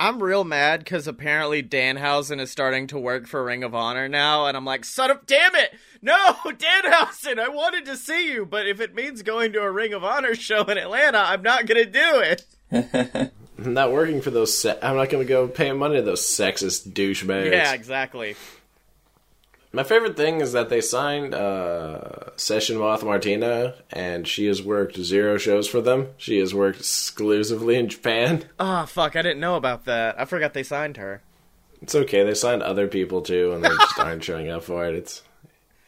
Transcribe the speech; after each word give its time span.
I'm 0.00 0.22
real 0.22 0.44
mad 0.44 0.80
because 0.80 1.06
apparently 1.06 1.62
Danhausen 1.62 2.40
is 2.40 2.50
starting 2.50 2.86
to 2.86 2.98
work 2.98 3.26
for 3.26 3.44
Ring 3.44 3.62
of 3.62 3.74
Honor 3.74 4.08
now, 4.08 4.46
and 4.46 4.56
I'm 4.56 4.64
like, 4.64 4.86
son 4.86 5.10
of 5.10 5.26
damn 5.26 5.54
it, 5.54 5.74
no, 6.00 6.16
Danhausen, 6.46 7.38
I 7.38 7.50
wanted 7.50 7.84
to 7.84 7.98
see 7.98 8.32
you, 8.32 8.46
but 8.46 8.66
if 8.66 8.80
it 8.80 8.94
means 8.94 9.20
going 9.20 9.52
to 9.52 9.60
a 9.60 9.70
Ring 9.70 9.92
of 9.92 10.02
Honor 10.02 10.34
show 10.34 10.62
in 10.62 10.78
Atlanta, 10.78 11.18
I'm 11.18 11.42
not 11.42 11.66
gonna 11.66 11.84
do 11.84 12.00
it. 12.20 12.46
I'm 13.62 13.74
not 13.74 13.92
working 13.92 14.22
for 14.22 14.30
those. 14.30 14.56
Se- 14.56 14.78
I'm 14.82 14.96
not 14.96 15.10
going 15.10 15.22
to 15.22 15.28
go 15.28 15.46
paying 15.46 15.76
money 15.76 15.96
to 15.96 16.02
those 16.02 16.22
sexist 16.22 16.92
douchebags. 16.92 17.50
Yeah, 17.50 17.74
exactly. 17.74 18.36
My 19.72 19.84
favorite 19.84 20.16
thing 20.16 20.40
is 20.40 20.52
that 20.52 20.68
they 20.68 20.80
signed 20.80 21.32
uh, 21.32 22.36
Session 22.36 22.78
Moth 22.78 23.04
Martina, 23.04 23.74
and 23.90 24.26
she 24.26 24.46
has 24.46 24.62
worked 24.62 24.96
zero 24.96 25.38
shows 25.38 25.68
for 25.68 25.80
them. 25.80 26.08
She 26.16 26.38
has 26.38 26.52
worked 26.52 26.80
exclusively 26.80 27.76
in 27.76 27.88
Japan. 27.88 28.46
Oh 28.58 28.84
fuck, 28.88 29.14
I 29.14 29.22
didn't 29.22 29.40
know 29.40 29.54
about 29.54 29.84
that. 29.84 30.20
I 30.20 30.24
forgot 30.24 30.54
they 30.54 30.64
signed 30.64 30.96
her. 30.96 31.22
It's 31.80 31.94
okay. 31.94 32.24
They 32.24 32.34
signed 32.34 32.62
other 32.62 32.88
people 32.88 33.22
too, 33.22 33.52
and 33.52 33.64
they 33.64 33.68
just 33.68 33.98
aren't 33.98 34.24
showing 34.24 34.50
up 34.50 34.64
for 34.64 34.86
it. 34.86 34.94
It's 34.96 35.22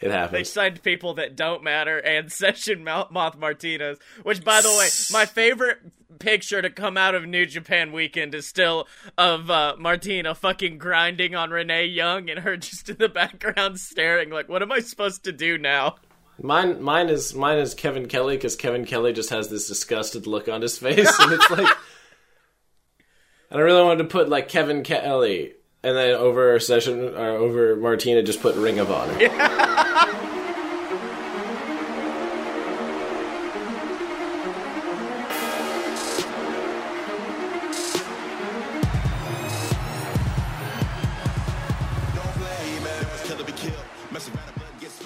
it 0.02 0.10
happens. 0.10 0.32
They 0.32 0.44
signed 0.44 0.82
people 0.82 1.14
that 1.14 1.36
don't 1.36 1.62
matter 1.62 1.98
and 1.98 2.30
Session 2.32 2.84
Moth 2.84 3.38
Martinez, 3.38 3.98
which, 4.22 4.44
by 4.44 4.60
the 4.60 4.68
way, 4.68 4.88
my 5.12 5.26
favorite 5.26 5.78
picture 6.18 6.60
to 6.62 6.70
come 6.70 6.96
out 6.96 7.14
of 7.14 7.26
New 7.26 7.46
Japan 7.46 7.92
Weekend 7.92 8.34
is 8.34 8.46
still 8.46 8.86
of 9.16 9.50
uh, 9.50 9.76
Martina 9.78 10.34
fucking 10.34 10.78
grinding 10.78 11.34
on 11.34 11.50
Renee 11.50 11.86
Young 11.86 12.28
and 12.30 12.40
her 12.40 12.56
just 12.58 12.88
in 12.88 12.96
the 12.98 13.08
background 13.08 13.80
staring 13.80 14.30
like, 14.30 14.48
what 14.48 14.62
am 14.62 14.72
I 14.72 14.80
supposed 14.80 15.24
to 15.24 15.32
do 15.32 15.56
now? 15.56 15.96
Mine, 16.40 16.82
mine 16.82 17.08
is 17.08 17.34
mine 17.34 17.58
is 17.58 17.74
Kevin 17.74 18.08
Kelly 18.08 18.36
because 18.36 18.56
Kevin 18.56 18.84
Kelly 18.84 19.12
just 19.12 19.30
has 19.30 19.48
this 19.48 19.68
disgusted 19.68 20.26
look 20.26 20.48
on 20.48 20.62
his 20.62 20.78
face, 20.78 21.18
and 21.20 21.32
it's 21.32 21.50
like, 21.50 21.68
and 23.50 23.60
I 23.60 23.62
really 23.62 23.82
wanted 23.82 24.04
to 24.04 24.08
put 24.08 24.28
like 24.28 24.48
Kevin 24.48 24.82
Kelly, 24.82 25.52
and 25.84 25.96
then 25.96 26.14
over 26.14 26.60
session 26.60 27.14
or 27.16 27.30
over 27.30 27.74
Martina, 27.74 28.22
just 28.22 28.40
put 28.40 28.54
Ring 28.54 28.78
of 28.78 28.90
Honor. 28.90 29.18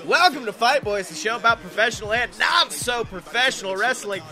Welcome 0.05 0.45
to 0.45 0.53
Fight 0.53 0.85
Boys, 0.85 1.09
the 1.09 1.15
show 1.15 1.37
about 1.37 1.61
professional 1.61 2.13
and 2.13 2.39
not 2.39 2.71
so 2.73 3.05
professional 3.05 3.77
wrestling. 3.77 4.23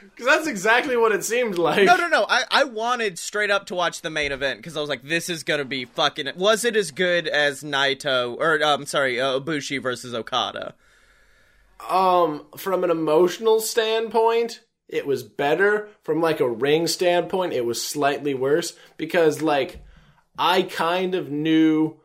Because 0.01 0.25
that's 0.25 0.47
exactly 0.47 0.97
what 0.97 1.13
it 1.13 1.23
seemed 1.23 1.57
like. 1.57 1.85
No, 1.85 1.95
no, 1.95 2.07
no. 2.09 2.25
I, 2.27 2.43
I 2.51 2.63
wanted 2.65 3.17
straight 3.17 3.49
up 3.49 3.67
to 3.67 3.75
watch 3.75 4.01
the 4.01 4.09
main 4.09 4.33
event 4.33 4.59
because 4.59 4.75
I 4.75 4.81
was 4.81 4.89
like, 4.89 5.03
this 5.03 5.29
is 5.29 5.43
gonna 5.43 5.63
be 5.63 5.85
fucking. 5.85 6.29
Was 6.35 6.65
it 6.65 6.75
as 6.75 6.91
good 6.91 7.25
as 7.27 7.63
Naito 7.63 8.35
or 8.37 8.61
um, 8.61 8.85
sorry, 8.85 9.19
uh, 9.19 9.39
Ibushi 9.39 9.81
versus 9.81 10.13
Okada? 10.13 10.75
Um, 11.89 12.45
from 12.57 12.83
an 12.83 12.91
emotional 12.91 13.61
standpoint, 13.61 14.61
it 14.89 15.05
was 15.07 15.23
better. 15.23 15.87
From 16.03 16.19
like 16.21 16.39
a 16.39 16.49
ring 16.49 16.87
standpoint, 16.87 17.53
it 17.53 17.65
was 17.65 17.81
slightly 17.85 18.33
worse 18.33 18.75
because 18.97 19.41
like 19.41 19.83
I 20.37 20.63
kind 20.63 21.15
of 21.15 21.29
knew. 21.31 21.99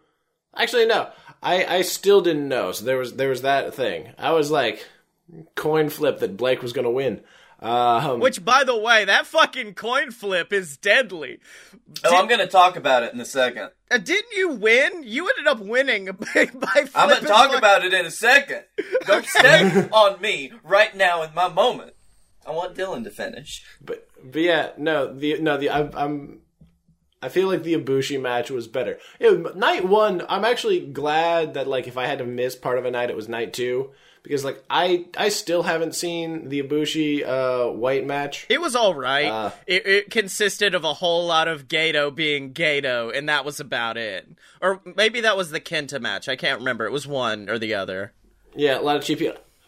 Actually, 0.57 0.87
no, 0.87 1.11
I 1.43 1.65
I 1.65 1.83
still 1.83 2.21
didn't 2.21 2.49
know. 2.49 2.73
So 2.73 2.85
there 2.85 2.99
was 2.99 3.15
there 3.15 3.31
was 3.31 3.43
that 3.43 3.75
thing. 3.75 4.13
I 4.19 4.33
was 4.33 4.51
like 4.51 4.87
coin 5.57 5.89
flip 5.89 6.19
that 6.21 6.37
Blake 6.37 6.63
was 6.63 6.73
gonna 6.73 6.91
win. 6.91 7.23
Um, 7.61 8.21
Which, 8.21 8.45
by 8.45 8.63
the 8.65 8.77
way, 8.77 9.07
that 9.07 9.27
fucking 9.27 9.73
coin 9.73 10.11
flip 10.11 10.53
is 10.53 10.77
deadly. 10.77 11.39
Oh, 12.05 12.15
I'm 12.15 12.29
gonna 12.29 12.47
talk 12.47 12.77
about 12.77 13.05
it 13.05 13.15
in 13.15 13.21
a 13.21 13.25
second. 13.25 13.71
Uh, 13.91 13.97
didn't 13.97 14.33
you 14.37 14.51
win? 14.51 15.03
You 15.03 15.31
ended 15.31 15.47
up 15.47 15.61
winning 15.61 16.05
by 16.13 16.15
flipping. 16.27 16.91
I'm 16.95 17.09
gonna 17.09 17.27
talk 17.27 17.51
fuck- 17.51 17.59
about 17.59 17.85
it 17.85 17.95
in 17.95 18.05
a 18.05 18.11
second. 18.11 18.65
Don't 19.07 19.25
step 19.39 19.91
on 19.93 20.21
me 20.21 20.53
right 20.63 20.95
now 20.95 21.23
in 21.23 21.33
my 21.35 21.49
moment. 21.49 21.94
I 22.47 22.53
want 22.53 22.75
Dylan 22.75 23.05
to 23.05 23.11
finish. 23.11 23.65
But 23.81 24.09
but 24.23 24.43
yeah, 24.43 24.71
no, 24.77 25.13
the 25.13 25.41
no 25.41 25.57
the 25.57 25.71
I'm, 25.71 25.91
I'm 25.95 26.41
I 27.23 27.29
feel 27.29 27.49
like 27.49 27.63
the 27.63 27.75
Ibushi 27.75 28.21
match 28.21 28.51
was 28.51 28.69
better. 28.69 28.99
It, 29.19 29.57
night 29.57 29.87
one, 29.87 30.25
I'm 30.29 30.45
actually 30.45 30.81
glad 30.81 31.55
that 31.55 31.67
like 31.67 31.87
if 31.87 31.97
I 31.97 32.07
had 32.07 32.19
to 32.19 32.27
miss 32.27 32.55
part 32.55 32.79
of 32.79 32.85
a 32.85 32.91
night, 32.91 33.11
it 33.11 33.17
was 33.17 33.29
night 33.29 33.53
two 33.53 33.93
because 34.25 34.45
like 34.45 34.65
I 34.69 35.07
I 35.17 35.29
still 35.29 35.63
haven't 35.63 35.95
seen 35.95 36.49
the 36.49 36.63
Ibushi 36.63 37.27
uh, 37.27 37.71
White 37.71 38.05
match. 38.05 38.47
It 38.49 38.61
was 38.61 38.75
all 38.75 38.95
right. 38.95 39.27
Uh, 39.27 39.51
it, 39.67 39.87
it 39.87 40.11
consisted 40.11 40.75
of 40.75 40.83
a 40.83 40.95
whole 40.95 41.27
lot 41.27 41.47
of 41.47 41.69
Gedo 41.69 42.13
being 42.13 42.53
Gedo, 42.53 43.17
and 43.17 43.29
that 43.29 43.45
was 43.45 43.61
about 43.61 43.97
it. 43.97 44.27
Or 44.61 44.81
maybe 44.97 45.21
that 45.21 45.37
was 45.37 45.51
the 45.51 45.61
Kenta 45.61 46.01
match. 46.01 46.29
I 46.29 46.37
can't 46.37 46.59
remember. 46.59 46.87
It 46.87 46.93
was 46.93 47.07
one 47.07 47.49
or 47.49 47.59
the 47.59 47.75
other. 47.75 48.13
Yeah, 48.57 48.79
a 48.79 48.83
lot 48.83 48.97
of 48.97 49.05
cheap. 49.05 49.21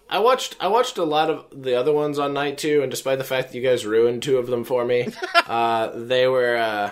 I 0.08 0.20
watched 0.20 0.56
I 0.60 0.68
watched 0.68 0.98
a 0.98 1.04
lot 1.04 1.30
of 1.30 1.46
the 1.52 1.74
other 1.74 1.92
ones 1.92 2.18
on 2.18 2.32
night 2.32 2.58
two, 2.58 2.82
and 2.82 2.90
despite 2.90 3.18
the 3.18 3.24
fact 3.24 3.48
that 3.48 3.56
you 3.56 3.62
guys 3.62 3.84
ruined 3.86 4.22
two 4.22 4.38
of 4.38 4.46
them 4.46 4.64
for 4.64 4.84
me, 4.84 5.08
uh, 5.46 5.90
they 5.94 6.26
were 6.28 6.56
uh, 6.56 6.90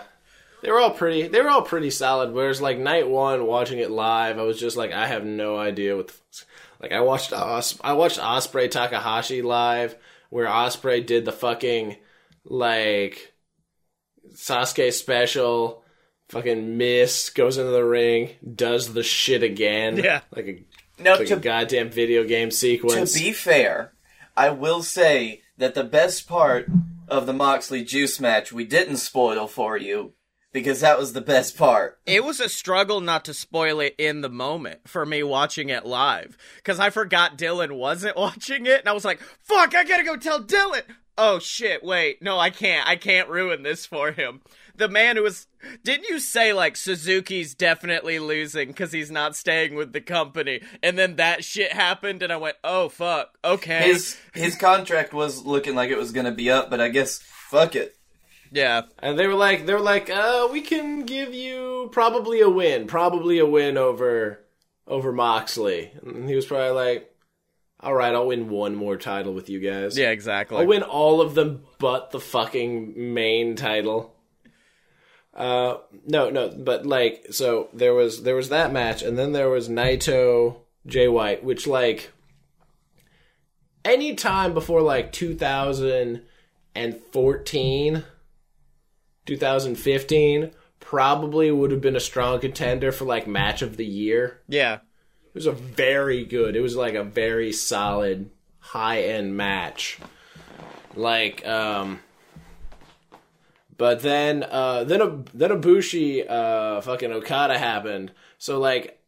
they 0.63 0.71
were 0.71 0.81
all 0.81 0.91
pretty 0.91 1.29
they 1.29 1.41
were 1.41 1.51
all 1.51 1.63
pretty 1.63 1.91
solid. 1.91 2.33
Whereas 2.33 2.61
like 2.61 2.79
night 2.79 3.09
one, 3.09 3.47
watching 3.47 3.79
it 3.79 3.91
live, 3.91 4.39
I 4.39 4.43
was 4.43 4.59
just 4.59 4.77
like 4.77 4.93
I 4.93 5.07
have 5.07 5.25
no 5.25 5.57
idea 5.59 5.97
what. 5.97 6.09
The, 6.09 6.15
like 6.81 6.93
I 6.93 7.01
watched 7.01 7.33
Os- 7.33 7.79
I 7.83 7.93
watched 7.95 8.19
Ospreay 8.19 8.71
Takahashi 8.71 9.43
live, 9.43 9.97
where 10.29 10.47
Ospreay 10.47 11.07
did 11.07 11.25
the 11.25 11.33
fucking 11.33 11.97
like 12.45 13.33
Sasuke 14.35 14.93
special. 14.93 15.83
Fucking 16.31 16.79
miss 16.79 17.31
goes 17.31 17.59
into 17.59 17.71
the 17.71 17.85
ring, 17.85 18.31
does 18.55 18.93
the 18.93 19.03
shit 19.03 19.43
again. 19.43 19.99
Yeah. 19.99 20.23
like 20.35 20.47
a 20.47 20.65
Now, 20.99 21.17
like 21.17 21.29
to, 21.29 21.37
a 21.37 21.41
goddamn 21.41 21.91
video 21.91 22.25
game 22.25 22.51
sequence. 22.51 23.13
to 23.13 23.19
be 23.19 23.33
fair, 23.33 23.93
I 24.37 24.51
will 24.51 24.83
say 24.83 25.43
that 25.59 25.75
the 25.75 25.85
best 25.85 26.29
part 26.29 26.67
of 27.09 27.27
the 27.27 27.33
Moxley 27.33 27.85
Juice 27.85 28.21
match 28.21 28.53
we 28.53 28.65
didn't 28.65 28.97
spoil 28.97 29.47
for 29.47 29.77
you 29.77 30.15
because 30.53 30.81
that 30.81 30.99
was 30.99 31.13
the 31.13 31.21
best 31.21 31.59
part. 31.59 31.99
It 32.07 32.25
was 32.25 32.41
a 32.41 32.49
struggle 32.49 33.01
not 33.01 33.25
to 33.27 33.35
spoil 33.35 33.81
it 33.81 33.95
in 33.99 34.21
the 34.21 34.31
moment 34.31 34.89
for 34.89 35.05
me 35.05 35.23
watching 35.23 35.69
it 35.69 35.85
live 35.85 36.39
because 36.57 36.79
I 36.79 36.91
forgot 36.91 37.37
Dylan 37.37 37.73
wasn't 37.77 38.17
watching 38.17 38.67
it, 38.67 38.81
and 38.81 38.89
I 38.89 38.93
was 38.93 39.05
like, 39.05 39.21
"Fuck, 39.41 39.75
I 39.75 39.85
gotta 39.85 40.05
go 40.05 40.17
tell 40.17 40.41
Dylan." 40.41 40.85
Oh 41.17 41.39
shit! 41.39 41.85
Wait, 41.85 42.21
no, 42.23 42.39
I 42.39 42.51
can't. 42.51 42.89
I 42.89 42.97
can't 42.97 43.29
ruin 43.29 43.63
this 43.63 43.87
for 43.87 44.13
him. 44.13 44.41
The 44.77 44.89
man 44.89 45.17
who 45.17 45.23
was 45.23 45.47
didn't 45.85 46.09
you 46.09 46.19
say 46.19 46.53
like 46.53 46.77
Suzuki's 46.77 47.55
definitely 47.55 48.19
losing 48.19 48.69
because 48.69 48.91
he's 48.91 49.11
not 49.11 49.37
staying 49.37 49.77
with 49.77 49.93
the 49.93 50.01
company, 50.01 50.61
and 50.83 50.99
then 50.99 51.17
that 51.17 51.45
shit 51.45 51.73
happened, 51.73 52.23
and 52.23 52.33
I 52.33 52.37
went, 52.37 52.57
"Oh 52.65 52.89
fuck, 52.89 53.39
okay." 53.45 53.85
His 53.93 54.17
his 54.35 54.57
contract 54.57 55.13
was 55.13 55.45
looking 55.47 55.77
like 55.77 55.91
it 55.91 55.99
was 55.99 56.11
gonna 56.11 56.33
be 56.33 56.51
up, 56.51 56.71
but 56.71 56.81
I 56.81 56.89
guess 56.89 57.19
fuck 57.19 57.77
it. 57.77 57.97
yeah, 58.51 58.83
And 58.99 59.17
they 59.17 59.29
were 59.29 59.35
like, 59.35 59.67
they 59.67 59.75
were 59.75 59.81
like, 59.81 60.11
uh, 60.11 60.49
we 60.51 60.61
can 60.61 61.05
give 61.07 61.33
you 61.33 61.89
probably 61.93 62.41
a 62.41 62.49
win, 62.51 62.89
probably 62.89 63.39
a 63.39 63.47
win 63.47 63.77
over 63.79 64.41
over 64.89 65.13
Moxley. 65.13 65.93
And 66.05 66.29
he 66.29 66.35
was 66.35 66.47
probably 66.47 66.71
like, 66.71 67.14
all 67.85 67.95
right, 67.95 68.15
I'll 68.15 68.27
win 68.27 68.49
one 68.49 68.75
more 68.75 68.97
title 68.97 69.35
with 69.35 69.49
you 69.51 69.61
guys. 69.61 69.97
yeah, 69.99 70.11
exactly. 70.11 70.57
I'll 70.59 70.67
win 70.67 70.83
all 70.83 71.21
of 71.21 71.35
them 71.35 71.65
but 71.79 72.11
the 72.11 72.21
fucking 72.21 73.13
main 73.15 73.55
title. 73.57 74.15
Uh, 75.35 75.79
no, 76.07 76.31
no, 76.31 76.49
but 76.49 76.87
like, 76.87 77.27
so 77.31 77.69
there 77.73 77.93
was 77.93 78.23
there 78.23 78.37
was 78.37 78.49
that 78.51 78.73
match, 78.73 79.03
and 79.03 79.19
then 79.19 79.33
there 79.33 79.51
was 79.51 79.69
Naito 79.69 80.61
Jay 80.87 81.09
White, 81.09 81.43
which 81.45 81.67
like 81.67 82.13
any 83.85 84.15
time 84.15 84.55
before 84.55 84.81
like 84.81 85.13
2014, 85.13 88.05
2015, 89.27 90.51
probably 90.81 91.51
would 91.51 91.71
have 91.71 91.81
been 91.81 91.97
a 91.97 92.01
strong 92.01 92.41
contender 92.41 92.93
for 92.93 93.05
like 93.05 93.27
match 93.27 93.63
of 93.63 93.77
the 93.77 93.87
year. 93.87 94.41
yeah, 94.49 94.79
It 95.35 95.39
was 95.39 95.47
a 95.47 95.53
very 95.53 96.25
good. 96.25 96.55
It 96.55 96.61
was 96.61 96.77
like 96.77 96.95
a 96.95 97.03
very 97.03 97.51
solid 97.53 98.31
high 98.61 99.03
end 99.03 99.37
match. 99.37 99.99
Like 100.95 101.45
um 101.47 101.99
but 103.77 104.01
then 104.03 104.45
uh 104.45 104.85
then 104.85 105.01
a 105.03 105.25
then 105.35 105.51
Ibushi 105.51 106.31
uh 106.31 106.81
fucking 106.83 107.11
Okada 107.11 107.59
happened. 107.59 108.13
So 108.39 108.61
like 108.61 109.01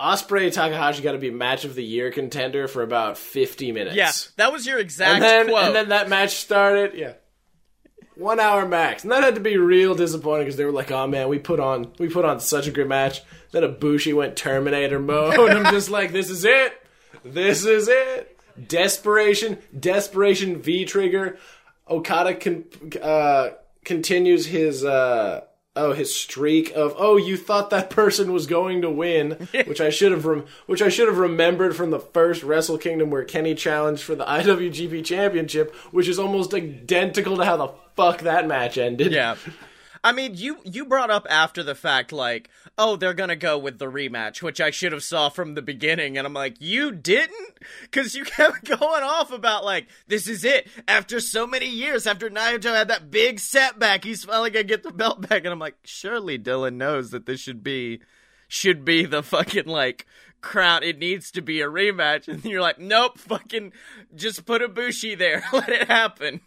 Ospreay 0.00 0.52
Takahashi 0.52 1.02
got 1.02 1.12
to 1.12 1.18
be 1.18 1.30
match 1.30 1.64
of 1.64 1.74
the 1.74 1.84
year 1.84 2.10
contender 2.10 2.66
for 2.66 2.82
about 2.82 3.18
50 3.18 3.70
minutes. 3.72 3.94
yeah. 3.96 4.10
That 4.36 4.50
was 4.50 4.66
your 4.66 4.78
exact 4.78 5.14
And 5.16 5.22
then 5.22 5.48
quote. 5.48 5.64
and 5.66 5.74
then 5.74 5.88
that 5.90 6.08
match 6.08 6.36
started, 6.36 6.94
yeah. 6.94 7.12
1 8.20 8.38
hour 8.38 8.66
max. 8.66 9.02
And 9.02 9.10
that 9.12 9.24
had 9.24 9.34
to 9.34 9.40
be 9.40 9.56
real 9.56 9.94
disappointing 9.94 10.46
cuz 10.46 10.56
they 10.56 10.64
were 10.64 10.72
like, 10.72 10.90
"Oh 10.92 11.06
man, 11.06 11.28
we 11.28 11.38
put 11.38 11.58
on 11.58 11.90
we 11.98 12.08
put 12.08 12.24
on 12.24 12.38
such 12.40 12.66
a 12.66 12.70
good 12.70 12.88
match." 12.88 13.22
Then 13.50 13.62
Ibushi 13.62 14.14
went 14.14 14.36
Terminator 14.36 14.98
mode. 15.00 15.34
I'm 15.50 15.72
just 15.72 15.90
like, 15.90 16.12
"This 16.12 16.30
is 16.30 16.44
it. 16.44 16.74
This 17.24 17.64
is 17.64 17.88
it." 17.88 18.38
Desperation, 18.68 19.58
desperation 19.78 20.60
V 20.60 20.84
trigger. 20.84 21.38
Okada 21.88 22.34
con- 22.34 22.64
uh, 23.02 23.50
continues 23.84 24.46
his 24.46 24.84
uh, 24.84 25.40
oh 25.76 25.92
his 25.92 26.14
streak 26.14 26.70
of 26.72 26.94
oh 26.98 27.16
you 27.16 27.36
thought 27.36 27.70
that 27.70 27.90
person 27.90 28.32
was 28.32 28.46
going 28.46 28.82
to 28.82 28.90
win, 28.90 29.48
which 29.66 29.80
I 29.80 29.90
should 29.90 30.12
have 30.12 30.24
rem- 30.26 30.46
which 30.66 30.82
I 30.82 30.88
should 30.88 31.08
have 31.08 31.18
remembered 31.18 31.76
from 31.76 31.90
the 31.90 32.00
first 32.00 32.42
Wrestle 32.42 32.78
Kingdom 32.78 33.10
where 33.10 33.24
Kenny 33.24 33.54
challenged 33.54 34.02
for 34.02 34.14
the 34.14 34.24
IWGP 34.26 35.04
Championship, 35.04 35.74
which 35.90 36.08
is 36.08 36.18
almost 36.18 36.54
identical 36.54 37.36
to 37.36 37.44
how 37.44 37.56
the 37.56 37.72
fuck 37.96 38.20
that 38.22 38.46
match 38.46 38.78
ended. 38.78 39.12
Yeah. 39.12 39.36
I 40.02 40.12
mean, 40.12 40.34
you 40.34 40.58
you 40.64 40.86
brought 40.86 41.10
up 41.10 41.26
after 41.28 41.62
the 41.62 41.74
fact, 41.74 42.10
like, 42.10 42.48
oh, 42.78 42.96
they're 42.96 43.12
gonna 43.12 43.36
go 43.36 43.58
with 43.58 43.78
the 43.78 43.86
rematch, 43.86 44.40
which 44.40 44.60
I 44.60 44.70
should 44.70 44.92
have 44.92 45.02
saw 45.02 45.28
from 45.28 45.54
the 45.54 45.62
beginning, 45.62 46.16
and 46.16 46.26
I'm 46.26 46.32
like, 46.32 46.56
you 46.58 46.90
didn't, 46.90 47.58
because 47.82 48.14
you 48.14 48.24
kept 48.36 48.64
going 48.64 49.02
off 49.02 49.30
about 49.30 49.64
like, 49.64 49.88
this 50.06 50.26
is 50.26 50.44
it. 50.44 50.68
After 50.88 51.20
so 51.20 51.46
many 51.46 51.68
years, 51.68 52.06
after 52.06 52.30
Naito 52.30 52.74
had 52.74 52.88
that 52.88 53.10
big 53.10 53.40
setback, 53.40 54.04
he's 54.04 54.24
finally 54.24 54.50
gonna 54.50 54.64
get 54.64 54.82
the 54.82 54.92
belt 54.92 55.20
back, 55.28 55.44
and 55.44 55.48
I'm 55.48 55.58
like, 55.58 55.76
surely 55.84 56.38
Dylan 56.38 56.76
knows 56.76 57.10
that 57.10 57.26
this 57.26 57.40
should 57.40 57.62
be, 57.62 58.00
should 58.48 58.84
be 58.84 59.04
the 59.04 59.22
fucking 59.22 59.66
like 59.66 60.06
crown. 60.40 60.82
It 60.82 60.98
needs 60.98 61.30
to 61.32 61.42
be 61.42 61.60
a 61.60 61.66
rematch, 61.66 62.26
and 62.32 62.42
you're 62.44 62.62
like, 62.62 62.78
nope, 62.78 63.18
fucking, 63.18 63.74
just 64.14 64.46
put 64.46 64.62
Ibushi 64.62 65.18
there, 65.18 65.44
let 65.52 65.68
it 65.68 65.88
happen. 65.88 66.40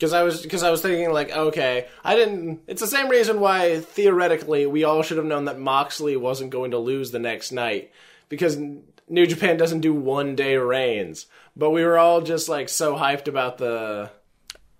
Because 0.00 0.14
I 0.14 0.22
was 0.22 0.40
because 0.40 0.62
I 0.62 0.70
was 0.70 0.80
thinking 0.80 1.12
like, 1.12 1.30
okay, 1.30 1.86
I 2.02 2.16
didn't. 2.16 2.62
It's 2.66 2.80
the 2.80 2.86
same 2.86 3.08
reason 3.10 3.38
why 3.38 3.80
theoretically 3.80 4.64
we 4.64 4.82
all 4.82 5.02
should 5.02 5.18
have 5.18 5.26
known 5.26 5.44
that 5.44 5.58
Moxley 5.58 6.16
wasn't 6.16 6.48
going 6.48 6.70
to 6.70 6.78
lose 6.78 7.10
the 7.10 7.18
next 7.18 7.52
night 7.52 7.92
because 8.30 8.56
New 8.56 9.26
Japan 9.26 9.58
doesn't 9.58 9.80
do 9.80 9.92
one 9.92 10.36
day 10.36 10.56
reigns. 10.56 11.26
But 11.54 11.70
we 11.72 11.84
were 11.84 11.98
all 11.98 12.22
just 12.22 12.48
like 12.48 12.70
so 12.70 12.96
hyped 12.96 13.28
about 13.28 13.58
the 13.58 14.10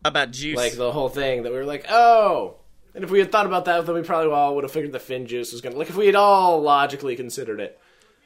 About 0.02 0.30
juice. 0.30 0.56
like 0.56 0.72
the 0.76 0.90
whole 0.90 1.10
thing 1.10 1.42
that 1.42 1.52
we 1.52 1.58
were 1.58 1.66
like, 1.66 1.84
oh. 1.90 2.54
And 2.94 3.04
if 3.04 3.10
we 3.10 3.18
had 3.18 3.30
thought 3.30 3.44
about 3.44 3.66
that, 3.66 3.84
then 3.84 3.94
we 3.94 4.02
probably 4.02 4.32
all 4.32 4.54
would 4.54 4.64
have 4.64 4.72
figured 4.72 4.92
the 4.92 4.98
Finn 4.98 5.26
juice 5.26 5.52
was 5.52 5.60
gonna. 5.60 5.76
Like 5.76 5.90
if 5.90 5.96
we 5.96 6.06
had 6.06 6.14
all 6.14 6.62
logically 6.62 7.14
considered 7.14 7.60
it, 7.60 7.78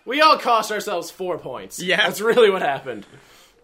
we 0.04 0.20
all 0.20 0.38
cost 0.38 0.70
ourselves 0.70 1.10
four 1.10 1.38
points. 1.38 1.82
Yeah. 1.82 1.96
that's 1.96 2.20
really 2.20 2.50
what 2.50 2.62
happened, 2.62 3.04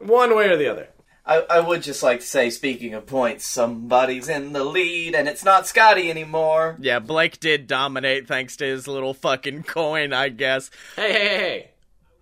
one 0.00 0.34
way 0.34 0.48
or 0.48 0.56
the 0.56 0.66
other. 0.68 0.88
I, 1.24 1.44
I 1.50 1.60
would 1.60 1.82
just 1.82 2.02
like 2.02 2.20
to 2.20 2.26
say, 2.26 2.50
speaking 2.50 2.94
of 2.94 3.06
points, 3.06 3.46
somebody's 3.46 4.28
in 4.28 4.52
the 4.52 4.64
lead, 4.64 5.14
and 5.14 5.28
it's 5.28 5.44
not 5.44 5.66
Scotty 5.66 6.10
anymore. 6.10 6.76
Yeah, 6.80 6.98
Blake 6.98 7.38
did 7.40 7.66
dominate 7.66 8.26
thanks 8.26 8.56
to 8.56 8.64
his 8.64 8.88
little 8.88 9.14
fucking 9.14 9.64
coin, 9.64 10.12
I 10.12 10.28
guess. 10.30 10.70
Hey, 10.96 11.12
hey, 11.12 11.28
hey, 11.28 11.38
hey! 11.38 11.70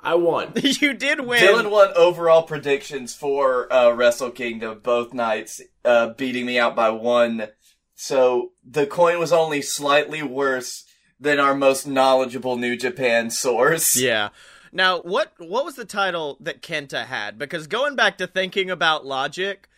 I 0.00 0.14
won. 0.14 0.52
You 0.62 0.94
did 0.94 1.20
win. 1.20 1.42
Dylan 1.42 1.70
won 1.70 1.92
overall 1.96 2.42
predictions 2.42 3.14
for 3.14 3.72
uh, 3.72 3.90
Wrestle 3.92 4.30
Kingdom 4.30 4.80
both 4.82 5.12
nights, 5.12 5.60
uh, 5.84 6.08
beating 6.10 6.46
me 6.46 6.58
out 6.58 6.76
by 6.76 6.90
one. 6.90 7.48
So 7.94 8.52
the 8.64 8.86
coin 8.86 9.18
was 9.18 9.32
only 9.32 9.60
slightly 9.62 10.22
worse 10.22 10.84
than 11.18 11.40
our 11.40 11.54
most 11.54 11.86
knowledgeable 11.86 12.56
New 12.56 12.76
Japan 12.76 13.30
source. 13.30 13.96
Yeah. 13.96 14.28
Now, 14.72 15.00
what 15.00 15.32
what 15.38 15.64
was 15.64 15.76
the 15.76 15.84
title 15.84 16.36
that 16.40 16.62
Kenta 16.62 17.06
had? 17.06 17.38
Because 17.38 17.66
going 17.66 17.96
back 17.96 18.18
to 18.18 18.26
thinking 18.26 18.70
about 18.70 19.06
logic, 19.06 19.68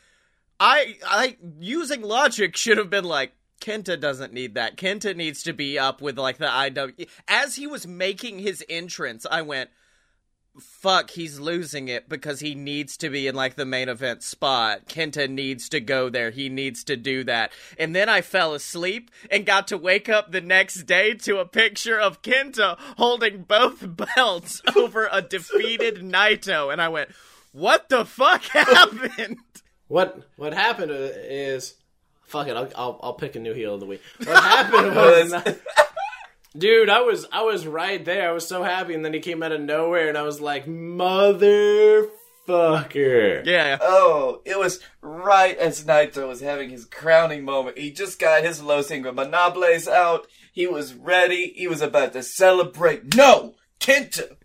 I 0.58 0.96
I 1.06 1.36
using 1.58 2.02
logic 2.02 2.56
should 2.56 2.78
have 2.78 2.90
been 2.90 3.04
like 3.04 3.32
Kenta 3.60 4.00
doesn't 4.00 4.32
need 4.32 4.54
that. 4.54 4.76
Kenta 4.76 5.14
needs 5.14 5.42
to 5.42 5.52
be 5.52 5.78
up 5.78 6.00
with 6.00 6.18
like 6.18 6.38
the 6.38 6.46
IW. 6.46 7.08
As 7.28 7.56
he 7.56 7.66
was 7.66 7.86
making 7.86 8.38
his 8.38 8.64
entrance, 8.68 9.26
I 9.30 9.42
went, 9.42 9.70
fuck, 10.58 11.10
he's 11.10 11.38
losing 11.38 11.88
it 11.88 12.08
because 12.08 12.40
he 12.40 12.54
needs 12.54 12.96
to 12.98 13.10
be 13.10 13.26
in 13.26 13.34
like 13.34 13.54
the 13.54 13.64
main 13.64 13.88
event 13.88 14.22
spot. 14.22 14.86
Kenta 14.88 15.28
needs 15.28 15.68
to 15.70 15.80
go 15.80 16.08
there. 16.08 16.30
He 16.30 16.48
needs 16.48 16.84
to 16.84 16.96
do 16.96 17.24
that. 17.24 17.52
And 17.78 17.94
then 17.94 18.08
I 18.08 18.20
fell 18.20 18.54
asleep 18.54 19.10
and 19.30 19.46
got 19.46 19.68
to 19.68 19.78
wake 19.78 20.08
up 20.08 20.32
the 20.32 20.40
next 20.40 20.84
day 20.84 21.14
to 21.14 21.38
a 21.38 21.46
picture 21.46 21.98
of 21.98 22.22
Kenta 22.22 22.78
holding 22.96 23.42
both 23.42 23.84
belts 24.16 24.62
over 24.76 25.08
a 25.10 25.22
defeated 25.22 25.98
Naito. 25.98 26.72
And 26.72 26.80
I 26.80 26.88
went, 26.88 27.10
what 27.52 27.88
the 27.88 28.04
fuck 28.04 28.42
happened? 28.44 29.38
What 29.88 30.22
what 30.36 30.54
happened 30.54 30.92
is, 30.94 31.74
fuck 32.22 32.46
it, 32.46 32.56
I'll 32.56 32.70
I'll, 32.76 33.00
I'll 33.02 33.14
pick 33.14 33.34
a 33.34 33.40
new 33.40 33.52
heel 33.52 33.74
of 33.74 33.80
the 33.80 33.86
week. 33.86 34.00
What 34.18 34.42
happened 34.42 34.94
was, 34.96 35.32
dude, 36.56 36.90
I 36.90 37.00
was 37.00 37.26
I 37.32 37.42
was 37.42 37.66
right 37.66 38.04
there. 38.04 38.28
I 38.28 38.32
was 38.32 38.46
so 38.46 38.62
happy, 38.62 38.94
and 38.94 39.04
then 39.04 39.14
he 39.14 39.20
came 39.20 39.42
out 39.42 39.52
of 39.52 39.60
nowhere, 39.60 40.08
and 40.08 40.18
I 40.18 40.22
was 40.22 40.40
like, 40.40 40.66
motherfucker. 40.66 43.46
Yeah. 43.46 43.78
Oh, 43.80 44.42
it 44.44 44.58
was 44.58 44.80
right 45.00 45.56
as 45.56 45.84
Naito 45.84 46.28
was 46.28 46.40
having 46.40 46.70
his 46.70 46.84
crowning 46.84 47.44
moment. 47.44 47.78
He 47.78 47.90
just 47.90 48.18
got 48.18 48.44
his 48.44 48.62
low 48.62 48.76
Los 48.76 48.90
Ingobernables 48.90 49.88
out. 49.88 50.26
He 50.52 50.66
was 50.66 50.94
ready. 50.94 51.52
He 51.54 51.68
was 51.68 51.80
about 51.80 52.12
to 52.14 52.22
celebrate. 52.22 53.14
No! 53.14 53.54
Kenta! 53.78 54.36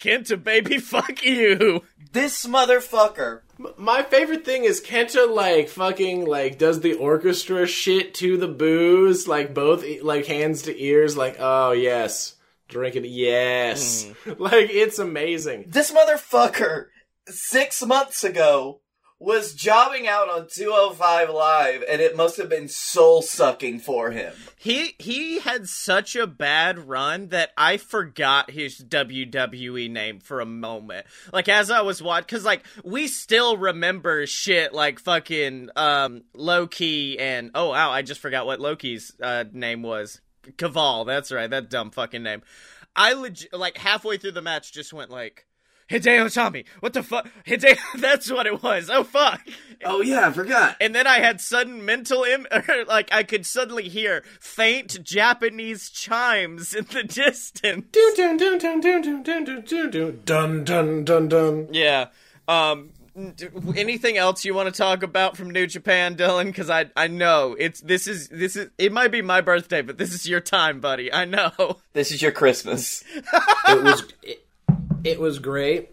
Kenta, 0.00 0.42
baby, 0.42 0.78
fuck 0.78 1.22
you. 1.22 1.82
This 2.12 2.44
motherfucker. 2.44 3.42
My 3.76 4.02
favorite 4.02 4.44
thing 4.44 4.64
is 4.64 4.80
Kenta 4.80 5.32
like 5.32 5.68
fucking 5.68 6.26
like 6.26 6.58
does 6.58 6.80
the 6.80 6.94
orchestra 6.94 7.66
shit 7.66 8.14
to 8.14 8.36
the 8.36 8.48
booze, 8.48 9.28
like 9.28 9.54
both 9.54 9.84
like 10.02 10.26
hands 10.26 10.62
to 10.62 10.82
ears, 10.82 11.16
like 11.16 11.36
oh 11.38 11.70
yes, 11.72 12.34
drinking 12.68 13.04
it, 13.04 13.10
yes, 13.10 14.10
hmm. 14.24 14.32
like 14.38 14.70
it's 14.70 14.98
amazing. 14.98 15.66
This 15.68 15.92
motherfucker, 15.92 16.86
six 17.28 17.84
months 17.84 18.24
ago, 18.24 18.80
was 19.20 19.52
jobbing 19.52 20.08
out 20.08 20.30
on 20.30 20.48
205 20.48 21.28
Live, 21.28 21.84
and 21.86 22.00
it 22.00 22.16
must 22.16 22.38
have 22.38 22.48
been 22.48 22.68
soul 22.68 23.20
sucking 23.20 23.78
for 23.78 24.10
him. 24.10 24.32
He 24.56 24.94
he 24.98 25.40
had 25.40 25.68
such 25.68 26.16
a 26.16 26.26
bad 26.26 26.88
run 26.88 27.28
that 27.28 27.50
I 27.56 27.76
forgot 27.76 28.50
his 28.50 28.78
WWE 28.78 29.90
name 29.90 30.20
for 30.20 30.40
a 30.40 30.46
moment. 30.46 31.06
Like 31.32 31.50
as 31.50 31.70
I 31.70 31.82
was 31.82 32.02
watching, 32.02 32.24
because 32.26 32.44
like 32.46 32.64
we 32.82 33.06
still 33.06 33.58
remember 33.58 34.26
shit 34.26 34.72
like 34.72 34.98
fucking 34.98 35.68
um 35.76 36.22
Low 36.34 36.66
Ki 36.66 37.18
and 37.18 37.50
oh 37.54 37.70
wow, 37.70 37.90
I 37.90 38.00
just 38.00 38.20
forgot 38.20 38.46
what 38.46 38.58
Low 38.58 38.74
Ki's 38.74 39.12
uh, 39.22 39.44
name 39.52 39.82
was. 39.82 40.22
Kaval, 40.52 41.06
that's 41.06 41.30
right, 41.30 41.50
that 41.50 41.68
dumb 41.68 41.90
fucking 41.90 42.22
name. 42.22 42.42
I 42.96 43.12
like 43.52 43.76
halfway 43.76 44.16
through 44.16 44.32
the 44.32 44.42
match 44.42 44.72
just 44.72 44.92
went 44.92 45.10
like. 45.10 45.46
Hideo 45.90 46.26
Itami, 46.26 46.64
what 46.80 46.92
the 46.92 47.02
fuck? 47.02 47.28
Hideo, 47.46 47.76
that's 47.98 48.30
what 48.30 48.46
it 48.46 48.62
was. 48.62 48.88
Oh 48.88 49.04
fuck! 49.04 49.40
Oh 49.84 50.00
yeah, 50.00 50.28
I 50.28 50.32
forgot. 50.32 50.76
And 50.80 50.94
then 50.94 51.06
I 51.06 51.18
had 51.18 51.40
sudden 51.40 51.84
mental 51.84 52.22
Im- 52.24 52.46
like 52.88 53.08
I 53.12 53.22
could 53.24 53.44
suddenly 53.44 53.88
hear 53.88 54.22
faint 54.40 55.02
Japanese 55.02 55.90
chimes 55.90 56.74
in 56.74 56.84
the 56.92 57.02
distance. 57.02 57.86
Dun 57.90 58.14
dun 58.16 58.36
dun 58.36 58.58
dun 58.58 58.80
dun 58.80 59.02
dun 59.02 59.22
dun 59.22 59.44
dun 59.44 59.90
dun 59.90 60.20
dun 60.24 60.64
dun 60.64 61.04
dun 61.04 61.28
dun. 61.28 61.68
Yeah. 61.72 62.06
Um. 62.46 62.90
d- 63.36 63.48
Anything 63.76 64.16
else 64.16 64.44
you 64.44 64.54
want 64.54 64.72
to 64.72 64.76
talk 64.76 65.02
about 65.02 65.36
from 65.36 65.50
New 65.50 65.66
Japan, 65.66 66.14
Dylan? 66.16 66.46
Because 66.46 66.70
I 66.70 66.86
I 66.96 67.08
know 67.08 67.56
it's 67.58 67.80
this 67.80 68.06
is 68.06 68.28
this 68.28 68.54
is 68.56 68.68
it 68.78 68.92
might 68.92 69.10
be 69.10 69.22
my 69.22 69.40
birthday, 69.40 69.82
but 69.82 69.98
this 69.98 70.12
is 70.14 70.26
your 70.26 70.40
time, 70.40 70.80
buddy. 70.80 71.12
I 71.12 71.24
know. 71.24 71.78
This 71.92 72.12
is 72.12 72.22
your 72.22 72.32
Christmas. 72.32 73.02
It 73.68 73.82
was 73.82 74.04
it, 74.22 74.46
it 75.04 75.18
was 75.20 75.38
great. 75.38 75.90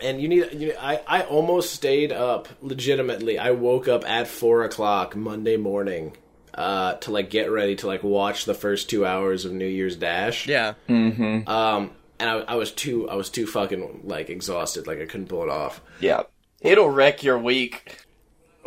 And 0.00 0.20
you 0.20 0.28
need, 0.28 0.52
you 0.52 0.74
I, 0.80 1.00
I 1.06 1.22
almost 1.22 1.74
stayed 1.74 2.12
up 2.12 2.48
legitimately. 2.62 3.38
I 3.38 3.50
woke 3.50 3.88
up 3.88 4.08
at 4.08 4.28
four 4.28 4.62
o'clock 4.62 5.16
Monday 5.16 5.56
morning 5.56 6.16
uh, 6.54 6.94
to 6.94 7.10
like 7.10 7.30
get 7.30 7.50
ready 7.50 7.74
to 7.76 7.86
like 7.88 8.04
watch 8.04 8.44
the 8.44 8.54
first 8.54 8.88
two 8.88 9.04
hours 9.04 9.44
of 9.44 9.52
New 9.52 9.66
Year's 9.66 9.96
Dash. 9.96 10.46
Yeah. 10.46 10.74
Um, 10.88 11.90
and 12.20 12.30
I, 12.30 12.34
I 12.40 12.54
was 12.54 12.70
too 12.72 13.08
I 13.10 13.14
was 13.14 13.28
too 13.30 13.46
fucking 13.46 14.02
like 14.04 14.30
exhausted, 14.30 14.86
like 14.86 15.00
I 15.00 15.06
couldn't 15.06 15.26
pull 15.28 15.42
it 15.42 15.48
off. 15.50 15.80
yeah. 16.00 16.22
It'll 16.60 16.90
wreck 16.90 17.22
your 17.22 17.38
week. 17.38 18.04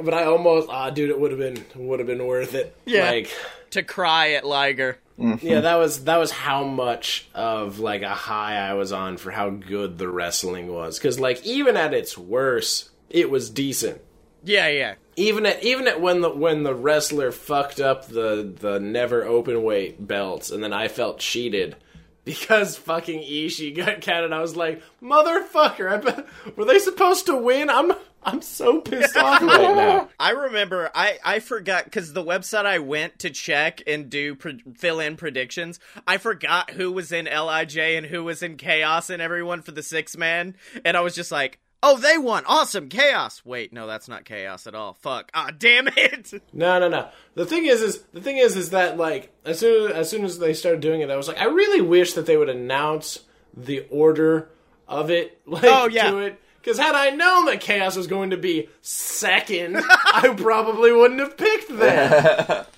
But 0.02 0.14
I 0.14 0.24
almost 0.24 0.70
ah, 0.70 0.90
dude, 0.90 1.10
it 1.10 1.20
would 1.20 1.32
have 1.32 1.40
been 1.40 1.64
would 1.76 2.00
have 2.00 2.08
been 2.08 2.26
worth 2.26 2.56
it. 2.56 2.76
Yeah. 2.86 3.10
Like, 3.10 3.30
To 3.72 3.84
cry 3.84 4.32
at 4.32 4.46
Liger. 4.46 4.98
Mm-hmm. 5.22 5.46
yeah, 5.46 5.62
that 5.62 5.76
was 5.76 6.06
that 6.06 6.18
was 6.18 6.32
how 6.32 6.64
much 6.64 7.30
of 7.36 7.80
like 7.80 8.02
a 8.02 8.10
high 8.10 8.58
I 8.58 8.74
was 8.74 8.92
on 8.92 9.18
for 9.18 9.32
how 9.32 9.50
good 9.50 9.98
the 9.98 10.10
wrestling 10.10 10.74
was. 10.74 10.98
Because 10.98 11.20
like 11.20 11.46
even 11.46 11.78
at 11.78 11.94
its 11.94 12.18
worst, 12.18 12.90
it 13.10 13.30
was 13.30 13.50
decent. 13.50 14.02
Yeah, 14.44 14.68
yeah. 14.68 14.96
Even 15.16 15.46
at 15.46 15.64
even 15.64 15.88
at 15.88 16.02
when 16.02 16.22
the 16.22 16.30
when 16.32 16.64
the 16.64 16.74
wrestler 16.74 17.32
fucked 17.32 17.80
up 17.80 18.08
the 18.08 18.52
the 18.60 18.80
never 18.80 19.24
open 19.24 19.64
weight 19.64 20.06
belts, 20.06 20.50
and 20.50 20.64
then 20.64 20.74
I 20.74 20.88
felt 20.88 21.20
cheated 21.20 21.76
because 22.26 22.78
fucking 22.78 23.22
Ishii 23.22 23.76
got 23.76 24.02
counted. 24.02 24.34
I 24.34 24.42
was 24.42 24.56
like, 24.56 24.82
motherfucker! 25.02 25.92
I 25.92 25.98
bet, 25.98 26.28
were 26.56 26.66
they 26.66 26.80
supposed 26.80 27.28
to 27.28 27.38
win? 27.38 27.70
I'm 27.70 27.92
I'm 28.24 28.42
so 28.42 28.82
pissed 28.82 29.18
off 29.18 29.42
right 29.42 29.76
now. 29.76 30.10
I 30.20 30.32
remember 30.32 30.92
I 30.94 31.18
I 31.24 31.40
forgot 31.40 31.86
because 31.86 32.14
the 32.14 32.24
website 32.24 32.66
I 32.66 32.80
went 32.80 33.20
to 33.20 33.30
check 33.30 33.82
and 33.88 34.10
do 34.10 34.36
pre- 34.36 34.64
fill 34.76 35.00
in 35.00 35.16
predictions. 35.18 35.80
I 36.06 36.18
forgot 36.18 36.72
who 36.72 36.92
was 36.92 37.12
in 37.12 37.26
Lij 37.26 37.78
and 37.78 38.06
who 38.06 38.24
was 38.24 38.44
in 38.44 38.58
Chaos 38.58 39.10
and 39.10 39.22
everyone 39.22 39.62
for 39.62 39.72
the 39.72 39.84
six 39.84 40.16
man, 40.16 40.56
and 40.86 40.96
I 40.96 41.02
was 41.02 41.16
just 41.16 41.32
like, 41.32 41.60
"Oh, 41.82 41.98
they 41.98 42.18
won! 42.18 42.44
Awesome, 42.46 42.90
Chaos!" 42.90 43.42
Wait, 43.44 43.74
no, 43.74 43.88
that's 43.88 44.08
not 44.08 44.24
Chaos 44.26 44.68
at 44.68 44.76
all. 44.76 44.94
Fuck! 44.94 45.32
Ah, 45.34 45.50
damn 45.58 45.88
it! 45.88 46.32
No, 46.54 46.80
no, 46.80 46.90
no. 46.90 47.08
The 47.34 47.46
thing 47.46 47.66
is, 47.66 47.82
is 47.82 48.04
the 48.14 48.22
thing 48.22 48.38
is, 48.38 48.56
is 48.56 48.70
that 48.70 48.98
like 48.98 49.34
as 49.46 49.58
soon 49.60 49.92
as 49.92 50.10
soon 50.10 50.24
as 50.26 50.38
they 50.38 50.54
started 50.54 50.82
doing 50.82 51.02
it, 51.02 51.10
I 51.10 51.18
was 51.18 51.28
like, 51.28 51.40
I 51.40 51.46
really 51.46 51.82
wish 51.82 52.14
that 52.14 52.26
they 52.28 52.38
would 52.38 52.50
announce 52.50 53.22
the 53.58 53.88
order 53.90 54.50
of 54.88 55.10
it. 55.10 55.40
Like, 55.48 55.64
Oh, 55.66 55.88
yeah. 55.88 56.12
to 56.12 56.18
it. 56.20 56.40
Because 56.62 56.78
had 56.78 56.94
I 56.94 57.10
known 57.10 57.46
that 57.46 57.60
Chaos 57.62 57.96
was 57.96 58.08
going 58.08 58.30
to 58.30 58.38
be 58.38 58.70
second, 58.82 59.78
I 59.90 60.34
probably 60.38 60.92
wouldn't 60.92 61.20
have 61.20 61.38
picked 61.38 61.78
that. 61.78 62.68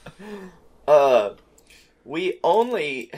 Uh, 0.85 1.35
we 2.03 2.39
only. 2.43 3.09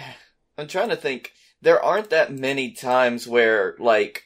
I'm 0.56 0.68
trying 0.68 0.90
to 0.90 0.96
think. 0.96 1.32
There 1.64 1.84
aren't 1.84 2.12
that 2.12 2.32
many 2.32 2.74
times 2.74 3.28
where, 3.28 3.76
like, 3.80 4.26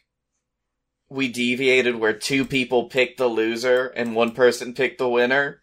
we 1.10 1.30
deviated 1.30 1.96
where 1.96 2.12
two 2.12 2.44
people 2.44 2.90
picked 2.90 3.18
the 3.18 3.28
loser 3.28 3.88
and 3.88 4.14
one 4.14 4.32
person 4.32 4.74
picked 4.74 4.98
the 4.98 5.08
winner. 5.08 5.62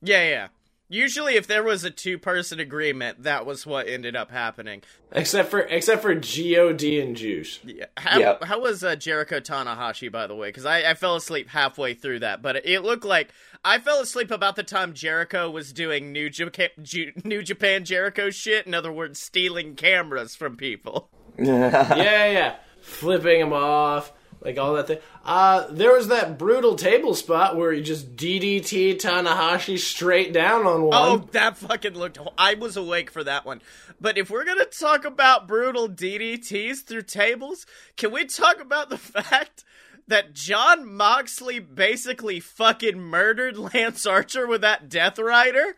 Yeah, 0.00 0.26
yeah. 0.26 0.48
Usually, 0.90 1.34
if 1.36 1.46
there 1.46 1.62
was 1.62 1.84
a 1.84 1.90
two 1.90 2.16
person 2.18 2.58
agreement, 2.60 3.22
that 3.24 3.44
was 3.44 3.66
what 3.66 3.86
ended 3.88 4.16
up 4.16 4.30
happening. 4.30 4.82
except 5.12 5.50
for 5.50 5.60
except 5.60 6.00
for 6.02 6.14
God 6.14 6.82
and 6.82 7.14
Juice. 7.16 7.58
Yeah. 7.64 7.86
How, 7.96 8.18
Yep. 8.18 8.44
how 8.44 8.60
was 8.60 8.82
uh, 8.82 8.96
Jericho 8.96 9.38
Tanahashi, 9.40 10.10
by 10.10 10.26
the 10.26 10.34
way? 10.34 10.48
Because 10.48 10.64
I, 10.64 10.90
I 10.90 10.94
fell 10.94 11.16
asleep 11.16 11.48
halfway 11.50 11.92
through 11.94 12.20
that, 12.20 12.40
but 12.40 12.64
it 12.66 12.80
looked 12.82 13.04
like 13.04 13.28
I 13.64 13.78
fell 13.80 14.00
asleep 14.00 14.30
about 14.30 14.56
the 14.56 14.62
time 14.62 14.94
Jericho 14.94 15.50
was 15.50 15.72
doing 15.74 16.10
New 16.12 16.30
Japan, 16.30 16.68
Ju- 16.82 17.12
New 17.22 17.42
Japan 17.42 17.84
Jericho 17.84 18.30
shit. 18.30 18.66
In 18.66 18.72
other 18.72 18.92
words, 18.92 19.20
stealing 19.20 19.74
cameras 19.74 20.34
from 20.36 20.56
people. 20.56 21.10
yeah, 21.38 21.94
yeah, 21.96 22.30
yeah. 22.30 22.56
Flipping 22.80 23.40
him 23.40 23.52
off, 23.52 24.12
like 24.40 24.58
all 24.58 24.74
that 24.74 24.86
thing. 24.86 24.98
Uh, 25.24 25.66
there 25.70 25.92
was 25.92 26.08
that 26.08 26.38
brutal 26.38 26.76
table 26.76 27.14
spot 27.14 27.56
where 27.56 27.72
he 27.72 27.82
just 27.82 28.16
DDT 28.16 28.96
Tanahashi 28.96 29.78
straight 29.78 30.32
down 30.32 30.66
on 30.66 30.82
one. 30.82 30.90
Oh, 30.94 31.28
that 31.32 31.56
fucking 31.56 31.94
looked. 31.94 32.18
I 32.36 32.54
was 32.54 32.76
awake 32.76 33.10
for 33.10 33.24
that 33.24 33.44
one. 33.44 33.60
But 34.00 34.16
if 34.16 34.30
we're 34.30 34.44
gonna 34.44 34.64
talk 34.64 35.04
about 35.04 35.48
brutal 35.48 35.88
DDTs 35.88 36.84
through 36.84 37.02
tables, 37.02 37.66
can 37.96 38.12
we 38.12 38.24
talk 38.24 38.60
about 38.60 38.90
the 38.90 38.98
fact 38.98 39.64
that 40.06 40.32
Jon 40.34 40.90
Moxley 40.90 41.58
basically 41.58 42.40
fucking 42.40 42.98
murdered 42.98 43.58
Lance 43.58 44.06
Archer 44.06 44.46
with 44.46 44.60
that 44.62 44.88
Death 44.88 45.18
Rider? 45.18 45.76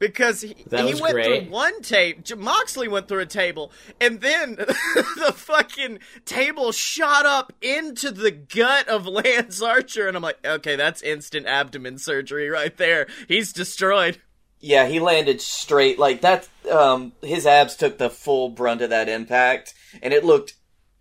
Because 0.00 0.40
he, 0.40 0.56
he 0.70 0.94
went 0.94 1.12
great. 1.12 1.42
through 1.44 1.52
one 1.52 1.82
tape, 1.82 2.26
Moxley 2.36 2.88
went 2.88 3.06
through 3.06 3.20
a 3.20 3.26
table, 3.26 3.70
and 4.00 4.22
then 4.22 4.54
the 4.56 5.32
fucking 5.36 5.98
table 6.24 6.72
shot 6.72 7.26
up 7.26 7.52
into 7.60 8.10
the 8.10 8.30
gut 8.30 8.88
of 8.88 9.06
Lance 9.06 9.60
Archer, 9.60 10.08
and 10.08 10.16
I'm 10.16 10.22
like, 10.22 10.44
okay, 10.44 10.74
that's 10.74 11.02
instant 11.02 11.46
abdomen 11.46 11.98
surgery 11.98 12.48
right 12.48 12.74
there. 12.78 13.08
He's 13.28 13.52
destroyed. 13.52 14.22
Yeah, 14.58 14.86
he 14.86 15.00
landed 15.00 15.40
straight 15.42 15.98
like 15.98 16.22
that. 16.22 16.48
Um, 16.70 17.12
his 17.22 17.46
abs 17.46 17.76
took 17.76 17.98
the 17.98 18.10
full 18.10 18.48
brunt 18.48 18.80
of 18.80 18.90
that 18.90 19.08
impact, 19.08 19.74
and 20.02 20.14
it 20.14 20.24
looked 20.24 20.54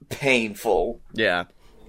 painful. 0.09 1.01
Yeah. 1.13 1.45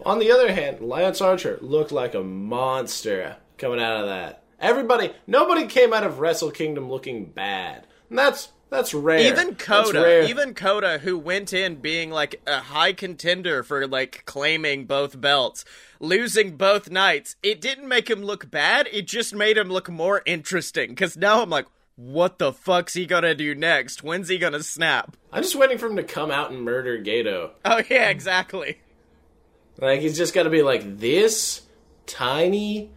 On 0.06 0.18
the 0.18 0.30
other 0.30 0.52
hand, 0.52 0.80
Lance 0.80 1.20
Archer 1.20 1.58
looked 1.60 1.92
like 1.92 2.14
a 2.14 2.22
monster 2.22 3.36
coming 3.58 3.80
out 3.80 4.00
of 4.00 4.06
that. 4.06 4.44
Everybody, 4.60 5.12
nobody 5.26 5.66
came 5.66 5.92
out 5.92 6.04
of 6.04 6.18
Wrestle 6.18 6.50
Kingdom 6.50 6.90
looking 6.90 7.26
bad. 7.26 7.86
And 8.08 8.18
that's 8.18 8.50
that's 8.68 8.94
rare. 8.94 9.18
Even 9.18 9.56
Kota, 9.56 10.00
rare. 10.00 10.22
even 10.22 10.54
Kota, 10.54 10.98
who 10.98 11.18
went 11.18 11.52
in 11.52 11.76
being 11.76 12.10
like 12.10 12.40
a 12.46 12.60
high 12.60 12.92
contender 12.92 13.62
for 13.62 13.86
like 13.86 14.22
claiming 14.26 14.84
both 14.84 15.20
belts, 15.20 15.64
losing 15.98 16.56
both 16.56 16.88
nights, 16.90 17.36
it 17.42 17.60
didn't 17.60 17.88
make 17.88 18.08
him 18.08 18.22
look 18.22 18.50
bad. 18.50 18.88
It 18.92 19.08
just 19.08 19.34
made 19.34 19.58
him 19.58 19.68
look 19.68 19.88
more 19.88 20.22
interesting. 20.24 20.90
Because 20.90 21.16
now 21.16 21.42
I'm 21.42 21.50
like, 21.50 21.66
what 21.96 22.38
the 22.38 22.52
fuck's 22.52 22.94
he 22.94 23.06
gonna 23.06 23.34
do 23.34 23.54
next? 23.54 24.04
When's 24.04 24.28
he 24.28 24.38
gonna 24.38 24.62
snap? 24.62 25.16
I'm 25.32 25.42
just 25.42 25.56
waiting 25.56 25.78
for 25.78 25.86
him 25.86 25.96
to 25.96 26.04
come 26.04 26.30
out 26.30 26.50
and 26.50 26.62
murder 26.62 26.96
Gedo. 26.98 27.50
Oh 27.64 27.82
yeah, 27.90 28.08
exactly. 28.08 28.78
Like 29.78 30.00
he's 30.00 30.16
just 30.16 30.34
got 30.34 30.44
to 30.44 30.50
be 30.50 30.62
like 30.62 30.98
this 30.98 31.62
tiny 32.06 32.90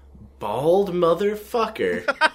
bald 0.43 0.91
motherfucker. 0.93 2.03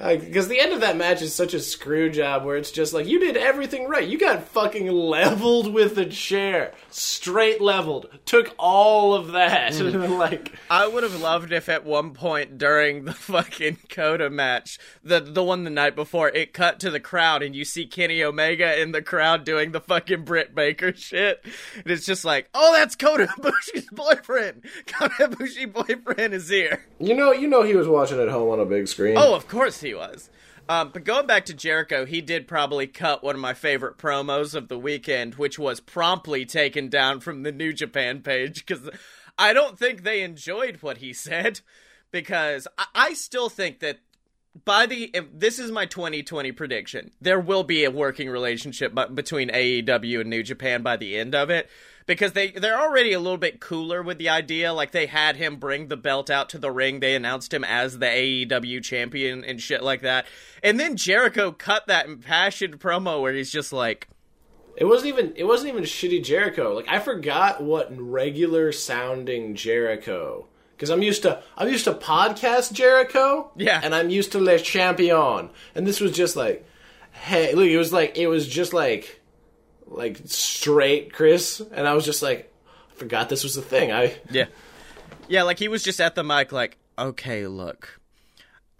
Because 0.00 0.48
the 0.48 0.58
end 0.60 0.72
of 0.72 0.80
that 0.80 0.96
match 0.96 1.20
is 1.20 1.34
such 1.34 1.52
a 1.52 1.60
screw 1.60 2.08
job 2.08 2.44
where 2.44 2.56
it's 2.56 2.70
just 2.70 2.94
like, 2.94 3.06
you 3.06 3.20
did 3.20 3.36
everything 3.36 3.86
right. 3.86 4.08
You 4.08 4.18
got 4.18 4.44
fucking 4.48 4.90
leveled 4.90 5.72
with 5.72 5.98
a 5.98 6.06
chair. 6.06 6.72
Straight 6.90 7.60
leveled. 7.60 8.08
Took 8.24 8.54
all 8.58 9.12
of 9.14 9.32
that. 9.32 9.74
like, 9.80 10.54
I 10.70 10.86
would 10.86 11.02
have 11.02 11.20
loved 11.20 11.52
if 11.52 11.68
at 11.68 11.84
one 11.84 12.12
point 12.14 12.56
during 12.56 13.04
the 13.04 13.12
fucking 13.30 13.78
Kota 13.90 14.30
match, 14.30 14.78
the 15.04 15.20
the 15.20 15.44
one 15.44 15.64
the 15.64 15.70
night 15.70 15.94
before, 15.94 16.28
it 16.28 16.54
cut 16.54 16.80
to 16.80 16.90
the 16.90 17.00
crowd 17.00 17.42
and 17.42 17.54
you 17.54 17.64
see 17.64 17.86
Kenny 17.86 18.22
Omega 18.22 18.80
in 18.80 18.92
the 18.92 19.02
crowd 19.02 19.44
doing 19.44 19.72
the 19.72 19.80
fucking 19.80 20.24
Britt 20.24 20.54
Baker 20.54 20.94
shit. 20.94 21.44
And 21.76 21.86
it's 21.86 22.06
just 22.06 22.24
like, 22.24 22.48
oh, 22.54 22.72
that's 22.72 22.96
Kota 22.96 23.26
Ibushi's 23.26 23.86
boyfriend. 23.92 24.64
Kota 24.86 25.28
Ibushi 25.28 25.72
boyfriend 25.72 26.32
is 26.32 26.48
here. 26.48 26.86
you 26.98 27.14
know, 27.14 27.32
you 27.32 27.48
know 27.48 27.62
he 27.62 27.74
was 27.74 27.86
watching 27.86 28.18
at 28.18 28.28
home 28.28 28.48
on 28.50 28.60
a 28.60 28.64
big 28.64 28.88
screen. 28.88 29.16
Oh, 29.18 29.34
of 29.34 29.46
course 29.46 29.80
he 29.80 29.89
was. 29.94 30.30
Um, 30.68 30.90
but 30.92 31.04
going 31.04 31.26
back 31.26 31.46
to 31.46 31.54
Jericho, 31.54 32.04
he 32.04 32.20
did 32.20 32.46
probably 32.46 32.86
cut 32.86 33.24
one 33.24 33.34
of 33.34 33.40
my 33.40 33.54
favorite 33.54 33.98
promos 33.98 34.54
of 34.54 34.68
the 34.68 34.78
weekend, 34.78 35.34
which 35.34 35.58
was 35.58 35.80
promptly 35.80 36.46
taken 36.46 36.88
down 36.88 37.20
from 37.20 37.42
the 37.42 37.50
New 37.50 37.72
Japan 37.72 38.20
page 38.20 38.64
because 38.64 38.88
I 39.36 39.52
don't 39.52 39.78
think 39.78 40.02
they 40.02 40.22
enjoyed 40.22 40.78
what 40.80 40.98
he 40.98 41.12
said 41.12 41.60
because 42.12 42.68
I, 42.78 42.86
I 42.94 43.14
still 43.14 43.48
think 43.48 43.80
that 43.80 43.98
by 44.64 44.86
the 44.86 45.10
if 45.14 45.26
this 45.32 45.58
is 45.58 45.70
my 45.70 45.86
2020 45.86 46.52
prediction. 46.52 47.12
There 47.20 47.40
will 47.40 47.64
be 47.64 47.84
a 47.84 47.90
working 47.90 48.28
relationship 48.28 48.96
between 49.14 49.48
AEW 49.48 50.20
and 50.20 50.30
New 50.30 50.42
Japan 50.42 50.82
by 50.82 50.96
the 50.96 51.16
end 51.16 51.34
of 51.34 51.50
it 51.50 51.68
because 52.06 52.32
they 52.32 52.50
they're 52.50 52.80
already 52.80 53.12
a 53.12 53.20
little 53.20 53.38
bit 53.38 53.60
cooler 53.60 54.02
with 54.02 54.18
the 54.18 54.28
idea 54.28 54.72
like 54.72 54.90
they 54.90 55.06
had 55.06 55.36
him 55.36 55.56
bring 55.56 55.88
the 55.88 55.96
belt 55.96 56.30
out 56.30 56.48
to 56.50 56.58
the 56.58 56.70
ring. 56.70 57.00
They 57.00 57.14
announced 57.14 57.52
him 57.54 57.64
as 57.64 57.98
the 57.98 58.06
AEW 58.06 58.82
champion 58.82 59.44
and 59.44 59.60
shit 59.60 59.82
like 59.82 60.02
that. 60.02 60.26
And 60.62 60.78
then 60.80 60.96
Jericho 60.96 61.52
cut 61.52 61.86
that 61.86 62.06
impassioned 62.06 62.80
promo 62.80 63.20
where 63.22 63.32
he's 63.32 63.50
just 63.52 63.72
like 63.72 64.08
It 64.76 64.84
wasn't 64.84 65.08
even 65.08 65.32
it 65.36 65.44
wasn't 65.44 65.70
even 65.70 65.84
shitty 65.84 66.24
Jericho. 66.24 66.74
Like 66.74 66.88
I 66.88 66.98
forgot 66.98 67.62
what 67.62 67.88
regular 67.96 68.72
sounding 68.72 69.54
Jericho 69.54 70.46
because 70.76 70.90
I'm 70.90 71.02
used 71.02 71.22
to 71.22 71.42
I'm 71.56 71.68
used 71.68 71.84
to 71.84 71.92
podcast 71.92 72.72
Jericho. 72.72 73.50
Yeah. 73.56 73.80
and 73.84 73.94
I'm 73.94 74.08
used 74.10 74.32
to 74.32 74.38
Le 74.40 74.58
Champion, 74.58 75.50
and 75.74 75.86
this 75.86 76.00
was 76.00 76.12
just 76.12 76.36
like, 76.36 76.66
hey, 77.12 77.54
look, 77.54 77.66
it 77.66 77.76
was 77.76 77.92
like 77.92 78.16
it 78.16 78.28
was 78.28 78.48
just 78.48 78.72
like 78.72 79.19
like 79.90 80.20
straight 80.26 81.12
Chris, 81.12 81.60
and 81.60 81.86
I 81.86 81.94
was 81.94 82.04
just 82.04 82.22
like, 82.22 82.52
I 82.90 82.94
forgot 82.94 83.28
this 83.28 83.42
was 83.42 83.56
a 83.56 83.62
thing. 83.62 83.92
I 83.92 84.14
Yeah. 84.30 84.46
Yeah, 85.28 85.42
like 85.42 85.58
he 85.58 85.68
was 85.68 85.82
just 85.82 86.00
at 86.00 86.14
the 86.14 86.24
mic 86.24 86.50
like, 86.52 86.78
"Okay, 86.98 87.46
look. 87.46 88.00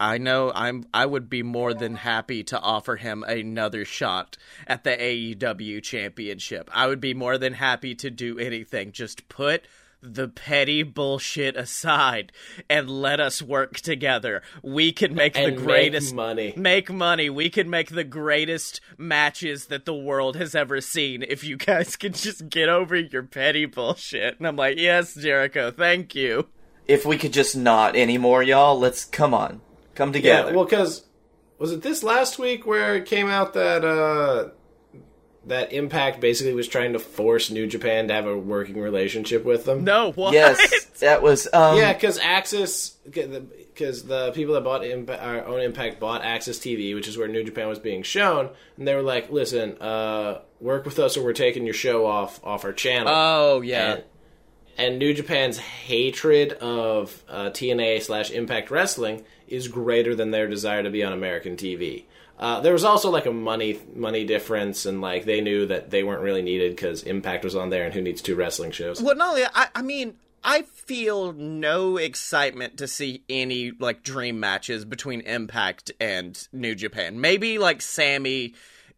I 0.01 0.17
know 0.17 0.51
I'm 0.55 0.85
I 0.93 1.05
would 1.05 1.29
be 1.29 1.43
more 1.43 1.75
than 1.75 1.93
happy 1.95 2.43
to 2.45 2.59
offer 2.59 2.95
him 2.95 3.23
another 3.23 3.85
shot 3.85 4.35
at 4.65 4.83
the 4.83 4.97
AEW 4.97 5.83
championship. 5.83 6.71
I 6.73 6.87
would 6.87 6.99
be 6.99 7.13
more 7.13 7.37
than 7.37 7.53
happy 7.53 7.93
to 7.95 8.09
do 8.09 8.39
anything. 8.39 8.93
Just 8.93 9.29
put 9.29 9.65
the 10.01 10.27
petty 10.27 10.83
bullshit 10.83 11.55
aside 11.55 12.31
and 12.69 12.89
let 12.89 13.19
us 13.19 13.41
work 13.41 13.79
together. 13.79 14.41
We 14.63 14.91
can 14.91 15.13
make 15.13 15.37
and 15.37 15.57
the 15.57 15.61
greatest 15.61 16.11
make 16.11 16.15
money. 16.15 16.53
make 16.55 16.91
money. 16.91 17.29
We 17.29 17.49
can 17.49 17.69
make 17.69 17.89
the 17.89 18.03
greatest 18.03 18.81
matches 18.97 19.67
that 19.67 19.85
the 19.85 19.93
world 19.93 20.35
has 20.35 20.55
ever 20.55 20.81
seen 20.81 21.23
if 21.27 21.43
you 21.43 21.57
guys 21.57 21.95
can 21.97 22.13
just 22.13 22.49
get 22.49 22.69
over 22.69 22.95
your 22.95 23.23
petty 23.23 23.65
bullshit. 23.65 24.37
And 24.37 24.47
I'm 24.47 24.55
like, 24.55 24.77
yes, 24.77 25.13
Jericho, 25.15 25.71
thank 25.71 26.15
you. 26.15 26.47
If 26.87 27.05
we 27.05 27.17
could 27.17 27.33
just 27.33 27.55
not 27.55 27.95
anymore, 27.95 28.43
y'all, 28.43 28.77
let's 28.77 29.05
come 29.05 29.33
on. 29.33 29.61
Come 29.95 30.11
together. 30.11 30.49
Yeah, 30.49 30.55
well, 30.55 30.65
because 30.65 31.05
was 31.57 31.71
it 31.71 31.83
this 31.83 32.01
last 32.01 32.39
week 32.39 32.65
where 32.65 32.95
it 32.95 33.05
came 33.05 33.29
out 33.29 33.53
that 33.53 33.85
uh, 33.85 34.49
that 35.45 35.73
Impact 35.73 36.19
basically 36.19 36.53
was 36.53 36.67
trying 36.67 36.93
to 36.93 36.99
force 36.99 37.49
New 37.49 37.65
Japan 37.67 38.07
to 38.07 38.13
have 38.13 38.27
a 38.27 38.37
working 38.37 38.79
relationship 38.79 39.43
with 39.43 39.65
them? 39.65 39.83
No, 39.83 40.11
what? 40.15 40.33
yes, 40.33 40.85
that 40.99 41.21
was 41.21 41.47
um 41.53 41.77
Yeah, 41.77 41.93
because 41.93 42.19
AXS, 42.19 42.93
because 43.73 44.03
the 44.03 44.31
people 44.33 44.53
that 44.53 44.63
bought 44.63 44.81
Impa- 44.81 45.21
our 45.21 45.45
own 45.45 45.61
Impact 45.61 45.99
bought 45.99 46.21
AXS 46.21 46.59
TV, 46.59 46.93
which 46.93 47.07
is 47.07 47.17
where 47.17 47.27
New 47.27 47.43
Japan 47.43 47.67
was 47.67 47.79
being 47.79 48.03
shown, 48.03 48.49
and 48.77 48.87
they 48.87 48.93
were 48.93 49.01
like, 49.01 49.31
"Listen, 49.31 49.81
uh, 49.81 50.41
work 50.59 50.85
with 50.85 50.99
us, 50.99 51.17
or 51.17 51.23
we're 51.23 51.33
taking 51.33 51.65
your 51.65 51.73
show 51.73 52.05
off 52.05 52.39
off 52.43 52.63
our 52.63 52.73
channel." 52.73 53.11
Oh, 53.13 53.61
yeah. 53.61 53.93
and, 53.93 54.03
and 54.77 54.99
New 54.99 55.13
Japan's 55.13 55.57
hatred 55.57 56.53
of 56.53 57.23
uh, 57.27 57.49
TNA 57.49 58.01
slash 58.03 58.31
Impact 58.31 58.69
Wrestling 58.71 59.23
is 59.47 59.67
greater 59.67 60.15
than 60.15 60.31
their 60.31 60.47
desire 60.47 60.83
to 60.83 60.89
be 60.89 61.03
on 61.03 61.13
American 61.13 61.57
TV. 61.57 62.05
Uh, 62.41 62.59
there 62.59 62.73
was 62.73 62.83
also 62.83 63.11
like 63.11 63.27
a 63.27 63.31
money 63.31 63.79
money 63.95 64.25
difference, 64.25 64.87
and 64.87 64.99
like 64.99 65.25
they 65.25 65.41
knew 65.41 65.67
that 65.67 65.91
they 65.91 66.03
weren't 66.03 66.21
really 66.21 66.41
needed 66.41 66.75
because 66.75 67.03
Impact 67.03 67.43
was 67.43 67.55
on 67.55 67.69
there, 67.69 67.85
and 67.85 67.93
who 67.93 68.01
needs 68.01 68.19
two 68.19 68.35
wrestling 68.35 68.71
shows? 68.71 68.99
Well, 68.99 69.15
not 69.15 69.29
only 69.29 69.45
I, 69.45 69.67
I 69.75 69.83
mean, 69.83 70.15
I 70.43 70.63
feel 70.63 71.33
no 71.33 71.97
excitement 71.97 72.77
to 72.77 72.87
see 72.87 73.23
any 73.29 73.71
like 73.71 74.01
dream 74.01 74.39
matches 74.39 74.85
between 74.85 75.21
Impact 75.21 75.91
and 75.99 76.47
New 76.51 76.73
Japan. 76.73 77.21
Maybe 77.21 77.59
like 77.59 77.79
Sammy 77.79 78.55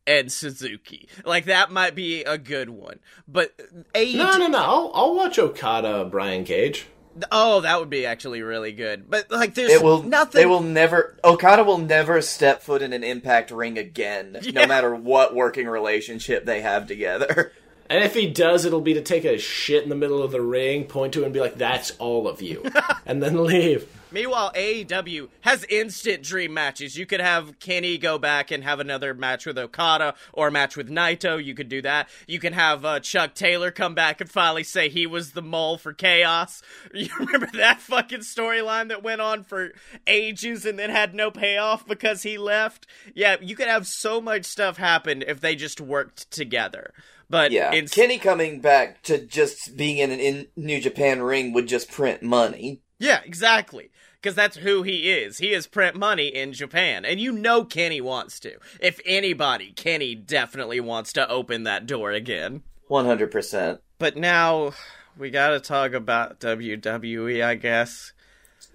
and 0.08 0.32
Suzuki. 0.32 1.10
Like 1.26 1.46
that 1.46 1.70
might 1.70 1.96
be 1.96 2.24
a 2.24 2.38
good 2.38 2.70
one. 2.70 3.00
But 3.28 3.58
AEW 3.94 4.16
No, 4.16 4.38
no, 4.38 4.48
no. 4.48 4.58
I'll, 4.58 4.92
I'll 4.94 5.16
watch 5.16 5.38
Okada 5.38 6.06
Brian 6.06 6.46
Cage. 6.46 6.86
Oh, 7.32 7.62
that 7.62 7.79
would 7.79 7.89
be 7.89 8.05
actually 8.05 8.41
really 8.41 8.72
good. 8.72 9.10
But 9.10 9.29
like 9.29 9.53
there's 9.53 9.72
it 9.72 9.84
will 9.84 10.03
nothing 10.03 10.39
they 10.41 10.46
will 10.46 10.62
never 10.62 11.15
Okada 11.24 11.63
will 11.63 11.77
never 11.77 12.22
step 12.22 12.62
foot 12.63 12.82
in 12.82 12.93
an 12.93 13.03
impact 13.03 13.51
ring 13.51 13.77
again, 13.77 14.38
Yeah. 14.41 14.62
no 14.62 14.67
matter 14.67 14.93
what 14.96 15.36
working 15.36 15.67
relationship 15.67 16.46
they 16.46 16.62
have 16.62 16.88
together. 16.88 17.51
And 17.89 18.03
if 18.03 18.13
he 18.15 18.27
does, 18.27 18.65
it'll 18.65 18.82
be 18.82 18.93
to 18.96 19.01
take 19.01 19.25
a 19.25 19.38
shit 19.38 19.84
in 19.84 19.89
the 19.89 19.96
middle 19.96 20.24
of 20.24 20.32
the 20.32 20.41
ring, 20.41 20.86
point 20.86 21.13
to 21.13 21.22
it, 21.22 21.25
and 21.25 21.34
be 21.34 21.41
like, 21.41 21.55
"That's 21.58 21.91
all 22.00 22.27
of 22.29 22.41
you," 22.41 22.63
and 23.05 23.22
then 23.22 23.43
leave. 23.43 23.88
Meanwhile, 24.13 24.51
AEW 24.55 25.29
has 25.42 25.66
instant 25.66 26.22
dream 26.22 26.53
matches. 26.53 26.96
You 26.96 27.07
could 27.07 27.20
have 27.20 27.57
Kenny 27.59 27.98
go 27.98 28.20
back 28.20 28.51
and 28.51 28.64
have 28.64 28.79
another 28.79 29.16
match 29.16 29.48
with 29.48 29.57
Okada 29.57 30.14
or 30.31 30.50
a 30.50 30.51
match 30.51 30.77
with 30.77 30.88
Naito. 30.88 31.44
You 31.44 31.55
could 31.55 31.68
do 31.68 31.81
that. 31.81 32.07
You 32.27 32.40
can 32.40 32.53
have 32.53 32.85
uh, 32.85 33.00
Chuck 33.00 33.33
Taylor 33.33 33.72
come 33.72 33.96
back 33.96 34.22
and 34.22 34.29
finally 34.29 34.64
say 34.64 34.88
he 34.88 35.07
was 35.07 35.31
the 35.31 35.42
mole 35.42 35.77
for 35.77 35.94
Chaos. 35.94 36.61
You 36.94 37.09
remember 37.20 37.50
that 37.53 37.81
fucking 37.81 38.20
storyline 38.20 38.90
that 38.90 39.03
went 39.03 39.20
on 39.20 39.44
for 39.44 39.72
ages 40.05 40.66
and 40.66 40.77
then 40.77 40.90
had 40.90 41.16
no 41.16 41.31
payoff 41.31 41.85
because 41.88 42.24
he 42.24 42.38
left? 42.38 42.85
Yeah, 43.16 43.38
you 43.42 43.55
could 43.55 43.68
have 43.68 43.88
so 43.88 44.22
much 44.22 44.46
stuff 44.46 44.77
happen 44.77 45.24
if 45.25 45.42
they 45.42 45.55
just 45.55 45.81
worked 45.81 46.29
together. 46.31 46.94
But 47.29 47.51
Yeah, 47.51 47.72
it's 47.74 47.94
Kenny 47.94 48.20
coming 48.20 48.61
back 48.61 49.01
to 49.03 49.18
just 49.18 49.75
being 49.75 49.98
in 49.98 50.11
an 50.11 50.20
in 50.20 50.48
New 50.55 50.79
Japan 50.79 51.24
ring 51.24 51.51
would 51.53 51.68
just 51.68 51.92
print 51.92 52.22
money. 52.22 52.81
Yeah, 53.00 53.22
exactly. 53.25 53.90
Because 54.24 54.36
that's 54.36 54.55
who 54.55 54.83
he 54.83 55.12
is. 55.12 55.40
He 55.40 55.51
is 55.51 55.68
print 55.68 55.98
money 55.98 56.27
in 56.27 56.53
Japan. 56.53 57.03
And 57.03 57.20
you 57.20 57.33
know 57.33 57.66
Kenny 57.66 58.00
wants 58.00 58.40
to. 58.40 58.53
If 58.79 59.01
anybody, 59.05 59.74
Kenny 59.74 60.16
definitely 60.16 60.79
wants 60.79 61.12
to 61.14 61.29
open 61.29 61.64
that 61.64 61.86
door 61.86 62.12
again. 62.12 62.64
One 62.88 63.05
hundred 63.05 63.31
percent. 63.31 63.81
But 64.00 64.16
now 64.16 64.72
we 65.18 65.29
gotta 65.29 65.59
talk 65.59 65.92
about 65.92 66.40
WWE, 66.40 67.44
I 67.44 67.55
guess. 67.55 68.14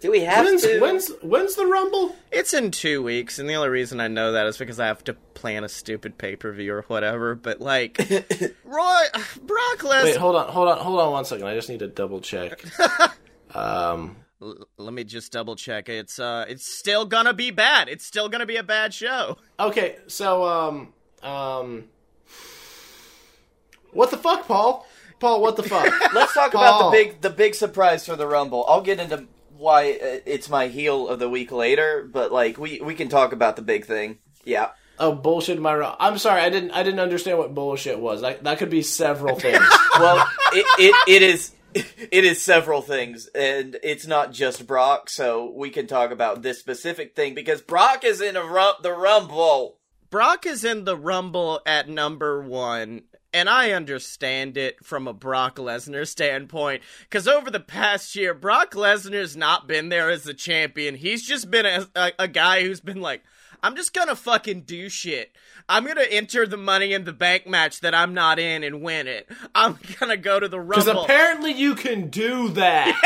Do 0.02 0.11
we 0.11 0.20
have 0.20 0.44
When's 0.44 0.62
to? 0.62 0.80
when's 0.80 1.08
when's 1.22 1.54
the 1.54 1.64
Rumble? 1.64 2.14
It's 2.30 2.52
in 2.52 2.70
two 2.70 3.02
weeks, 3.02 3.38
and 3.38 3.48
the 3.48 3.54
only 3.54 3.70
reason 3.70 4.00
I 4.00 4.08
know 4.08 4.32
that 4.32 4.46
is 4.48 4.58
because 4.58 4.78
I 4.78 4.87
have 4.87 5.02
to 5.04 5.14
plan 5.32 5.64
a 5.64 5.68
stupid 5.68 6.18
pay 6.18 6.37
per 6.37 6.52
view 6.52 6.74
or 6.74 6.82
whatever. 6.82 7.34
But 7.34 7.62
like, 7.62 7.98
Roy, 8.64 9.02
Brock 9.42 9.78
Lesnar. 9.78 10.04
Wait, 10.04 10.16
hold 10.16 10.37
on, 10.37 10.48
hold 10.50 10.68
on, 10.68 10.78
hold 10.78 11.00
on 11.00 11.12
one 11.12 11.24
second. 11.24 11.46
I 11.46 11.54
just 11.54 11.70
need 11.70 11.78
to 11.78 11.88
double 11.88 12.20
check. 12.20 12.62
um, 13.54 14.16
L- 14.40 14.68
let 14.77 14.92
me 14.92 15.05
just 15.05 15.33
double 15.33 15.57
check. 15.57 15.88
It's 15.88 16.18
uh, 16.18 16.44
it's 16.48 16.66
still 16.66 17.05
gonna 17.05 17.35
be 17.35 17.51
bad. 17.51 17.88
It's 17.88 18.05
still 18.05 18.29
gonna 18.29 18.46
be 18.46 18.57
a 18.57 18.62
bad 18.62 18.94
show. 18.94 19.37
okay, 19.59 19.96
so 20.07 20.44
um, 20.44 20.92
um, 21.22 21.85
what 23.92 24.11
the 24.11 24.16
fuck, 24.18 24.46
Paul? 24.46 24.87
Paul, 25.20 25.40
what 25.42 25.57
the 25.57 25.62
fuck? 25.64 25.92
Let's 26.14 26.35
talk 26.35 26.55
about 26.55 26.90
the 26.90 26.96
big 26.96 27.20
the 27.20 27.31
big 27.31 27.55
surprise 27.55 28.07
for 28.07 28.16
the 28.16 28.27
Rumble. 28.27 28.64
I'll 28.68 28.83
get 28.83 29.01
into 29.01 29.27
why 29.57 29.92
uh, 29.92 30.20
it's 30.27 30.48
my 30.48 30.68
heel 30.68 31.09
of 31.09 31.18
the 31.18 31.29
week 31.29 31.51
later, 31.51 32.09
but 32.11 32.31
like 32.31 32.59
we 32.59 32.81
we 32.81 32.94
can 32.94 33.09
talk 33.09 33.33
about 33.33 33.57
the 33.57 33.62
big 33.62 33.85
thing. 33.87 34.18
Yeah. 34.44 34.68
oh, 35.01 35.12
bullshit! 35.12 35.61
My 35.61 35.72
ru- 35.72 35.94
I'm 35.98 36.16
sorry, 36.18 36.40
I 36.42 36.48
didn't, 36.48 36.70
I 36.70 36.83
didn't 36.83 37.01
understand 37.01 37.38
what 37.38 37.55
bullshit 37.55 37.98
was. 37.98 38.20
That 38.20 38.44
that 38.44 38.59
could 38.59 38.70
be 38.70 38.83
several 38.83 39.35
things. 39.40 39.59
Well, 39.98 40.24
it, 40.53 40.64
it 40.79 40.94
it 41.09 41.22
is 41.22 41.51
it 41.74 42.24
is 42.24 42.42
several 42.42 42.83
things, 42.83 43.26
and 43.35 43.78
it's 43.83 44.07
not 44.07 44.33
just 44.33 44.66
Brock. 44.66 45.11
So 45.11 45.52
we 45.54 45.70
can 45.70 45.87
talk 45.87 46.11
about 46.11 46.42
this 46.42 46.59
specific 46.59 47.14
thing 47.14 47.35
because 47.35 47.61
Brock 47.61 48.04
is 48.04 48.20
in 48.20 48.35
rum- 48.35 48.76
the 48.83 48.92
Rumble. 48.92 49.78
Brock 50.11 50.46
is 50.46 50.64
in 50.64 50.85
the 50.85 50.96
Rumble 50.96 51.61
at 51.66 51.88
number 51.88 52.40
one, 52.40 53.02
and 53.33 53.48
I 53.48 53.72
understand 53.72 54.57
it 54.57 54.83
from 54.83 55.07
a 55.07 55.12
Brock 55.12 55.57
Lesnar 55.57 56.07
standpoint. 56.07 56.83
Because 57.02 57.28
over 57.28 57.50
the 57.50 57.61
past 57.61 58.16
year, 58.16 58.33
Brock 58.33 58.72
Lesnar's 58.72 59.37
not 59.37 59.68
been 59.68 59.90
there 59.90 60.09
as 60.09 60.26
a 60.26 60.33
champion. 60.33 60.94
He's 60.94 61.26
just 61.26 61.50
been 61.50 61.66
a, 61.66 61.87
a, 61.94 62.12
a 62.20 62.28
guy 62.28 62.62
who's 62.62 62.81
been 62.81 63.02
like, 63.02 63.22
I'm 63.62 63.76
just 63.76 63.92
gonna 63.92 64.16
fucking 64.16 64.62
do 64.62 64.88
shit. 64.88 65.32
I'm 65.68 65.86
gonna 65.86 66.02
enter 66.02 66.46
the 66.46 66.56
Money 66.56 66.92
in 66.92 67.04
the 67.04 67.12
Bank 67.12 67.46
match 67.46 67.80
that 67.80 67.94
I'm 67.94 68.14
not 68.14 68.38
in 68.38 68.62
and 68.64 68.82
win 68.82 69.06
it. 69.06 69.28
I'm 69.54 69.78
gonna 70.00 70.16
go 70.16 70.40
to 70.40 70.48
the 70.48 70.60
rumble. 70.60 70.84
Because 70.84 71.04
apparently 71.04 71.52
you 71.52 71.74
can 71.74 72.08
do 72.08 72.48
that. 72.50 73.00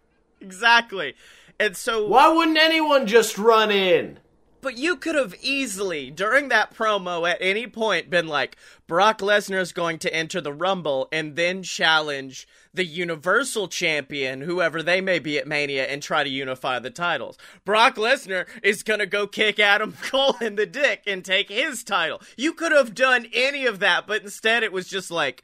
exactly. 0.40 1.14
And 1.58 1.76
so 1.76 2.06
Why 2.06 2.32
wouldn't 2.32 2.58
anyone 2.58 3.06
just 3.06 3.38
run 3.38 3.70
in? 3.70 4.18
But 4.60 4.78
you 4.78 4.94
could 4.96 5.16
have 5.16 5.34
easily, 5.42 6.10
during 6.12 6.48
that 6.48 6.72
promo, 6.72 7.28
at 7.28 7.38
any 7.40 7.66
point 7.66 8.08
been 8.10 8.28
like, 8.28 8.56
Brock 8.86 9.18
Lesnar's 9.18 9.72
going 9.72 9.98
to 10.00 10.14
enter 10.14 10.40
the 10.40 10.52
Rumble 10.52 11.08
and 11.10 11.34
then 11.34 11.64
challenge 11.64 12.46
the 12.74 12.84
Universal 12.84 13.68
Champion, 13.68 14.40
whoever 14.40 14.82
they 14.82 15.00
may 15.00 15.18
be 15.18 15.38
at 15.38 15.46
Mania, 15.46 15.84
and 15.86 16.02
try 16.02 16.24
to 16.24 16.30
unify 16.30 16.78
the 16.78 16.90
titles. 16.90 17.38
Brock 17.64 17.96
Lesnar 17.96 18.46
is 18.62 18.82
going 18.82 19.00
to 19.00 19.06
go 19.06 19.26
kick 19.26 19.58
Adam 19.58 19.94
Cole 20.02 20.36
in 20.40 20.56
the 20.56 20.66
dick 20.66 21.02
and 21.06 21.24
take 21.24 21.48
his 21.48 21.84
title. 21.84 22.20
You 22.36 22.52
could 22.52 22.72
have 22.72 22.94
done 22.94 23.26
any 23.32 23.66
of 23.66 23.78
that, 23.80 24.06
but 24.06 24.22
instead 24.22 24.62
it 24.62 24.72
was 24.72 24.88
just 24.88 25.10
like, 25.10 25.42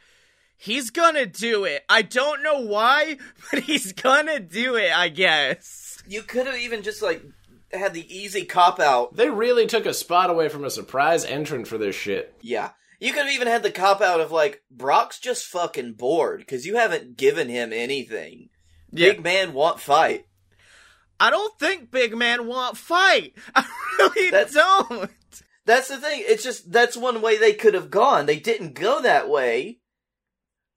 he's 0.59 0.91
gonna 0.91 1.25
do 1.25 1.65
it. 1.65 1.85
I 1.89 2.03
don't 2.03 2.43
know 2.43 2.61
why, 2.61 3.17
but 3.51 3.61
he's 3.61 3.93
gonna 3.93 4.41
do 4.41 4.75
it, 4.75 4.93
I 4.95 5.09
guess. 5.09 6.03
You 6.07 6.23
could 6.23 6.47
have 6.47 6.59
even 6.59 6.83
just 6.83 7.01
like 7.01 7.23
had 7.73 7.95
the 7.95 8.15
easy 8.15 8.45
cop 8.45 8.81
out. 8.81 9.17
They 9.17 9.31
really 9.31 9.67
took 9.67 9.87
a 9.87 9.95
spot 9.95 10.31
away 10.31 10.49
from 10.49 10.65
a 10.65 10.71
surprise 10.71 11.25
entrant 11.25 11.69
for 11.69 11.79
this 11.79 11.95
shit. 11.95 12.35
Yeah. 12.41 12.71
You 13.01 13.13
could 13.13 13.27
have 13.27 13.35
even 13.35 13.49
had 13.49 13.63
the 13.63 13.71
cop 13.71 14.01
out 14.01 14.21
of 14.21 14.33
like 14.33 14.63
Brock's 14.71 15.19
just 15.21 15.47
fucking 15.47 15.95
bored 15.95 16.41
because 16.41 16.67
you 16.67 16.77
haven't 16.77 17.17
given 17.17 17.49
him 17.49 17.73
anything. 17.73 18.49
Yeah. 18.91 19.13
Big 19.13 19.23
man 19.23 19.53
want 19.53 19.81
fight. 19.81 20.27
I 21.21 21.31
don't 21.31 21.59
think 21.59 21.91
Big 21.91 22.17
Man 22.17 22.47
want 22.47 22.77
fight. 22.77 23.35
I 23.55 23.67
really 23.99 24.31
That's- 24.31 24.55
don't. 24.55 25.11
That's 25.67 25.89
the 25.89 25.99
thing. 25.99 26.23
It's 26.27 26.43
just 26.43 26.73
that's 26.73 26.97
one 26.97 27.21
way 27.21 27.37
they 27.37 27.53
could 27.53 27.75
have 27.75 27.91
gone. 27.91 28.25
They 28.25 28.39
didn't 28.39 28.73
go 28.73 29.03
that 29.03 29.29
way, 29.29 29.81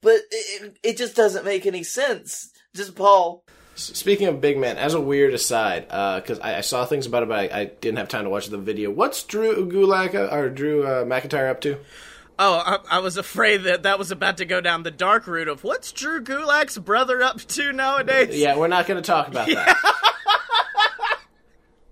but 0.02 0.20
it, 0.30 0.78
it 0.84 0.98
just 0.98 1.16
doesn't 1.16 1.46
make 1.46 1.66
any 1.66 1.84
sense. 1.84 2.52
Just 2.76 2.94
Paul. 2.96 3.46
Speaking 3.76 4.28
of 4.28 4.42
big 4.42 4.58
man, 4.58 4.78
as 4.78 4.94
a 4.94 5.02
weird 5.02 5.34
aside, 5.34 5.88
because 5.88 6.40
I, 6.40 6.58
I 6.58 6.62
saw 6.62 6.86
things 6.86 7.06
about 7.06 7.24
it, 7.24 7.30
but 7.30 7.52
I, 7.52 7.62
I 7.62 7.66
didn't 7.66 7.98
have 7.98 8.10
time 8.10 8.26
to 8.26 8.30
watch 8.30 8.48
the 8.48 8.58
video. 8.58 8.92
What's 8.92 9.24
Drew 9.24 9.70
Gulak 9.70 10.14
uh, 10.14 10.34
or 10.36 10.50
Drew 10.50 10.86
uh, 10.86 11.06
McIntyre 11.06 11.50
up 11.50 11.62
to? 11.62 11.78
Oh, 12.38 12.56
I, 12.66 12.98
I 12.98 13.00
was 13.00 13.18
afraid 13.18 13.64
that 13.64 13.84
that 13.84 13.98
was 14.00 14.12
about 14.12 14.38
to 14.38 14.46
go 14.46 14.62
down 14.62 14.84
the 14.84 14.92
dark 14.92 15.28
route 15.28 15.48
of 15.48 15.64
what's 15.64 15.92
Drew 15.92 16.22
Gulak's 16.22 16.78
brother 16.78 17.22
up 17.22 17.40
to 17.40 17.72
nowadays. 17.72 18.38
Yeah, 18.38 18.58
we're 18.58 18.68
not 18.68 18.88
going 18.88 19.02
to 19.02 19.06
talk 19.06 19.28
about 19.28 19.48
that. 19.48 19.78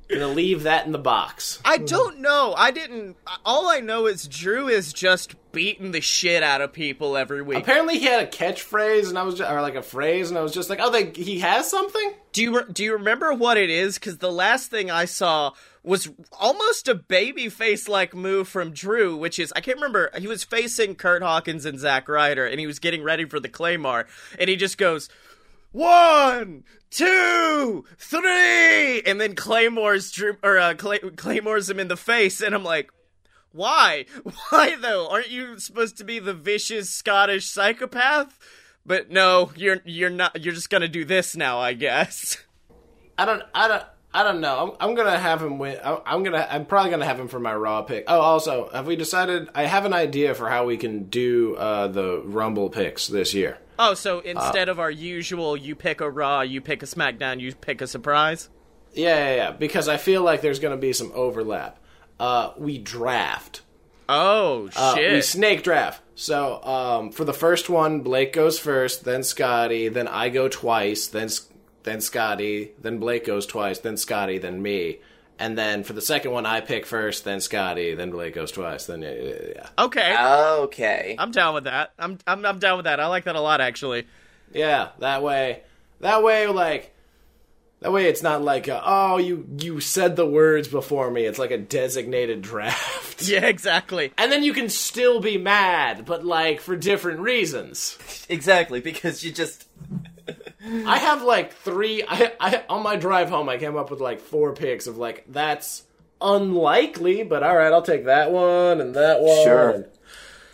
Gonna 0.10 0.28
leave 0.28 0.64
that 0.64 0.88
in 0.88 0.92
the 0.92 0.98
box. 0.98 1.60
I 1.64 1.78
don't 1.78 2.20
know. 2.20 2.56
I 2.58 2.72
didn't. 2.72 3.16
All 3.46 3.70
I 3.70 3.80
know 3.80 4.08
is 4.08 4.28
Drew 4.28 4.68
is 4.68 4.92
just 4.92 5.36
beating 5.52 5.92
the 5.92 6.02
shit 6.02 6.44
out 6.44 6.62
of 6.62 6.74
people 6.74 7.18
every 7.18 7.42
week. 7.42 7.60
Apparently, 7.60 7.98
he 7.98 8.06
had 8.06 8.24
a 8.24 8.28
catchphrase, 8.28 9.10
and 9.10 9.18
I 9.18 9.24
was, 9.24 9.36
just, 9.36 9.52
or 9.52 9.62
like 9.62 9.76
a 9.76 9.82
phrase, 9.82 10.30
and 10.30 10.38
I 10.38 10.42
was 10.42 10.54
just 10.54 10.70
like, 10.70 10.80
"Oh, 10.82 10.92
they, 10.92 11.12
he 11.12 11.40
has 11.40 11.70
something." 11.70 12.14
Do 12.32 12.42
you 12.44 12.64
do 12.72 12.84
you 12.84 12.94
remember 12.94 13.34
what 13.34 13.58
it 13.58 13.70
is? 13.70 13.96
Because 13.96 14.20
the 14.20 14.32
last 14.32 14.70
thing 14.70 14.92
I 14.92 15.06
saw 15.06 15.52
was 15.84 16.10
almost 16.40 16.88
a 16.88 16.96
baby 16.96 17.50
face 17.50 17.88
like 17.88 18.14
move 18.14 18.48
from 18.48 18.72
Drew, 18.72 19.18
which 19.18 19.40
is 19.40 19.52
I 19.56 19.62
can't 19.62 19.78
remember. 19.78 20.12
He 20.18 20.28
was 20.28 20.44
facing 20.44 20.96
Curt 20.96 21.24
Hawkins 21.24 21.66
and 21.66 21.80
Zack 21.80 22.08
Ryder, 22.08 22.46
and 22.46 22.60
he 22.60 22.68
was 22.68 22.80
getting 22.80 23.04
ready 23.04 23.26
for 23.26 23.40
the 23.40 23.50
Claymore, 23.50 24.06
and 24.38 24.50
he 24.50 24.56
just 24.56 24.78
goes 24.78 25.10
one, 25.72 26.64
two, 26.90 27.86
three, 27.98 29.02
and 29.02 29.20
then 29.22 29.36
Claymore's 29.36 30.12
Drew 30.12 30.38
or 30.44 30.58
uh, 30.58 30.74
Clay- 30.76 31.00
Claymore's 31.00 31.70
him 31.70 31.80
in 31.80 31.88
the 31.88 31.98
face, 31.98 32.42
and 32.42 32.54
I'm 32.54 32.64
like. 32.64 32.92
Why? 33.52 34.06
Why 34.50 34.76
though? 34.76 35.10
Aren't 35.10 35.30
you 35.30 35.60
supposed 35.60 35.98
to 35.98 36.04
be 36.04 36.20
the 36.20 36.34
vicious 36.34 36.90
Scottish 36.90 37.48
psychopath? 37.48 38.38
But 38.86 39.12
no, 39.12 39.52
you're 39.56 39.80
you're 39.86 40.10
not. 40.10 40.44
You're 40.44 40.54
just 40.54 40.70
gonna 40.70 40.88
do 40.88 41.06
this 41.06 41.36
now, 41.36 41.60
I 41.60 41.74
guess. 41.74 42.38
I 43.18 43.26
don't, 43.26 43.44
I 43.54 43.68
don't, 43.68 43.84
I 44.14 44.24
don't 44.24 44.40
know. 44.40 44.78
I'm, 44.80 44.90
I'm 44.90 44.96
gonna 44.96 45.20
have 45.20 45.42
him 45.42 45.60
win. 45.60 45.78
I'm, 45.84 45.98
I'm 46.06 46.24
gonna, 46.24 46.48
I'm 46.50 46.66
probably 46.66 46.90
gonna 46.92 47.06
have 47.06 47.20
him 47.20 47.28
for 47.28 47.40
my 47.40 47.54
Raw 47.54 47.82
pick. 47.82 48.06
Oh, 48.08 48.22
also, 48.22 48.70
have 48.72 48.88
we 48.88 48.96
decided? 48.96 49.50
I 49.54 49.64
have 49.64 49.86
an 49.86 49.94
idea 49.94 50.34
for 50.34 50.50
how 50.50 50.66
we 50.66 50.78
can 50.78 51.04
do 51.04 51.56
uh, 51.56 51.88
the 51.88 52.22
Rumble 52.24 52.70
picks 52.70 53.08
this 53.08 53.34
year. 53.34 53.58
Oh, 53.78 53.94
so 53.94 54.20
instead 54.20 54.70
of 54.70 54.80
our 54.80 54.92
usual, 54.92 55.56
you 55.56 55.76
pick 55.76 56.02
a 56.02 56.10
Raw, 56.10 56.42
you 56.42 56.62
pick 56.62 56.82
a 56.82 56.86
SmackDown, 56.86 57.40
you 57.40 57.54
pick 57.54 57.82
a 57.82 57.88
surprise. 57.88 58.50
Yeah, 58.94 59.18
yeah, 59.18 59.36
yeah. 59.36 59.52
Because 59.52 59.88
I 59.88 59.98
feel 59.98 60.24
like 60.24 60.42
there's 60.42 60.60
gonna 60.60 60.78
be 60.78 60.94
some 60.94 61.12
overlap. 61.14 61.79
Uh, 62.20 62.52
we 62.58 62.78
draft. 62.78 63.62
Oh 64.08 64.70
Uh, 64.76 64.96
shit! 64.96 65.14
we 65.14 65.22
snake 65.22 65.64
draft. 65.64 66.02
So 66.16 66.62
um, 66.64 67.12
for 67.12 67.24
the 67.24 67.34
first 67.34 67.70
one, 67.70 68.02
Blake 68.02 68.34
goes 68.34 68.60
first, 68.60 69.06
then 69.06 69.24
Scotty, 69.24 69.88
then 69.88 70.08
I 70.08 70.30
go 70.30 70.48
twice, 70.50 71.08
then 71.08 71.30
then 71.84 72.02
Scotty, 72.02 72.72
then 72.82 72.98
Blake 72.98 73.26
goes 73.26 73.46
twice, 73.46 73.80
then 73.80 73.96
Scotty, 73.98 74.38
then 74.38 74.62
me, 74.62 75.00
and 75.38 75.58
then 75.58 75.84
for 75.86 75.94
the 75.94 76.02
second 76.02 76.32
one, 76.32 76.46
I 76.46 76.60
pick 76.60 76.86
first, 76.86 77.24
then 77.24 77.40
Scotty, 77.40 77.94
then 77.96 78.10
Blake 78.12 78.34
goes 78.36 78.52
twice, 78.52 78.86
then 78.88 79.02
yeah, 79.04 79.14
yeah, 79.14 79.34
yeah. 79.56 79.70
okay, 79.86 80.16
Okay. 80.64 81.16
I'm 81.18 81.32
down 81.32 81.54
with 81.54 81.64
that. 81.66 81.94
I'm 81.98 82.18
I'm 82.28 82.46
I'm 82.46 82.60
down 82.60 82.78
with 82.78 82.84
that. 82.86 83.00
I 83.00 83.08
like 83.08 83.24
that 83.26 83.36
a 83.38 83.42
lot, 83.42 83.62
actually. 83.62 84.08
yeah. 84.52 84.90
That 85.00 85.24
way, 85.24 85.62
that 86.02 86.22
way, 86.24 86.48
like. 86.48 86.94
That 87.82 87.94
way, 87.94 88.08
it's 88.10 88.22
not 88.22 88.42
like, 88.44 88.68
uh, 88.68 88.82
oh, 88.84 89.18
you 89.18 89.48
you 89.58 89.80
said 89.80 90.16
the 90.18 90.26
words 90.26 90.68
before 90.68 91.10
me. 91.10 91.24
It's 91.26 91.40
like 91.40 91.52
a 91.52 91.58
designated 91.58 92.42
draft. 92.52 93.22
Yeah, 93.28 93.46
exactly. 93.46 94.12
And 94.18 94.32
then 94.32 94.44
you 94.44 94.54
can 94.54 94.70
still 94.70 95.22
be 95.22 95.38
mad, 95.38 96.06
but 96.06 96.26
like 96.26 96.60
for 96.60 96.76
different 96.76 97.20
reasons. 97.22 97.98
Exactly, 98.28 98.82
because 98.82 99.24
you 99.24 99.32
just 99.32 99.66
I 100.86 100.98
have 100.98 101.22
like 101.24 101.54
three. 101.54 102.04
I, 102.08 102.34
I 102.40 102.64
on 102.68 102.84
my 102.84 102.98
drive 102.98 103.30
home, 103.30 103.48
I 103.48 103.58
came 103.58 103.78
up 103.78 103.92
with 103.92 104.02
like 104.02 104.20
four 104.20 104.54
picks 104.54 104.88
of 104.88 104.98
like 104.98 105.24
that's 105.30 105.84
unlikely, 106.22 107.24
but 107.24 107.44
all 107.44 107.56
right, 107.56 107.72
I'll 107.72 107.82
take 107.82 108.06
that 108.06 108.32
one 108.32 108.82
and 108.82 108.94
that 108.96 109.22
one. 109.22 109.44
Sure. 109.46 109.88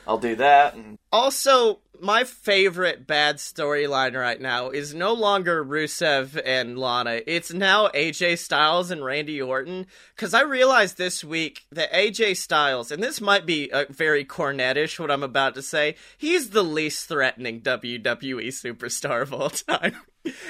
I'll 0.08 0.20
do 0.20 0.36
that. 0.36 0.76
And 0.76 1.00
Also, 1.12 1.80
my 2.02 2.24
favorite 2.24 3.08
bad 3.08 3.38
storyline 3.38 4.20
right 4.20 4.40
now 4.40 4.70
is 4.70 4.94
no 4.94 5.14
longer 5.14 5.64
Rusev 5.64 6.42
and 6.46 6.78
Lana. 6.78 7.22
It's 7.26 7.54
now 7.54 7.88
AJ 7.90 8.40
Styles 8.40 8.92
and 8.92 9.04
Randy 9.04 9.42
Orton. 9.42 9.88
Because 10.16 10.34
I 10.34 10.42
realized 10.42 10.98
this 10.98 11.24
week 11.24 11.66
that 11.72 11.92
AJ 11.92 12.38
Styles, 12.38 12.92
and 12.92 13.04
this 13.04 13.20
might 13.20 13.46
be 13.46 13.72
uh, 13.72 13.86
very 13.90 14.26
cornetish 14.26 15.00
what 15.00 15.12
I'm 15.12 15.24
about 15.24 15.56
to 15.56 15.62
say, 15.62 15.96
he's 16.18 16.52
the 16.52 16.64
least 16.64 17.08
threatening 17.08 17.62
WWE 17.62 18.48
superstar 18.48 19.22
of 19.22 19.34
all 19.34 19.50
time. 19.50 19.96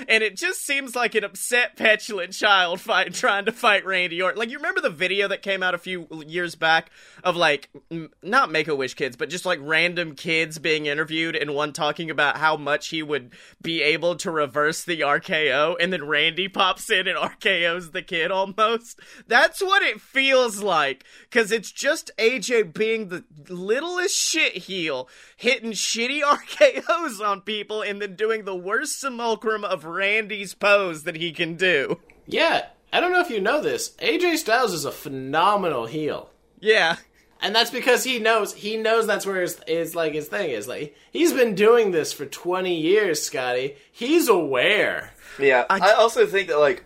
And 0.08 0.24
it 0.24 0.38
just 0.38 0.66
seems 0.66 0.96
like 0.96 1.16
an 1.16 1.26
upset, 1.26 1.76
petulant 1.76 2.32
child 2.32 2.80
fight 2.80 3.14
trying 3.14 3.46
to 3.46 3.52
fight 3.52 3.86
Randy 3.86 4.22
Orton. 4.22 4.40
Like 4.40 4.50
you 4.50 4.58
remember 4.58 4.80
the 4.80 4.90
video 4.90 5.28
that 5.28 5.42
came 5.42 5.62
out 5.62 5.76
a 5.76 5.78
few 5.78 6.08
years 6.26 6.56
back 6.56 6.92
of 7.26 7.36
like 7.36 7.70
m- 7.92 8.12
not 8.22 8.52
Make 8.52 8.68
a 8.68 8.76
Wish 8.76 8.94
kids, 8.94 9.18
but 9.18 9.32
just 9.32 9.48
like 9.48 9.60
random 9.62 10.16
kids 10.16 10.60
being 10.60 10.86
interviewed, 10.86 11.36
and 11.36 11.56
one 11.56 11.74
talking 11.74 12.12
about 12.12 12.38
how 12.38 12.56
much 12.56 12.90
he 12.90 13.02
would 13.02 13.34
be 13.62 13.82
able 13.82 14.16
to 14.18 14.30
reverse 14.30 14.84
the 14.84 15.02
RKO, 15.02 15.76
and 15.80 15.92
then 15.92 16.08
Randy 16.08 16.48
pops 16.48 16.90
in 16.92 17.08
and 17.08 17.18
RKO's 17.18 17.92
the 17.92 18.04
kid 18.04 18.30
almost. 18.30 19.00
That's 19.28 19.62
what 19.62 19.82
it 19.82 20.00
feels 20.00 20.62
like 20.62 21.04
because 21.24 21.52
it's 21.52 21.72
just 21.72 22.12
AJ 22.20 22.76
being 22.76 23.10
the 23.10 23.26
littlest 23.50 24.16
shit 24.16 24.54
heel, 24.54 25.10
hitting 25.36 25.72
shitty 25.72 26.22
RKO's 26.22 27.20
on 27.20 27.42
people, 27.42 27.82
and 27.82 28.00
then 28.00 28.16
doing 28.16 28.46
the 28.46 28.56
worst 28.56 29.02
simulacrum 29.02 29.66
of 29.66 29.84
Randy's 29.84 30.54
pose 30.54 31.04
that 31.04 31.16
he 31.16 31.32
can 31.32 31.56
do. 31.56 32.00
Yeah, 32.28 32.68
I 32.94 33.00
don't 33.00 33.12
know 33.12 33.22
if 33.22 33.32
you 33.32 33.42
know 33.42 33.62
this. 33.62 33.90
AJ 33.98 34.38
Styles 34.38 34.74
is 34.74 34.86
a 34.86 34.92
phenomenal 34.92 35.88
heel. 35.88 36.30
Yeah. 36.60 36.98
And 37.42 37.54
that's 37.56 37.72
because 37.72 38.04
he 38.04 38.20
knows 38.20 38.54
he 38.54 38.78
knows 38.78 39.06
that's 39.06 39.26
where 39.26 39.42
his, 39.42 39.60
his 39.68 39.96
like 39.96 40.14
his 40.14 40.28
thing 40.28 40.50
is. 40.50 40.68
Like 40.68 40.96
he's 41.12 41.34
been 41.34 41.56
doing 41.56 41.92
this 41.92 42.14
for 42.14 42.26
twenty 42.26 42.80
years, 42.80 43.22
Scotty. 43.22 43.76
He's 43.92 44.28
aware. 44.28 45.14
yeah, 45.40 45.66
I, 45.70 45.92
also 45.92 46.26
think 46.26 46.48
that 46.48 46.60
like 46.60 46.86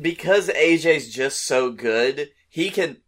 because 0.00 0.48
AJ's 0.48 1.12
just 1.12 1.44
so 1.44 1.70
good, 1.70 2.30
he 2.48 2.70
can. 2.70 2.98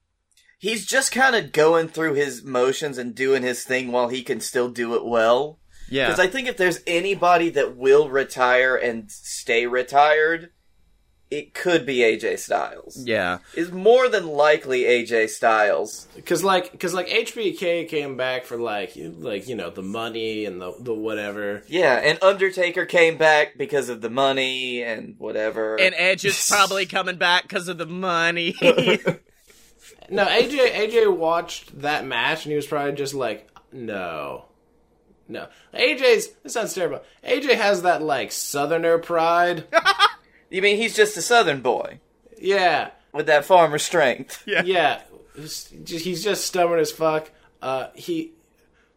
He's 0.58 0.86
just 0.86 1.12
kind 1.12 1.36
of 1.36 1.52
going 1.52 1.88
through 1.88 2.14
his 2.14 2.42
motions 2.42 2.96
and 2.96 3.14
doing 3.14 3.42
his 3.42 3.64
thing 3.64 3.92
while 3.92 4.08
he 4.08 4.22
can 4.22 4.40
still 4.40 4.70
do 4.70 4.94
it 4.94 5.04
well. 5.04 5.58
Yeah. 5.90 6.06
Because 6.06 6.20
I 6.20 6.26
think 6.26 6.48
if 6.48 6.56
there's 6.56 6.80
anybody 6.86 7.50
that 7.50 7.76
will 7.76 8.08
retire 8.08 8.74
and 8.74 9.10
stay 9.10 9.66
retired, 9.66 10.50
it 11.38 11.54
could 11.54 11.84
be 11.86 11.98
AJ 11.98 12.38
Styles. 12.38 12.96
yeah. 13.04 13.38
Is 13.54 13.72
more 13.72 14.08
than 14.08 14.26
likely 14.26 14.82
AJ 14.82 15.30
Styles. 15.30 16.06
Cause 16.24 16.42
like, 16.44 16.78
cause 16.78 16.94
like 16.94 17.08
HBK 17.08 17.88
came 17.88 18.16
back 18.16 18.44
for 18.44 18.56
like, 18.56 18.96
you- 18.96 19.10
like 19.10 19.48
you 19.48 19.54
know 19.56 19.70
the 19.70 19.82
money 19.82 20.44
and 20.44 20.60
the 20.60 20.72
the 20.80 20.94
whatever. 20.94 21.62
Yeah, 21.68 21.94
and 21.96 22.18
Undertaker 22.22 22.86
came 22.86 23.16
back 23.16 23.58
because 23.58 23.88
of 23.88 24.00
the 24.00 24.10
money 24.10 24.82
and 24.82 25.16
whatever. 25.18 25.76
And 25.80 25.94
Edge 25.96 26.24
is 26.24 26.46
probably 26.50 26.86
coming 26.86 27.16
back 27.16 27.42
because 27.44 27.68
of 27.68 27.78
the 27.78 27.86
money. 27.86 28.54
No, 30.10 30.26
AJ 30.26 30.72
AJ 30.72 31.16
watched 31.16 31.80
that 31.80 32.04
match 32.06 32.44
and 32.44 32.50
he 32.52 32.56
was 32.56 32.66
probably 32.66 32.92
just 32.92 33.14
like, 33.14 33.48
no, 33.72 34.44
no. 35.28 35.48
AJ's 35.72 36.28
this 36.42 36.52
sounds 36.52 36.74
terrible. 36.74 37.00
AJ 37.26 37.54
has 37.54 37.82
that 37.82 38.02
like 38.02 38.30
Southerner 38.30 38.98
pride. 38.98 39.64
you 40.56 40.62
mean 40.62 40.76
he's 40.76 40.94
just 40.94 41.16
a 41.16 41.22
Southern 41.22 41.60
boy 41.60 41.98
yeah, 42.40 42.90
with 43.12 43.26
that 43.26 43.44
farmer 43.44 43.78
strength? 43.78 44.42
yeah. 44.46 45.00
He's 45.34 45.64
just, 45.84 46.04
he's 46.04 46.22
just 46.22 46.46
stubborn 46.46 46.78
as 46.78 46.92
fuck. 46.92 47.30
Uh, 47.62 47.88
he. 47.94 48.32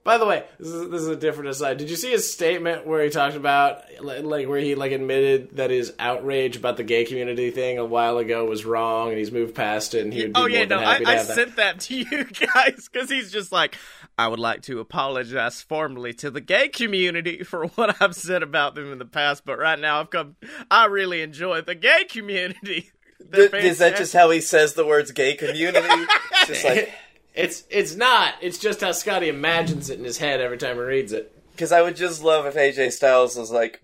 By 0.03 0.17
the 0.17 0.25
way, 0.25 0.45
this 0.57 0.69
is, 0.69 0.89
this 0.89 1.01
is 1.01 1.07
a 1.09 1.17
different 1.17 1.49
aside. 1.49 1.75
Did 1.77 1.89
you 1.89 1.97
see 1.97 2.11
his 2.11 2.31
statement 2.31 2.87
where 2.87 3.03
he 3.03 3.09
talked 3.09 3.35
about 3.35 3.83
li- 3.99 4.21
like 4.21 4.47
where 4.47 4.59
he 4.59 4.73
like 4.73 4.93
admitted 4.93 5.57
that 5.57 5.69
his 5.69 5.91
outrage 5.99 6.55
about 6.55 6.77
the 6.77 6.83
gay 6.83 7.03
community 7.03 7.51
thing 7.51 7.77
a 7.77 7.83
while 7.83 8.17
ago 8.17 8.45
was 8.45 8.63
wrong 8.63 9.09
and 9.09 9.17
he's 9.17 9.33
moved 9.33 9.53
past 9.53 9.93
it 9.95 10.05
and 10.05 10.13
he 10.13 10.21
would 10.21 10.33
be 10.33 10.39
oh 10.39 10.43
more 10.43 10.49
yeah, 10.49 10.59
than 10.59 10.69
no, 10.69 10.79
I, 10.79 10.93
happy 10.93 11.03
to 11.03 11.09
I 11.09 11.13
have 11.15 11.27
that. 11.27 11.35
sent 11.35 11.55
that 11.57 11.79
to 11.81 11.95
you 11.97 12.23
guys 12.53 12.87
because 12.89 13.09
he's 13.09 13.33
just 13.33 13.51
like, 13.51 13.75
I 14.17 14.27
would 14.27 14.39
like 14.39 14.63
to 14.63 14.79
apologize 14.79 15.61
formally 15.61 16.13
to 16.15 16.31
the 16.31 16.41
gay 16.41 16.69
community 16.69 17.43
for 17.43 17.67
what 17.67 18.01
I've 18.01 18.15
said 18.15 18.43
about 18.43 18.75
them 18.75 18.91
in 18.91 18.97
the 18.99 19.05
past, 19.05 19.45
but 19.45 19.59
right 19.59 19.77
now 19.79 19.99
I've 19.99 20.09
come. 20.09 20.35
I 20.71 20.85
really 20.85 21.21
enjoy 21.21 21.61
the 21.61 21.75
gay 21.75 22.05
community. 22.09 22.91
They're 23.19 23.49
Th- 23.49 23.63
is 23.63 23.79
that 23.79 23.97
just 23.97 24.13
how 24.13 24.29
he 24.29 24.41
says 24.41 24.73
the 24.73 24.85
words 24.85 25.11
gay 25.11 25.35
community? 25.35 25.79
It's 25.87 26.47
just 26.47 26.63
like 26.65 26.91
It's 27.33 27.63
it's 27.69 27.95
not. 27.95 28.35
It's 28.41 28.57
just 28.57 28.81
how 28.81 28.91
Scotty 28.91 29.27
imagines 29.29 29.89
it 29.89 29.97
in 29.99 30.05
his 30.05 30.17
head 30.17 30.39
every 30.39 30.57
time 30.57 30.75
he 30.75 30.81
reads 30.81 31.11
it. 31.13 31.31
because 31.51 31.71
I 31.71 31.81
would 31.81 31.95
just 31.95 32.23
love 32.23 32.45
if 32.45 32.55
AJ 32.55 32.91
Styles 32.91 33.35
was 33.35 33.51
like, 33.51 33.81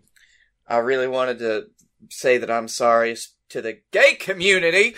I 0.67 0.77
really 0.77 1.07
wanted 1.07 1.39
to 1.39 1.65
say 2.09 2.37
that 2.37 2.49
I'm 2.51 2.67
sorry 2.67 3.15
to 3.53 3.61
the 3.61 3.79
gay 3.91 4.15
community. 4.15 4.93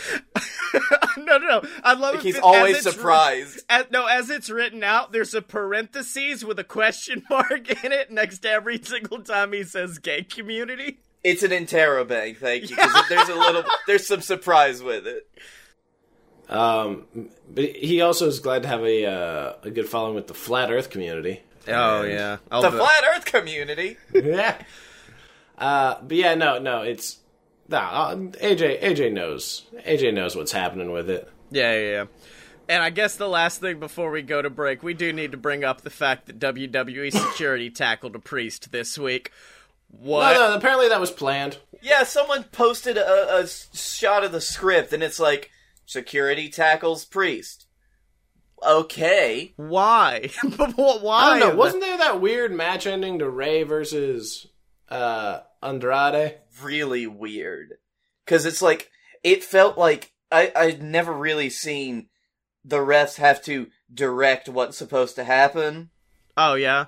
no, 1.17 1.37
no, 1.37 1.47
no. 1.47 1.63
I 1.83 1.93
love 1.93 2.15
it 2.15 2.21
He's 2.21 2.37
always 2.39 2.77
it's 2.77 2.85
writ- 2.87 2.95
surprised. 2.95 3.59
As, 3.69 3.85
no, 3.91 4.05
as 4.07 4.29
it's 4.29 4.49
written 4.49 4.83
out, 4.83 5.11
there's 5.11 5.33
a 5.33 5.41
parentheses 5.41 6.43
with 6.43 6.57
a 6.59 6.63
question 6.63 7.23
mark 7.29 7.83
in 7.83 7.91
it 7.91 8.11
next 8.11 8.39
to 8.39 8.49
every 8.49 8.81
single 8.83 9.19
time 9.21 9.53
he 9.53 9.63
says 9.63 9.97
gay 9.99 10.23
community. 10.23 10.99
It's 11.23 11.43
an 11.43 11.51
interrobang, 11.51 12.37
thank 12.37 12.69
you. 12.69 12.75
'cause 12.75 13.03
there's 13.09 13.29
a 13.29 13.35
little, 13.35 13.63
there's 13.87 14.05
some 14.07 14.21
surprise 14.21 14.83
with 14.83 15.07
it. 15.07 15.27
Um, 16.47 17.05
but 17.51 17.65
he 17.75 18.01
also 18.01 18.27
is 18.27 18.39
glad 18.39 18.61
to 18.63 18.67
have 18.67 18.83
a 18.83 19.05
uh, 19.05 19.53
a 19.63 19.71
good 19.71 19.89
following 19.89 20.13
with 20.15 20.27
the 20.27 20.35
flat 20.35 20.71
Earth 20.71 20.89
community. 20.91 21.41
Oh, 21.67 22.03
And- 22.03 22.11
yeah. 22.11 22.37
The 22.51 22.71
flat 22.71 23.03
Earth 23.15 23.25
community. 23.25 23.97
yeah. 24.13 24.61
Uh, 25.57 25.95
but 26.03 26.17
yeah, 26.17 26.35
no, 26.35 26.59
no, 26.59 26.81
it's 26.83 27.17
nah, 27.67 28.09
uh, 28.09 28.15
AJ. 28.15 28.81
AJ 28.81 29.13
knows. 29.13 29.63
AJ 29.85 30.13
knows 30.13 30.35
what's 30.35 30.51
happening 30.51 30.91
with 30.91 31.09
it. 31.09 31.29
Yeah, 31.51 31.73
yeah, 31.73 31.91
yeah. 31.91 32.05
And 32.67 32.81
I 32.81 32.89
guess 32.89 33.15
the 33.15 33.27
last 33.27 33.61
thing 33.61 33.79
before 33.79 34.09
we 34.09 34.21
go 34.21 34.41
to 34.41 34.49
break, 34.49 34.81
we 34.81 34.93
do 34.93 35.13
need 35.13 35.31
to 35.31 35.37
bring 35.37 35.63
up 35.63 35.81
the 35.81 35.89
fact 35.89 36.25
that 36.25 36.39
WWE 36.39 37.11
security 37.29 37.69
tackled 37.69 38.15
a 38.15 38.19
priest 38.19 38.71
this 38.71 38.97
week. 38.97 39.31
What? 39.89 40.33
No, 40.33 40.49
no, 40.49 40.55
apparently 40.55 40.89
that 40.89 40.99
was 40.99 41.11
planned. 41.11 41.57
Yeah, 41.81 42.03
someone 42.03 42.43
posted 42.45 42.97
a 42.97 43.47
shot 43.47 44.23
of 44.23 44.31
the 44.31 44.41
script, 44.41 44.91
and 44.91 45.03
it's 45.03 45.19
like 45.19 45.51
security 45.85 46.49
tackles 46.49 47.05
priest. 47.05 47.67
Okay, 48.65 49.53
Why? 49.57 50.31
Why? 50.57 51.23
I 51.23 51.39
don't 51.39 51.49
know. 51.49 51.55
Wasn't 51.55 51.83
there 51.83 51.97
that 51.99 52.19
weird 52.19 52.51
match 52.51 52.87
ending 52.87 53.19
to 53.19 53.29
Rey 53.29 53.63
versus 53.63 54.47
uh, 54.89 55.41
Andrade? 55.61 56.39
Really 56.61 57.07
weird 57.07 57.75
because 58.25 58.45
it's 58.45 58.61
like 58.61 58.89
it 59.23 59.43
felt 59.43 59.77
like 59.77 60.13
I 60.31 60.51
I'd 60.55 60.81
never 60.81 61.13
really 61.13 61.49
seen 61.49 62.07
the 62.63 62.77
refs 62.77 63.17
have 63.17 63.43
to 63.43 63.67
direct 63.93 64.49
what's 64.49 64.77
supposed 64.77 65.15
to 65.15 65.23
happen, 65.23 65.89
Oh 66.37 66.55
yeah. 66.55 66.85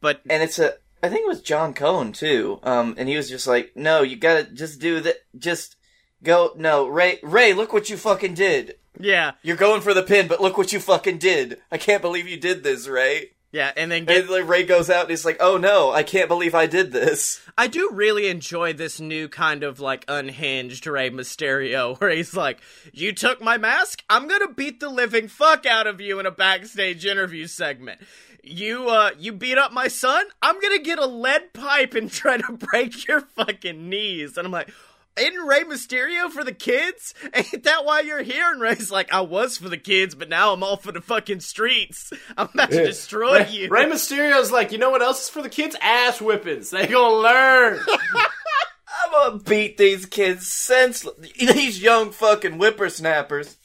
But 0.00 0.20
and 0.28 0.42
it's 0.42 0.58
a 0.58 0.74
I 1.02 1.08
think 1.08 1.22
it 1.22 1.28
was 1.28 1.42
John 1.42 1.74
Cone 1.74 2.12
too, 2.12 2.58
um, 2.62 2.94
and 2.98 3.08
he 3.08 3.16
was 3.16 3.28
just 3.28 3.46
like, 3.46 3.72
no, 3.76 4.02
you 4.02 4.16
gotta 4.16 4.44
just 4.44 4.80
do 4.80 5.00
that, 5.00 5.16
just 5.36 5.76
go. 6.22 6.52
No, 6.56 6.88
Rey, 6.88 7.20
Rey, 7.22 7.52
look 7.52 7.72
what 7.72 7.88
you 7.88 7.96
fucking 7.96 8.34
did. 8.34 8.74
yeah, 8.98 9.32
You're 9.42 9.56
going 9.56 9.80
for 9.80 9.94
the 9.94 10.02
pin, 10.02 10.26
but 10.26 10.40
look 10.40 10.58
what 10.58 10.72
you 10.72 10.80
fucking 10.80 11.18
did. 11.18 11.58
I 11.70 11.78
can't 11.78 12.02
believe 12.02 12.26
you 12.26 12.36
did 12.36 12.64
this, 12.64 12.88
Rey. 12.88 13.30
Yeah, 13.50 13.72
and 13.76 13.90
then 13.90 14.04
get 14.04 14.22
And 14.22 14.30
like, 14.30 14.46
Rey 14.46 14.64
goes 14.64 14.90
out 14.90 15.02
and 15.02 15.10
he's 15.10 15.24
like, 15.24 15.38
oh 15.40 15.56
no, 15.56 15.90
I 15.90 16.02
can't 16.02 16.28
believe 16.28 16.54
I 16.54 16.66
did 16.66 16.92
this. 16.92 17.40
I 17.56 17.66
do 17.66 17.90
really 17.92 18.28
enjoy 18.28 18.74
this 18.74 19.00
new 19.00 19.26
kind 19.28 19.62
of 19.62 19.80
like 19.80 20.04
unhinged 20.06 20.86
Rey 20.86 21.10
Mysterio 21.10 21.96
where 22.00 22.10
he's 22.10 22.34
like, 22.34 22.60
You 22.92 23.12
took 23.12 23.40
my 23.40 23.56
mask? 23.56 24.02
I'm 24.10 24.28
gonna 24.28 24.52
beat 24.52 24.80
the 24.80 24.90
living 24.90 25.28
fuck 25.28 25.64
out 25.64 25.86
of 25.86 26.00
you 26.00 26.20
in 26.20 26.26
a 26.26 26.30
backstage 26.30 27.06
interview 27.06 27.46
segment. 27.46 28.02
You 28.42 28.88
uh 28.88 29.10
you 29.18 29.32
beat 29.32 29.56
up 29.56 29.72
my 29.72 29.88
son? 29.88 30.26
I'm 30.42 30.60
gonna 30.60 30.80
get 30.80 30.98
a 30.98 31.06
lead 31.06 31.54
pipe 31.54 31.94
and 31.94 32.10
try 32.12 32.36
to 32.36 32.52
break 32.52 33.08
your 33.08 33.22
fucking 33.22 33.88
knees. 33.88 34.36
And 34.36 34.46
I'm 34.46 34.52
like, 34.52 34.70
isn't 35.18 35.46
Rey 35.46 35.64
Mysterio 35.64 36.30
for 36.30 36.44
the 36.44 36.52
kids? 36.52 37.14
Ain't 37.34 37.64
that 37.64 37.84
why 37.84 38.00
you're 38.00 38.22
here? 38.22 38.50
And 38.50 38.60
Rey's 38.60 38.90
like, 38.90 39.12
I 39.12 39.20
was 39.20 39.58
for 39.58 39.68
the 39.68 39.76
kids, 39.76 40.14
but 40.14 40.28
now 40.28 40.52
I'm 40.52 40.62
all 40.62 40.76
for 40.76 40.92
the 40.92 41.00
fucking 41.00 41.40
streets. 41.40 42.12
I'm 42.36 42.48
about 42.52 42.70
to 42.70 42.84
destroy 42.84 43.40
Rey, 43.40 43.50
you. 43.50 43.68
Rey 43.68 43.84
Mysterio's 43.84 44.52
like, 44.52 44.72
you 44.72 44.78
know 44.78 44.90
what 44.90 45.02
else 45.02 45.24
is 45.24 45.28
for 45.28 45.42
the 45.42 45.48
kids? 45.48 45.76
Ass 45.80 46.18
whippings. 46.18 46.70
They 46.70 46.86
gonna 46.86 47.16
learn. 47.16 47.80
I'm 47.88 49.12
gonna 49.12 49.42
beat 49.42 49.76
these 49.78 50.06
kids 50.06 50.50
senseless. 50.50 51.16
These 51.38 51.82
young 51.82 52.10
fucking 52.10 52.54
whippersnappers. 52.54 53.56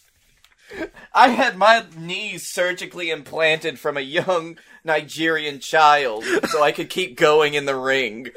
I 1.13 1.29
had 1.29 1.57
my 1.57 1.85
knees 1.97 2.47
surgically 2.47 3.09
implanted 3.09 3.79
from 3.79 3.97
a 3.97 4.01
young 4.01 4.57
Nigerian 4.83 5.59
child 5.59 6.23
so 6.49 6.63
I 6.63 6.71
could 6.71 6.89
keep 6.89 7.17
going 7.17 7.53
in 7.53 7.65
the 7.65 7.75
ring. 7.75 8.29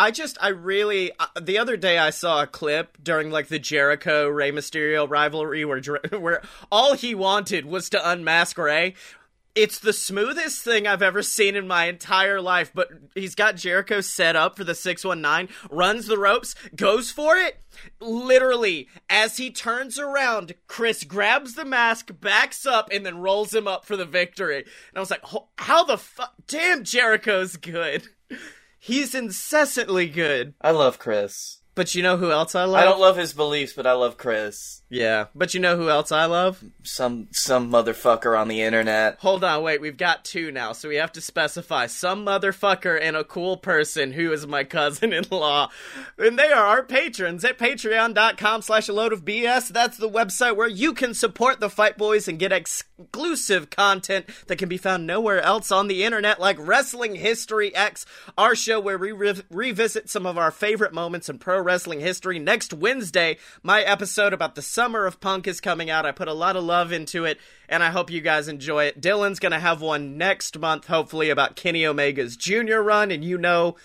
I 0.00 0.10
just, 0.10 0.38
I 0.40 0.48
really. 0.48 1.12
Uh, 1.20 1.26
the 1.38 1.58
other 1.58 1.76
day, 1.76 1.98
I 1.98 2.08
saw 2.08 2.42
a 2.42 2.46
clip 2.46 2.96
during 3.02 3.30
like 3.30 3.48
the 3.48 3.58
Jericho 3.58 4.28
Rey 4.28 4.50
Mysterio 4.50 5.06
rivalry 5.06 5.66
where 5.66 5.82
where 6.18 6.40
all 6.72 6.94
he 6.94 7.14
wanted 7.14 7.66
was 7.66 7.90
to 7.90 8.10
unmask 8.10 8.56
Rey. 8.56 8.94
It's 9.54 9.78
the 9.78 9.92
smoothest 9.92 10.64
thing 10.64 10.86
I've 10.86 11.02
ever 11.02 11.22
seen 11.22 11.54
in 11.54 11.68
my 11.68 11.84
entire 11.84 12.40
life. 12.40 12.70
But 12.74 12.88
he's 13.14 13.34
got 13.34 13.56
Jericho 13.56 14.00
set 14.00 14.36
up 14.36 14.56
for 14.56 14.64
the 14.64 14.74
six 14.74 15.04
one 15.04 15.20
nine, 15.20 15.50
runs 15.70 16.06
the 16.06 16.16
ropes, 16.16 16.54
goes 16.74 17.10
for 17.10 17.36
it. 17.36 17.60
Literally, 18.00 18.88
as 19.10 19.36
he 19.36 19.50
turns 19.50 19.98
around, 19.98 20.54
Chris 20.66 21.04
grabs 21.04 21.56
the 21.56 21.66
mask, 21.66 22.10
backs 22.22 22.64
up, 22.64 22.88
and 22.90 23.04
then 23.04 23.18
rolls 23.18 23.52
him 23.52 23.68
up 23.68 23.84
for 23.84 23.98
the 23.98 24.06
victory. 24.06 24.60
And 24.60 24.96
I 24.96 25.00
was 25.00 25.10
like, 25.10 25.26
"How 25.58 25.84
the 25.84 25.98
fuck? 25.98 26.32
Damn, 26.46 26.84
Jericho's 26.84 27.58
good." 27.58 28.08
He's 28.82 29.14
incessantly 29.14 30.08
good. 30.08 30.54
I 30.60 30.70
love 30.70 30.98
Chris. 30.98 31.60
But 31.74 31.94
you 31.94 32.02
know 32.02 32.16
who 32.16 32.32
else 32.32 32.54
I 32.54 32.64
love? 32.64 32.80
I 32.80 32.84
don't 32.84 32.98
love 32.98 33.18
his 33.18 33.34
beliefs, 33.34 33.74
but 33.74 33.86
I 33.86 33.92
love 33.92 34.16
Chris. 34.16 34.79
Yeah. 34.90 35.26
But 35.36 35.54
you 35.54 35.60
know 35.60 35.76
who 35.76 35.88
else 35.88 36.10
I 36.10 36.24
love? 36.24 36.64
Some 36.82 37.28
some 37.30 37.70
motherfucker 37.70 38.38
on 38.38 38.48
the 38.48 38.60
internet. 38.62 39.18
Hold 39.20 39.44
on, 39.44 39.62
wait, 39.62 39.80
we've 39.80 39.96
got 39.96 40.24
two 40.24 40.50
now, 40.50 40.72
so 40.72 40.88
we 40.88 40.96
have 40.96 41.12
to 41.12 41.20
specify 41.20 41.86
some 41.86 42.26
motherfucker 42.26 42.98
and 43.00 43.16
a 43.16 43.22
cool 43.22 43.56
person 43.56 44.12
who 44.12 44.32
is 44.32 44.48
my 44.48 44.64
cousin-in-law. 44.64 45.70
And 46.18 46.36
they 46.36 46.50
are 46.50 46.66
our 46.66 46.82
patrons 46.82 47.44
at 47.44 47.56
patreon.com 47.56 48.62
slash 48.62 48.88
a 48.88 48.92
load 48.92 49.12
of 49.12 49.24
BS. 49.24 49.68
That's 49.68 49.96
the 49.96 50.10
website 50.10 50.56
where 50.56 50.68
you 50.68 50.92
can 50.92 51.14
support 51.14 51.60
the 51.60 51.70
Fight 51.70 51.96
Boys 51.96 52.26
and 52.26 52.38
get 52.38 52.52
exclusive 52.52 53.70
content 53.70 54.26
that 54.48 54.56
can 54.56 54.68
be 54.68 54.76
found 54.76 55.06
nowhere 55.06 55.40
else 55.40 55.70
on 55.70 55.86
the 55.86 56.02
internet, 56.02 56.40
like 56.40 56.56
Wrestling 56.58 57.14
History 57.14 57.72
X, 57.76 58.04
our 58.36 58.56
show 58.56 58.80
where 58.80 58.98
we 58.98 59.12
re- 59.12 59.42
revisit 59.50 60.10
some 60.10 60.26
of 60.26 60.36
our 60.36 60.50
favorite 60.50 60.92
moments 60.92 61.28
in 61.28 61.38
pro 61.38 61.60
wrestling 61.60 62.00
history. 62.00 62.40
Next 62.40 62.72
Wednesday, 62.74 63.36
my 63.62 63.82
episode 63.82 64.32
about 64.32 64.56
the 64.56 64.62
summer 64.80 65.04
of 65.04 65.20
punk 65.20 65.46
is 65.46 65.60
coming 65.60 65.90
out. 65.90 66.06
I 66.06 66.10
put 66.10 66.26
a 66.26 66.32
lot 66.32 66.56
of 66.56 66.64
love 66.64 66.90
into 66.90 67.26
it, 67.26 67.38
and 67.68 67.82
I 67.82 67.90
hope 67.90 68.10
you 68.10 68.22
guys 68.22 68.48
enjoy 68.48 68.84
it. 68.84 68.98
Dylan's 68.98 69.38
going 69.38 69.52
to 69.52 69.60
have 69.60 69.82
one 69.82 70.16
next 70.16 70.58
month, 70.58 70.86
hopefully, 70.86 71.28
about 71.28 71.54
Kenny 71.54 71.84
Omega's 71.84 72.34
junior 72.34 72.82
run, 72.82 73.10
and 73.10 73.22
you 73.22 73.36
know 73.36 73.76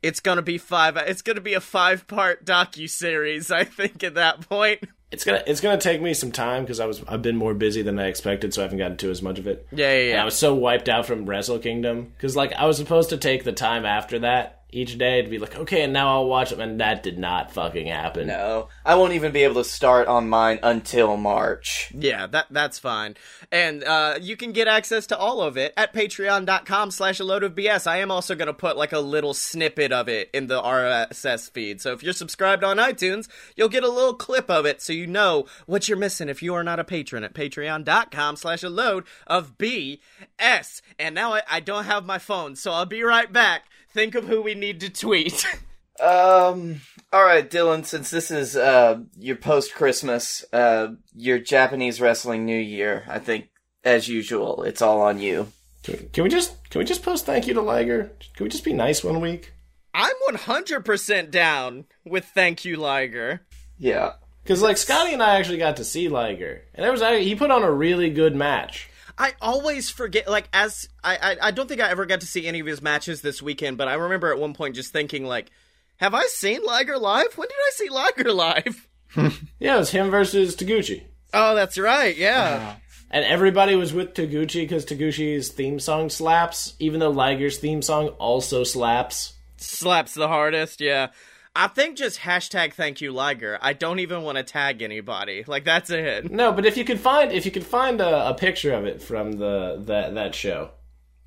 it's 0.00 0.20
going 0.20 0.36
to 0.36 0.42
be 0.42 0.56
five. 0.56 0.96
It's 0.96 1.22
going 1.22 1.34
to 1.34 1.42
be 1.42 1.54
a 1.54 1.60
five 1.60 2.06
part 2.06 2.46
docu 2.46 2.88
series, 2.88 3.50
I 3.50 3.64
think, 3.64 4.04
at 4.04 4.14
that 4.14 4.48
point. 4.48 4.84
it's 5.10 5.24
gonna 5.24 5.42
it's 5.44 5.60
gonna 5.60 5.76
take 5.76 6.00
me 6.00 6.14
some 6.14 6.30
time 6.30 6.62
because 6.62 6.78
I 6.78 6.86
was 6.86 7.02
I've 7.08 7.22
been 7.22 7.36
more 7.36 7.54
busy 7.54 7.82
than 7.82 7.98
I 7.98 8.06
expected, 8.06 8.54
so 8.54 8.62
I 8.62 8.64
haven't 8.64 8.78
gotten 8.78 8.96
to 8.98 9.10
as 9.10 9.22
much 9.22 9.40
of 9.40 9.48
it. 9.48 9.66
Yeah, 9.72 9.92
yeah, 9.92 9.98
And 9.98 10.10
yeah. 10.10 10.22
I 10.22 10.24
was 10.24 10.36
so 10.36 10.54
wiped 10.54 10.88
out 10.88 11.04
from 11.04 11.26
Wrestle 11.26 11.58
Kingdom 11.58 12.12
because 12.16 12.36
like 12.36 12.52
I 12.52 12.66
was 12.66 12.76
supposed 12.76 13.10
to 13.10 13.16
take 13.16 13.42
the 13.42 13.52
time 13.52 13.84
after 13.84 14.20
that 14.20 14.63
each 14.74 14.98
day 14.98 15.22
to 15.22 15.28
be 15.28 15.38
like, 15.38 15.56
okay, 15.56 15.82
and 15.82 15.92
now 15.92 16.08
I'll 16.08 16.26
watch 16.26 16.50
them, 16.50 16.60
and 16.60 16.80
that 16.80 17.02
did 17.02 17.18
not 17.18 17.52
fucking 17.52 17.86
happen. 17.86 18.26
No, 18.26 18.68
I 18.84 18.96
won't 18.96 19.12
even 19.12 19.32
be 19.32 19.44
able 19.44 19.62
to 19.62 19.64
start 19.64 20.08
on 20.08 20.28
mine 20.28 20.58
until 20.62 21.16
March. 21.16 21.92
Yeah, 21.94 22.26
that 22.26 22.46
that's 22.50 22.78
fine. 22.78 23.16
And 23.52 23.84
uh, 23.84 24.18
you 24.20 24.36
can 24.36 24.52
get 24.52 24.66
access 24.66 25.06
to 25.08 25.18
all 25.18 25.40
of 25.40 25.56
it 25.56 25.72
at 25.76 25.92
patreon.com 25.92 26.90
slash 26.90 27.20
a 27.20 27.24
load 27.24 27.44
of 27.44 27.54
BS. 27.54 27.86
I 27.86 27.98
am 27.98 28.10
also 28.10 28.34
going 28.34 28.46
to 28.46 28.52
put 28.52 28.76
like 28.76 28.92
a 28.92 29.00
little 29.00 29.34
snippet 29.34 29.92
of 29.92 30.08
it 30.08 30.30
in 30.32 30.48
the 30.48 30.60
RSS 30.60 31.50
feed. 31.50 31.80
So 31.80 31.92
if 31.92 32.02
you're 32.02 32.12
subscribed 32.12 32.64
on 32.64 32.78
iTunes, 32.78 33.28
you'll 33.56 33.68
get 33.68 33.84
a 33.84 33.88
little 33.88 34.14
clip 34.14 34.50
of 34.50 34.66
it 34.66 34.82
so 34.82 34.92
you 34.92 35.06
know 35.06 35.46
what 35.66 35.88
you're 35.88 35.98
missing 35.98 36.28
if 36.28 36.42
you 36.42 36.54
are 36.54 36.64
not 36.64 36.80
a 36.80 36.84
patron 36.84 37.24
at 37.24 37.34
patreon.com 37.34 38.36
slash 38.36 38.62
a 38.62 38.68
load 38.68 39.04
of 39.26 39.56
BS. 39.56 40.80
And 40.98 41.14
now 41.14 41.34
I, 41.34 41.42
I 41.48 41.60
don't 41.60 41.84
have 41.84 42.04
my 42.04 42.18
phone, 42.18 42.56
so 42.56 42.72
I'll 42.72 42.86
be 42.86 43.02
right 43.02 43.32
back. 43.32 43.66
Think 43.94 44.16
of 44.16 44.26
who 44.26 44.42
we 44.42 44.54
need 44.54 44.80
to 44.80 44.90
tweet. 44.90 45.46
Um. 46.02 46.80
All 47.12 47.22
right, 47.22 47.48
Dylan. 47.48 47.86
Since 47.86 48.10
this 48.10 48.32
is 48.32 48.56
uh 48.56 48.98
your 49.16 49.36
post 49.36 49.76
Christmas, 49.76 50.44
uh 50.52 50.88
your 51.14 51.38
Japanese 51.38 52.00
wrestling 52.00 52.44
New 52.44 52.58
Year, 52.58 53.04
I 53.06 53.20
think 53.20 53.50
as 53.84 54.08
usual, 54.08 54.64
it's 54.64 54.82
all 54.82 55.00
on 55.00 55.20
you. 55.20 55.52
Can, 55.84 56.08
can 56.12 56.24
we 56.24 56.30
just 56.30 56.68
can 56.68 56.80
we 56.80 56.84
just 56.84 57.04
post 57.04 57.26
thank 57.26 57.46
you 57.46 57.54
to 57.54 57.60
Liger? 57.60 58.10
Can 58.34 58.42
we 58.42 58.50
just 58.50 58.64
be 58.64 58.72
nice 58.72 59.04
one 59.04 59.20
week? 59.20 59.52
I'm 59.94 60.16
100% 60.28 61.30
down 61.30 61.84
with 62.04 62.24
thank 62.24 62.64
you, 62.64 62.76
Liger. 62.76 63.46
Yeah. 63.78 64.14
Because 64.42 64.62
like 64.62 64.78
Scotty 64.78 65.12
and 65.12 65.22
I 65.22 65.36
actually 65.36 65.58
got 65.58 65.76
to 65.76 65.84
see 65.84 66.08
Liger, 66.08 66.62
and 66.74 66.84
there 66.84 66.90
was 66.90 67.02
he 67.24 67.36
put 67.36 67.52
on 67.52 67.62
a 67.62 67.70
really 67.70 68.10
good 68.10 68.34
match. 68.34 68.90
I 69.16 69.34
always 69.40 69.90
forget. 69.90 70.28
Like, 70.28 70.48
as 70.52 70.88
I, 71.02 71.16
I, 71.16 71.48
I 71.48 71.50
don't 71.50 71.68
think 71.68 71.80
I 71.80 71.90
ever 71.90 72.06
got 72.06 72.20
to 72.20 72.26
see 72.26 72.46
any 72.46 72.60
of 72.60 72.66
his 72.66 72.82
matches 72.82 73.22
this 73.22 73.40
weekend, 73.40 73.78
but 73.78 73.88
I 73.88 73.94
remember 73.94 74.32
at 74.32 74.38
one 74.38 74.54
point 74.54 74.74
just 74.74 74.92
thinking, 74.92 75.24
like, 75.24 75.50
have 75.96 76.14
I 76.14 76.24
seen 76.26 76.64
Liger 76.64 76.98
live? 76.98 77.36
When 77.36 77.48
did 77.48 77.54
I 77.54 77.70
see 77.72 77.88
Liger 77.88 78.32
live? 78.32 78.88
Yeah, 79.60 79.76
it 79.76 79.78
was 79.78 79.92
him 79.92 80.10
versus 80.10 80.56
Taguchi. 80.56 81.04
Oh, 81.32 81.54
that's 81.54 81.78
right. 81.78 82.16
Yeah. 82.16 82.76
And 83.12 83.24
everybody 83.24 83.76
was 83.76 83.92
with 83.92 84.14
Taguchi 84.14 84.62
because 84.62 84.84
Taguchi's 84.84 85.50
theme 85.50 85.78
song 85.78 86.10
slaps, 86.10 86.74
even 86.80 86.98
though 86.98 87.10
Liger's 87.10 87.58
theme 87.58 87.80
song 87.80 88.08
also 88.18 88.64
slaps. 88.64 89.34
Slaps 89.56 90.14
the 90.14 90.26
hardest. 90.26 90.80
Yeah. 90.80 91.10
I 91.56 91.68
think 91.68 91.96
just 91.96 92.20
hashtag 92.20 92.72
thank 92.72 93.00
you 93.00 93.12
Liger. 93.12 93.58
I 93.60 93.74
don't 93.74 94.00
even 94.00 94.22
want 94.22 94.38
to 94.38 94.44
tag 94.44 94.82
anybody. 94.82 95.44
Like 95.46 95.64
that's 95.64 95.88
it. 95.90 96.30
No, 96.30 96.52
but 96.52 96.66
if 96.66 96.76
you 96.76 96.84
could 96.84 96.98
find 96.98 97.30
if 97.30 97.44
you 97.44 97.52
could 97.52 97.66
find 97.66 98.00
a, 98.00 98.30
a 98.30 98.34
picture 98.34 98.72
of 98.72 98.84
it 98.86 99.00
from 99.00 99.32
the 99.32 99.76
that 99.86 100.14
that 100.14 100.34
show, 100.34 100.70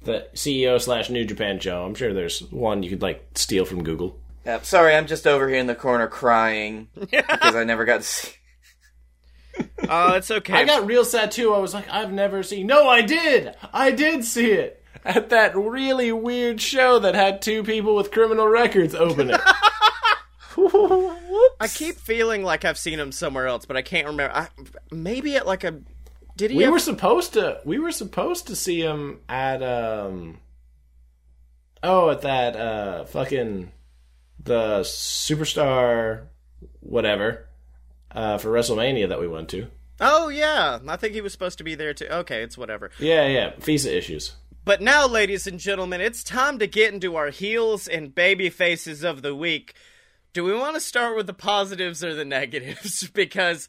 the 0.03 0.27
CEO 0.33 0.81
slash 0.81 1.09
New 1.09 1.23
Japan 1.23 1.59
show, 1.59 1.85
I'm 1.85 1.95
sure 1.95 2.13
there's 2.13 2.41
one 2.51 2.83
you 2.83 2.89
could 2.89 3.01
like 3.01 3.25
steal 3.35 3.63
from 3.63 3.83
Google. 3.83 4.19
Yeah, 4.45 4.61
sorry, 4.61 4.95
I'm 4.95 5.07
just 5.07 5.27
over 5.27 5.47
here 5.47 5.59
in 5.59 5.67
the 5.67 5.75
corner 5.75 6.07
crying 6.07 6.89
because 6.99 7.55
I 7.55 7.63
never 7.63 7.85
got 7.85 8.01
to 8.01 8.07
see. 8.07 8.31
Oh, 9.89 10.13
it's 10.13 10.29
okay. 10.29 10.53
I 10.53 10.65
got 10.65 10.85
real 10.85 11.03
sad 11.03 11.31
too. 11.31 11.51
I 11.51 11.57
was 11.57 11.73
like, 11.73 11.89
I've 11.89 12.11
never 12.11 12.43
seen. 12.43 12.67
No, 12.67 12.87
I 12.87 13.01
did. 13.01 13.55
I 13.73 13.89
did 13.89 14.23
see 14.23 14.51
it 14.51 14.83
at 15.03 15.29
that 15.29 15.55
really 15.55 16.11
weird 16.11 16.61
show 16.61 16.99
that 16.99 17.15
had 17.15 17.41
two 17.41 17.63
people 17.63 17.95
with 17.95 18.11
criminal 18.11 18.47
records 18.47 18.93
open 18.93 19.31
it. 19.31 19.41
I 20.57 21.67
keep 21.67 21.95
feeling 21.95 22.43
like 22.43 22.65
I've 22.65 22.77
seen 22.77 22.99
him 22.99 23.11
somewhere 23.11 23.47
else, 23.47 23.65
but 23.65 23.77
I 23.77 23.81
can't 23.81 24.07
remember. 24.07 24.35
I, 24.35 24.47
maybe 24.91 25.35
at 25.35 25.45
like 25.45 25.63
a. 25.63 25.79
Did 26.35 26.51
he? 26.51 26.57
we 26.57 26.67
were 26.67 26.79
supposed 26.79 27.33
to. 27.33 27.61
We 27.65 27.79
were 27.79 27.91
supposed 27.91 28.47
to 28.47 28.55
see 28.55 28.81
him 28.81 29.21
at 29.29 29.61
um. 29.61 30.39
Oh, 31.83 32.09
at 32.09 32.21
that 32.21 32.55
uh 32.55 33.05
fucking 33.05 33.71
the 34.43 34.79
superstar 34.81 36.27
whatever 36.79 37.47
uh 38.11 38.37
for 38.39 38.49
WrestleMania 38.49 39.09
that 39.09 39.19
we 39.19 39.27
went 39.27 39.49
to. 39.49 39.67
Oh 39.99 40.29
yeah, 40.29 40.79
I 40.87 40.95
think 40.95 41.13
he 41.13 41.21
was 41.21 41.31
supposed 41.31 41.57
to 41.59 41.63
be 41.63 41.75
there 41.75 41.93
too. 41.93 42.07
Okay, 42.07 42.41
it's 42.41 42.57
whatever. 42.57 42.91
Yeah, 42.99 43.27
yeah, 43.27 43.53
visa 43.59 43.95
issues. 43.95 44.33
But 44.67 44.81
now, 44.81 45.07
ladies 45.07 45.47
and 45.47 45.59
gentlemen, 45.59 46.01
it's 46.01 46.23
time 46.23 46.59
to 46.59 46.67
get 46.67 46.93
into 46.93 47.15
our 47.15 47.29
heels 47.29 47.87
and 47.87 48.13
baby 48.13 48.49
faces 48.49 49.03
of 49.03 49.21
the 49.21 49.33
week. 49.33 49.73
Do 50.33 50.43
we 50.43 50.53
want 50.53 50.75
to 50.75 50.81
start 50.81 51.15
with 51.15 51.27
the 51.27 51.33
positives 51.33 52.03
or 52.03 52.13
the 52.13 52.25
negatives? 52.25 53.07
because, 53.13 53.67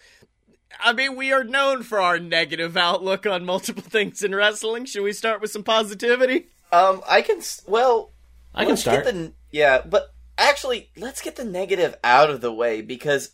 I 0.81 0.93
mean, 0.93 1.17
we 1.17 1.33
are 1.33 1.45
known 1.45 1.83
for 1.83 2.01
our 2.01 2.19
negative 2.19 2.77
outlook 2.77 3.27
on 3.27 3.45
multiple 3.45 3.83
things 3.87 4.23
in 4.23 4.35
wrestling. 4.35 4.85
Should 4.85 5.03
we 5.05 5.13
start 5.13 5.41
with 5.41 5.51
some 5.51 5.65
positivity? 5.65 6.49
Um, 6.73 7.03
I 7.09 7.23
can. 7.23 7.41
Well, 7.67 8.13
I 8.55 8.65
can 8.65 8.77
start. 8.77 9.05
Get 9.05 9.15
the, 9.15 9.33
yeah, 9.51 9.83
but 9.85 10.13
actually, 10.37 10.91
let's 10.97 11.23
get 11.23 11.37
the 11.37 11.45
negative 11.45 11.97
out 12.05 12.31
of 12.31 12.41
the 12.41 12.53
way 12.53 12.83
because 12.83 13.33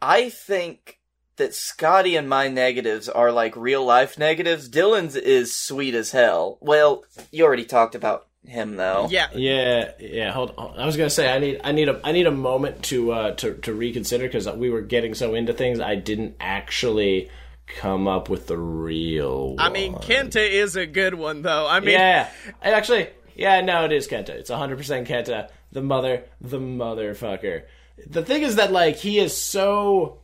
I 0.00 0.30
think 0.30 1.00
that 1.36 1.54
Scotty 1.54 2.16
and 2.16 2.28
my 2.28 2.48
negatives 2.48 3.08
are 3.08 3.32
like 3.32 3.56
real 3.56 3.84
life 3.84 4.18
negatives. 4.18 4.68
Dylan's 4.68 5.16
is 5.16 5.56
sweet 5.56 5.94
as 5.94 6.12
hell. 6.12 6.58
Well, 6.60 7.04
you 7.30 7.44
already 7.44 7.64
talked 7.64 7.94
about 7.94 8.28
him 8.46 8.76
though. 8.76 9.08
Yeah. 9.10 9.28
Yeah, 9.34 9.92
yeah. 9.98 10.32
Hold. 10.32 10.54
on. 10.56 10.78
I 10.78 10.86
was 10.86 10.96
gonna 10.96 11.10
say 11.10 11.32
I 11.32 11.38
need 11.38 11.60
I 11.64 11.72
need 11.72 11.88
a 11.88 12.00
I 12.04 12.12
need 12.12 12.26
a 12.26 12.30
moment 12.32 12.82
to 12.84 13.12
uh 13.12 13.30
to 13.36 13.54
to 13.54 13.74
reconsider 13.74 14.24
because 14.24 14.48
we 14.48 14.70
were 14.70 14.82
getting 14.82 15.14
so 15.14 15.34
into 15.34 15.52
things 15.52 15.80
I 15.80 15.94
didn't 15.94 16.36
actually 16.40 17.30
come 17.66 18.06
up 18.06 18.28
with 18.28 18.46
the 18.46 18.58
real. 18.58 19.56
I 19.58 19.70
mean. 19.70 19.94
Kenta 19.94 20.46
is 20.46 20.76
a 20.76 20.86
good 20.86 21.14
one, 21.14 21.42
though. 21.42 21.66
I 21.66 21.80
mean, 21.80 21.90
Yeah, 21.98 22.28
actually, 22.62 23.08
yeah, 23.34 23.60
no, 23.60 23.84
it 23.84 23.92
is 23.92 24.08
Kenta. 24.08 24.30
It's 24.30 24.50
100% 24.50 25.06
Kenta, 25.06 25.50
the 25.72 25.82
mother, 25.82 26.24
the 26.40 26.58
motherfucker. 26.58 27.62
The 28.06 28.24
thing 28.24 28.42
is 28.42 28.56
that 28.56 28.72
like 28.72 28.96
he 28.96 29.18
is 29.18 29.36
so. 29.36 30.18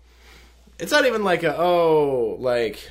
It's 0.79 0.93
not 0.93 1.07
even 1.07 1.25
like 1.25 1.43
a 1.43 1.57
oh 1.57 2.37
like 2.41 2.91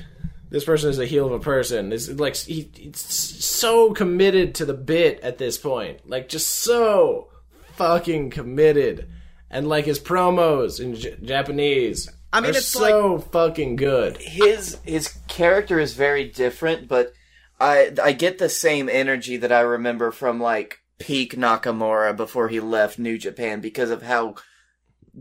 this 0.50 0.64
person 0.64 0.90
is 0.90 0.98
a 0.98 1.06
heel 1.06 1.26
of 1.26 1.32
a 1.32 1.40
person. 1.40 1.92
It's 1.92 2.08
like 2.08 2.36
he, 2.36 2.70
he's 2.74 2.98
so 2.98 3.92
committed 3.92 4.54
to 4.56 4.64
the 4.64 4.74
bit 4.74 5.20
at 5.20 5.38
this 5.38 5.56
point, 5.56 6.08
like 6.08 6.28
just 6.28 6.48
so 6.48 7.28
fucking 7.74 8.30
committed, 8.30 9.08
and 9.48 9.68
like 9.68 9.86
his 9.86 10.00
promos 10.00 10.80
in 10.80 10.96
J- 10.96 11.16
Japanese. 11.22 12.08
I 12.32 12.40
mean, 12.40 12.50
are 12.50 12.58
it's 12.58 12.66
so 12.66 13.18
fucking 13.18 13.76
good. 13.76 14.16
his 14.18 14.78
his 14.84 15.08
character 15.28 15.78
is 15.80 15.94
very 15.94 16.28
different, 16.28 16.88
but 16.88 17.12
I 17.58 17.92
I 18.02 18.12
get 18.12 18.38
the 18.38 18.48
same 18.48 18.88
energy 18.88 19.36
that 19.36 19.52
I 19.52 19.60
remember 19.60 20.10
from 20.10 20.40
like 20.40 20.80
peak 20.98 21.34
Nakamura 21.34 22.16
before 22.16 22.48
he 22.48 22.60
left 22.60 22.98
New 22.98 23.18
Japan 23.18 23.60
because 23.60 23.90
of 23.90 24.02
how 24.02 24.34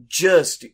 just 0.07 0.65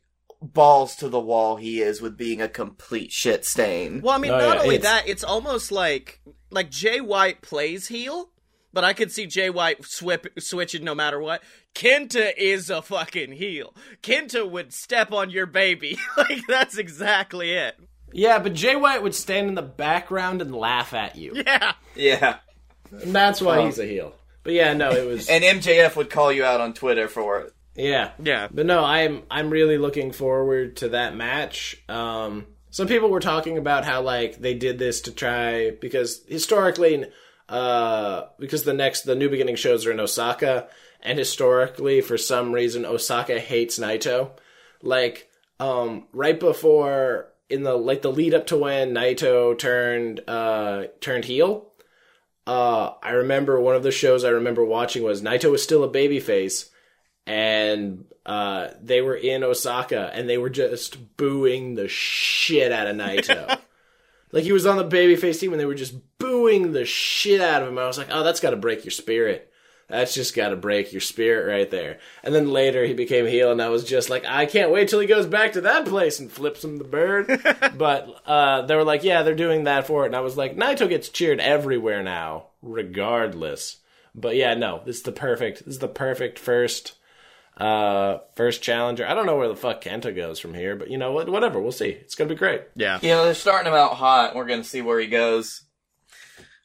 balls 0.42 0.96
to 0.98 1.10
the 1.10 1.20
wall 1.20 1.56
he 1.56 1.82
is 1.82 2.02
with 2.02 2.18
being 2.18 2.42
a 2.42 2.48
complete 2.50 3.12
shit 3.12 3.46
stain. 3.46 4.02
Well, 4.02 4.14
I 4.16 4.18
mean, 4.18 4.32
Oh, 4.32 4.38
not 4.40 4.58
yeah, 4.58 4.62
only 4.64 4.76
it's- 4.76 4.92
that, 5.04 5.10
it's 5.10 5.24
almost 5.24 5.72
like 5.72 6.20
like 6.52 6.70
Jay 6.70 7.02
White 7.02 7.42
plays 7.42 7.88
heel, 7.88 8.30
but 8.72 8.84
I 8.84 8.94
could 8.94 9.12
see 9.12 9.26
Jay 9.26 9.50
White 9.50 9.84
swip, 9.86 10.28
switching 10.40 10.84
no 10.84 10.96
matter 10.96 11.20
what. 11.20 11.42
Kenta 11.74 12.32
is 12.38 12.70
a 12.70 12.82
fucking 12.82 13.34
heel. 13.34 13.76
Kenta 14.02 14.50
would 14.50 14.74
step 14.74 15.12
on 15.12 15.30
your 15.30 15.46
baby. 15.46 15.98
like 16.18 16.46
that's 16.48 16.78
exactly 16.78 17.52
it. 17.54 17.76
Yeah, 18.14 18.40
but 18.40 18.54
Jay 18.54 18.76
White 18.78 19.04
would 19.04 19.16
stand 19.16 19.50
in 19.50 19.56
the 19.56 19.62
background 19.62 20.42
and 20.42 20.56
laugh 20.56 20.94
at 20.94 21.16
you. 21.18 21.34
Yeah. 21.36 21.74
Yeah. 21.96 22.38
And 22.92 23.14
that's 23.14 23.42
why 23.42 23.66
he's 23.66 23.80
a 23.80 23.86
heel. 23.86 24.14
But 24.44 24.54
yeah, 24.54 24.74
no, 24.74 24.92
it 24.92 25.06
was 25.06 25.28
And 25.30 25.44
MJF 25.44 25.96
would 25.98 26.10
call 26.10 26.32
you 26.32 26.46
out 26.46 26.62
on 26.62 26.74
Twitter 26.74 27.08
for 27.10 27.40
it. 27.42 27.54
Yeah. 27.76 28.12
Yeah. 28.22 28.48
But 28.52 28.66
no, 28.66 28.84
I'm 28.84 29.24
I'm 29.30 29.50
really 29.50 29.78
looking 29.78 30.12
forward 30.12 30.78
to 30.78 30.90
that 30.90 31.16
match. 31.16 31.82
Um 31.90 32.48
some 32.70 32.88
people 32.88 33.10
were 33.10 33.20
talking 33.20 33.58
about 33.58 33.86
how 33.86 34.02
like 34.02 34.38
they 34.38 34.54
did 34.54 34.80
this 34.80 35.02
to 35.02 35.12
try 35.12 35.72
because 35.72 36.24
historically 36.28 37.06
uh 37.48 38.24
because 38.40 38.64
the 38.64 38.74
next 38.74 39.02
the 39.02 39.16
new 39.16 39.30
beginning 39.30 39.56
shows 39.56 39.86
are 39.86 39.92
in 39.92 40.00
Osaka 40.00 40.68
and 41.02 41.18
historically 41.20 42.02
for 42.02 42.18
some 42.18 42.52
reason 42.52 42.86
Osaka 42.86 43.40
hates 43.40 43.80
Naito. 43.80 44.32
Like 44.82 45.30
um 45.60 46.08
right 46.12 46.40
before 46.40 47.32
in 47.50 47.64
the 47.64 47.76
like 47.76 48.02
the 48.02 48.12
lead 48.12 48.34
up 48.34 48.48
to 48.48 48.58
when 48.58 48.94
Naito 48.94 49.58
turned 49.58 50.22
uh 50.28 50.86
turned 51.00 51.26
heel, 51.26 51.72
uh, 52.48 52.94
I 53.02 53.12
remember 53.12 53.60
one 53.60 53.76
of 53.76 53.84
the 53.84 53.92
shows 53.92 54.24
I 54.24 54.30
remember 54.30 54.64
watching 54.64 55.04
was 55.04 55.22
Naito 55.22 55.52
was 55.52 55.64
still 55.64 55.84
a 55.84 55.90
babyface, 55.90 56.70
and 57.26 58.06
uh, 58.26 58.70
they 58.82 59.02
were 59.02 59.16
in 59.16 59.44
Osaka, 59.44 60.12
and 60.14 60.30
they 60.30 60.38
were 60.38 60.50
just 60.50 61.18
booing 61.18 61.76
the 61.76 61.88
shit 61.88 62.72
out 62.72 62.88
of 62.88 62.96
Naito. 62.96 63.60
like 64.32 64.44
he 64.44 64.52
was 64.52 64.66
on 64.66 64.78
the 64.78 64.86
babyface 64.86 65.40
team, 65.40 65.52
and 65.52 65.60
they 65.60 65.66
were 65.66 65.76
just 65.76 65.96
booing 66.18 66.72
the 66.72 66.86
shit 66.86 67.42
out 67.42 67.62
of 67.62 67.68
him. 67.68 67.78
I 67.78 67.88
was 67.88 67.98
like, 67.98 68.10
oh, 68.12 68.24
that's 68.24 68.40
got 68.40 68.52
to 68.52 68.58
break 68.58 68.84
your 68.84 68.92
spirit. 68.92 69.52
That's 69.88 70.16
just 70.16 70.36
got 70.36 70.50
to 70.50 70.56
break 70.56 70.92
your 70.92 71.02
spirit 71.02 71.48
right 71.48 71.70
there. 71.70 72.00
And 72.24 72.34
then 72.34 72.50
later 72.50 72.84
he 72.86 72.94
became 72.94 73.28
heel, 73.28 73.52
and 73.52 73.62
I 73.62 73.70
was 73.70 73.84
just 73.84 74.10
like, 74.10 74.26
I 74.26 74.48
can't 74.48 74.72
wait 74.72 74.90
till 74.90 75.00
he 75.00 75.06
goes 75.06 75.28
back 75.28 75.54
to 75.54 75.62
that 75.62 75.86
place 75.86 76.20
and 76.20 76.32
flips 76.32 76.64
him 76.64 76.78
the 76.78 76.84
bird. 76.84 77.28
but 77.78 78.22
uh, 78.26 78.64
they 78.64 78.76
were 78.76 78.84
like, 78.84 79.04
yeah, 79.04 79.22
they're 79.22 79.36
doing 79.36 79.66
that 79.66 79.86
for 79.86 80.04
it. 80.04 80.08
And 80.08 80.16
I 80.16 80.22
was 80.22 80.38
like, 80.38 80.56
Naito 80.56 80.90
gets 80.90 81.10
cheered 81.10 81.40
everywhere 81.40 82.02
now, 82.02 82.48
regardless. 82.64 83.78
But 84.16 84.36
yeah, 84.36 84.56
no, 84.56 84.82
this 84.86 84.98
is 84.98 85.04
the 85.04 85.12
perfect. 85.12 85.66
This 85.66 85.76
is 85.76 85.80
the 85.80 85.88
perfect 85.88 86.40
first, 86.40 86.94
uh, 87.58 88.20
first 88.36 88.62
challenger. 88.62 89.08
I 89.08 89.14
don't 89.14 89.26
know 89.26 89.38
where 89.38 89.48
the 89.48 89.56
fuck 89.56 89.82
Kenta 89.82 90.16
goes 90.16 90.40
from 90.40 90.54
here, 90.54 90.76
but 90.76 90.90
you 90.90 90.98
know 90.98 91.12
what? 91.12 91.30
Whatever, 91.30 91.62
we'll 91.62 91.72
see. 91.72 91.90
It's 91.90 92.16
gonna 92.16 92.30
be 92.30 92.36
great. 92.36 92.64
Yeah. 92.76 93.00
You 93.02 93.10
know, 93.10 93.26
they're 93.26 93.34
starting 93.34 93.72
him 93.72 93.78
out 93.78 93.94
hot. 93.94 94.36
We're 94.36 94.46
gonna 94.46 94.64
see 94.64 94.82
where 94.82 95.00
he 95.00 95.08
goes. 95.08 95.64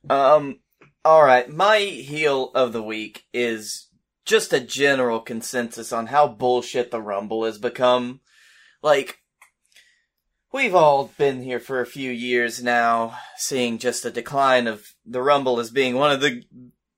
Um, 0.09 0.61
alright, 1.07 1.49
my 1.49 1.79
heel 1.79 2.51
of 2.55 2.73
the 2.73 2.83
week 2.83 3.25
is 3.33 3.89
just 4.25 4.53
a 4.53 4.61
general 4.61 5.21
consensus 5.21 5.93
on 5.93 6.07
how 6.07 6.29
bullshit 6.29 6.91
the 6.91 7.03
Rumble 7.03 7.45
has 7.45 7.59
become. 7.59 8.21
Like, 8.83 9.19
we've 10.53 10.75
all 10.75 11.13
been 11.19 11.43
here 11.43 11.61
for 11.61 11.81
a 11.81 11.87
few 11.87 12.11
years 12.11 12.63
now, 12.63 13.17
seeing 13.37 13.79
just 13.79 14.05
a 14.05 14.11
decline 14.11 14.67
of 14.67 14.95
the 15.05 15.23
Rumble 15.23 15.61
as 15.61 15.71
being 15.71 15.97
one 15.97 16.13
of 16.13 16.21
the 16.21 16.43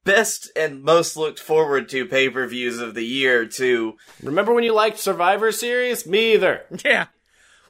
best 0.05 0.51
and 0.57 0.83
most 0.83 1.17
looked 1.17 1.38
forward 1.38 1.88
to 1.91 2.07
pay-per-views 2.07 2.79
of 2.79 2.95
the 2.95 3.05
year, 3.05 3.47
too. 3.47 3.97
Remember 4.23 4.53
when 4.53 4.65
you 4.65 4.75
liked 4.75 4.99
Survivor 4.99 5.53
Series? 5.53 6.07
Me 6.07 6.35
either. 6.35 6.62
Yeah. 6.85 7.07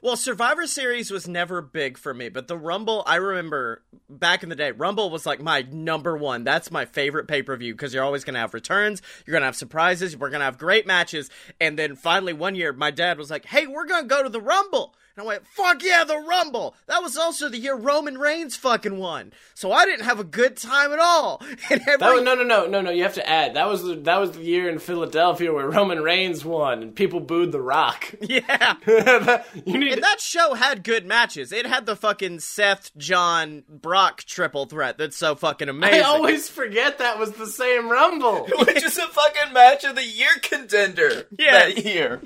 Well, 0.01 0.17
Survivor 0.17 0.67
Series 0.67 1.11
was 1.11 1.29
never 1.29 1.61
big 1.61 1.97
for 1.97 2.13
me, 2.13 2.27
but 2.27 2.49
the 2.49 2.57
Rumble, 2.57 3.03
I 3.07 3.15
remember 3.15 3.83
back 4.09 4.43
in 4.43 4.49
the 4.49 4.55
day, 4.55 4.71
Rumble 4.71 5.09
was 5.09 5.25
like 5.25 5.39
my 5.41 5.65
number 5.71 6.17
one. 6.17 6.43
That's 6.43 6.69
my 6.69 6.83
favorite 6.83 7.29
pay 7.29 7.41
per 7.41 7.55
view 7.55 7.73
because 7.73 7.93
you're 7.93 8.03
always 8.03 8.25
going 8.25 8.33
to 8.33 8.41
have 8.41 8.53
returns, 8.53 9.01
you're 9.25 9.31
going 9.31 9.43
to 9.43 9.45
have 9.45 9.55
surprises, 9.55 10.17
we're 10.17 10.29
going 10.29 10.41
to 10.41 10.45
have 10.45 10.57
great 10.57 10.85
matches. 10.85 11.29
And 11.61 11.79
then 11.79 11.95
finally, 11.95 12.33
one 12.33 12.53
year, 12.53 12.73
my 12.73 12.91
dad 12.91 13.17
was 13.17 13.31
like, 13.31 13.45
hey, 13.45 13.65
we're 13.65 13.85
going 13.85 14.03
to 14.03 14.09
go 14.09 14.21
to 14.21 14.27
the 14.27 14.41
Rumble. 14.41 14.93
And 15.15 15.23
I 15.23 15.27
went, 15.27 15.45
fuck 15.45 15.83
yeah, 15.83 16.03
the 16.03 16.17
Rumble. 16.17 16.75
That 16.87 17.03
was 17.03 17.15
also 17.17 17.47
the 17.47 17.59
year 17.59 17.75
Roman 17.75 18.17
Reigns 18.17 18.55
fucking 18.55 18.97
won. 18.97 19.31
So 19.53 19.71
I 19.71 19.85
didn't 19.85 20.05
have 20.05 20.19
a 20.19 20.23
good 20.23 20.57
time 20.57 20.91
at 20.91 20.99
all. 20.99 21.41
And 21.69 21.81
every, 21.81 21.97
That 21.97 22.13
was, 22.13 22.23
no, 22.23 22.33
no, 22.35 22.43
no, 22.43 22.65
no, 22.67 22.81
no. 22.81 22.89
You 22.91 23.03
have 23.03 23.13
to 23.15 23.27
add 23.29 23.53
that 23.55 23.67
was 23.69 23.83
the 23.83 23.95
that 23.95 24.17
was 24.19 24.31
the 24.31 24.41
year 24.41 24.69
in 24.69 24.79
Philadelphia 24.79 25.53
where 25.53 25.69
Roman 25.69 26.01
Reigns 26.01 26.43
won 26.43 26.81
and 26.83 26.95
people 26.95 27.19
booed 27.19 27.51
The 27.51 27.61
Rock. 27.61 28.13
yeah. 28.21 28.75
you 29.65 29.77
need 29.77 29.93
And 29.93 30.03
that 30.03 30.19
show 30.19 30.55
had 30.55 30.83
good 30.83 31.05
matches. 31.05 31.51
It 31.51 31.65
had 31.65 31.85
the 31.85 31.95
fucking 31.95 32.39
Seth, 32.39 32.95
John, 32.97 33.63
Brock 33.69 34.23
triple 34.23 34.65
threat 34.65 34.97
that's 34.97 35.15
so 35.17 35.35
fucking 35.35 35.69
amazing. 35.69 35.99
I 36.01 36.03
always 36.03 36.49
forget 36.49 36.97
that 36.97 37.19
was 37.19 37.31
the 37.33 37.47
same 37.47 37.89
Rumble. 37.89 38.47
Which 38.65 38.83
is 38.83 38.97
a 38.97 39.07
fucking 39.07 39.53
match 39.53 39.83
of 39.83 39.95
the 39.95 40.03
year 40.05 40.29
contender 40.41 41.27
Yeah. 41.37 41.51
that 41.69 41.85
year. 41.85 42.21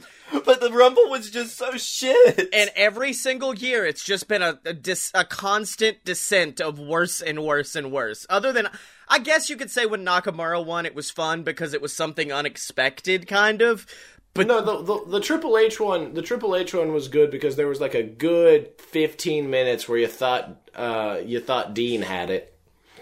But 0.45 0.59
the 0.59 0.71
Rumble 0.71 1.09
was 1.09 1.29
just 1.31 1.57
so 1.57 1.71
shit. 1.77 2.49
and 2.53 2.69
every 2.75 3.13
single 3.13 3.55
year, 3.55 3.85
it's 3.85 4.03
just 4.03 4.27
been 4.27 4.41
a 4.41 4.59
a, 4.65 4.73
dis- 4.73 5.11
a 5.13 5.23
constant 5.23 6.03
descent 6.03 6.59
of 6.59 6.79
worse 6.79 7.21
and 7.21 7.43
worse 7.43 7.75
and 7.75 7.91
worse. 7.91 8.25
Other 8.29 8.51
than, 8.51 8.67
I 9.07 9.19
guess 9.19 9.49
you 9.49 9.55
could 9.55 9.71
say 9.71 9.85
when 9.85 10.05
Nakamura 10.05 10.63
won, 10.65 10.85
it 10.85 10.95
was 10.95 11.09
fun 11.09 11.43
because 11.43 11.73
it 11.73 11.81
was 11.81 11.93
something 11.93 12.31
unexpected, 12.31 13.27
kind 13.27 13.61
of. 13.61 13.85
But 14.33 14.47
no, 14.47 14.61
the, 14.61 14.83
the 14.83 15.11
the 15.11 15.19
Triple 15.19 15.57
H 15.57 15.79
one, 15.79 16.13
the 16.13 16.21
Triple 16.21 16.55
H 16.55 16.73
one 16.73 16.93
was 16.93 17.07
good 17.07 17.31
because 17.31 17.55
there 17.55 17.67
was 17.67 17.81
like 17.81 17.95
a 17.95 18.03
good 18.03 18.69
fifteen 18.79 19.49
minutes 19.49 19.87
where 19.89 19.97
you 19.97 20.07
thought 20.07 20.57
uh 20.75 21.19
you 21.25 21.39
thought 21.39 21.73
Dean 21.73 22.01
had 22.03 22.29
it. 22.29 22.53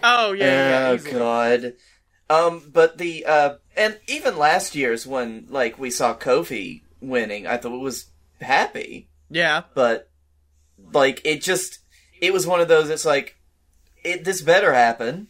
oh 0.02 0.32
yeah, 0.32 0.44
yeah, 0.44 0.88
oh 0.90 0.94
easily. 0.94 1.12
god. 1.12 1.72
Um, 2.30 2.70
but 2.72 2.98
the 2.98 3.24
uh, 3.26 3.54
and 3.76 3.98
even 4.08 4.38
last 4.38 4.74
year's 4.74 5.06
when 5.06 5.46
like 5.50 5.78
we 5.78 5.90
saw 5.90 6.14
Kofi 6.14 6.82
winning, 7.00 7.46
I 7.46 7.56
thought 7.56 7.74
it 7.74 7.80
was 7.80 8.06
happy. 8.40 9.08
yeah. 9.30 9.62
But 9.74 10.10
like 10.92 11.20
it 11.24 11.42
just, 11.42 11.78
it 12.20 12.32
was 12.32 12.46
one 12.46 12.60
of 12.60 12.68
those. 12.68 12.90
It's 12.90 13.04
like, 13.04 13.36
it 14.04 14.24
this 14.24 14.40
better 14.42 14.72
happen 14.72 15.28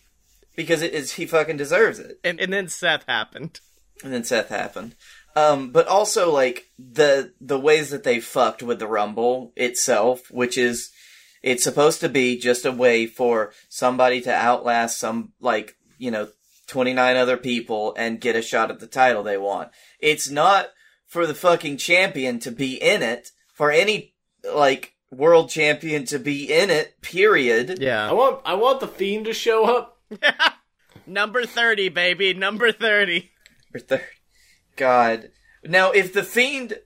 because 0.54 0.82
it 0.82 0.92
is 0.92 1.12
he 1.12 1.26
fucking 1.26 1.56
deserves 1.56 1.98
it. 1.98 2.18
And 2.24 2.40
and 2.40 2.52
then 2.52 2.68
Seth 2.68 3.04
happened. 3.06 3.60
and 4.04 4.12
then 4.12 4.24
Seth 4.24 4.48
happened. 4.48 4.94
Um, 5.34 5.70
but 5.70 5.86
also 5.86 6.32
like 6.32 6.66
the 6.78 7.32
the 7.40 7.58
ways 7.58 7.90
that 7.90 8.04
they 8.04 8.20
fucked 8.20 8.62
with 8.62 8.78
the 8.78 8.86
Rumble 8.86 9.52
itself, 9.56 10.30
which 10.30 10.56
is 10.58 10.90
it's 11.42 11.62
supposed 11.62 12.00
to 12.00 12.08
be 12.08 12.38
just 12.38 12.64
a 12.64 12.72
way 12.72 13.06
for 13.06 13.52
somebody 13.68 14.20
to 14.22 14.32
outlast 14.34 14.98
some 14.98 15.32
like 15.40 15.76
you 15.98 16.10
know 16.10 16.28
twenty 16.66 16.92
nine 16.92 17.16
other 17.16 17.36
people 17.36 17.94
and 17.96 18.20
get 18.20 18.34
a 18.36 18.42
shot 18.42 18.70
at 18.70 18.80
the 18.80 18.86
title 18.86 19.22
they 19.22 19.38
want. 19.38 19.70
It's 20.00 20.30
not 20.30 20.68
for 21.06 21.26
the 21.26 21.34
fucking 21.34 21.76
champion 21.78 22.38
to 22.40 22.50
be 22.50 22.74
in 22.74 23.02
it 23.02 23.30
for 23.54 23.70
any 23.70 24.14
like 24.54 24.94
world 25.10 25.48
champion 25.50 26.04
to 26.06 26.18
be 26.18 26.52
in 26.52 26.68
it. 26.70 27.00
Period. 27.00 27.78
Yeah. 27.80 28.04
I 28.04 28.06
Yeah. 28.08 28.12
want 28.12 28.40
I 28.44 28.54
want 28.54 28.80
the 28.80 28.88
Fiend 28.88 29.24
to 29.26 29.32
show 29.32 29.64
up. 29.64 29.98
Number 31.06 31.46
thirty, 31.46 31.88
baby. 31.88 32.34
Number 32.34 32.72
thirty. 32.72 33.30
Or 33.74 33.80
third. 33.80 34.04
God. 34.76 35.30
Now, 35.64 35.90
if 35.92 36.12
the 36.12 36.22
fiend, 36.22 36.78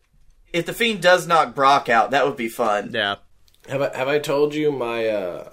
if 0.53 0.65
the 0.67 0.73
fiend 0.73 1.03
does 1.03 1.27
knock 1.27 1.55
Brock 1.55 1.89
out, 1.89 2.13
that 2.13 2.27
would 2.27 2.37
be 2.37 2.49
fun. 2.49 2.91
Yeah. 2.93 3.17
Have 3.69 3.83
I 3.83 3.97
have 3.97 4.09
I 4.09 4.19
told 4.19 4.55
you 4.55 4.71
my 4.73 5.07
uh 5.09 5.51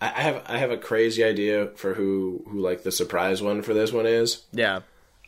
I 0.00 0.06
I 0.08 0.20
have 0.22 0.42
I 0.46 0.58
have 0.58 0.70
a 0.70 0.76
crazy 0.76 1.22
idea 1.24 1.68
for 1.76 1.94
who 1.94 2.44
who 2.50 2.60
like 2.60 2.82
the 2.82 2.92
surprise 2.92 3.40
one 3.42 3.62
for 3.62 3.74
this 3.74 3.92
one 3.92 4.06
is. 4.06 4.44
Yeah. 4.52 4.80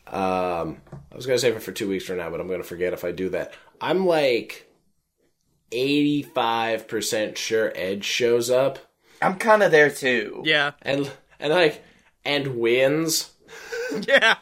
Um, 0.07 0.80
I 1.12 1.16
was 1.16 1.26
gonna 1.26 1.38
save 1.38 1.57
it 1.57 1.62
for 1.62 1.72
two 1.72 1.88
weeks 1.88 2.04
from 2.04 2.18
now, 2.18 2.30
but 2.30 2.40
I'm 2.40 2.48
gonna 2.48 2.62
forget 2.62 2.92
if 2.92 3.04
I 3.04 3.12
do 3.12 3.28
that. 3.30 3.54
I'm 3.80 4.07
like 4.07 4.70
eighty 5.72 6.22
five 6.22 6.86
percent 6.88 7.36
sure 7.36 7.72
Edge 7.74 8.04
shows 8.04 8.50
up 8.50 8.78
I'm 9.22 9.36
kind 9.36 9.62
of 9.62 9.70
there 9.70 9.90
too. 9.90 10.42
Yeah. 10.44 10.72
and 10.82 11.11
and 11.38 11.52
like 11.52 11.82
and 12.24 12.59
wins. 12.59 13.30
Yeah. 14.09 14.36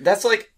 That's 0.00 0.24
like, 0.24 0.49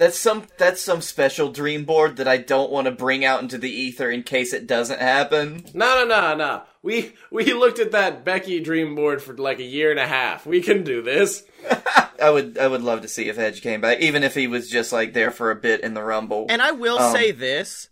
that's 0.00 0.18
some 0.18 0.44
that's 0.58 0.80
some 0.80 1.00
special 1.02 1.52
dream 1.52 1.84
board 1.84 2.16
that 2.16 2.26
I 2.26 2.38
don't 2.38 2.72
want 2.72 2.86
to 2.86 2.90
bring 2.90 3.24
out 3.24 3.42
into 3.42 3.58
the 3.58 3.70
ether 3.70 4.10
in 4.10 4.22
case 4.24 4.52
it 4.52 4.66
doesn't 4.66 4.98
happen. 5.00 5.64
No, 5.74 6.04
no, 6.04 6.06
no, 6.20 6.34
no. 6.34 6.62
We 6.82 7.12
we 7.30 7.52
looked 7.52 7.78
at 7.78 7.92
that 7.92 8.24
Becky 8.24 8.58
dream 8.60 8.94
board 8.94 9.22
for 9.22 9.36
like 9.36 9.58
a 9.60 9.62
year 9.64 9.90
and 9.90 10.00
a 10.00 10.06
half. 10.06 10.46
We 10.46 10.62
can 10.62 10.82
do 10.82 11.02
this. 11.02 11.44
I 12.20 12.30
would 12.30 12.56
I 12.58 12.66
would 12.66 12.82
love 12.82 13.02
to 13.02 13.08
see 13.08 13.28
if 13.28 13.38
Edge 13.38 13.60
came 13.62 13.80
back, 13.82 14.00
even 14.00 14.24
if 14.24 14.34
he 14.34 14.46
was 14.46 14.68
just 14.70 14.90
like 14.92 15.12
there 15.12 15.30
for 15.30 15.50
a 15.50 15.54
bit 15.56 15.82
in 15.82 15.92
the 15.94 16.02
Rumble. 16.02 16.46
And 16.48 16.62
I 16.62 16.72
will 16.72 16.98
Um, 16.98 17.12
say 17.12 17.30
this. 17.30 17.88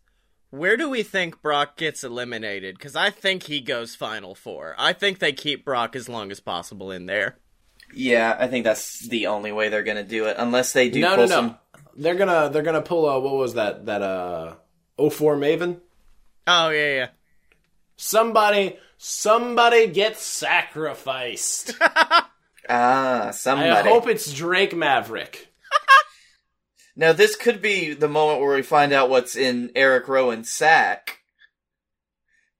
Where 0.50 0.78
do 0.78 0.88
we 0.88 1.02
think 1.02 1.42
Brock 1.42 1.76
gets 1.76 2.02
eliminated? 2.02 2.78
Because 2.78 2.96
I 2.96 3.10
think 3.10 3.42
he 3.42 3.60
goes 3.60 3.94
Final 3.94 4.34
Four. 4.34 4.74
I 4.78 4.94
think 4.94 5.18
they 5.18 5.32
keep 5.32 5.62
Brock 5.62 5.94
as 5.94 6.08
long 6.08 6.30
as 6.30 6.40
possible 6.40 6.90
in 6.90 7.04
there. 7.04 7.36
yeah, 7.94 8.34
I 8.40 8.46
think 8.48 8.64
that's 8.64 9.06
the 9.08 9.26
only 9.26 9.52
way 9.52 9.68
they're 9.68 9.82
gonna 9.82 10.04
do 10.04 10.24
it, 10.24 10.36
unless 10.38 10.72
they 10.72 10.88
do 10.88 11.00
No, 11.00 11.10
no, 11.10 11.16
pull 11.16 11.28
no. 11.28 11.34
some. 11.34 11.58
They're 11.96 12.14
gonna 12.14 12.50
they're 12.52 12.62
gonna 12.62 12.82
pull 12.82 13.08
a 13.08 13.18
what 13.20 13.34
was 13.34 13.54
that 13.54 13.86
that 13.86 14.02
uh 14.02 14.54
04 14.98 15.36
Maven? 15.36 15.80
Oh, 16.46 16.70
yeah, 16.70 16.94
yeah. 16.94 17.08
Somebody 17.96 18.78
somebody 18.96 19.86
gets 19.88 20.22
sacrificed. 20.22 21.72
Ah, 22.70 23.30
somebody. 23.32 23.70
I 23.70 23.76
somebody. 23.76 23.88
hope 23.94 24.08
it's 24.08 24.30
Drake 24.30 24.76
Maverick. 24.76 25.48
Now 26.96 27.12
this 27.14 27.34
could 27.34 27.62
be 27.62 27.94
the 27.94 28.08
moment 28.08 28.40
where 28.42 28.54
we 28.56 28.60
find 28.62 28.92
out 28.92 29.08
what's 29.08 29.36
in 29.36 29.70
Eric 29.74 30.06
Rowan's 30.08 30.52
sack 30.52 31.20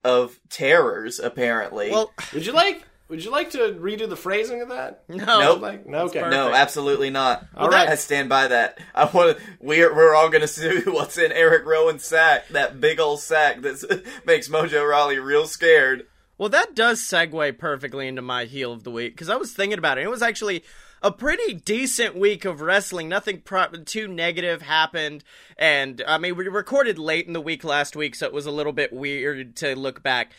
of 0.03 0.39
terrors. 0.49 1.19
Apparently, 1.19 1.91
Well, 1.91 2.11
Would 2.33 2.47
you 2.47 2.53
like 2.53 2.85
would 3.09 3.25
you 3.25 3.31
like 3.31 3.51
to 3.51 3.59
redo 3.81 4.09
the 4.09 4.17
phrasing 4.17 4.61
of 4.61 4.69
that? 4.69 5.05
no. 5.09 5.41
Nope. 5.41 5.61
Like 5.61 5.87
no, 5.87 6.05
okay. 6.07 6.21
no, 6.21 6.53
absolutely 6.53 7.11
not. 7.11 7.47
All 7.57 7.69
right. 7.69 7.89
I 7.89 7.95
stand 7.95 8.29
by 8.29 8.49
that. 8.49 8.79
I 8.95 9.07
want. 9.07 9.39
We're 9.61 9.95
we're 9.95 10.15
all 10.15 10.29
gonna 10.29 10.49
see 10.49 10.81
what's 10.87 11.17
in 11.19 11.33
Eric 11.33 11.65
Rowan's 11.65 12.05
sack. 12.05 12.49
That 12.49 12.81
big 12.81 13.01
old 13.01 13.21
sack 13.21 13.63
that 13.63 14.07
makes 14.27 14.49
Mojo 14.49 14.89
Rawley 14.89 15.19
real 15.19 15.47
scared. 15.47 16.07
Well, 16.37 16.51
that 16.51 16.77
does 16.77 17.01
segue 17.01 17.59
perfectly 17.59 18.07
into 18.07 18.23
my 18.23 18.45
heel 18.45 18.73
of 18.73 18.85
the 18.85 18.93
week 18.93 19.15
because 19.15 19.29
I 19.29 19.37
was 19.37 19.53
thinking 19.53 19.79
about 19.79 19.99
it. 19.99 20.05
It 20.05 20.11
was 20.11 20.23
actually 20.23 20.63
a 21.03 21.11
pretty 21.11 21.55
decent 21.55 22.17
week 22.17 22.45
of 22.45 22.61
wrestling. 22.61 23.09
Nothing 23.09 23.41
pro- 23.41 23.71
too 23.85 24.07
negative 24.07 24.63
happened, 24.63 25.25
and 25.57 26.03
I 26.07 26.19
mean 26.19 26.37
we 26.37 26.47
recorded 26.47 26.99
late 26.99 27.27
in 27.27 27.33
the 27.33 27.41
week 27.41 27.65
last 27.65 27.97
week, 27.97 28.15
so 28.15 28.27
it 28.27 28.33
was 28.33 28.47
a 28.47 28.51
little 28.53 28.73
bit 28.73 28.93
weird 28.93 29.57
to 29.57 29.75
look 29.75 30.03
back. 30.03 30.33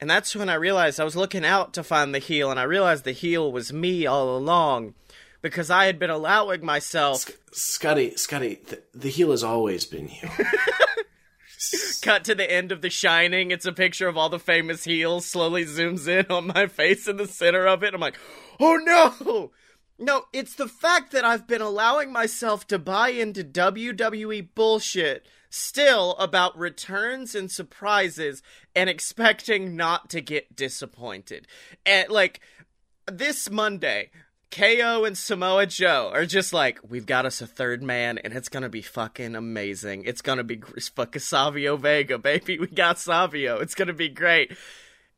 And 0.00 0.10
that's 0.10 0.36
when 0.36 0.48
I 0.48 0.54
realized 0.54 1.00
I 1.00 1.04
was 1.04 1.16
looking 1.16 1.44
out 1.44 1.72
to 1.74 1.82
find 1.82 2.14
the 2.14 2.18
heel, 2.18 2.50
and 2.50 2.60
I 2.60 2.64
realized 2.64 3.04
the 3.04 3.12
heel 3.12 3.50
was 3.50 3.72
me 3.72 4.06
all 4.06 4.36
along 4.36 4.94
because 5.40 5.70
I 5.70 5.86
had 5.86 5.98
been 5.98 6.10
allowing 6.10 6.64
myself 6.64 7.30
Scotty, 7.52 8.14
Scotty, 8.16 8.60
the, 8.66 8.82
the 8.94 9.08
heel 9.08 9.30
has 9.30 9.42
always 9.42 9.86
been 9.86 10.08
you. 10.08 10.28
cut 12.02 12.24
to 12.24 12.34
the 12.34 12.50
end 12.50 12.72
of 12.72 12.82
The 12.82 12.90
Shining. 12.90 13.50
It's 13.50 13.66
a 13.66 13.72
picture 13.72 14.08
of 14.08 14.16
all 14.16 14.28
the 14.28 14.38
famous 14.38 14.84
heels. 14.84 15.26
Slowly 15.26 15.64
zooms 15.64 16.06
in 16.06 16.26
on 16.30 16.48
my 16.48 16.66
face 16.66 17.08
in 17.08 17.16
the 17.16 17.26
center 17.26 17.66
of 17.66 17.82
it. 17.82 17.94
I'm 17.94 18.00
like, 18.00 18.18
oh 18.60 18.76
no! 18.76 19.52
No, 19.98 20.24
it's 20.32 20.54
the 20.54 20.68
fact 20.68 21.12
that 21.12 21.24
I've 21.24 21.46
been 21.46 21.62
allowing 21.62 22.12
myself 22.12 22.66
to 22.68 22.78
buy 22.78 23.08
into 23.08 23.42
WWE 23.42 24.48
bullshit 24.54 25.26
still 25.50 26.12
about 26.16 26.58
returns 26.58 27.34
and 27.34 27.50
surprises 27.50 28.42
and 28.74 28.90
expecting 28.90 29.76
not 29.76 30.10
to 30.10 30.20
get 30.20 30.56
disappointed. 30.56 31.46
And 31.84 32.08
like 32.10 32.40
this 33.10 33.50
Monday, 33.50 34.10
KO 34.50 35.04
and 35.04 35.18
Samoa 35.18 35.66
Joe 35.66 36.10
are 36.14 36.24
just 36.24 36.52
like, 36.52 36.78
we've 36.88 37.06
got 37.06 37.26
us 37.26 37.40
a 37.40 37.46
third 37.46 37.82
man, 37.82 38.18
and 38.18 38.32
it's 38.32 38.48
gonna 38.48 38.68
be 38.68 38.82
fucking 38.82 39.34
amazing. 39.34 40.04
It's 40.04 40.22
gonna 40.22 40.44
be 40.44 40.60
fucking 40.94 41.20
Savio 41.20 41.76
Vega, 41.76 42.18
baby. 42.18 42.58
We 42.58 42.68
got 42.68 42.98
Savio. 42.98 43.58
It's 43.58 43.74
gonna 43.74 43.92
be 43.92 44.08
great. 44.08 44.56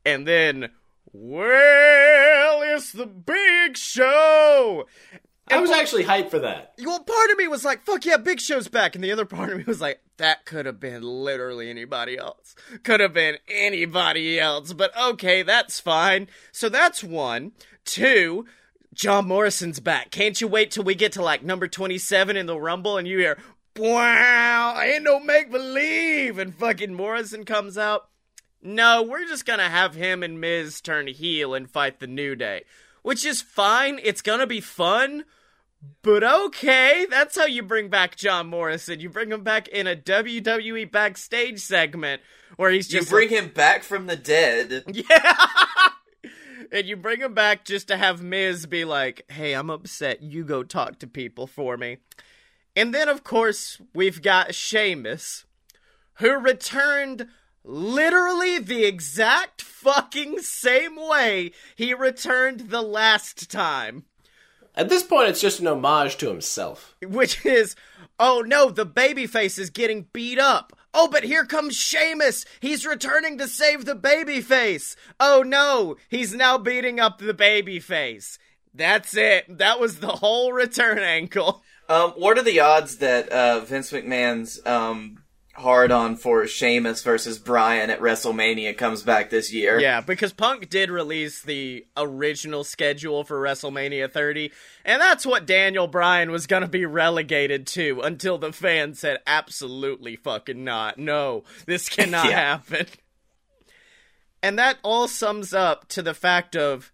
And 0.05 0.27
then, 0.27 0.69
well, 1.11 2.61
it's 2.75 2.91
the 2.91 3.05
big 3.05 3.77
show. 3.77 4.85
I 5.51 5.59
was 5.59 5.71
actually 5.71 6.03
hyped 6.03 6.29
for 6.29 6.39
that. 6.39 6.73
Well, 6.83 6.99
part 6.99 7.31
of 7.31 7.37
me 7.37 7.47
was 7.47 7.65
like, 7.65 7.83
fuck 7.83 8.05
yeah, 8.05 8.17
Big 8.17 8.39
Show's 8.39 8.67
back. 8.67 8.95
And 8.95 9.03
the 9.03 9.11
other 9.11 9.25
part 9.25 9.51
of 9.51 9.57
me 9.57 9.63
was 9.65 9.81
like, 9.81 10.01
that 10.17 10.45
could 10.45 10.65
have 10.65 10.79
been 10.79 11.01
literally 11.01 11.69
anybody 11.69 12.17
else. 12.17 12.55
Could 12.83 12.99
have 12.99 13.13
been 13.13 13.37
anybody 13.47 14.39
else. 14.39 14.73
But 14.73 14.95
okay, 14.97 15.41
that's 15.43 15.79
fine. 15.79 16.27
So 16.51 16.69
that's 16.69 17.03
one. 17.03 17.53
Two, 17.85 18.45
John 18.93 19.27
Morrison's 19.27 19.79
back. 19.79 20.11
Can't 20.11 20.39
you 20.39 20.47
wait 20.47 20.71
till 20.71 20.83
we 20.83 20.95
get 20.95 21.13
to 21.13 21.21
like 21.21 21.43
number 21.43 21.67
27 21.67 22.35
in 22.35 22.45
the 22.45 22.59
Rumble 22.59 22.97
and 22.97 23.07
you 23.07 23.19
hear, 23.19 23.37
wow, 23.77 24.73
I 24.75 24.91
ain't 24.93 25.03
no 25.03 25.19
make 25.19 25.51
believe. 25.51 26.37
And 26.37 26.53
fucking 26.53 26.93
Morrison 26.93 27.45
comes 27.45 27.77
out. 27.77 28.09
No, 28.61 29.01
we're 29.01 29.25
just 29.25 29.45
gonna 29.45 29.69
have 29.69 29.95
him 29.95 30.21
and 30.21 30.41
Miz 30.41 30.81
turn 30.81 31.07
heel 31.07 31.53
and 31.53 31.69
fight 31.69 31.99
the 31.99 32.07
New 32.07 32.35
Day. 32.35 32.63
Which 33.03 33.25
is 33.25 33.41
fine. 33.41 33.99
It's 34.03 34.21
gonna 34.21 34.47
be 34.47 34.59
fun. 34.59 35.23
But 36.01 36.23
okay, 36.23 37.05
that's 37.09 37.37
how 37.37 37.45
you 37.45 37.63
bring 37.63 37.89
back 37.89 38.15
John 38.15 38.47
Morrison. 38.47 38.99
You 38.99 39.09
bring 39.09 39.31
him 39.31 39.43
back 39.43 39.67
in 39.69 39.87
a 39.87 39.95
WWE 39.95 40.91
backstage 40.91 41.59
segment 41.59 42.21
where 42.57 42.71
he's 42.71 42.87
just. 42.87 43.09
You 43.09 43.15
bring 43.15 43.29
him 43.29 43.49
back 43.49 43.83
from 43.83 44.07
the 44.07 44.15
dead. 44.15 44.83
yeah. 44.91 45.35
and 46.71 46.85
you 46.85 46.97
bring 46.97 47.21
him 47.21 47.33
back 47.33 47.63
just 47.63 47.87
to 47.87 47.97
have 47.97 48.21
Miz 48.21 48.65
be 48.65 48.83
like, 48.83 49.23
hey, 49.29 49.53
I'm 49.53 49.69
upset. 49.69 50.21
You 50.21 50.43
go 50.43 50.63
talk 50.63 50.99
to 50.99 51.07
people 51.07 51.47
for 51.47 51.77
me. 51.77 51.97
And 52.75 52.93
then, 52.93 53.09
of 53.09 53.23
course, 53.23 53.81
we've 53.93 54.21
got 54.21 54.55
Sheamus, 54.55 55.45
who 56.15 56.37
returned 56.37 57.27
literally 57.63 58.59
the 58.59 58.85
exact 58.85 59.61
fucking 59.61 60.39
same 60.39 60.95
way 60.95 61.51
he 61.75 61.93
returned 61.93 62.69
the 62.69 62.81
last 62.81 63.49
time. 63.49 64.05
At 64.79 64.87
this 64.87 65.03
point, 65.03 65.27
it's 65.27 65.41
just 65.41 65.59
an 65.59 65.67
homage 65.67 66.15
to 66.19 66.29
himself. 66.29 66.95
Which 67.05 67.45
is, 67.45 67.75
oh 68.17 68.45
no, 68.47 68.69
the 68.69 68.85
babyface 68.85 69.59
is 69.59 69.69
getting 69.69 70.07
beat 70.13 70.39
up. 70.39 70.71
Oh, 70.93 71.09
but 71.09 71.25
here 71.25 71.43
comes 71.43 71.75
Sheamus. 71.75 72.45
He's 72.61 72.85
returning 72.85 73.37
to 73.39 73.49
save 73.49 73.83
the 73.83 73.93
babyface. 73.93 74.95
Oh 75.19 75.43
no, 75.45 75.97
he's 76.07 76.33
now 76.33 76.57
beating 76.57 76.97
up 76.97 77.17
the 77.17 77.33
babyface. 77.33 78.37
That's 78.73 79.17
it. 79.17 79.57
That 79.57 79.81
was 79.81 79.99
the 79.99 80.07
whole 80.07 80.53
return 80.53 80.99
angle. 80.99 81.61
Um, 81.89 82.11
what 82.11 82.37
are 82.37 82.43
the 82.43 82.61
odds 82.61 82.99
that 82.99 83.27
uh, 83.27 83.59
Vince 83.59 83.91
McMahon's 83.91 84.65
um, 84.65 85.23
hard 85.59 85.91
on 85.91 86.15
for 86.15 86.45
Sheamus 86.47 87.03
versus 87.03 87.37
Bryan 87.39 87.89
at 87.89 87.99
WrestleMania 87.99 88.77
comes 88.77 89.03
back 89.03 89.29
this 89.29 89.53
year? 89.53 89.79
Yeah, 89.79 90.01
because 90.01 90.33
Punk 90.33 90.69
did 90.69 90.89
release 90.89 91.41
the 91.41 91.85
original 91.95 92.63
schedule 92.63 93.23
for 93.23 93.39
WrestleMania 93.41 94.11
30, 94.11 94.51
and 94.85 95.01
that's 95.01 95.25
what 95.25 95.45
Daniel 95.45 95.87
Bryan 95.87 96.31
was 96.31 96.47
going 96.47 96.63
to 96.63 96.67
be 96.69 96.85
relegated 96.85 97.67
to 97.67 98.01
until 98.01 98.37
the 98.37 98.51
fans 98.53 98.99
said, 98.99 99.19
absolutely 99.27 100.15
fucking 100.15 100.63
not. 100.63 100.97
No, 100.97 101.43
this 101.65 101.87
cannot 101.89 102.25
Yeah. 102.25 102.31
happen. 102.57 102.87
And 104.41 104.57
that 104.57 104.77
all 104.83 105.07
sums 105.07 105.53
up 105.53 105.87
to 105.89 106.01
the 106.01 106.13
fact 106.13 106.55
of 106.55 106.91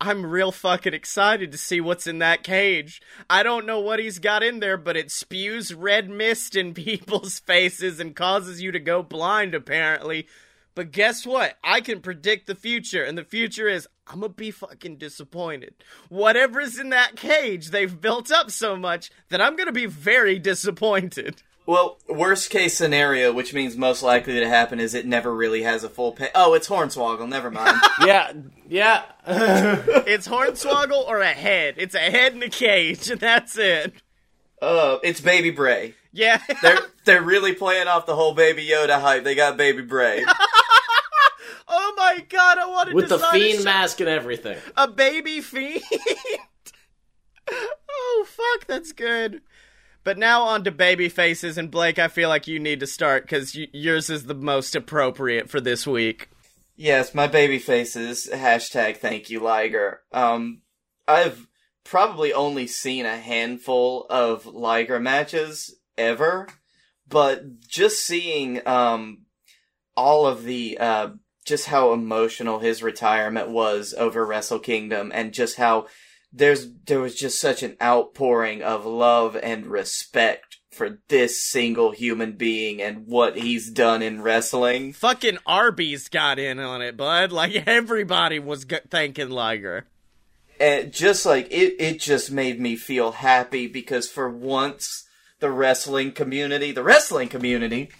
I'm 0.00 0.26
real 0.26 0.52
fucking 0.52 0.92
excited 0.92 1.50
to 1.52 1.58
see 1.58 1.80
what's 1.80 2.06
in 2.06 2.18
that 2.18 2.42
cage. 2.42 3.00
I 3.30 3.42
don't 3.42 3.64
know 3.64 3.80
what 3.80 3.98
he's 3.98 4.18
got 4.18 4.42
in 4.42 4.60
there, 4.60 4.76
but 4.76 4.96
it 4.96 5.10
spews 5.10 5.72
red 5.72 6.10
mist 6.10 6.54
in 6.54 6.74
people's 6.74 7.38
faces 7.38 7.98
and 7.98 8.14
causes 8.14 8.60
you 8.60 8.72
to 8.72 8.80
go 8.80 9.02
blind, 9.02 9.54
apparently. 9.54 10.26
But 10.74 10.92
guess 10.92 11.24
what? 11.24 11.56
I 11.64 11.80
can 11.80 12.02
predict 12.02 12.46
the 12.46 12.54
future, 12.54 13.02
and 13.02 13.16
the 13.16 13.24
future 13.24 13.66
is 13.66 13.88
I'm 14.06 14.20
gonna 14.20 14.34
be 14.34 14.50
fucking 14.50 14.98
disappointed. 14.98 15.74
Whatever's 16.10 16.78
in 16.78 16.90
that 16.90 17.16
cage, 17.16 17.70
they've 17.70 18.00
built 18.00 18.30
up 18.30 18.50
so 18.50 18.76
much 18.76 19.10
that 19.30 19.40
I'm 19.40 19.56
gonna 19.56 19.72
be 19.72 19.86
very 19.86 20.38
disappointed. 20.38 21.42
Well, 21.66 21.98
worst 22.08 22.50
case 22.50 22.76
scenario, 22.76 23.32
which 23.32 23.52
means 23.52 23.76
most 23.76 24.00
likely 24.02 24.34
to 24.38 24.48
happen, 24.48 24.78
is 24.78 24.94
it 24.94 25.04
never 25.04 25.34
really 25.34 25.62
has 25.62 25.82
a 25.82 25.88
full 25.88 26.12
pay. 26.12 26.28
Oh, 26.34 26.54
it's 26.54 26.68
Hornswoggle. 26.68 27.28
Never 27.28 27.50
mind. 27.50 27.76
Yeah, 28.06 28.32
yeah. 28.68 29.02
It's 30.06 30.28
Hornswoggle 30.28 31.08
or 31.08 31.20
a 31.20 31.32
head. 31.32 31.74
It's 31.78 31.94
a 31.96 31.98
head 31.98 32.34
in 32.34 32.42
a 32.42 32.48
cage, 32.48 33.10
and 33.10 33.18
that's 33.20 33.58
it. 33.58 33.94
uh, 34.62 34.98
it's 35.02 35.20
Baby 35.20 35.50
Bray. 35.50 35.94
Yeah. 36.12 36.40
They're 36.62 36.78
they're 37.04 37.22
really 37.22 37.52
playing 37.54 37.88
off 37.88 38.06
the 38.06 38.14
whole 38.14 38.32
Baby 38.34 38.66
Yoda 38.66 39.00
hype. 39.00 39.24
They 39.24 39.34
got 39.34 39.56
Baby 39.56 39.82
Bray. 39.82 40.24
oh 41.68 41.94
my 41.96 42.24
god, 42.28 42.58
I 42.58 42.66
wanted 42.66 42.94
With 42.94 43.06
to 43.06 43.08
the 43.08 43.16
design 43.16 43.34
a 43.34 43.38
fiend 43.44 43.60
sh- 43.60 43.64
mask 43.64 44.00
and 44.00 44.08
everything. 44.08 44.58
a 44.76 44.86
baby 44.88 45.40
fiend. 45.40 45.82
oh 47.90 48.26
fuck, 48.28 48.66
that's 48.66 48.92
good. 48.92 49.42
But 50.06 50.18
now 50.18 50.42
on 50.42 50.62
to 50.62 50.70
baby 50.70 51.08
faces, 51.08 51.58
and 51.58 51.68
Blake, 51.68 51.98
I 51.98 52.06
feel 52.06 52.28
like 52.28 52.46
you 52.46 52.60
need 52.60 52.78
to 52.78 52.86
start 52.86 53.24
because 53.24 53.56
y- 53.56 53.66
yours 53.72 54.08
is 54.08 54.26
the 54.26 54.36
most 54.36 54.76
appropriate 54.76 55.50
for 55.50 55.60
this 55.60 55.84
week. 55.84 56.28
Yes, 56.76 57.12
my 57.12 57.26
baby 57.26 57.58
faces. 57.58 58.30
Hashtag 58.32 58.98
thank 58.98 59.30
you, 59.30 59.40
Liger. 59.40 60.02
Um, 60.12 60.60
I've 61.08 61.48
probably 61.82 62.32
only 62.32 62.68
seen 62.68 63.04
a 63.04 63.16
handful 63.16 64.06
of 64.08 64.46
Liger 64.46 65.00
matches 65.00 65.74
ever, 65.98 66.46
but 67.08 67.58
just 67.66 67.98
seeing, 67.98 68.64
um, 68.64 69.22
all 69.96 70.24
of 70.24 70.44
the, 70.44 70.78
uh, 70.78 71.08
just 71.44 71.66
how 71.66 71.92
emotional 71.92 72.60
his 72.60 72.80
retirement 72.80 73.48
was 73.48 73.92
over 73.98 74.24
Wrestle 74.24 74.60
Kingdom 74.60 75.10
and 75.12 75.34
just 75.34 75.56
how 75.56 75.88
there's, 76.36 76.68
there 76.86 77.00
was 77.00 77.14
just 77.14 77.40
such 77.40 77.62
an 77.62 77.76
outpouring 77.82 78.62
of 78.62 78.84
love 78.86 79.36
and 79.42 79.66
respect 79.66 80.58
for 80.70 80.98
this 81.08 81.42
single 81.42 81.92
human 81.92 82.32
being 82.32 82.82
and 82.82 83.06
what 83.06 83.36
he's 83.38 83.70
done 83.70 84.02
in 84.02 84.20
wrestling. 84.22 84.92
Fucking 84.92 85.38
Arby's 85.46 86.08
got 86.08 86.38
in 86.38 86.58
on 86.58 86.82
it, 86.82 86.96
bud. 86.96 87.32
Like 87.32 87.54
everybody 87.66 88.38
was 88.38 88.64
g- 88.66 88.76
thanking 88.90 89.30
Liger. 89.30 89.86
and 90.60 90.92
just 90.92 91.24
like 91.24 91.46
it 91.50 91.76
it 91.78 92.00
just 92.00 92.30
made 92.30 92.60
me 92.60 92.76
feel 92.76 93.12
happy 93.12 93.66
because 93.66 94.08
for 94.08 94.28
once 94.28 95.06
the 95.40 95.50
wrestling 95.50 96.12
community 96.12 96.72
the 96.72 96.82
wrestling 96.82 97.28
community 97.28 97.90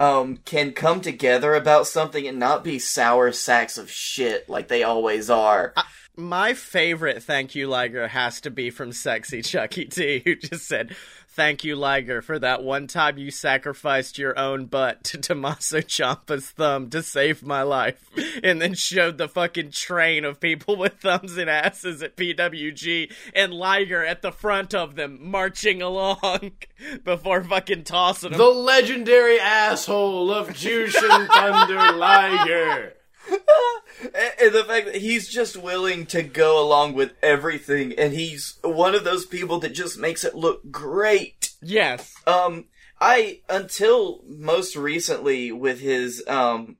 um 0.00 0.36
can 0.44 0.72
come 0.72 1.00
together 1.00 1.54
about 1.54 1.86
something 1.86 2.26
and 2.26 2.38
not 2.38 2.64
be 2.64 2.78
sour 2.78 3.32
sacks 3.32 3.78
of 3.78 3.90
shit 3.90 4.48
like 4.48 4.68
they 4.68 4.82
always 4.82 5.28
are. 5.30 5.72
My 6.16 6.54
favorite 6.54 7.22
thank 7.22 7.54
you, 7.54 7.68
Liger, 7.68 8.08
has 8.08 8.40
to 8.40 8.50
be 8.50 8.70
from 8.70 8.92
Sexy 8.92 9.40
Chucky 9.42 9.84
T, 9.84 10.20
who 10.24 10.34
just 10.34 10.66
said, 10.66 10.96
Thank 11.38 11.62
you, 11.62 11.76
Liger, 11.76 12.20
for 12.20 12.36
that 12.40 12.64
one 12.64 12.88
time 12.88 13.16
you 13.16 13.30
sacrificed 13.30 14.18
your 14.18 14.36
own 14.36 14.66
butt 14.66 15.04
to 15.04 15.18
Tommaso 15.18 15.80
Ciampa's 15.82 16.50
thumb 16.50 16.90
to 16.90 17.00
save 17.00 17.44
my 17.44 17.62
life. 17.62 18.10
And 18.42 18.60
then 18.60 18.74
showed 18.74 19.18
the 19.18 19.28
fucking 19.28 19.70
train 19.70 20.24
of 20.24 20.40
people 20.40 20.74
with 20.74 20.94
thumbs 20.94 21.36
and 21.36 21.48
asses 21.48 22.02
at 22.02 22.16
PWG 22.16 23.12
and 23.36 23.54
Liger 23.54 24.04
at 24.04 24.20
the 24.20 24.32
front 24.32 24.74
of 24.74 24.96
them 24.96 25.30
marching 25.30 25.80
along 25.80 26.54
before 27.04 27.44
fucking 27.44 27.84
tossing 27.84 28.30
them. 28.30 28.38
The 28.38 28.46
legendary 28.46 29.38
asshole 29.38 30.32
of 30.32 30.48
Jushin 30.48 31.28
Thunder 31.28 31.92
Liger. 31.96 32.94
and, 34.40 34.54
the 34.54 34.64
fact 34.66 34.86
that 34.86 34.96
he's 34.96 35.28
just 35.28 35.56
willing 35.56 36.06
to 36.06 36.22
go 36.22 36.62
along 36.62 36.94
with 36.94 37.12
everything 37.22 37.92
and 37.98 38.12
he's 38.12 38.58
one 38.62 38.94
of 38.94 39.04
those 39.04 39.26
people 39.26 39.58
that 39.58 39.74
just 39.74 39.98
makes 39.98 40.24
it 40.24 40.34
look 40.34 40.70
great 40.70 41.50
yes. 41.62 42.14
Um, 42.26 42.66
I 43.00 43.40
until 43.48 44.22
most 44.26 44.76
recently 44.76 45.52
with 45.52 45.80
his 45.80 46.22
um, 46.26 46.76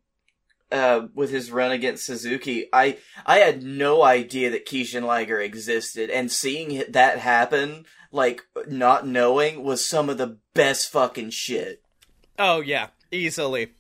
uh, 0.71 1.07
with 1.15 1.31
his 1.31 1.51
run 1.51 1.71
against 1.71 2.07
Suzuki, 2.07 2.69
I 2.73 2.99
I 3.25 3.39
had 3.39 3.63
no 3.63 4.03
idea 4.03 4.51
that 4.51 4.67
Jushin 4.67 5.05
Liger 5.05 5.41
existed, 5.41 6.11
and 6.11 6.31
seeing 6.31 6.83
that 6.89 7.19
happen, 7.19 7.87
like 8.11 8.43
not 8.67 9.07
knowing, 9.07 9.63
was 9.63 9.87
some 9.87 10.09
of 10.09 10.19
the 10.19 10.39
best 10.55 10.91
fucking 10.91 11.31
shit. 11.31 11.83
Oh, 12.39 12.61
yeah. 12.61 12.89
Easily. 13.11 13.73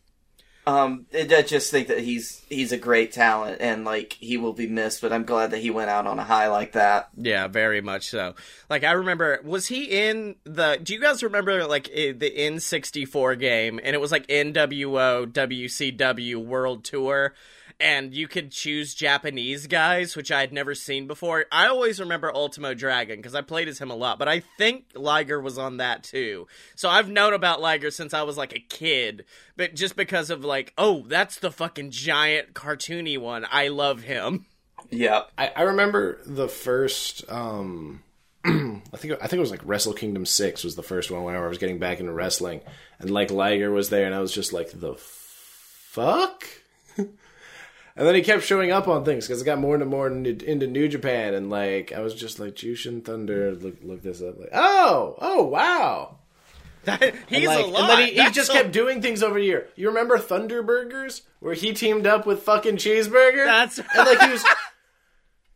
Um, 0.69 1.07
I 1.15 1.41
just 1.41 1.71
think 1.71 1.89
that 1.89 2.01
he's 2.01 2.45
he's 2.51 2.73
a 2.73 2.77
great 2.77 3.11
talent, 3.11 3.57
and 3.63 3.87
like 3.87 4.13
he 4.21 4.37
will 4.37 4.53
be 4.53 4.67
missed. 4.67 5.01
But 5.01 5.15
I'm 5.15 5.25
glad 5.25 5.53
that 5.53 5.61
he 5.61 5.71
went 5.71 5.89
out 5.89 6.07
on 6.07 6.19
a 6.19 6.25
high 6.25 6.49
like 6.49 6.73
that. 6.73 7.09
Yeah, 7.17 7.49
very 7.49 7.81
much 7.81 8.11
so. 8.11 8.35
Like 8.69 8.85
I 8.85 8.93
remember, 8.93 9.41
was 9.43 9.69
he 9.69 9.85
in 9.85 10.37
the? 10.45 10.79
Do 10.83 10.93
you 10.93 11.01
guys 11.01 11.23
remember 11.23 11.67
like 11.67 11.85
the 11.85 12.31
N64 12.37 13.39
game? 13.41 13.81
And 13.83 13.97
it 13.97 13.99
was 13.99 14.13
like 14.13 14.27
NWO 14.27 15.33
WCW 15.33 16.37
World 16.37 16.85
Tour, 16.85 17.33
and 17.81 18.13
you 18.13 18.27
could 18.27 18.51
choose 18.51 18.95
Japanese 18.95 19.67
guys, 19.67 20.17
which 20.17 20.33
I 20.33 20.41
had 20.41 20.53
never 20.53 20.75
seen 20.75 21.07
before. 21.07 21.47
I 21.53 21.69
always 21.69 22.01
remember 22.01 22.35
Ultimo 22.35 22.75
Dragon 22.75 23.19
because 23.19 23.35
I 23.35 23.41
played 23.41 23.69
as 23.69 23.79
him 23.79 23.91
a 23.91 23.97
lot, 23.97 24.19
but 24.19 24.29
I 24.29 24.41
think 24.41 24.87
Liger 24.95 25.41
was 25.41 25.59
on 25.59 25.77
that 25.77 26.03
too. 26.03 26.49
So 26.75 26.89
I've 26.89 27.09
known 27.09 27.35
about 27.35 27.61
Liger 27.61 27.91
since 27.91 28.13
I 28.13 28.23
was 28.23 28.37
like 28.37 28.55
a 28.55 28.61
kid, 28.61 29.25
but 29.57 29.75
just 29.75 29.95
because 29.97 30.31
of 30.31 30.45
like, 30.45 30.73
oh, 30.77 31.05
that's 31.07 31.39
the 31.39 31.53
fucking 31.53 31.93
giant 31.93 32.55
cartoony 32.55 33.19
one. 33.19 33.47
I 33.51 33.69
love 33.69 34.03
him. 34.03 34.47
Yeah, 34.91 35.23
I, 35.37 35.49
I 35.49 35.63
remember 35.63 36.19
the 36.25 36.49
first. 36.49 37.31
Um, 37.31 38.03
I 38.45 38.81
think 38.97 39.13
I 39.15 39.27
think 39.27 39.35
it 39.35 39.41
was 39.41 39.51
like 39.51 39.65
Wrestle 39.65 39.93
Kingdom 39.93 40.25
Six 40.25 40.65
was 40.65 40.77
the 40.77 40.83
first 40.83 41.11
one 41.11 41.25
whenever 41.25 41.47
I 41.47 41.49
was 41.49 41.59
getting 41.59 41.79
back 41.79 42.01
into 42.01 42.13
wrestling, 42.13 42.61
and 42.99 43.11
like 43.11 43.31
Liger 43.31 43.71
was 43.71 43.91
there, 43.91 44.07
and 44.07 44.15
I 44.15 44.21
was 44.21 44.33
just 44.33 44.53
like, 44.53 44.71
the 44.73 44.95
fuck. 44.97 46.45
And 47.99 48.07
then 48.07 48.15
he 48.15 48.23
kept 48.23 48.45
showing 48.45 48.71
up 48.71 48.87
on 48.89 49.05
things 49.05 49.27
because 49.27 49.43
it 49.43 49.45
got 49.45 49.59
more 49.59 49.75
and 49.75 49.85
more 49.87 50.07
into, 50.07 50.31
into 50.49 50.67
New 50.69 50.89
Japan, 50.89 51.35
and 51.35 51.51
like 51.51 51.93
I 51.93 51.99
was 52.01 52.15
just 52.15 52.39
like 52.39 52.55
Jushin 52.55 53.05
Thunder, 53.05 53.55
look 53.57 53.75
look 53.83 54.03
this 54.03 54.23
up, 54.23 54.39
like 54.39 54.51
oh 54.55 55.17
oh 55.21 55.43
wow, 55.43 56.19
That, 56.85 57.03
he's 57.29 57.39
And, 57.39 57.45
like, 57.47 57.65
a 57.67 57.69
lot. 57.69 57.81
and 57.81 57.91
then 57.91 58.09
he, 58.09 58.23
he 58.23 58.31
just 58.31 58.51
a- 58.51 58.53
kept 58.55 58.71
doing 58.73 59.03
things 59.03 59.23
over 59.23 59.39
the 59.41 59.45
year. 59.45 59.69
You 59.77 59.89
remember 59.89 60.17
Thunder 60.17 60.63
Burgers, 60.63 61.23
where 61.41 61.55
he 61.55 61.73
teamed 61.73 62.07
up 62.07 62.25
with 62.25 62.45
fucking 62.45 62.77
Cheeseburger? 62.77 63.45
That's 63.45 63.81
right. 63.81 63.89
and 63.97 64.07
like 64.07 64.21
he 64.23 64.31
was. 64.31 64.45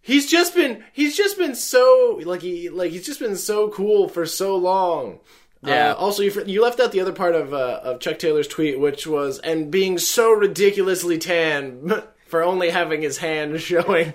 He's 0.05 0.29
just 0.29 0.57
been 0.57 0.83
he's 0.93 1.17
just 1.17 1.39
been 1.39 1.55
so 1.55 2.21
like 2.25 2.43
he 2.43 2.69
like 2.71 2.91
he's 2.91 3.07
just 3.07 3.21
been 3.21 3.37
so 3.37 3.69
cool 3.69 4.09
for 4.09 4.27
so 4.27 4.57
long. 4.57 5.21
Yeah. 5.65 5.93
Uh, 5.93 5.95
also, 5.95 6.25
you, 6.25 6.43
you 6.45 6.61
left 6.61 6.81
out 6.81 6.91
the 6.91 6.99
other 6.99 7.13
part 7.13 7.37
of 7.37 7.55
uh, 7.55 7.79
of 7.85 8.01
Chuck 8.01 8.19
Taylor's 8.19 8.49
tweet, 8.49 8.81
which 8.81 9.07
was 9.07 9.39
and 9.39 9.71
being 9.71 9.97
so 9.99 10.33
ridiculously 10.33 11.19
tan 11.19 12.03
for 12.33 12.43
only 12.43 12.71
having 12.71 13.03
his 13.03 13.19
hand 13.19 13.61
showing. 13.61 14.15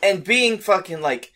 and 0.00 0.22
being 0.22 0.58
fucking 0.58 1.00
like, 1.00 1.32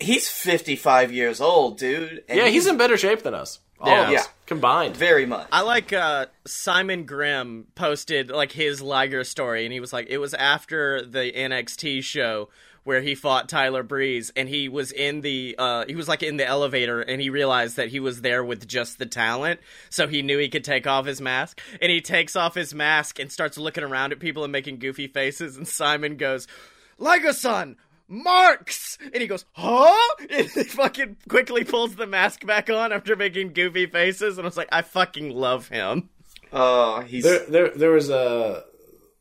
he's 0.00 0.26
55 0.26 1.12
years 1.12 1.38
old, 1.38 1.76
dude. 1.78 2.24
And 2.30 2.38
Yeah, 2.38 2.48
he's 2.48 2.66
in 2.66 2.78
better 2.78 2.96
shape 2.96 3.22
than 3.22 3.34
us. 3.34 3.60
All 3.78 3.90
Yeah. 3.90 4.00
of 4.04 4.06
us 4.08 4.12
Yeah. 4.14 4.22
combined. 4.46 4.96
very 4.96 5.26
much. 5.26 5.48
I 5.52 5.60
like 5.60 5.92
uh, 5.92 6.26
Simon 6.46 7.04
Grimm 7.04 7.66
posted 7.74 8.30
like 8.30 8.52
his 8.52 8.80
Liger 8.80 9.22
story, 9.22 9.64
and 9.66 9.72
he 9.72 9.80
was 9.80 9.92
like, 9.92 10.06
it 10.08 10.16
was 10.16 10.32
after 10.32 11.02
the 11.04 11.30
NXT 11.30 12.02
show 12.02 12.48
where 12.88 13.02
he 13.02 13.14
fought 13.14 13.50
Tyler 13.50 13.82
Breeze, 13.82 14.32
and 14.34 14.48
he 14.48 14.66
was 14.66 14.92
in 14.92 15.20
the 15.20 15.54
uh, 15.58 15.84
he 15.86 15.94
was 15.94 16.08
like 16.08 16.22
in 16.22 16.38
the 16.38 16.46
elevator, 16.46 17.02
and 17.02 17.20
he 17.20 17.28
realized 17.28 17.76
that 17.76 17.88
he 17.88 18.00
was 18.00 18.22
there 18.22 18.42
with 18.42 18.66
just 18.66 18.98
the 18.98 19.04
talent, 19.04 19.60
so 19.90 20.08
he 20.08 20.22
knew 20.22 20.38
he 20.38 20.48
could 20.48 20.64
take 20.64 20.86
off 20.86 21.04
his 21.04 21.20
mask, 21.20 21.60
and 21.82 21.92
he 21.92 22.00
takes 22.00 22.34
off 22.34 22.54
his 22.54 22.72
mask 22.72 23.18
and 23.18 23.30
starts 23.30 23.58
looking 23.58 23.84
around 23.84 24.12
at 24.12 24.20
people 24.20 24.42
and 24.42 24.50
making 24.50 24.78
goofy 24.78 25.06
faces, 25.06 25.58
and 25.58 25.68
Simon 25.68 26.16
goes, 26.16 26.48
Liger-son, 26.96 27.76
Marks! 28.08 28.96
And 29.02 29.20
he 29.20 29.26
goes, 29.26 29.44
huh? 29.52 29.94
And 30.30 30.48
he 30.48 30.64
fucking 30.64 31.18
quickly 31.28 31.64
pulls 31.64 31.94
the 31.94 32.06
mask 32.06 32.46
back 32.46 32.70
on 32.70 32.90
after 32.90 33.16
making 33.16 33.52
goofy 33.52 33.84
faces, 33.84 34.38
and 34.38 34.46
I 34.46 34.48
was 34.48 34.56
like, 34.56 34.70
I 34.72 34.80
fucking 34.80 35.28
love 35.28 35.68
him. 35.68 36.08
Oh, 36.54 37.02
he's 37.02 37.24
There, 37.24 37.44
there, 37.50 37.68
there 37.68 37.90
was 37.90 38.08
a 38.08 38.64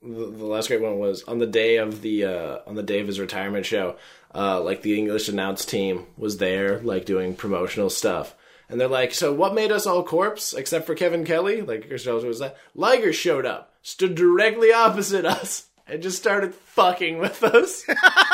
the, 0.02 0.26
the 0.26 0.46
last 0.46 0.68
great 0.68 0.82
one 0.82 1.00
was 1.00 1.24
on 1.24 1.40
the 1.40 1.48
day 1.48 1.78
of 1.78 2.02
the 2.02 2.26
uh, 2.26 2.60
on 2.68 2.76
the 2.76 2.84
day 2.84 3.00
of 3.00 3.08
his 3.08 3.20
retirement 3.20 3.66
show. 3.66 3.96
Uh, 4.34 4.62
like 4.62 4.82
the 4.82 4.98
English 4.98 5.30
announce 5.30 5.66
team 5.66 6.06
was 6.18 6.38
there, 6.38 6.80
like 6.80 7.06
doing 7.06 7.36
promotional 7.36 7.90
stuff, 7.90 8.36
and 8.70 8.80
they're 8.80 8.88
like, 8.88 9.14
"So 9.14 9.34
what 9.34 9.56
made 9.56 9.72
us 9.72 9.88
all 9.88 10.04
corpse 10.04 10.54
except 10.54 10.86
for 10.86 10.96
Kevin 10.96 11.26
Kelly?" 11.26 11.62
Like 11.62 11.90
was 11.90 12.40
that 12.40 12.58
Liger 12.76 13.14
showed 13.14 13.46
up, 13.46 13.74
stood 13.82 14.16
directly 14.16 14.72
opposite 14.72 15.26
us, 15.26 15.68
and 15.88 16.04
just 16.04 16.18
started 16.18 16.54
fucking 16.54 17.18
with 17.18 17.44
us. 17.44 17.84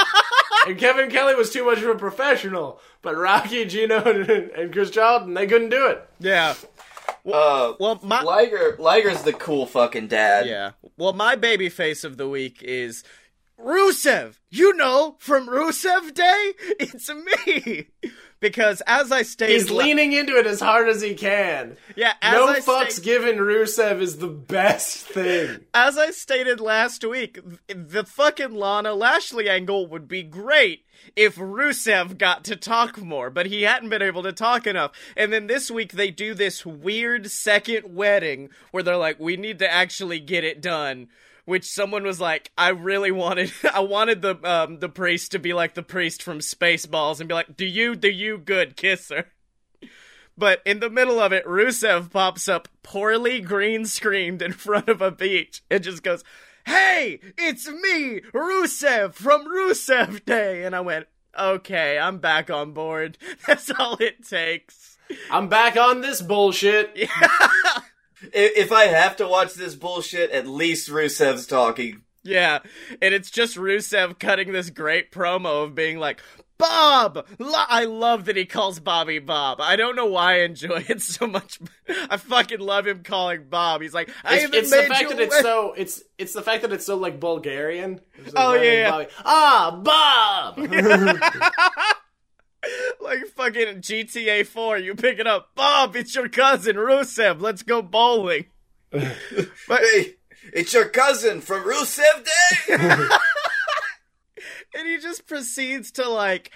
and 0.67 0.77
Kevin 0.77 1.09
Kelly 1.09 1.35
was 1.35 1.51
too 1.51 1.65
much 1.65 1.79
of 1.79 1.89
a 1.89 1.95
professional, 1.95 2.81
but 3.01 3.15
Rocky, 3.15 3.65
Gino, 3.65 4.01
and 4.55 4.73
Chris 4.73 4.89
Charlton 4.89 5.33
they 5.33 5.47
couldn't 5.47 5.69
do 5.69 5.87
it. 5.87 6.07
Yeah. 6.19 6.55
Uh, 7.31 7.73
Well, 7.79 7.99
my 8.03 8.21
Liger. 8.21 8.75
Liger's 8.79 9.23
the 9.23 9.33
cool 9.33 9.65
fucking 9.65 10.07
dad. 10.07 10.45
yeah. 10.47 10.71
Well, 10.97 11.13
my 11.13 11.35
baby 11.35 11.69
face 11.69 12.03
of 12.03 12.17
the 12.17 12.27
week 12.27 12.61
is 12.63 13.03
Rusev. 13.59 14.35
You 14.49 14.73
know, 14.75 15.15
from 15.19 15.47
Rusev 15.47 16.13
Day, 16.13 16.53
it's 16.79 17.09
me. 17.09 17.87
Because 18.43 18.81
as 18.85 19.09
I 19.11 19.21
stated, 19.23 19.53
He's 19.53 19.71
leaning 19.71 20.11
into 20.11 20.37
it 20.37 20.45
as 20.45 20.59
hard 20.59 20.89
as 20.89 21.01
he 21.01 21.15
can. 21.15 21.77
yeah, 21.95 22.13
as 22.21 22.33
no 22.33 22.47
I 22.49 22.59
fucks 22.59 22.91
sta- 22.91 23.01
given 23.03 23.37
Rusev 23.37 24.01
is 24.01 24.17
the 24.17 24.27
best 24.27 24.97
thing. 25.07 25.61
as 25.73 25.97
I 25.97 26.11
stated 26.11 26.59
last 26.59 27.05
week, 27.05 27.39
the 27.67 28.03
fucking 28.03 28.53
Lana 28.53 28.93
Lashley 28.93 29.47
angle 29.49 29.87
would 29.87 30.09
be 30.09 30.23
great 30.23 30.83
if 31.15 31.37
Rusev 31.37 32.17
got 32.17 32.43
to 32.43 32.57
talk 32.57 33.01
more, 33.01 33.29
but 33.29 33.45
he 33.45 33.61
hadn't 33.61 33.89
been 33.89 34.01
able 34.01 34.23
to 34.23 34.33
talk 34.33 34.67
enough. 34.67 34.91
And 35.15 35.31
then 35.31 35.47
this 35.47 35.71
week 35.71 35.93
they 35.93 36.11
do 36.11 36.33
this 36.33 36.65
weird 36.65 37.31
second 37.31 37.95
wedding 37.95 38.49
where 38.71 38.83
they're 38.83 38.97
like, 38.97 39.19
we 39.21 39.37
need 39.37 39.59
to 39.59 39.71
actually 39.73 40.19
get 40.19 40.43
it 40.43 40.61
done. 40.61 41.07
Which 41.45 41.65
someone 41.65 42.03
was 42.03 42.21
like, 42.21 42.51
I 42.57 42.69
really 42.69 43.11
wanted, 43.11 43.51
I 43.73 43.81
wanted 43.81 44.21
the 44.21 44.37
um, 44.49 44.79
the 44.79 44.89
priest 44.89 45.31
to 45.31 45.39
be 45.39 45.53
like 45.53 45.73
the 45.73 45.83
priest 45.83 46.23
from 46.23 46.39
Spaceballs 46.39 47.19
and 47.19 47.27
be 47.27 47.35
like, 47.35 47.57
do 47.57 47.65
you, 47.65 47.95
do 47.95 48.09
you, 48.09 48.37
good, 48.37 48.75
kisser? 48.77 49.27
But 50.37 50.61
in 50.65 50.79
the 50.79 50.89
middle 50.89 51.19
of 51.19 51.31
it, 51.31 51.45
Rusev 51.45 52.11
pops 52.11 52.47
up 52.49 52.67
poorly 52.81 53.39
green 53.39 53.85
screened 53.85 54.41
in 54.41 54.53
front 54.53 54.89
of 54.89 55.01
a 55.01 55.11
beach 55.11 55.61
and 55.69 55.83
just 55.83 56.03
goes, 56.03 56.23
Hey, 56.65 57.19
it's 57.37 57.67
me, 57.67 58.21
Rusev 58.33 59.13
from 59.13 59.45
Rusev 59.45 60.25
Day. 60.25 60.63
And 60.63 60.75
I 60.75 60.81
went, 60.81 61.07
Okay, 61.39 61.97
I'm 61.97 62.19
back 62.19 62.49
on 62.49 62.73
board. 62.73 63.17
That's 63.45 63.71
all 63.77 63.95
it 63.97 64.27
takes. 64.27 64.97
I'm 65.29 65.49
back 65.49 65.77
on 65.77 66.01
this 66.01 66.21
bullshit. 66.21 66.97
If 68.33 68.71
I 68.71 68.85
have 68.85 69.17
to 69.17 69.27
watch 69.27 69.53
this 69.55 69.75
bullshit, 69.75 70.31
at 70.31 70.47
least 70.47 70.89
Rusev's 70.89 71.45
talking. 71.47 72.03
Yeah, 72.23 72.59
and 73.01 73.13
it's 73.13 73.29
just 73.29 73.57
Rusev 73.57 74.17
cutting 74.19 74.53
this 74.53 74.69
great 74.69 75.11
promo 75.11 75.65
of 75.65 75.75
being 75.75 75.99
like, 75.99 76.21
Bob! 76.57 77.25
Lo- 77.39 77.65
I 77.67 77.83
love 77.83 78.23
that 78.25 78.37
he 78.37 78.45
calls 78.45 78.79
Bobby 78.79 79.19
Bob. 79.19 79.59
I 79.59 79.75
don't 79.75 79.97
know 79.97 80.05
why 80.05 80.35
I 80.35 80.39
enjoy 80.43 80.85
it 80.87 81.01
so 81.01 81.27
much. 81.27 81.59
I 82.09 82.15
fucking 82.15 82.61
love 82.61 82.87
him 82.87 83.03
calling 83.03 83.47
Bob. 83.49 83.81
He's 83.81 83.93
like, 83.93 84.09
I 84.23 84.35
It's, 84.35 84.43
even 84.45 84.59
it's 84.59 84.69
the 84.71 84.83
fact 84.83 85.01
you 85.01 85.09
that 85.09 85.19
it's 85.19 85.41
so 85.41 85.73
it's 85.75 86.01
it's 86.17 86.31
the 86.31 86.41
fact 86.41 86.61
that 86.61 86.71
it's 86.71 86.85
so 86.85 86.95
like 86.95 87.19
Bulgarian. 87.19 87.99
It's 88.15 88.31
Oh, 88.37 88.51
like, 88.51 88.61
yeah, 88.63 88.71
yeah. 88.71 88.89
Bobby- 88.91 89.07
Ah, 89.25 89.81
Bob. 89.83 90.57
like 93.01 93.25
fucking 93.27 93.81
GTA 93.81 94.45
4, 94.45 94.77
you 94.77 94.95
pick 94.95 95.19
it 95.19 95.27
up. 95.27 95.49
Bob, 95.55 95.95
it's 95.95 96.15
your 96.15 96.29
cousin, 96.29 96.75
Rusev. 96.75 97.41
Let's 97.41 97.63
go 97.63 97.81
bowling. 97.81 98.45
But 99.67 99.81
Hey, 99.81 100.15
it's 100.51 100.73
your 100.73 100.89
cousin 100.89 101.41
from 101.41 101.63
Rusev 101.63 102.25
Day. 102.25 102.75
and 104.75 104.87
he 104.87 104.97
just 104.97 105.25
proceeds 105.25 105.91
to 105.93 106.07
like 106.07 106.51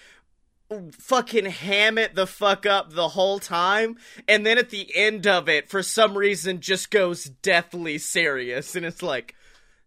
fucking 0.91 1.45
ham 1.45 1.97
it 1.97 2.14
the 2.14 2.28
fuck 2.28 2.66
up 2.66 2.91
the 2.91 3.10
whole 3.10 3.39
time 3.39 3.95
and 4.28 4.45
then 4.45 4.58
at 4.58 4.70
the 4.70 4.93
end 4.93 5.26
of 5.26 5.47
it 5.47 5.70
for 5.70 5.82
some 5.82 6.18
reason 6.18 6.60
just 6.60 6.91
goes 6.91 7.24
deathly 7.41 7.97
serious 7.97 8.76
and 8.76 8.86
it's 8.86 9.01
like 9.01 9.34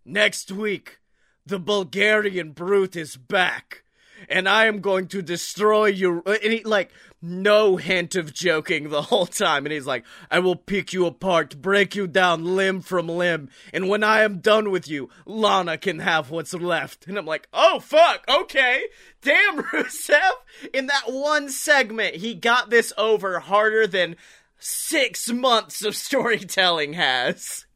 next 0.06 0.50
week 0.50 0.98
the 1.44 1.58
Bulgarian 1.58 2.52
brute 2.52 2.96
is 2.96 3.18
back 3.18 3.82
and 4.28 4.48
I 4.48 4.66
am 4.66 4.80
going 4.80 5.08
to 5.08 5.22
destroy 5.22 5.86
you 5.86 6.22
and 6.26 6.52
he 6.52 6.62
like 6.64 6.90
no 7.22 7.76
hint 7.76 8.14
of 8.14 8.32
joking 8.32 8.88
the 8.88 9.02
whole 9.02 9.26
time. 9.26 9.66
And 9.66 9.72
he's 9.72 9.86
like 9.86 10.04
I 10.30 10.38
will 10.38 10.56
pick 10.56 10.92
you 10.92 11.06
apart 11.06 11.60
break 11.60 11.94
you 11.94 12.06
down 12.06 12.56
limb 12.56 12.80
from 12.80 13.08
limb. 13.08 13.50
And 13.72 13.88
when 13.88 14.02
I 14.02 14.22
am 14.22 14.38
done 14.38 14.70
with 14.70 14.88
you 14.88 15.08
Lana 15.26 15.78
can 15.78 16.00
have 16.00 16.30
what's 16.30 16.54
left. 16.54 17.06
And 17.06 17.18
I'm 17.18 17.26
like 17.26 17.48
oh 17.52 17.80
fuck. 17.80 18.24
Okay. 18.28 18.84
Damn 19.22 19.62
Rusev. 19.62 20.32
In 20.72 20.86
that 20.86 21.04
one 21.06 21.48
segment 21.48 22.16
he 22.16 22.34
got 22.34 22.70
this 22.70 22.92
over 22.96 23.40
harder 23.40 23.86
than 23.86 24.16
6 24.58 25.32
months 25.32 25.84
of 25.84 25.96
storytelling 25.96 26.92
has. 26.92 27.66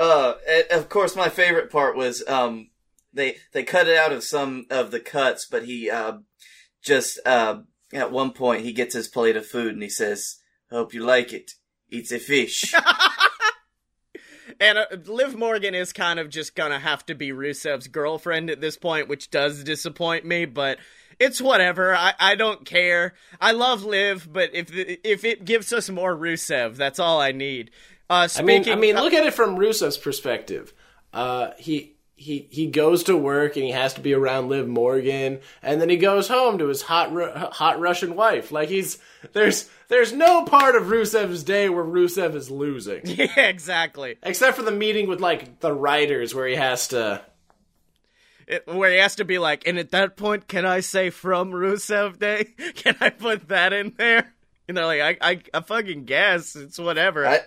Uh, 0.00 0.34
of 0.70 0.88
course, 0.88 1.14
my 1.14 1.28
favorite 1.28 1.70
part 1.70 1.94
was 1.94 2.26
um, 2.26 2.69
they 3.12 3.36
they 3.52 3.62
cut 3.62 3.88
it 3.88 3.96
out 3.96 4.12
of 4.12 4.24
some 4.24 4.66
of 4.70 4.90
the 4.90 5.00
cuts, 5.00 5.46
but 5.50 5.64
he 5.64 5.90
uh, 5.90 6.18
just 6.82 7.18
uh, 7.26 7.60
at 7.92 8.12
one 8.12 8.32
point 8.32 8.64
he 8.64 8.72
gets 8.72 8.94
his 8.94 9.08
plate 9.08 9.36
of 9.36 9.46
food 9.46 9.74
and 9.74 9.82
he 9.82 9.88
says, 9.88 10.36
"Hope 10.70 10.94
you 10.94 11.04
like 11.04 11.32
it. 11.32 11.52
It's 11.88 12.12
a 12.12 12.18
fish." 12.18 12.74
And 14.60 14.76
uh, 14.76 14.86
Liv 15.06 15.34
Morgan 15.34 15.74
is 15.74 15.92
kind 15.92 16.20
of 16.20 16.28
just 16.28 16.54
gonna 16.54 16.78
have 16.78 17.04
to 17.06 17.14
be 17.14 17.30
Rusev's 17.30 17.88
girlfriend 17.88 18.50
at 18.50 18.60
this 18.60 18.76
point, 18.76 19.08
which 19.08 19.30
does 19.30 19.64
disappoint 19.64 20.26
me, 20.26 20.44
but 20.44 20.78
it's 21.18 21.40
whatever. 21.40 21.96
I, 21.96 22.12
I 22.20 22.34
don't 22.34 22.66
care. 22.66 23.14
I 23.40 23.52
love 23.52 23.84
Liv, 23.84 24.30
but 24.30 24.54
if 24.54 24.70
if 24.72 25.24
it 25.24 25.46
gives 25.46 25.72
us 25.72 25.88
more 25.88 26.14
Rusev, 26.14 26.76
that's 26.76 26.98
all 26.98 27.20
I 27.20 27.32
need. 27.32 27.70
Uh, 28.10 28.28
I 28.36 28.42
mean, 28.42 28.62
speaking, 28.62 28.72
I 28.72 28.80
mean, 28.80 28.96
look 28.96 29.14
at 29.14 29.24
it 29.24 29.34
from 29.34 29.56
Rusev's 29.56 29.96
perspective. 29.96 30.74
Uh, 31.12 31.52
he 31.58 31.96
he 32.20 32.46
he 32.50 32.66
goes 32.66 33.04
to 33.04 33.16
work 33.16 33.56
and 33.56 33.64
he 33.64 33.70
has 33.70 33.94
to 33.94 34.00
be 34.02 34.12
around 34.12 34.50
Liv 34.50 34.68
Morgan, 34.68 35.40
and 35.62 35.80
then 35.80 35.88
he 35.88 35.96
goes 35.96 36.28
home 36.28 36.58
to 36.58 36.66
his 36.66 36.82
hot 36.82 37.10
Ru- 37.14 37.32
hot 37.32 37.80
Russian 37.80 38.14
wife. 38.14 38.52
Like 38.52 38.68
he's 38.68 38.98
there's 39.32 39.70
there's 39.88 40.12
no 40.12 40.44
part 40.44 40.76
of 40.76 40.88
Rusev's 40.88 41.42
day 41.42 41.70
where 41.70 41.82
Rusev 41.82 42.34
is 42.34 42.50
losing, 42.50 43.00
yeah, 43.06 43.48
exactly. 43.48 44.16
except 44.22 44.58
for 44.58 44.62
the 44.62 44.70
meeting 44.70 45.08
with 45.08 45.20
like 45.20 45.60
the 45.60 45.72
writers 45.72 46.34
where 46.34 46.46
he 46.46 46.56
has 46.56 46.88
to. 46.88 47.22
It, 48.46 48.66
where 48.66 48.90
he 48.90 48.98
has 48.98 49.16
to 49.16 49.24
be 49.24 49.38
like, 49.38 49.66
and 49.66 49.78
at 49.78 49.92
that 49.92 50.16
point, 50.18 50.46
can 50.46 50.66
I 50.66 50.80
say 50.80 51.08
from 51.08 51.52
Rusev 51.52 52.18
Day? 52.18 52.44
Can 52.74 52.96
I 53.00 53.10
put 53.10 53.46
that 53.48 53.72
in 53.72 53.94
there? 53.96 54.34
And 54.66 54.76
they're 54.76 54.86
like, 54.86 55.00
I, 55.00 55.30
I, 55.30 55.40
I 55.54 55.60
fucking 55.60 56.04
guess 56.04 56.56
it's 56.56 56.76
whatever. 56.76 57.24
I 57.24 57.42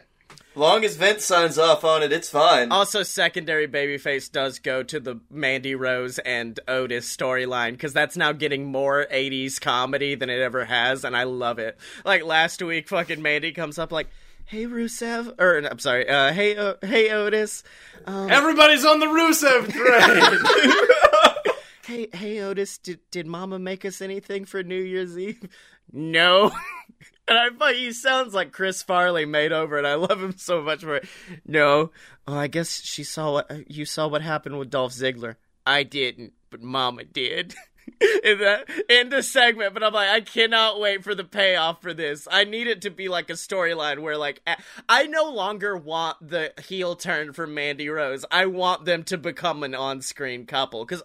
Long 0.56 0.86
as 0.86 0.96
Vince 0.96 1.26
signs 1.26 1.58
off 1.58 1.84
on 1.84 2.04
it, 2.04 2.14
it's 2.14 2.30
fine. 2.30 2.72
Also, 2.72 3.02
secondary 3.02 3.68
babyface 3.68 4.32
does 4.32 4.60
go 4.60 4.84
to 4.84 5.00
the 5.00 5.20
Mandy 5.32 5.74
Rose 5.74 6.20
and 6.20 6.60
Otis 6.68 7.16
storyline 7.16 7.72
because 7.72 7.92
that's 7.92 8.16
now 8.16 8.34
getting 8.34 8.66
more 8.66 9.08
80s 9.12 9.60
comedy 9.60 10.14
than 10.14 10.30
it 10.30 10.40
ever 10.40 10.66
has, 10.66 11.04
and 11.04 11.18
I 11.18 11.24
love 11.24 11.58
it. 11.58 11.78
Like 12.06 12.24
last 12.24 12.62
week, 12.62 12.88
fucking 12.88 13.22
Mandy 13.22 13.52
comes 13.52 13.80
up 13.80 13.92
like, 13.92 14.10
"Hey 14.46 14.66
Rusev," 14.66 15.40
or 15.40 15.58
I'm 15.58 15.80
sorry, 15.80 16.08
uh, 16.08 16.32
"Hey, 16.34 16.56
uh, 16.56 16.76
hey 16.84 17.10
Otis." 17.10 17.64
Um, 18.06 18.30
Everybody's 18.30 18.86
on 18.86 19.00
the 19.00 19.08
Rusev 19.08 19.72
train. 19.72 20.84
hey, 21.86 22.08
hey 22.14 22.42
Otis, 22.42 22.78
did 22.78 23.00
did 23.10 23.26
Mama 23.26 23.58
make 23.58 23.86
us 23.86 24.02
anything 24.02 24.46
for 24.46 24.62
New 24.62 24.82
Year's 24.82 25.18
Eve? 25.18 25.50
No. 25.92 26.52
And 27.28 27.38
I 27.38 27.50
thought 27.50 27.76
he 27.76 27.94
sounds 27.94 28.34
like 28.34 28.52
Chris 28.52 28.84
Farley 28.84 29.26
made 29.26 29.54
over, 29.54 29.78
and 29.78 29.88
I 29.88 29.96
love 29.96 30.22
him 30.22 30.36
so 30.38 30.62
much 30.62 30.82
for 30.82 30.98
it. 30.98 31.08
No, 31.46 31.92
oh, 32.28 32.38
I 32.38 32.48
guess 32.48 32.82
she 32.82 33.04
saw 33.04 33.34
what 33.34 33.52
uh, 33.52 33.60
you 33.68 33.86
saw 33.86 34.08
what 34.08 34.22
happened 34.22 34.60
with 34.60 34.70
Dolph 34.70 34.92
Ziggler. 34.94 35.36
I 35.66 35.84
didn't, 35.84 36.34
but 36.50 36.62
Mama 36.62 37.06
did. 37.06 37.56
in 38.24 38.38
the 38.38 38.84
in 38.90 39.10
the 39.10 39.24
segment, 39.24 39.74
but 39.74 39.84
I'm 39.84 39.94
like, 39.94 40.10
I 40.10 40.22
cannot 40.22 40.80
wait 40.80 41.04
for 41.04 41.16
the 41.16 41.24
payoff 41.24 41.82
for 41.82 41.94
this. 41.94 42.28
I 42.30 42.44
need 42.44 42.68
it 42.68 42.82
to 42.84 42.90
be 42.90 43.08
like 43.10 43.30
a 43.30 43.34
storyline 43.34 44.00
where, 44.00 44.18
like, 44.18 44.42
I 44.88 45.08
no 45.08 45.30
longer 45.30 45.78
want 45.78 46.18
the 46.28 46.54
heel 46.66 46.96
turn 46.96 47.34
for 47.34 47.48
Mandy 47.48 47.90
Rose. 47.90 48.26
I 48.32 48.46
want 48.48 48.86
them 48.86 49.04
to 49.06 49.18
become 49.18 49.64
an 49.64 49.76
on-screen 49.76 50.46
couple 50.46 50.86
because 50.86 51.04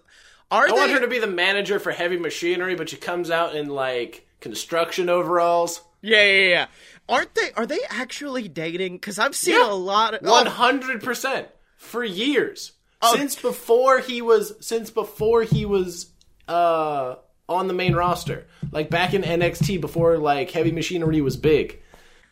are 0.51 0.65
I 0.65 0.67
they? 0.67 0.73
want 0.73 0.91
her 0.91 0.99
to 1.01 1.07
be 1.07 1.19
the 1.19 1.27
manager 1.27 1.79
for 1.79 1.91
heavy 1.91 2.17
machinery, 2.17 2.75
but 2.75 2.89
she 2.89 2.97
comes 2.97 3.29
out 3.29 3.55
in 3.55 3.69
like 3.69 4.27
construction 4.39 5.09
overalls. 5.09 5.81
Yeah, 6.01 6.23
yeah, 6.23 6.47
yeah. 6.49 6.65
Aren't 7.07 7.33
they? 7.35 7.51
Are 7.55 7.65
they 7.65 7.79
actually 7.89 8.47
dating? 8.47 8.93
Because 8.93 9.19
I've 9.19 9.35
seen 9.35 9.55
Yeah. 9.55 9.71
a 9.71 9.73
lot 9.73 10.13
of. 10.13 10.21
One 10.21 10.47
Oh, 10.47 10.51
hundred 10.51 11.03
percent 11.03 11.47
for 11.77 12.03
years 12.03 12.73
Oh. 13.01 13.15
since 13.15 13.35
before 13.35 13.99
he 13.99 14.21
was 14.21 14.53
since 14.59 14.89
before 14.91 15.43
he 15.43 15.65
was 15.65 16.11
uh 16.47 17.15
on 17.47 17.67
the 17.67 17.73
main 17.73 17.95
roster, 17.95 18.45
like 18.71 18.89
back 18.89 19.13
in 19.13 19.23
NXT 19.23 19.81
before 19.81 20.17
like 20.17 20.51
heavy 20.51 20.71
machinery 20.71 21.19
was 21.21 21.35
big. 21.37 21.81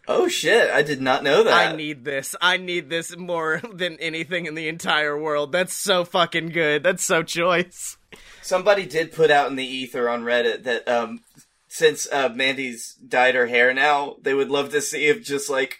oh 0.10 0.28
shit, 0.30 0.70
I 0.72 0.84
did 0.84 1.02
not 1.02 1.24
know 1.24 1.44
that. 1.44 1.72
I 1.72 1.76
need 1.76 2.06
this. 2.06 2.34
I 2.40 2.56
need 2.58 2.90
this 2.90 3.18
more 3.18 3.62
than 3.74 3.98
anything 3.98 4.46
in 4.46 4.56
the 4.56 4.68
entire 4.70 5.18
world. 5.18 5.52
That's 5.52 5.74
so 5.74 6.06
fucking 6.06 6.50
good. 6.50 6.84
That's 6.84 7.04
so 7.04 7.24
choice. 7.24 7.98
Somebody 8.42 8.86
did 8.86 9.12
put 9.12 9.32
out 9.32 9.50
in 9.50 9.58
the 9.58 9.66
ether 9.68 10.08
on 10.08 10.24
Reddit 10.24 10.64
that 10.64 10.88
um 10.88 11.22
since 11.78 12.12
uh, 12.12 12.30
Mandy's 12.30 12.96
dyed 12.96 13.36
her 13.36 13.46
hair 13.46 13.72
now, 13.72 14.16
they 14.22 14.34
would 14.34 14.50
love 14.50 14.72
to 14.72 14.82
see 14.82 15.06
if 15.06 15.24
just 15.24 15.48
like 15.48 15.78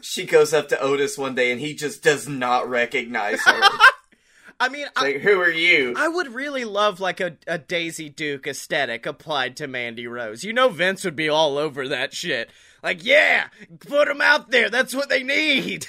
she 0.00 0.26
goes 0.26 0.54
up 0.54 0.68
to 0.68 0.80
Otis 0.80 1.18
one 1.18 1.34
day 1.34 1.50
and 1.50 1.60
he 1.60 1.74
just 1.74 2.04
does 2.04 2.28
not 2.28 2.68
recognize 2.68 3.40
her. 3.44 3.60
I 4.60 4.68
mean, 4.68 4.86
I, 4.94 5.02
like, 5.02 5.16
who 5.16 5.40
are 5.40 5.50
you? 5.50 5.94
I 5.96 6.06
would 6.06 6.32
really 6.32 6.64
love 6.64 7.00
like 7.00 7.18
a, 7.18 7.36
a 7.48 7.58
Daisy 7.58 8.08
Duke 8.08 8.46
aesthetic 8.46 9.06
applied 9.06 9.56
to 9.56 9.66
Mandy 9.66 10.06
Rose. 10.06 10.44
You 10.44 10.52
know, 10.52 10.68
Vince 10.68 11.04
would 11.04 11.16
be 11.16 11.28
all 11.28 11.58
over 11.58 11.88
that 11.88 12.14
shit. 12.14 12.50
Like, 12.80 13.04
yeah, 13.04 13.48
put 13.80 14.06
them 14.06 14.20
out 14.20 14.52
there. 14.52 14.70
That's 14.70 14.94
what 14.94 15.08
they 15.08 15.24
need. 15.24 15.88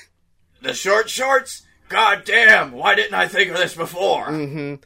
The 0.63 0.73
short 0.73 1.07
shorts? 1.11 1.61
God 1.87 2.23
damn, 2.25 2.71
why 2.71 2.95
didn't 2.95 3.13
I 3.13 3.27
think 3.27 3.51
of 3.51 3.57
this 3.57 3.75
before? 3.75 4.79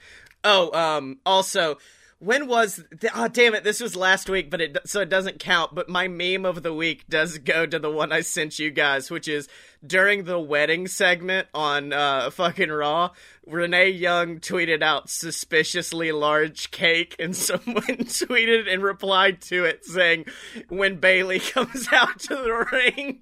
Oh, 0.44 0.72
um, 0.78 1.20
also, 1.26 1.78
when 2.20 2.48
was 2.48 2.84
oh 3.16 3.30
damn 3.30 3.56
it, 3.56 3.64
this 3.64 3.80
was 3.80 3.96
last 3.96 4.30
week, 4.30 4.52
but 4.52 4.60
it 4.60 4.78
so 4.86 5.00
it 5.00 5.10
doesn't 5.10 5.40
count. 5.40 5.74
But 5.74 5.88
my 5.88 6.10
meme 6.10 6.46
of 6.46 6.64
the 6.64 6.74
week 6.74 7.06
does 7.08 7.38
go 7.38 7.66
to 7.66 7.80
the 7.80 7.90
one 7.90 8.12
I 8.12 8.22
sent 8.22 8.60
you 8.60 8.72
guys, 8.72 9.10
which 9.10 9.28
is 9.28 9.48
during 9.86 10.26
the 10.26 10.40
wedding 10.40 10.88
segment 10.88 11.48
on 11.54 11.94
uh 11.94 12.30
fucking 12.30 12.70
Raw. 12.70 13.12
Renee 13.48 13.90
Young 13.90 14.40
tweeted 14.40 14.84
out 14.84 15.10
suspiciously 15.10 16.12
large 16.12 16.72
cake, 16.72 17.16
and 17.20 17.36
someone 17.36 17.84
tweeted 17.84 18.72
and 18.72 18.84
replied 18.84 19.42
to 19.44 19.64
it 19.64 19.86
saying, 19.86 20.26
"When 20.68 20.98
Bayley 20.98 21.40
comes 21.40 21.88
out 21.92 22.20
to 22.22 22.36
the 22.36 22.68
ring." 22.72 23.22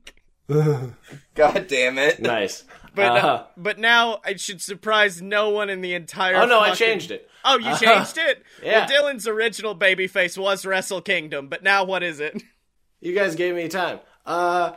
God 1.36 1.68
damn 1.68 1.98
it. 1.98 2.20
Nice. 2.22 2.64
But 2.96 3.06
Uh-huh. 3.18 3.28
uh, 3.28 3.46
but 3.58 3.78
now 3.78 4.22
it 4.26 4.40
should 4.40 4.62
surprise 4.62 5.22
no 5.22 5.50
one 5.50 5.70
in 5.70 5.82
the 5.82 5.94
entire. 5.94 6.36
oh 6.36 6.46
no, 6.46 6.60
I 6.60 6.74
changed 6.74 7.12
it. 7.12 7.30
Oh, 7.46 7.58
you 7.58 7.76
changed 7.78 8.18
it? 8.18 8.44
Yeah. 8.64 8.88
Well, 8.90 9.14
Dylan's 9.14 9.28
original 9.28 9.76
babyface 9.76 10.38
was 10.38 10.66
Wrestle 10.66 11.02
Kingdom, 11.02 11.48
but 11.48 11.62
now 11.64 11.84
what 11.84 12.04
is 12.04 12.20
it? 12.20 12.42
You 13.00 13.14
guys 13.14 13.36
gave 13.36 13.54
me 13.54 13.68
time. 13.68 14.00
Uh, 14.26 14.72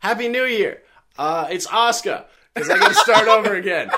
Happy 0.00 0.28
New 0.28 0.44
Year. 0.44 0.82
Uh, 1.16 1.48
it's 1.50 1.66
Asuka 1.66 2.26
because 2.52 2.68
I 2.68 2.78
got 2.78 2.88
to 2.88 2.94
start 2.94 3.26
over 3.26 3.54
again. 3.54 3.90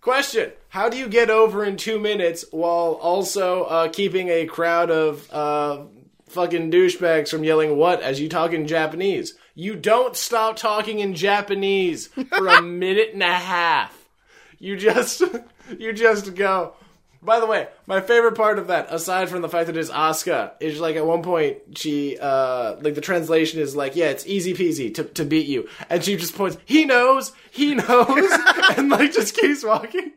Question: 0.00 0.52
How 0.70 0.88
do 0.88 0.96
you 0.96 1.06
get 1.08 1.28
over 1.28 1.64
in 1.64 1.76
two 1.76 1.98
minutes 1.98 2.44
while 2.50 2.92
also 3.00 3.64
uh, 3.64 3.88
keeping 3.88 4.28
a 4.30 4.46
crowd 4.46 4.90
of 4.90 5.30
uh, 5.30 5.82
fucking 6.28 6.70
douchebags 6.70 7.28
from 7.28 7.44
yelling 7.44 7.76
"what" 7.76 8.02
as 8.02 8.20
you 8.20 8.28
talk 8.28 8.52
in 8.52 8.66
Japanese? 8.66 9.34
You 9.54 9.76
don't 9.76 10.16
stop 10.16 10.56
talking 10.56 10.98
in 10.98 11.14
Japanese 11.14 12.08
for 12.08 12.48
a 12.48 12.62
minute 12.62 13.10
and 13.12 13.22
a 13.22 13.32
half. 13.32 14.08
You 14.58 14.76
just, 14.76 15.22
you 15.78 15.92
just 15.92 16.34
go. 16.34 16.74
By 17.24 17.40
the 17.40 17.46
way, 17.46 17.68
my 17.86 18.02
favorite 18.02 18.34
part 18.34 18.58
of 18.58 18.66
that, 18.66 18.92
aside 18.92 19.30
from 19.30 19.40
the 19.40 19.48
fact 19.48 19.68
that 19.68 19.76
it's 19.78 19.90
Asuka, 19.90 20.52
is 20.60 20.78
like 20.78 20.96
at 20.96 21.06
one 21.06 21.22
point 21.22 21.56
she, 21.78 22.18
uh, 22.18 22.76
like 22.82 22.94
the 22.94 23.00
translation 23.00 23.60
is 23.60 23.74
like, 23.74 23.96
yeah, 23.96 24.10
it's 24.10 24.26
easy 24.26 24.52
peasy 24.52 24.94
to, 24.94 25.04
to 25.04 25.24
beat 25.24 25.46
you. 25.46 25.66
And 25.88 26.04
she 26.04 26.16
just 26.16 26.34
points, 26.34 26.58
he 26.66 26.84
knows, 26.84 27.32
he 27.50 27.74
knows, 27.74 28.30
and 28.76 28.90
like 28.90 29.14
just 29.14 29.34
keeps 29.36 29.64
walking. 29.64 30.12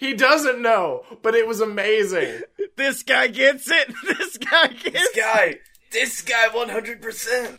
He 0.00 0.14
doesn't 0.14 0.60
know, 0.62 1.04
but 1.22 1.34
it 1.34 1.46
was 1.46 1.60
amazing. 1.60 2.40
This 2.76 3.02
guy 3.02 3.26
gets 3.26 3.70
it. 3.70 3.92
This 4.06 4.38
guy 4.38 4.68
gets 4.68 4.86
it 4.86 4.92
This 4.92 5.10
guy, 5.14 5.58
this 5.92 6.22
guy 6.22 6.48
100%. 6.48 7.58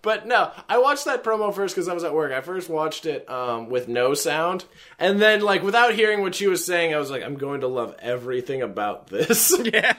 But 0.00 0.26
no, 0.26 0.50
I 0.66 0.78
watched 0.78 1.04
that 1.04 1.22
promo 1.22 1.54
first 1.54 1.74
because 1.74 1.86
I 1.88 1.92
was 1.92 2.04
at 2.04 2.14
work. 2.14 2.32
I 2.32 2.40
first 2.40 2.70
watched 2.70 3.04
it 3.04 3.28
um, 3.28 3.68
with 3.68 3.86
no 3.86 4.14
sound, 4.14 4.64
and 4.98 5.20
then 5.20 5.42
like 5.42 5.62
without 5.62 5.92
hearing 5.94 6.22
what 6.22 6.34
she 6.34 6.46
was 6.46 6.64
saying, 6.64 6.94
I 6.94 6.98
was 6.98 7.10
like, 7.10 7.22
I'm 7.22 7.34
going 7.36 7.60
to 7.60 7.66
love 7.68 7.94
everything 8.00 8.62
about 8.62 9.08
this. 9.08 9.52
Yeah. 9.72 9.94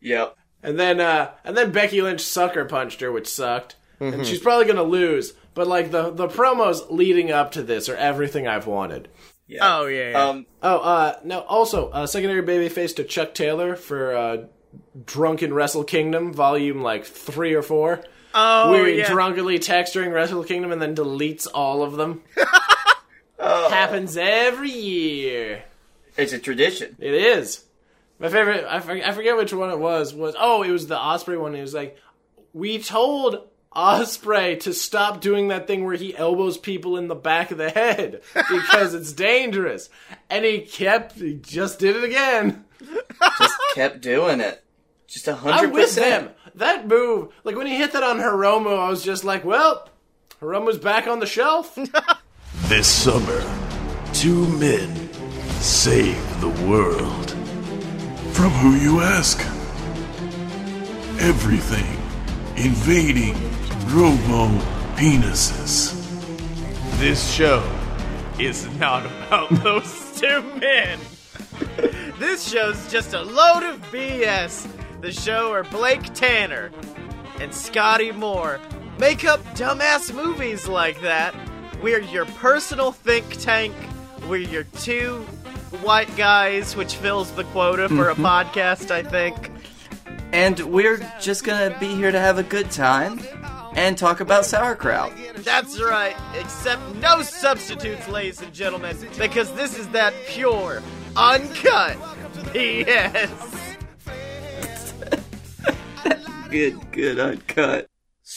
Yep. 0.00 0.36
and 0.62 0.78
then 0.78 1.00
uh, 1.00 1.32
and 1.42 1.56
then 1.56 1.72
Becky 1.72 2.00
Lynch 2.00 2.20
sucker 2.20 2.64
punched 2.64 3.00
her, 3.00 3.10
which 3.10 3.26
sucked, 3.26 3.74
and 3.98 4.24
she's 4.24 4.38
probably 4.40 4.66
gonna 4.66 4.84
lose. 4.84 5.32
But 5.54 5.66
like 5.66 5.90
the 5.90 6.10
the 6.10 6.28
promos 6.28 6.88
leading 6.90 7.32
up 7.32 7.50
to 7.52 7.62
this 7.64 7.88
are 7.88 7.96
everything 7.96 8.46
I've 8.46 8.68
wanted. 8.68 9.08
Yeah. 9.50 9.78
Oh, 9.78 9.86
yeah. 9.86 10.10
yeah. 10.10 10.28
Um, 10.28 10.46
Oh, 10.62 10.78
uh, 10.78 11.18
no. 11.24 11.40
Also, 11.40 11.90
uh, 11.90 12.06
secondary 12.06 12.42
babyface 12.42 12.94
to 12.96 13.04
Chuck 13.04 13.34
Taylor 13.34 13.74
for 13.74 14.14
uh, 14.14 14.36
Drunken 15.04 15.52
Wrestle 15.52 15.82
Kingdom, 15.82 16.32
volume 16.32 16.82
like 16.82 17.04
three 17.04 17.54
or 17.54 17.62
four. 17.62 18.04
oh, 18.32 18.70
where 18.70 18.86
he 18.86 18.98
yeah. 18.98 19.10
drunkenly 19.10 19.58
texts 19.58 19.92
during 19.94 20.12
Wrestle 20.12 20.44
Kingdom 20.44 20.70
and 20.70 20.80
then 20.80 20.94
deletes 20.94 21.48
all 21.52 21.82
of 21.82 21.96
them. 21.96 22.22
Happens 23.40 24.16
every 24.16 24.70
year. 24.70 25.64
it's 26.16 26.32
a 26.32 26.38
tradition. 26.38 26.94
It 27.00 27.14
is. 27.14 27.64
My 28.20 28.28
favorite, 28.28 28.66
I 28.68 28.78
forget, 28.80 29.08
I 29.08 29.12
forget 29.12 29.36
which 29.36 29.52
one 29.52 29.70
it 29.70 29.78
was, 29.78 30.14
was, 30.14 30.36
oh, 30.38 30.62
it 30.62 30.70
was 30.70 30.86
the 30.86 30.96
Ospreay 30.96 31.40
one. 31.40 31.56
It 31.56 31.62
was 31.62 31.74
like, 31.74 31.96
we 32.52 32.78
told 32.78 33.48
Ospreay 33.74 34.58
to 34.60 34.74
stop 34.74 35.20
doing 35.20 35.48
that 35.48 35.66
thing 35.66 35.84
where 35.84 35.94
he 35.94 36.16
elbows 36.16 36.58
people 36.58 36.96
in 36.96 37.06
the 37.06 37.14
back 37.14 37.50
of 37.50 37.58
the 37.58 37.70
head 37.70 38.20
because 38.34 38.94
it's 38.94 39.12
dangerous. 39.12 39.88
And 40.28 40.44
he 40.44 40.60
kept, 40.60 41.12
he 41.12 41.34
just 41.34 41.78
did 41.78 41.96
it 41.96 42.04
again. 42.04 42.64
Just 43.38 43.54
kept 43.74 44.00
doing 44.00 44.40
it. 44.40 44.64
Just 45.06 45.28
a 45.28 45.34
100%. 45.34 45.52
I'm 45.52 45.72
with 45.72 45.94
them. 45.94 46.30
That 46.56 46.88
move, 46.88 47.32
like 47.44 47.54
when 47.56 47.66
he 47.66 47.76
hit 47.76 47.92
that 47.92 48.02
on 48.02 48.18
Hiromu, 48.18 48.76
I 48.76 48.88
was 48.88 49.04
just 49.04 49.24
like, 49.24 49.44
well, 49.44 49.88
Hiromu's 50.40 50.78
back 50.78 51.06
on 51.06 51.20
the 51.20 51.26
shelf. 51.26 51.78
This 52.64 52.86
summer, 52.86 53.42
two 54.12 54.46
men 54.58 55.12
save 55.58 56.40
the 56.40 56.50
world. 56.68 57.30
From 58.32 58.50
who 58.50 58.76
you 58.76 59.00
ask? 59.00 59.40
Everything 61.20 61.99
invading 62.60 63.32
robo 63.86 64.48
penises. 64.94 65.94
This 66.98 67.32
show 67.32 67.64
is 68.38 68.68
not 68.76 69.06
about 69.06 69.48
those 69.62 70.20
two 70.20 70.42
men. 70.60 70.98
this 72.18 72.50
show's 72.50 72.90
just 72.92 73.14
a 73.14 73.22
load 73.22 73.62
of 73.62 73.80
BS. 73.90 74.70
The 75.00 75.10
show 75.10 75.52
where 75.52 75.64
Blake 75.64 76.12
Tanner 76.12 76.70
and 77.40 77.54
Scotty 77.54 78.12
Moore 78.12 78.60
make 78.98 79.24
up 79.24 79.40
dumbass 79.54 80.14
movies 80.14 80.68
like 80.68 81.00
that. 81.00 81.34
We're 81.82 82.02
your 82.02 82.26
personal 82.26 82.92
think 82.92 83.38
tank. 83.38 83.74
We're 84.28 84.36
your 84.36 84.64
two 84.64 85.20
white 85.80 86.14
guys, 86.14 86.76
which 86.76 86.96
fills 86.96 87.30
the 87.32 87.44
quota 87.44 87.88
for 87.88 88.10
a 88.10 88.14
mm-hmm. 88.14 88.26
podcast, 88.26 88.90
I 88.90 89.02
think. 89.02 89.49
And 90.32 90.58
we're 90.60 90.98
just 91.20 91.44
gonna 91.44 91.76
be 91.80 91.94
here 91.94 92.12
to 92.12 92.20
have 92.20 92.38
a 92.38 92.42
good 92.42 92.70
time. 92.70 93.20
and 93.74 93.96
talk 93.96 94.18
about 94.18 94.44
sauerkraut. 94.44 95.12
That's 95.36 95.80
right, 95.80 96.16
except 96.36 96.82
no 96.96 97.22
substitutes, 97.22 98.08
ladies 98.08 98.42
and 98.42 98.52
gentlemen, 98.52 98.96
because 99.16 99.52
this 99.52 99.78
is 99.78 99.86
that 99.90 100.12
pure, 100.26 100.82
uncut 101.16 101.96
BS. 102.52 103.76
Good, 106.50 106.80
good, 106.90 107.20
uncut. 107.20 107.89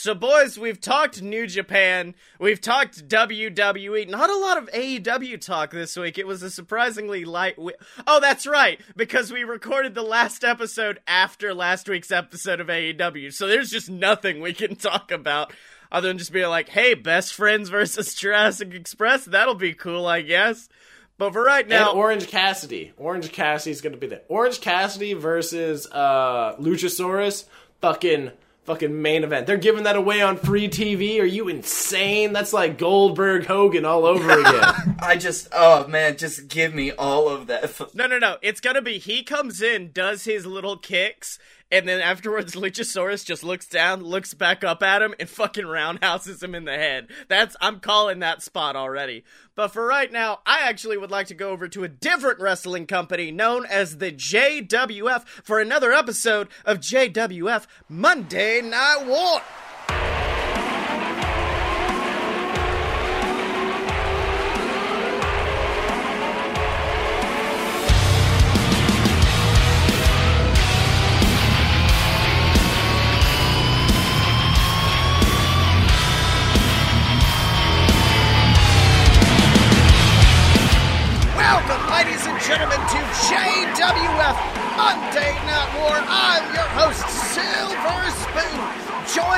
So, 0.04 0.14
boys, 0.14 0.58
we've 0.58 0.82
talked 0.82 1.22
New 1.22 1.46
Japan, 1.46 2.14
we've 2.38 2.60
talked 2.60 3.08
WWE. 3.08 4.06
Not 4.06 4.28
a 4.28 4.36
lot 4.36 4.58
of 4.58 4.68
AEW 4.68 5.40
talk 5.40 5.70
this 5.70 5.96
week. 5.96 6.18
It 6.18 6.26
was 6.26 6.42
a 6.42 6.50
surprisingly 6.50 7.24
light. 7.24 7.56
Wi- 7.56 7.78
oh, 8.06 8.20
that's 8.20 8.46
right, 8.46 8.78
because 8.96 9.32
we 9.32 9.44
recorded 9.44 9.94
the 9.94 10.02
last 10.02 10.44
episode 10.44 11.00
after 11.06 11.54
last 11.54 11.88
week's 11.88 12.10
episode 12.10 12.60
of 12.60 12.66
AEW. 12.66 13.32
So 13.32 13.46
there's 13.46 13.70
just 13.70 13.88
nothing 13.88 14.42
we 14.42 14.52
can 14.52 14.76
talk 14.76 15.10
about 15.10 15.54
other 15.90 16.08
than 16.08 16.18
just 16.18 16.34
being 16.34 16.50
like, 16.50 16.68
"Hey, 16.68 16.92
best 16.92 17.32
friends 17.32 17.70
versus 17.70 18.14
Jurassic 18.14 18.74
Express. 18.74 19.24
That'll 19.24 19.54
be 19.54 19.72
cool, 19.72 20.04
I 20.04 20.20
guess." 20.20 20.68
But 21.16 21.32
for 21.32 21.42
right 21.42 21.66
now, 21.66 21.92
and 21.92 21.98
Orange 21.98 22.26
Cassidy. 22.26 22.92
Orange 22.98 23.32
Cassidy's 23.32 23.80
gonna 23.80 23.96
be 23.96 24.08
there. 24.08 24.20
Orange 24.28 24.60
Cassidy 24.60 25.14
versus 25.14 25.86
uh, 25.90 26.56
Luchasaurus. 26.60 27.46
Fucking 27.80 28.32
fucking 28.64 29.02
main 29.02 29.24
event. 29.24 29.46
They're 29.46 29.56
giving 29.56 29.84
that 29.84 29.96
away 29.96 30.22
on 30.22 30.36
free 30.36 30.68
TV. 30.68 31.20
Are 31.20 31.24
you 31.24 31.48
insane? 31.48 32.32
That's 32.32 32.52
like 32.52 32.78
Goldberg 32.78 33.46
Hogan 33.46 33.84
all 33.84 34.06
over 34.06 34.30
again. 34.40 34.96
I 35.00 35.16
just, 35.16 35.48
oh 35.52 35.86
man, 35.86 36.16
just 36.16 36.48
give 36.48 36.74
me 36.74 36.90
all 36.92 37.28
of 37.28 37.46
that. 37.46 37.94
No, 37.94 38.06
no, 38.06 38.18
no. 38.18 38.36
It's 38.42 38.60
gonna 38.60 38.82
be 38.82 38.98
he 38.98 39.22
comes 39.22 39.60
in, 39.62 39.92
does 39.92 40.24
his 40.24 40.46
little 40.46 40.76
kicks, 40.76 41.38
and 41.74 41.88
then 41.88 42.00
afterwards 42.00 42.54
Luchasaurus 42.54 43.24
just 43.24 43.42
looks 43.42 43.66
down, 43.66 44.04
looks 44.04 44.32
back 44.32 44.62
up 44.62 44.80
at 44.80 45.02
him, 45.02 45.12
and 45.18 45.28
fucking 45.28 45.66
roundhouses 45.66 46.40
him 46.40 46.54
in 46.54 46.64
the 46.64 46.76
head. 46.76 47.08
That's 47.28 47.56
I'm 47.60 47.80
calling 47.80 48.20
that 48.20 48.42
spot 48.42 48.76
already. 48.76 49.24
But 49.56 49.68
for 49.68 49.84
right 49.84 50.10
now, 50.10 50.38
I 50.46 50.60
actually 50.68 50.96
would 50.96 51.10
like 51.10 51.26
to 51.28 51.34
go 51.34 51.50
over 51.50 51.66
to 51.68 51.82
a 51.82 51.88
different 51.88 52.38
wrestling 52.38 52.86
company 52.86 53.32
known 53.32 53.66
as 53.66 53.98
the 53.98 54.12
JWF 54.12 55.26
for 55.26 55.58
another 55.58 55.92
episode 55.92 56.48
of 56.64 56.78
JWF 56.78 57.66
Monday 57.88 58.62
Night 58.62 59.04
War. 59.06 59.40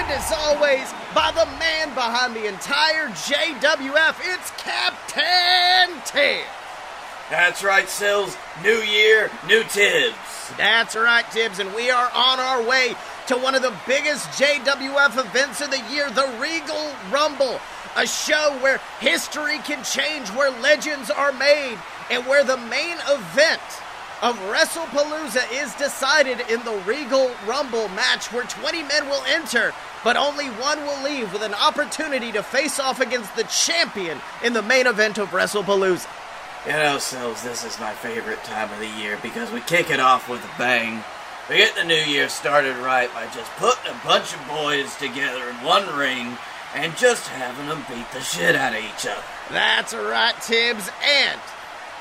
Joined 0.06 0.18
as 0.18 0.32
always 0.32 0.92
by 1.14 1.30
the 1.32 1.46
man 1.58 1.88
behind 1.94 2.34
the 2.34 2.46
entire 2.46 3.08
JWF. 3.08 4.16
It's 4.22 4.50
Captain 4.52 6.00
Tim. 6.04 6.44
That's 7.30 7.64
right, 7.64 7.88
Sills. 7.88 8.36
New 8.62 8.78
year, 8.82 9.30
new 9.46 9.64
Tibbs. 9.64 10.16
That's 10.56 10.94
right, 10.94 11.28
Tibbs, 11.30 11.58
and 11.58 11.74
we 11.74 11.90
are 11.90 12.10
on 12.14 12.38
our 12.38 12.62
way 12.62 12.94
to 13.28 13.36
one 13.36 13.54
of 13.54 13.62
the 13.62 13.74
biggest 13.86 14.28
JWF 14.40 15.18
events 15.18 15.60
of 15.60 15.70
the 15.70 15.82
year, 15.90 16.08
the 16.10 16.32
Regal 16.40 16.92
Rumble. 17.10 17.58
A 17.96 18.06
show 18.06 18.56
where 18.60 18.78
history 19.00 19.58
can 19.58 19.82
change, 19.82 20.28
where 20.30 20.50
legends 20.60 21.10
are 21.10 21.32
made, 21.32 21.78
and 22.10 22.24
where 22.26 22.44
the 22.44 22.58
main 22.58 22.96
event 23.08 23.62
of 24.22 24.38
WrestlePalooza 24.50 25.44
is 25.62 25.74
decided 25.74 26.40
in 26.48 26.62
the 26.64 26.82
Regal 26.86 27.30
Rumble 27.46 27.88
match 27.90 28.32
where 28.32 28.44
20 28.44 28.82
men 28.84 29.08
will 29.08 29.22
enter, 29.28 29.74
but 30.02 30.16
only 30.16 30.46
one 30.46 30.80
will 30.84 31.02
leave 31.02 31.32
with 31.32 31.42
an 31.42 31.54
opportunity 31.54 32.32
to 32.32 32.42
face 32.42 32.80
off 32.80 33.00
against 33.00 33.34
the 33.36 33.44
champion 33.44 34.18
in 34.42 34.54
the 34.54 34.62
main 34.62 34.86
event 34.86 35.18
of 35.18 35.28
WrestlePalooza. 35.30 36.08
You 36.66 36.72
know, 36.72 36.98
Sills, 36.98 37.42
this 37.42 37.64
is 37.64 37.78
my 37.78 37.92
favorite 37.92 38.42
time 38.42 38.72
of 38.72 38.80
the 38.80 38.88
year 39.00 39.18
because 39.22 39.52
we 39.52 39.60
kick 39.60 39.90
it 39.90 40.00
off 40.00 40.28
with 40.28 40.42
a 40.42 40.58
bang. 40.58 41.04
We 41.48 41.58
get 41.58 41.76
the 41.76 41.84
new 41.84 41.94
year 41.94 42.28
started 42.28 42.76
right 42.78 43.12
by 43.12 43.26
just 43.26 43.50
putting 43.52 43.92
a 43.92 44.00
bunch 44.04 44.34
of 44.34 44.48
boys 44.48 44.96
together 44.96 45.48
in 45.48 45.54
one 45.62 45.86
ring 45.96 46.36
and 46.74 46.96
just 46.96 47.28
having 47.28 47.68
them 47.68 47.84
beat 47.88 48.10
the 48.12 48.20
shit 48.20 48.56
out 48.56 48.72
of 48.72 48.80
each 48.80 49.06
other. 49.06 49.22
That's 49.50 49.94
right, 49.94 50.34
Tibbs. 50.40 50.90
And 51.04 51.40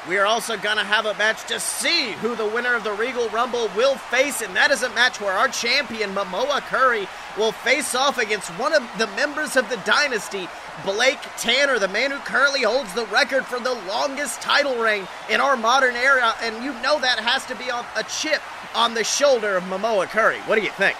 we 0.07 0.17
are 0.17 0.25
also 0.25 0.55
going 0.55 0.77
to 0.77 0.83
have 0.83 1.05
a 1.05 1.15
match 1.15 1.47
to 1.47 1.59
see 1.59 2.11
who 2.13 2.35
the 2.35 2.45
winner 2.45 2.75
of 2.75 2.83
the 2.83 2.93
Regal 2.93 3.27
Rumble 3.29 3.69
will 3.75 3.95
face. 3.95 4.41
And 4.41 4.55
that 4.55 4.69
is 4.69 4.83
a 4.83 4.89
match 4.89 5.19
where 5.19 5.33
our 5.33 5.47
champion, 5.47 6.13
Momoa 6.13 6.61
Curry, 6.61 7.07
will 7.37 7.51
face 7.51 7.95
off 7.95 8.19
against 8.19 8.49
one 8.51 8.73
of 8.73 8.83
the 8.99 9.07
members 9.07 9.55
of 9.55 9.67
the 9.69 9.77
dynasty, 9.77 10.47
Blake 10.83 11.19
Tanner, 11.37 11.79
the 11.79 11.87
man 11.87 12.11
who 12.11 12.19
currently 12.19 12.61
holds 12.61 12.93
the 12.93 13.05
record 13.07 13.45
for 13.45 13.59
the 13.59 13.73
longest 13.87 14.41
title 14.41 14.75
reign 14.75 15.07
in 15.29 15.41
our 15.41 15.57
modern 15.57 15.95
era. 15.95 16.35
And 16.41 16.63
you 16.63 16.73
know 16.81 16.99
that 16.99 17.19
has 17.19 17.45
to 17.47 17.55
be 17.55 17.69
a 17.69 18.03
chip 18.03 18.41
on 18.75 18.93
the 18.93 19.03
shoulder 19.03 19.55
of 19.57 19.63
Momoa 19.63 20.05
Curry. 20.05 20.39
What 20.41 20.55
do 20.55 20.61
you 20.61 20.71
think? 20.71 20.97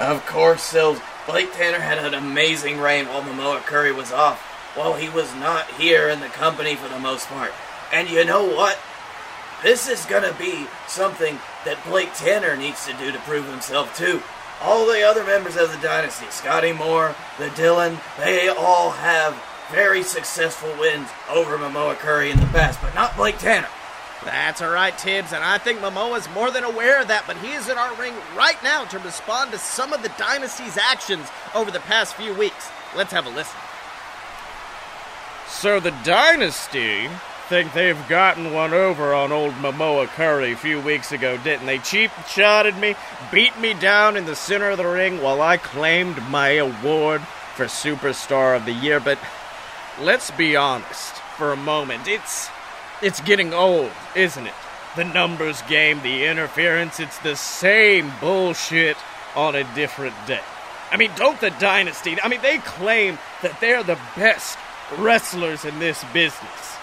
Of 0.00 0.24
course, 0.26 0.62
Sills. 0.62 0.98
Blake 1.26 1.52
Tanner 1.52 1.78
had 1.78 1.98
an 1.98 2.14
amazing 2.14 2.80
reign 2.80 3.06
while 3.06 3.22
Momoa 3.22 3.60
Curry 3.60 3.92
was 3.92 4.10
off, 4.12 4.40
while 4.74 4.94
he 4.94 5.08
was 5.10 5.32
not 5.36 5.70
here 5.72 6.08
in 6.08 6.20
the 6.20 6.28
company 6.28 6.74
for 6.74 6.88
the 6.88 6.98
most 6.98 7.26
part. 7.28 7.52
And 7.92 8.08
you 8.08 8.24
know 8.24 8.44
what? 8.44 8.78
This 9.62 9.88
is 9.88 10.04
gonna 10.04 10.34
be 10.34 10.66
something 10.86 11.38
that 11.64 11.82
Blake 11.84 12.14
Tanner 12.14 12.56
needs 12.56 12.86
to 12.86 12.92
do 12.94 13.10
to 13.10 13.18
prove 13.20 13.46
himself 13.46 13.96
too. 13.96 14.22
All 14.62 14.86
the 14.86 15.02
other 15.02 15.24
members 15.24 15.56
of 15.56 15.72
the 15.72 15.78
dynasty, 15.78 16.26
Scotty 16.30 16.72
Moore, 16.72 17.14
the 17.38 17.48
Dylan, 17.48 18.00
they 18.18 18.48
all 18.48 18.90
have 18.90 19.40
very 19.70 20.02
successful 20.02 20.72
wins 20.78 21.08
over 21.30 21.58
Momoa 21.58 21.96
Curry 21.96 22.30
in 22.30 22.40
the 22.40 22.46
past, 22.46 22.80
but 22.80 22.94
not 22.94 23.16
Blake 23.16 23.38
Tanner. 23.38 23.68
That's 24.24 24.60
all 24.60 24.70
right, 24.70 24.96
Tibbs, 24.96 25.32
and 25.32 25.44
I 25.44 25.58
think 25.58 25.78
Momoa's 25.78 26.28
more 26.34 26.50
than 26.50 26.64
aware 26.64 27.00
of 27.00 27.08
that, 27.08 27.24
but 27.26 27.36
he 27.38 27.52
is 27.52 27.68
in 27.68 27.78
our 27.78 27.94
ring 27.94 28.14
right 28.36 28.60
now 28.64 28.84
to 28.86 28.98
respond 28.98 29.52
to 29.52 29.58
some 29.58 29.92
of 29.92 30.02
the 30.02 30.08
Dynasty's 30.10 30.76
actions 30.76 31.28
over 31.54 31.70
the 31.70 31.80
past 31.80 32.14
few 32.14 32.34
weeks. 32.34 32.68
Let's 32.96 33.12
have 33.12 33.26
a 33.26 33.30
listen. 33.30 33.58
So 35.46 35.78
the 35.80 35.92
Dynasty 36.02 37.08
think 37.48 37.72
they've 37.72 38.08
gotten 38.08 38.52
one 38.52 38.74
over 38.74 39.14
on 39.14 39.32
old 39.32 39.54
Momoa 39.54 40.06
Curry 40.08 40.52
a 40.52 40.56
few 40.56 40.82
weeks 40.82 41.12
ago, 41.12 41.38
didn't 41.38 41.64
they? 41.64 41.78
Cheap 41.78 42.10
shotted 42.28 42.76
me, 42.76 42.94
beat 43.32 43.58
me 43.58 43.72
down 43.72 44.18
in 44.18 44.26
the 44.26 44.36
center 44.36 44.68
of 44.68 44.76
the 44.76 44.86
ring 44.86 45.22
while 45.22 45.40
I 45.40 45.56
claimed 45.56 46.22
my 46.28 46.50
award 46.50 47.22
for 47.56 47.64
Superstar 47.64 48.54
of 48.54 48.66
the 48.66 48.72
Year, 48.72 49.00
but 49.00 49.18
let's 49.98 50.30
be 50.32 50.56
honest 50.56 51.14
for 51.38 51.52
a 51.52 51.56
moment. 51.56 52.06
It's 52.06 52.50
it's 53.00 53.20
getting 53.22 53.54
old, 53.54 53.92
isn't 54.14 54.46
it? 54.46 54.54
The 54.96 55.04
numbers 55.04 55.62
game, 55.62 56.02
the 56.02 56.26
interference, 56.26 57.00
it's 57.00 57.18
the 57.20 57.36
same 57.36 58.12
bullshit 58.20 58.98
on 59.34 59.54
a 59.54 59.64
different 59.74 60.14
day. 60.26 60.42
I 60.90 60.98
mean, 60.98 61.12
don't 61.16 61.40
the 61.40 61.50
Dynasty, 61.58 62.20
I 62.22 62.28
mean, 62.28 62.42
they 62.42 62.58
claim 62.58 63.18
that 63.40 63.58
they're 63.58 63.82
the 63.82 63.98
best 64.16 64.58
wrestlers 64.98 65.64
in 65.64 65.78
this 65.78 66.04
business. 66.12 66.77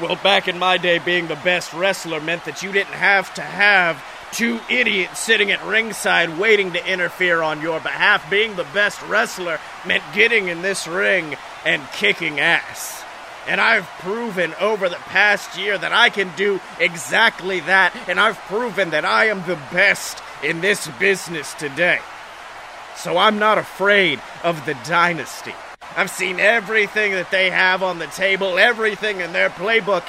Well, 0.00 0.16
back 0.16 0.48
in 0.48 0.58
my 0.58 0.78
day, 0.78 0.98
being 0.98 1.28
the 1.28 1.36
best 1.36 1.74
wrestler 1.74 2.22
meant 2.22 2.46
that 2.46 2.62
you 2.62 2.72
didn't 2.72 2.94
have 2.94 3.34
to 3.34 3.42
have 3.42 4.02
two 4.32 4.58
idiots 4.70 5.18
sitting 5.18 5.50
at 5.50 5.62
ringside 5.66 6.38
waiting 6.38 6.72
to 6.72 6.90
interfere 6.90 7.42
on 7.42 7.60
your 7.60 7.80
behalf. 7.80 8.30
Being 8.30 8.56
the 8.56 8.66
best 8.72 9.02
wrestler 9.02 9.58
meant 9.86 10.02
getting 10.14 10.48
in 10.48 10.62
this 10.62 10.88
ring 10.88 11.36
and 11.66 11.86
kicking 11.92 12.40
ass. 12.40 13.04
And 13.46 13.60
I've 13.60 13.86
proven 13.98 14.54
over 14.58 14.88
the 14.88 14.96
past 14.96 15.58
year 15.58 15.76
that 15.76 15.92
I 15.92 16.08
can 16.08 16.34
do 16.34 16.60
exactly 16.78 17.60
that, 17.60 17.94
and 18.08 18.18
I've 18.18 18.38
proven 18.38 18.90
that 18.90 19.04
I 19.04 19.26
am 19.26 19.46
the 19.46 19.58
best 19.70 20.22
in 20.42 20.62
this 20.62 20.88
business 20.98 21.52
today. 21.54 21.98
So 22.96 23.18
I'm 23.18 23.38
not 23.38 23.58
afraid 23.58 24.18
of 24.44 24.64
the 24.64 24.74
dynasty. 24.86 25.54
I've 25.96 26.10
seen 26.10 26.38
everything 26.38 27.12
that 27.12 27.30
they 27.30 27.50
have 27.50 27.82
on 27.82 27.98
the 27.98 28.06
table, 28.06 28.58
everything 28.58 29.20
in 29.20 29.32
their 29.32 29.50
playbook, 29.50 30.04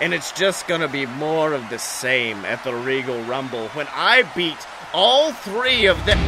and 0.00 0.14
it's 0.14 0.30
just 0.32 0.66
gonna 0.66 0.88
be 0.88 1.06
more 1.06 1.52
of 1.52 1.68
the 1.70 1.78
same 1.78 2.44
at 2.44 2.62
the 2.62 2.74
Regal 2.74 3.20
Rumble 3.24 3.68
when 3.70 3.88
I 3.92 4.22
beat 4.34 4.56
all 4.92 5.32
three 5.32 5.86
of 5.86 5.98
them. 6.06 6.18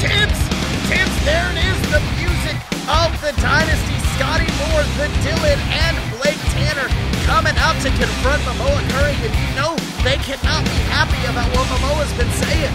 Tips! 0.00 0.40
Tips! 0.88 1.16
There 1.28 1.48
it 1.52 1.60
is, 1.60 1.78
the 1.92 2.00
music 2.16 2.56
of 2.88 3.12
the 3.20 3.32
dynasty. 3.40 3.94
Scotty 4.16 4.46
Moore, 4.62 4.86
the 4.96 5.10
Dylan, 5.26 5.58
and 5.74 5.94
Blake 6.22 6.38
Tanner 6.54 6.88
coming 7.26 7.54
out 7.58 7.74
to 7.82 7.90
confront 7.90 8.40
Momoa 8.46 8.80
Curry, 8.94 9.16
and 9.26 9.34
you 9.34 9.50
know 9.58 9.74
they 10.06 10.16
cannot 10.22 10.64
be 10.64 10.78
happy 10.88 11.20
about 11.26 11.50
what 11.52 11.66
Momoa's 11.66 12.12
been 12.16 12.30
saying. 12.30 12.72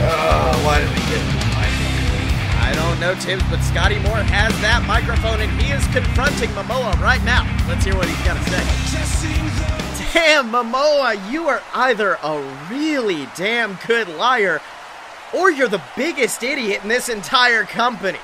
Oh, 0.00 0.62
why 0.64 0.80
did 0.80 0.88
we 0.88 1.02
get 1.06 1.57
I 2.60 2.74
don't 2.74 3.00
know, 3.00 3.14
Tibbs, 3.14 3.42
but 3.50 3.60
Scotty 3.62 3.98
Moore 4.00 4.18
has 4.18 4.52
that 4.60 4.84
microphone 4.86 5.40
and 5.40 5.50
he 5.60 5.72
is 5.72 5.86
confronting 5.88 6.50
Momoa 6.50 6.98
right 7.00 7.22
now. 7.24 7.44
Let's 7.68 7.84
hear 7.84 7.96
what 7.96 8.08
he's 8.08 8.22
got 8.24 8.36
to 8.36 8.50
say. 8.50 10.12
Damn, 10.12 10.50
Momoa, 10.50 11.30
you 11.30 11.48
are 11.48 11.62
either 11.74 12.18
a 12.22 12.40
really 12.70 13.28
damn 13.36 13.78
good 13.86 14.08
liar 14.08 14.60
or 15.34 15.50
you're 15.50 15.68
the 15.68 15.82
biggest 15.96 16.42
idiot 16.42 16.82
in 16.82 16.88
this 16.88 17.08
entire 17.08 17.64
company. 17.64 18.18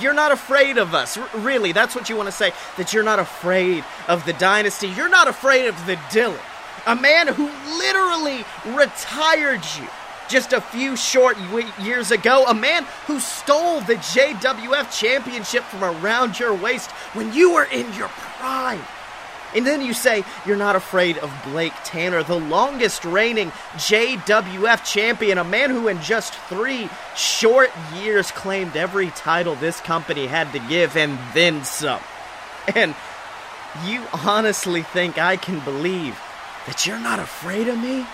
You're 0.00 0.14
not 0.14 0.32
afraid 0.32 0.78
of 0.78 0.94
us. 0.94 1.18
R- 1.18 1.28
really, 1.34 1.72
that's 1.72 1.94
what 1.94 2.08
you 2.08 2.16
want 2.16 2.28
to 2.28 2.32
say. 2.32 2.52
That 2.78 2.92
you're 2.92 3.02
not 3.02 3.18
afraid 3.18 3.84
of 4.06 4.24
the 4.24 4.32
dynasty. 4.32 4.88
You're 4.88 5.10
not 5.10 5.28
afraid 5.28 5.66
of 5.66 5.76
the 5.86 5.96
Dylan. 6.10 6.40
A 6.86 6.96
man 6.96 7.26
who 7.28 7.50
literally 7.76 8.44
retired 8.74 9.60
you 9.78 9.88
just 10.28 10.52
a 10.52 10.60
few 10.60 10.96
short 10.96 11.36
years 11.80 12.10
ago. 12.10 12.44
A 12.46 12.54
man 12.54 12.86
who 13.06 13.20
stole 13.20 13.80
the 13.80 13.96
JWF 13.96 14.96
championship 14.96 15.64
from 15.64 15.84
around 15.84 16.38
your 16.38 16.54
waist 16.54 16.90
when 17.14 17.32
you 17.32 17.54
were 17.54 17.64
in 17.64 17.92
your 17.94 18.08
prime. 18.08 18.82
And 19.54 19.66
then 19.66 19.80
you 19.80 19.94
say 19.94 20.24
you're 20.44 20.56
not 20.56 20.76
afraid 20.76 21.16
of 21.18 21.32
Blake 21.44 21.72
Tanner, 21.84 22.22
the 22.22 22.38
longest 22.38 23.04
reigning 23.04 23.50
JWF 23.76 24.84
champion, 24.84 25.38
a 25.38 25.44
man 25.44 25.70
who 25.70 25.88
in 25.88 26.00
just 26.02 26.34
three 26.34 26.88
short 27.16 27.70
years 27.94 28.30
claimed 28.30 28.76
every 28.76 29.08
title 29.10 29.54
this 29.54 29.80
company 29.80 30.26
had 30.26 30.52
to 30.52 30.58
give 30.58 30.96
and 30.96 31.18
then 31.32 31.64
some. 31.64 32.00
And 32.74 32.94
you 33.86 34.02
honestly 34.12 34.82
think 34.82 35.16
I 35.16 35.36
can 35.36 35.60
believe 35.60 36.18
that 36.66 36.86
you're 36.86 36.98
not 36.98 37.18
afraid 37.18 37.68
of 37.68 37.78
me? 37.78 38.04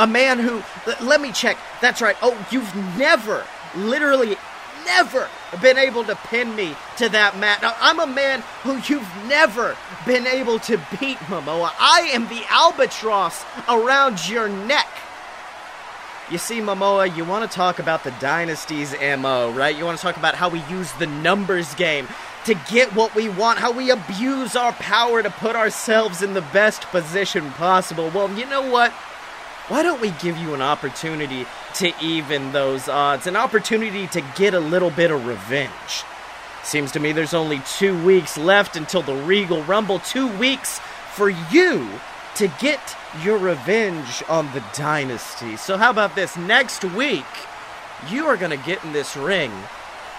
A 0.00 0.06
man 0.06 0.38
who, 0.38 0.62
let 1.04 1.20
me 1.20 1.30
check, 1.30 1.58
that's 1.82 2.00
right, 2.00 2.16
oh, 2.22 2.34
you've 2.50 2.74
never, 2.96 3.44
literally 3.76 4.36
never 4.86 5.28
been 5.60 5.76
able 5.76 6.04
to 6.04 6.16
pin 6.16 6.56
me 6.56 6.74
to 6.96 7.10
that 7.10 7.38
mat. 7.38 7.60
Now, 7.60 7.74
I'm 7.80 8.00
a 8.00 8.06
man 8.06 8.42
who 8.62 8.78
you've 8.88 9.08
never 9.28 9.76
been 10.06 10.26
able 10.26 10.58
to 10.60 10.78
beat, 10.98 11.18
Momoa. 11.28 11.70
I 11.78 12.08
am 12.12 12.28
the 12.28 12.42
albatross 12.48 13.44
around 13.68 14.26
your 14.26 14.48
neck. 14.48 14.88
You 16.30 16.38
see, 16.38 16.60
Momoa, 16.60 17.14
you 17.14 17.26
want 17.26 17.50
to 17.50 17.54
talk 17.54 17.78
about 17.78 18.02
the 18.02 18.12
dynasty's 18.12 18.94
MO, 19.18 19.50
right? 19.50 19.76
You 19.76 19.84
want 19.84 19.98
to 19.98 20.02
talk 20.02 20.16
about 20.16 20.34
how 20.34 20.48
we 20.48 20.62
use 20.70 20.90
the 20.92 21.08
numbers 21.08 21.74
game 21.74 22.08
to 22.46 22.54
get 22.70 22.94
what 22.94 23.14
we 23.14 23.28
want, 23.28 23.58
how 23.58 23.70
we 23.70 23.90
abuse 23.90 24.56
our 24.56 24.72
power 24.72 25.22
to 25.22 25.28
put 25.30 25.56
ourselves 25.56 26.22
in 26.22 26.32
the 26.32 26.40
best 26.40 26.82
position 26.84 27.50
possible. 27.50 28.10
Well, 28.14 28.32
you 28.38 28.46
know 28.46 28.70
what? 28.70 28.94
Why 29.70 29.84
don't 29.84 30.00
we 30.00 30.10
give 30.20 30.36
you 30.36 30.52
an 30.52 30.60
opportunity 30.60 31.46
to 31.76 31.92
even 32.02 32.50
those 32.50 32.88
odds? 32.88 33.28
An 33.28 33.36
opportunity 33.36 34.08
to 34.08 34.20
get 34.34 34.52
a 34.52 34.58
little 34.58 34.90
bit 34.90 35.12
of 35.12 35.24
revenge. 35.24 36.02
Seems 36.64 36.90
to 36.90 36.98
me 36.98 37.12
there's 37.12 37.34
only 37.34 37.60
two 37.60 37.96
weeks 38.04 38.36
left 38.36 38.74
until 38.74 39.02
the 39.02 39.14
Regal 39.14 39.62
Rumble. 39.62 40.00
Two 40.00 40.26
weeks 40.38 40.80
for 41.14 41.30
you 41.30 41.88
to 42.34 42.48
get 42.60 42.80
your 43.22 43.38
revenge 43.38 44.24
on 44.28 44.52
the 44.52 44.64
Dynasty. 44.74 45.56
So, 45.56 45.76
how 45.76 45.90
about 45.90 46.16
this? 46.16 46.36
Next 46.36 46.84
week, 46.84 47.24
you 48.08 48.26
are 48.26 48.36
going 48.36 48.50
to 48.50 48.66
get 48.66 48.84
in 48.84 48.92
this 48.92 49.16
ring 49.16 49.52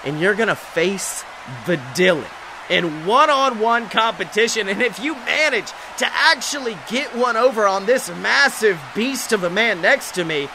and 0.06 0.22
you're 0.22 0.36
going 0.36 0.47
to 0.47 0.56
face 0.56 1.26
the 1.66 1.76
Dylan 1.93 2.26
in 2.72 3.05
one 3.05 3.30
on 3.30 3.59
one 3.59 3.89
competition. 3.89 4.69
And 4.69 4.82
if 4.82 4.97
you 5.03 5.13
manage 5.13 5.72
to 5.97 6.07
actually 6.09 6.78
get 6.89 7.13
one 7.15 7.36
over 7.36 7.67
on 7.67 7.86
this 7.86 8.09
massive 8.09 8.80
beast 8.95 9.34
of 9.34 9.43
a 9.43 9.49
man 9.49 9.82
next 9.82 10.13
to 10.15 10.24
me, 10.24 10.47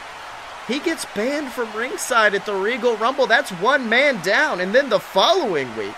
he 0.67 0.81
gets 0.81 1.05
banned 1.15 1.53
from 1.53 1.73
ringside 1.77 2.35
at 2.35 2.47
the 2.47 2.55
Regal 2.55 2.97
Rumble. 2.97 3.27
That's 3.27 3.51
one 3.51 3.89
man 3.89 4.21
down. 4.23 4.61
And 4.61 4.75
then 4.75 4.89
the 4.89 4.99
following 4.99 5.77
week, 5.77 5.95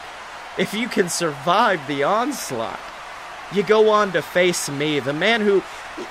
if 0.58 0.74
you 0.74 0.88
can 0.88 1.08
survive 1.08 1.86
the 1.86 2.02
onslaught, 2.02 2.80
you 3.52 3.62
go 3.62 3.88
on 3.88 4.12
to 4.12 4.20
face 4.20 4.68
me, 4.68 5.00
the 5.00 5.12
man 5.12 5.40
who, 5.40 5.62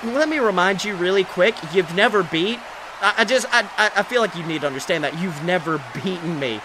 let 0.02 0.28
me 0.28 0.38
remind 0.38 0.84
you 0.84 0.96
really 0.96 1.22
quick, 1.22 1.54
you've 1.72 1.94
never 1.94 2.22
beat. 2.22 2.58
I, 3.00 3.14
I 3.18 3.24
just, 3.26 3.46
I, 3.52 3.68
I 3.76 4.02
feel 4.02 4.22
like 4.22 4.34
you 4.34 4.42
need 4.42 4.62
to 4.62 4.66
understand 4.66 5.04
that 5.04 5.20
you've 5.20 5.44
never 5.44 5.80
beaten 5.94 6.40
me 6.40 6.60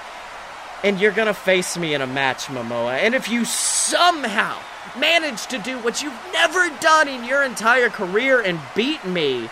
and 0.84 0.99
you're 0.99 1.11
gonna 1.11 1.34
face 1.34 1.77
me 1.77 1.93
in 1.93 2.01
a 2.01 2.07
match, 2.07 2.45
Momoa. 2.47 2.97
And 2.97 3.15
if 3.15 3.29
you 3.29 3.45
somehow 3.45 4.57
manage 4.97 5.47
to 5.47 5.57
do 5.57 5.79
what 5.79 6.03
you've 6.03 6.13
never 6.34 6.69
done 6.79 7.07
in 7.07 7.23
your 7.23 7.43
entire 7.43 7.89
career 7.89 8.41
and 8.41 8.59
beat 8.75 9.03
me, 9.05 9.49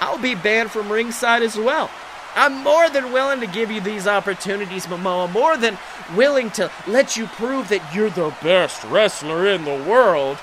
I'll 0.00 0.18
be 0.18 0.34
banned 0.34 0.70
from 0.70 0.90
ringside 0.90 1.42
as 1.42 1.56
well. 1.56 1.90
I'm 2.34 2.62
more 2.62 2.88
than 2.90 3.12
willing 3.12 3.40
to 3.40 3.46
give 3.46 3.70
you 3.70 3.80
these 3.80 4.06
opportunities, 4.06 4.86
Momoa. 4.86 5.30
More 5.32 5.56
than 5.56 5.78
willing 6.14 6.50
to 6.52 6.70
let 6.86 7.16
you 7.16 7.26
prove 7.26 7.68
that 7.70 7.94
you're 7.94 8.10
the 8.10 8.34
best 8.42 8.84
wrestler 8.84 9.48
in 9.48 9.64
the 9.64 9.82
world. 9.84 10.38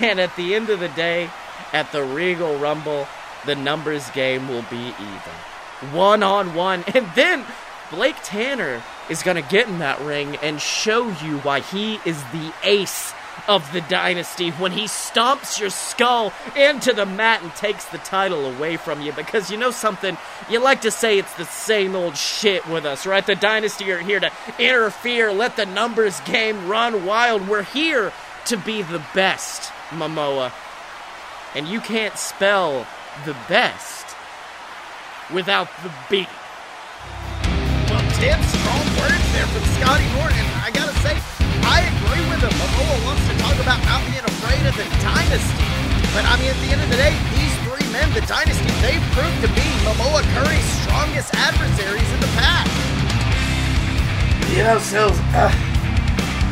And 0.00 0.20
at 0.20 0.34
the 0.36 0.54
end 0.54 0.70
of 0.70 0.80
the 0.80 0.88
day, 0.90 1.30
at 1.72 1.90
the 1.92 2.02
Regal 2.02 2.56
Rumble, 2.58 3.08
the 3.46 3.54
numbers 3.54 4.10
game 4.10 4.48
will 4.48 4.64
be 4.70 4.88
even. 4.88 5.92
One 5.92 6.22
on 6.22 6.54
one. 6.54 6.84
And 6.94 7.06
then 7.14 7.44
Blake 7.90 8.16
Tanner 8.22 8.82
is 9.12 9.22
going 9.22 9.36
to 9.36 9.48
get 9.50 9.68
in 9.68 9.78
that 9.78 10.00
ring 10.00 10.36
and 10.36 10.60
show 10.60 11.06
you 11.22 11.38
why 11.40 11.60
he 11.60 12.00
is 12.06 12.20
the 12.32 12.52
ace 12.64 13.12
of 13.46 13.70
the 13.72 13.82
dynasty 13.82 14.50
when 14.52 14.72
he 14.72 14.84
stomps 14.84 15.60
your 15.60 15.68
skull 15.68 16.32
into 16.56 16.92
the 16.94 17.04
mat 17.04 17.42
and 17.42 17.54
takes 17.54 17.84
the 17.86 17.98
title 17.98 18.46
away 18.46 18.76
from 18.76 19.02
you. 19.02 19.12
Because 19.12 19.50
you 19.50 19.58
know 19.58 19.70
something? 19.70 20.16
You 20.48 20.60
like 20.60 20.80
to 20.82 20.90
say 20.90 21.18
it's 21.18 21.34
the 21.34 21.44
same 21.44 21.94
old 21.94 22.16
shit 22.16 22.66
with 22.66 22.86
us, 22.86 23.04
right? 23.06 23.24
The 23.24 23.34
dynasty 23.34 23.90
are 23.92 23.98
here 23.98 24.20
to 24.20 24.32
interfere, 24.58 25.30
let 25.30 25.56
the 25.56 25.66
numbers 25.66 26.20
game 26.20 26.68
run 26.68 27.04
wild. 27.04 27.46
We're 27.46 27.64
here 27.64 28.12
to 28.46 28.56
be 28.56 28.80
the 28.80 29.02
best, 29.14 29.70
Momoa. 29.90 30.52
And 31.54 31.68
you 31.68 31.80
can't 31.80 32.16
spell 32.16 32.86
the 33.26 33.36
best 33.46 34.06
without 35.30 35.68
the 35.82 35.92
beat 36.08 36.28
damn 38.22 38.38
strong 38.54 38.86
words 39.02 39.26
there 39.34 39.50
from 39.50 39.66
Scotty 39.82 40.06
Norton. 40.14 40.46
I 40.62 40.70
gotta 40.70 40.94
say, 41.02 41.18
I 41.66 41.82
agree 41.90 42.22
with 42.30 42.38
him. 42.38 42.54
Momoa 42.54 42.94
wants 43.02 43.26
to 43.26 43.34
talk 43.42 43.58
about 43.58 43.82
not 43.82 43.98
being 44.06 44.22
afraid 44.22 44.62
of 44.62 44.78
the 44.78 44.86
dynasty. 45.02 45.66
But 46.14 46.22
I 46.30 46.38
mean, 46.38 46.54
at 46.54 46.60
the 46.62 46.70
end 46.70 46.86
of 46.86 46.90
the 46.94 47.02
day, 47.02 47.10
these 47.34 47.50
three 47.66 47.82
men, 47.90 48.06
the 48.14 48.22
dynasty, 48.30 48.70
they've 48.78 49.02
proved 49.10 49.42
to 49.42 49.50
be 49.58 49.66
Momoa 49.82 50.22
Curry's 50.38 50.62
strongest 50.86 51.34
adversaries 51.34 52.06
in 52.14 52.20
the 52.22 52.30
past. 52.38 52.70
You 54.54 54.70
know, 54.70 54.78
Sills, 54.78 55.18
uh, 55.34 55.50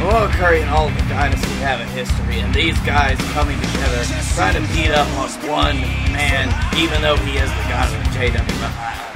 Momoa 0.02 0.26
Curry 0.42 0.66
and 0.66 0.70
all 0.74 0.90
of 0.90 0.94
the 0.98 1.06
dynasty 1.06 1.54
have 1.62 1.78
a 1.78 1.86
history, 1.94 2.42
and 2.42 2.50
these 2.50 2.74
guys 2.82 3.14
coming 3.30 3.54
together, 3.62 4.02
trying 4.34 4.58
to 4.58 4.64
beat 4.74 4.90
up 4.90 5.06
on 5.22 5.30
one 5.46 5.78
man, 6.10 6.50
even 6.74 6.98
though 6.98 7.14
he 7.22 7.38
is 7.38 7.46
the 7.46 7.64
god 7.70 7.86
of 7.94 8.02
the 8.02 8.10
JWF. 8.18 9.09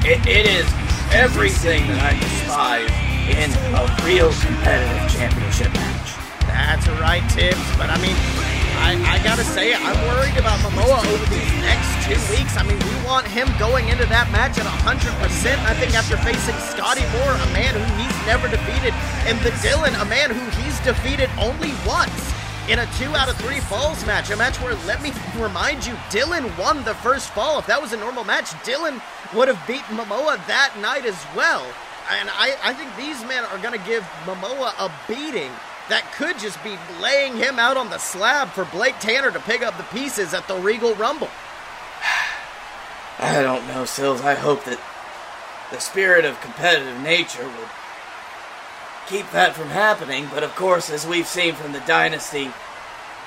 It, 0.00 0.24
it 0.24 0.48
is 0.48 0.64
everything 1.12 1.84
that 1.92 2.00
I 2.00 2.16
despise 2.16 2.88
in 3.28 3.52
a 3.76 3.84
real 4.00 4.32
competitive 4.40 5.04
championship 5.12 5.68
match. 5.76 6.16
That's 6.48 6.88
right, 6.96 7.20
Tibbs. 7.28 7.60
But 7.76 7.92
I 7.92 8.00
mean, 8.00 8.16
I, 8.80 8.96
I 9.04 9.20
gotta 9.20 9.44
say, 9.44 9.76
I'm 9.76 10.00
worried 10.08 10.40
about 10.40 10.56
Momoa 10.64 11.04
over 11.04 11.26
these 11.28 11.52
next 11.60 11.92
two 12.08 12.16
weeks. 12.32 12.56
I 12.56 12.64
mean, 12.64 12.80
we 12.80 12.96
want 13.04 13.28
him 13.28 13.44
going 13.60 13.92
into 13.92 14.08
that 14.08 14.32
match 14.32 14.56
at 14.56 14.64
100%. 14.64 14.88
I 15.68 15.74
think 15.76 15.92
after 15.92 16.16
facing 16.24 16.56
Scotty 16.72 17.04
Moore, 17.20 17.36
a 17.36 17.50
man 17.52 17.76
who 17.76 17.84
he's 18.00 18.16
never 18.24 18.48
defeated, 18.48 18.96
and 19.28 19.36
the 19.44 19.52
Dylan, 19.60 19.92
a 20.00 20.08
man 20.08 20.32
who 20.32 20.40
he's 20.64 20.80
defeated 20.80 21.28
only 21.36 21.76
once 21.84 22.32
in 22.68 22.78
a 22.78 22.86
two 22.96 23.10
out 23.16 23.28
of 23.28 23.36
three 23.36 23.60
falls 23.60 24.04
match. 24.06 24.30
A 24.30 24.36
match 24.36 24.56
where, 24.62 24.74
let 24.86 25.02
me 25.02 25.12
remind 25.36 25.84
you, 25.84 25.92
Dylan 26.08 26.46
won 26.56 26.84
the 26.84 26.94
first 26.94 27.30
fall. 27.30 27.58
If 27.58 27.66
that 27.66 27.80
was 27.82 27.92
a 27.92 27.96
normal 27.96 28.24
match, 28.24 28.50
Dylan 28.64 29.02
would 29.34 29.48
have 29.48 29.64
beaten 29.66 29.96
Momoa 29.96 30.44
that 30.46 30.74
night 30.80 31.04
as 31.04 31.18
well. 31.34 31.64
And 32.10 32.28
I, 32.30 32.56
I 32.64 32.74
think 32.74 32.94
these 32.96 33.22
men 33.28 33.44
are 33.44 33.58
going 33.58 33.78
to 33.78 33.86
give 33.86 34.02
Momoa 34.24 34.72
a 34.78 34.90
beating 35.06 35.50
that 35.88 36.10
could 36.12 36.38
just 36.38 36.62
be 36.62 36.76
laying 37.00 37.36
him 37.36 37.58
out 37.58 37.76
on 37.76 37.90
the 37.90 37.98
slab 37.98 38.48
for 38.48 38.64
Blake 38.64 38.98
Tanner 39.00 39.30
to 39.30 39.40
pick 39.40 39.62
up 39.62 39.76
the 39.76 39.84
pieces 39.84 40.34
at 40.34 40.46
the 40.48 40.56
Regal 40.56 40.94
Rumble. 40.94 41.28
I 43.18 43.42
don't 43.42 43.66
know, 43.68 43.84
Sills. 43.84 44.22
I 44.22 44.34
hope 44.34 44.64
that 44.64 44.80
the 45.70 45.80
spirit 45.80 46.24
of 46.24 46.40
competitive 46.40 47.00
nature 47.00 47.44
will 47.44 47.68
keep 49.06 49.30
that 49.32 49.54
from 49.54 49.68
happening. 49.68 50.28
But 50.32 50.42
of 50.42 50.54
course, 50.56 50.90
as 50.90 51.06
we've 51.06 51.26
seen 51.26 51.54
from 51.54 51.72
the 51.72 51.80
Dynasty, 51.80 52.50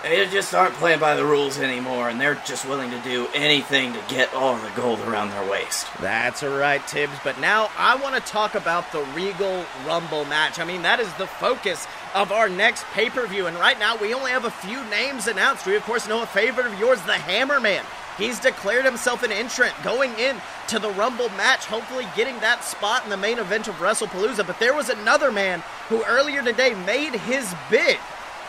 they 0.03 0.27
just 0.27 0.53
aren't 0.53 0.75
playing 0.75 0.99
by 0.99 1.15
the 1.15 1.25
rules 1.25 1.57
anymore, 1.57 2.09
and 2.09 2.19
they're 2.19 2.35
just 2.45 2.67
willing 2.67 2.91
to 2.91 2.99
do 2.99 3.27
anything 3.33 3.93
to 3.93 3.99
get 4.09 4.33
all 4.33 4.55
the 4.57 4.69
gold 4.75 4.99
around 5.01 5.29
their 5.29 5.49
waist. 5.49 5.87
That's 5.99 6.43
right, 6.43 6.85
Tibbs. 6.87 7.17
But 7.23 7.39
now 7.39 7.71
I 7.77 7.95
want 7.95 8.15
to 8.15 8.21
talk 8.21 8.55
about 8.55 8.91
the 8.91 9.01
Regal 9.15 9.65
Rumble 9.85 10.25
match. 10.25 10.59
I 10.59 10.65
mean, 10.65 10.81
that 10.81 10.99
is 10.99 11.11
the 11.13 11.27
focus 11.27 11.87
of 12.13 12.31
our 12.31 12.49
next 12.49 12.83
pay 12.93 13.09
per 13.09 13.25
view. 13.25 13.47
And 13.47 13.57
right 13.57 13.79
now, 13.79 13.95
we 13.95 14.13
only 14.13 14.31
have 14.31 14.45
a 14.45 14.51
few 14.51 14.83
names 14.85 15.27
announced. 15.27 15.65
We, 15.65 15.75
of 15.75 15.83
course, 15.83 16.07
know 16.07 16.21
a 16.21 16.27
favorite 16.27 16.67
of 16.67 16.77
yours, 16.79 17.01
the 17.03 17.13
Hammerman, 17.13 17.83
He's 18.17 18.39
declared 18.39 18.85
himself 18.85 19.23
an 19.23 19.31
entrant 19.31 19.73
going 19.83 20.13
in 20.19 20.39
to 20.67 20.79
the 20.79 20.91
Rumble 20.91 21.29
match, 21.29 21.65
hopefully 21.65 22.07
getting 22.15 22.39
that 22.41 22.63
spot 22.63 23.03
in 23.03 23.09
the 23.09 23.17
main 23.17 23.39
event 23.39 23.67
of 23.67 23.75
WrestlePalooza. 23.75 24.45
But 24.45 24.59
there 24.59 24.75
was 24.75 24.89
another 24.89 25.31
man 25.31 25.63
who 25.89 26.03
earlier 26.05 26.43
today 26.43 26.75
made 26.85 27.13
his 27.13 27.53
bid 27.71 27.97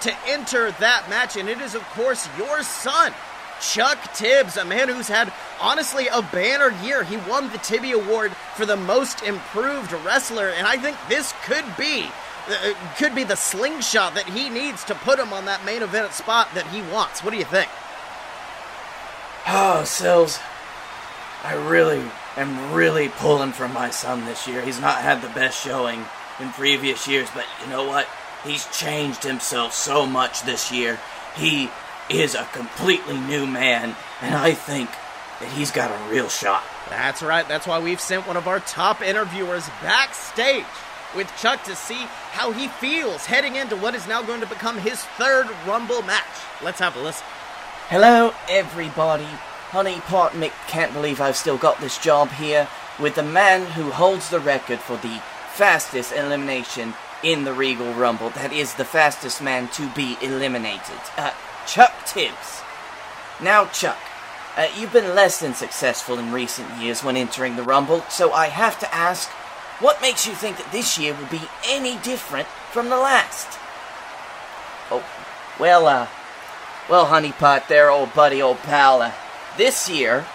to 0.05 0.16
enter 0.26 0.70
that 0.80 1.11
match, 1.11 1.36
and 1.36 1.48
it 1.48 1.61
is, 1.61 1.74
of 1.74 1.82
course, 1.90 2.28
your 2.38 2.62
son, 2.62 3.12
Chuck 3.61 3.98
Tibbs, 4.14 4.57
a 4.57 4.64
man 4.64 4.88
who's 4.88 5.09
had, 5.09 5.32
honestly, 5.61 6.07
a 6.09 6.22
banner 6.22 6.70
year. 6.82 7.05
He 7.05 7.18
won 7.28 7.50
the 7.50 7.59
Tibby 7.59 7.92
Award 7.92 8.32
for 8.57 8.64
the 8.64 8.76
most 8.76 9.22
improved 9.22 9.92
wrestler, 10.05 10.48
and 10.48 10.66
I 10.66 10.76
think 10.78 10.96
this 11.09 11.34
could 11.44 11.64
be. 11.76 12.09
uh, 12.46 12.74
could 12.98 13.14
be 13.14 13.24
the 13.24 13.36
slingshot 13.36 14.14
that 14.14 14.26
he 14.26 14.50
needs 14.50 14.84
to 14.84 14.94
put 14.94 15.18
him 15.18 15.32
on 15.32 15.46
that 15.46 15.64
main 15.64 15.82
event 15.82 16.12
spot 16.12 16.48
that 16.55 16.66
he 16.68 16.82
wants. 16.92 17.24
What 17.24 17.30
do 17.30 17.38
you 17.38 17.44
think? 17.44 17.70
Oh, 19.46 19.84
Sills, 19.84 20.38
I 21.42 21.55
really 21.55 22.02
am 22.36 22.72
really 22.72 23.09
pulling 23.09 23.52
for 23.52 23.68
my 23.68 23.90
son 23.90 24.24
this 24.24 24.46
year. 24.46 24.61
He's 24.62 24.80
not 24.80 24.98
had 24.98 25.22
the 25.22 25.28
best 25.28 25.62
showing 25.62 26.05
in 26.40 26.50
previous 26.50 27.07
years, 27.09 27.28
but 27.34 27.46
you 27.62 27.70
know 27.70 27.86
what? 27.86 28.07
He's 28.45 28.66
changed 28.76 29.24
himself 29.24 29.72
so 29.72 30.05
much 30.05 30.42
this 30.42 30.70
year. 30.70 31.01
He 31.34 31.70
is 32.11 32.34
a 32.34 32.45
completely 32.53 33.18
new 33.18 33.47
man, 33.47 33.97
and 34.20 34.34
I 34.34 34.53
think 34.53 34.90
that 35.40 35.49
he's 35.49 35.70
got 35.70 35.90
a 35.90 36.11
real 36.12 36.28
shot. 36.28 36.62
That's 36.90 37.22
right. 37.22 37.49
That's 37.49 37.66
why 37.66 37.78
we've 37.78 38.01
sent 38.01 38.26
one 38.26 38.36
of 38.36 38.47
our 38.47 38.61
top 38.61 39.03
interviewers 39.03 39.66
backstage 39.80 40.66
with 41.16 41.32
Chuck 41.40 41.64
to 41.64 41.74
see 41.74 42.07
how 42.32 42.53
he 42.53 42.68
feels 42.68 43.24
heading 43.24 43.57
into 43.57 43.76
what 43.76 43.95
is 43.95 44.07
now 44.07 44.22
going 44.22 44.40
to 44.40 44.47
become 44.47 44.78
his 44.78 45.03
third 45.03 45.47
Rumble 45.66 46.03
match. 46.03 46.24
Let's 46.62 46.80
have 46.80 46.97
a 46.97 47.01
listen. 47.01 47.24
Hello, 47.88 48.34
everybody. 48.49 49.28
Honey 49.70 50.01
Pot 50.01 50.32
Mick 50.32 50.53
can't 50.68 50.92
believe 50.92 51.20
I've 51.20 51.36
still 51.36 51.59
got 51.59 51.80
this 51.80 51.99
job 51.99 52.30
here 52.30 52.68
with 53.01 53.14
the 53.14 53.22
man 53.22 53.66
who 53.72 53.90
holds 53.90 54.28
the 54.28 54.40
record 54.40 54.78
for 54.78 54.97
the 54.99 55.20
fastest 55.55 56.12
elimination 56.12 56.95
in 57.24 57.44
the 57.44 57.54
Regal 57.54 57.92
Rumble. 57.94 58.30
That 58.30 58.52
is 58.52 58.74
the 58.74 58.84
fastest 58.84 59.42
man 59.42 59.68
to 59.68 59.88
be 59.88 60.16
eliminated. 60.22 61.00
Uh, 61.16 61.32
Chuck 61.66 61.92
Tibbs. 62.06 62.62
Now, 63.42 63.66
Chuck, 63.66 63.98
uh, 64.56 64.68
you've 64.76 64.92
been 64.92 65.14
less 65.14 65.40
than 65.40 65.54
successful 65.54 66.18
in 66.18 66.30
recent 66.30 66.70
years 66.80 67.02
when 67.02 67.16
entering 67.16 67.56
the 67.56 67.62
Rumble, 67.62 68.02
so 68.02 68.32
I 68.32 68.48
have 68.48 68.78
to 68.80 68.94
ask, 68.94 69.28
what 69.80 70.00
makes 70.00 70.26
you 70.26 70.34
think 70.34 70.58
that 70.58 70.70
this 70.70 70.98
year 70.98 71.14
will 71.14 71.26
be 71.26 71.42
any 71.66 71.98
different 71.98 72.46
from 72.70 72.90
the 72.90 72.96
last? 72.96 73.58
Oh, 74.90 75.04
well, 75.58 75.86
uh, 75.86 76.06
well, 76.88 77.06
honeypot, 77.06 77.66
there, 77.66 77.90
old 77.90 78.14
buddy, 78.14 78.40
old 78.40 78.58
pal. 78.58 79.02
Uh, 79.02 79.12
this 79.56 79.88
year, 79.88 80.26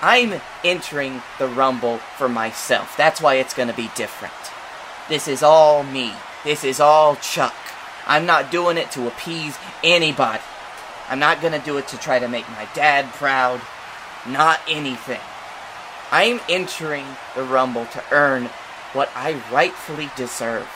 I'm 0.00 0.40
entering 0.64 1.22
the 1.38 1.46
Rumble 1.46 1.98
for 1.98 2.28
myself. 2.28 2.96
That's 2.96 3.20
why 3.20 3.34
it's 3.34 3.54
to 3.54 3.72
be 3.72 3.90
different. 3.94 4.34
This 5.08 5.28
is 5.28 5.42
all 5.42 5.82
me. 5.82 6.12
This 6.44 6.64
is 6.64 6.80
all 6.80 7.16
Chuck. 7.16 7.54
I'm 8.06 8.26
not 8.26 8.50
doing 8.50 8.78
it 8.78 8.90
to 8.92 9.06
appease 9.06 9.56
anybody. 9.82 10.42
I'm 11.08 11.18
not 11.18 11.40
going 11.40 11.52
to 11.52 11.64
do 11.64 11.76
it 11.76 11.88
to 11.88 11.98
try 11.98 12.18
to 12.18 12.28
make 12.28 12.48
my 12.50 12.66
dad 12.74 13.12
proud. 13.12 13.60
Not 14.26 14.60
anything. 14.68 15.20
I'm 16.10 16.40
entering 16.48 17.06
the 17.34 17.42
Rumble 17.42 17.86
to 17.86 18.02
earn 18.12 18.44
what 18.94 19.10
I 19.14 19.42
rightfully 19.52 20.10
deserve. 20.16 20.68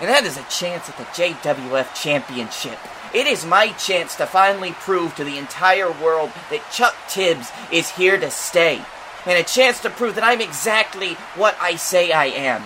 And 0.00 0.08
that 0.08 0.24
is 0.24 0.36
a 0.36 0.42
chance 0.44 0.88
at 0.88 0.96
the 0.96 1.04
JWF 1.04 1.94
Championship. 1.94 2.78
It 3.12 3.26
is 3.26 3.44
my 3.44 3.68
chance 3.72 4.16
to 4.16 4.26
finally 4.26 4.72
prove 4.72 5.14
to 5.16 5.24
the 5.24 5.38
entire 5.38 5.90
world 5.90 6.32
that 6.50 6.70
Chuck 6.72 6.96
Tibbs 7.08 7.50
is 7.70 7.90
here 7.90 8.18
to 8.18 8.30
stay. 8.30 8.82
And 9.26 9.38
a 9.38 9.44
chance 9.44 9.80
to 9.82 9.90
prove 9.90 10.14
that 10.14 10.24
I'm 10.24 10.40
exactly 10.40 11.14
what 11.36 11.56
I 11.60 11.76
say 11.76 12.12
I 12.12 12.26
am. 12.26 12.62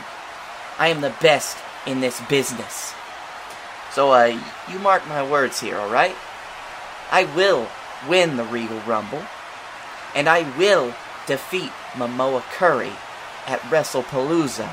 I 0.78 0.88
am 0.88 1.00
the 1.00 1.14
best 1.20 1.56
in 1.86 2.00
this 2.00 2.20
business. 2.28 2.94
So, 3.92 4.12
uh, 4.12 4.38
you 4.70 4.78
mark 4.80 5.06
my 5.08 5.28
words 5.28 5.60
here, 5.60 5.76
alright? 5.76 6.16
I 7.10 7.24
will 7.36 7.68
win 8.08 8.36
the 8.36 8.44
Regal 8.44 8.80
Rumble. 8.80 9.22
And 10.14 10.28
I 10.28 10.42
will 10.58 10.94
defeat 11.26 11.70
Momoa 11.92 12.42
Curry 12.52 12.92
at 13.46 13.60
WrestlePalooza. 13.62 14.72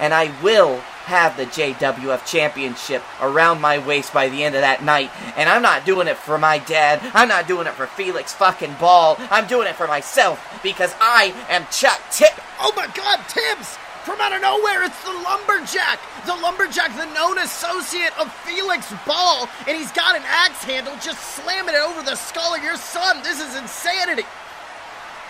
And 0.00 0.12
I 0.12 0.32
will 0.42 0.82
have 1.04 1.36
the 1.36 1.46
JWF 1.46 2.26
Championship 2.26 3.02
around 3.20 3.60
my 3.60 3.78
waist 3.78 4.12
by 4.12 4.28
the 4.28 4.42
end 4.42 4.54
of 4.54 4.62
that 4.62 4.82
night. 4.82 5.10
And 5.36 5.48
I'm 5.48 5.62
not 5.62 5.84
doing 5.84 6.08
it 6.08 6.16
for 6.16 6.38
my 6.38 6.58
dad. 6.58 7.00
I'm 7.14 7.28
not 7.28 7.46
doing 7.46 7.66
it 7.66 7.74
for 7.74 7.86
Felix 7.86 8.32
fucking 8.32 8.74
Ball. 8.80 9.16
I'm 9.30 9.46
doing 9.46 9.68
it 9.68 9.76
for 9.76 9.86
myself 9.86 10.60
because 10.62 10.94
I 11.00 11.34
am 11.48 11.66
Chuck 11.70 12.00
Tibbs. 12.10 12.40
Oh 12.58 12.72
my 12.74 12.88
god, 12.88 13.20
Tibbs! 13.28 13.78
From 14.04 14.20
out 14.20 14.34
of 14.34 14.42
nowhere, 14.42 14.84
it's 14.84 15.02
the 15.02 15.12
Lumberjack! 15.12 15.98
The 16.26 16.36
Lumberjack, 16.36 16.94
the 16.94 17.06
known 17.14 17.38
associate 17.38 18.12
of 18.20 18.30
Felix 18.44 18.92
Ball, 19.06 19.48
and 19.66 19.76
he's 19.76 19.92
got 19.92 20.14
an 20.14 20.22
axe 20.26 20.62
handle 20.62 20.94
just 21.00 21.20
slamming 21.36 21.74
it 21.74 21.80
over 21.80 22.02
the 22.02 22.14
skull 22.14 22.54
of 22.54 22.62
your 22.62 22.76
son. 22.76 23.22
This 23.22 23.40
is 23.40 23.56
insanity. 23.56 24.24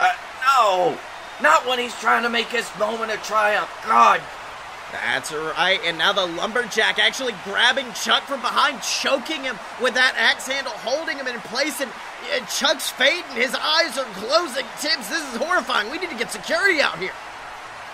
Uh, 0.01 0.13
no! 0.45 0.99
Not 1.41 1.67
when 1.69 1.79
he's 1.79 1.95
trying 2.01 2.25
to 2.25 2.29
make 2.29 2.49
his 2.49 2.69
moment 2.79 3.13
of 3.13 3.23
triumph. 3.23 3.71
God, 3.87 4.21
That's 4.93 5.33
right, 5.33 5.81
and 5.85 5.97
now 5.99 6.13
the 6.13 6.27
Lumberjack 6.27 6.99
actually 6.99 7.35
grabbing 7.45 7.93
Chuck 7.95 8.25
from 8.25 8.41
behind, 8.41 8.83
choking 8.83 9.43
him 9.43 9.59
with 9.81 9.95
that 9.95 10.15
axe 10.17 10.47
handle, 10.49 10.73
holding 10.73 11.17
him 11.17 11.27
in 11.29 11.39
place, 11.43 11.81
and 11.81 11.91
Chuck's 12.49 12.91
fading. 12.91 13.25
His 13.35 13.55
eyes 13.55 13.99
are 13.99 14.05
closing. 14.15 14.65
Tibbs, 14.81 15.09
this 15.09 15.23
is 15.33 15.37
horrifying. 15.37 15.91
We 15.91 15.99
need 15.99 16.11
to 16.11 16.17
get 16.17 16.33
security 16.33 16.81
out 16.81 16.99
here. 16.99 17.13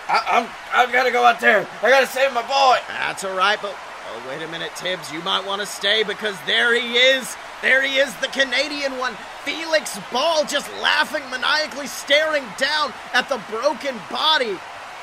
I, 0.07 0.23
I'm, 0.31 0.49
I've 0.73 0.91
got 0.91 1.03
to 1.03 1.11
go 1.11 1.25
out 1.25 1.39
there. 1.39 1.67
I 1.81 1.89
got 1.89 2.01
to 2.01 2.07
save 2.07 2.33
my 2.33 2.41
boy. 2.41 2.77
That's 2.87 3.23
all 3.23 3.35
right, 3.35 3.59
but 3.61 3.75
oh, 3.75 4.25
wait 4.27 4.41
a 4.41 4.47
minute, 4.47 4.71
Tibbs. 4.75 5.11
You 5.11 5.21
might 5.21 5.45
want 5.45 5.61
to 5.61 5.65
stay 5.65 6.03
because 6.03 6.35
there 6.45 6.73
he 6.79 6.95
is. 6.95 7.35
There 7.61 7.83
he 7.83 7.97
is, 7.97 8.13
the 8.17 8.27
Canadian 8.27 8.97
one. 8.97 9.13
Felix 9.43 9.99
Ball 10.11 10.45
just 10.45 10.71
laughing, 10.81 11.23
maniacally 11.29 11.87
staring 11.87 12.43
down 12.57 12.93
at 13.13 13.29
the 13.29 13.39
broken 13.49 13.95
body. 14.09 14.57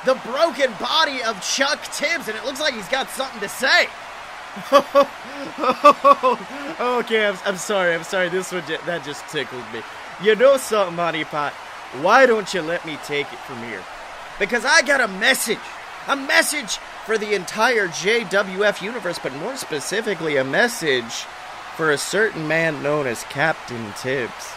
The 0.04 0.14
broken 0.26 0.72
body 0.80 1.22
of 1.22 1.40
Chuck 1.42 1.82
Tibbs, 1.92 2.28
and 2.28 2.36
it 2.36 2.44
looks 2.44 2.60
like 2.60 2.74
he's 2.74 2.88
got 2.88 3.08
something 3.10 3.40
to 3.40 3.48
say. 3.48 3.88
okay, 6.80 7.26
I'm, 7.26 7.38
I'm 7.44 7.56
sorry. 7.56 7.94
I'm 7.94 8.02
sorry. 8.02 8.28
This 8.28 8.52
one 8.52 8.64
that 8.86 9.04
just 9.04 9.26
tickled 9.28 9.64
me. 9.72 9.82
You 10.22 10.34
know 10.34 10.56
something, 10.56 10.96
Honey 10.96 11.24
Pot? 11.24 11.52
Why 12.02 12.26
don't 12.26 12.52
you 12.52 12.62
let 12.62 12.84
me 12.84 12.98
take 13.04 13.32
it 13.32 13.38
from 13.40 13.58
here? 13.62 13.82
Because 14.38 14.64
I 14.64 14.82
got 14.82 15.00
a 15.00 15.08
message. 15.08 15.58
A 16.06 16.16
message 16.16 16.78
for 17.04 17.18
the 17.18 17.34
entire 17.34 17.88
JWF 17.88 18.80
universe, 18.80 19.18
but 19.18 19.34
more 19.34 19.56
specifically, 19.56 20.36
a 20.36 20.44
message 20.44 21.26
for 21.76 21.90
a 21.90 21.98
certain 21.98 22.48
man 22.48 22.82
known 22.82 23.06
as 23.06 23.24
Captain 23.24 23.92
Tibbs. 23.98 24.52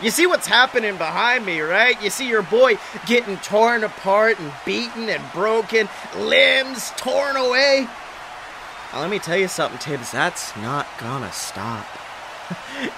You 0.00 0.10
see 0.10 0.26
what's 0.26 0.46
happening 0.46 0.96
behind 0.96 1.44
me, 1.44 1.60
right? 1.60 2.00
You 2.02 2.10
see 2.10 2.28
your 2.28 2.42
boy 2.42 2.78
getting 3.06 3.36
torn 3.38 3.82
apart 3.82 4.38
and 4.38 4.52
beaten 4.64 5.08
and 5.08 5.32
broken, 5.32 5.88
limbs 6.16 6.92
torn 6.96 7.36
away. 7.36 7.88
Now, 8.92 9.00
let 9.00 9.10
me 9.10 9.18
tell 9.18 9.36
you 9.36 9.48
something, 9.48 9.78
Tibbs. 9.78 10.12
That's 10.12 10.56
not 10.56 10.86
gonna 10.98 11.32
stop. 11.32 11.84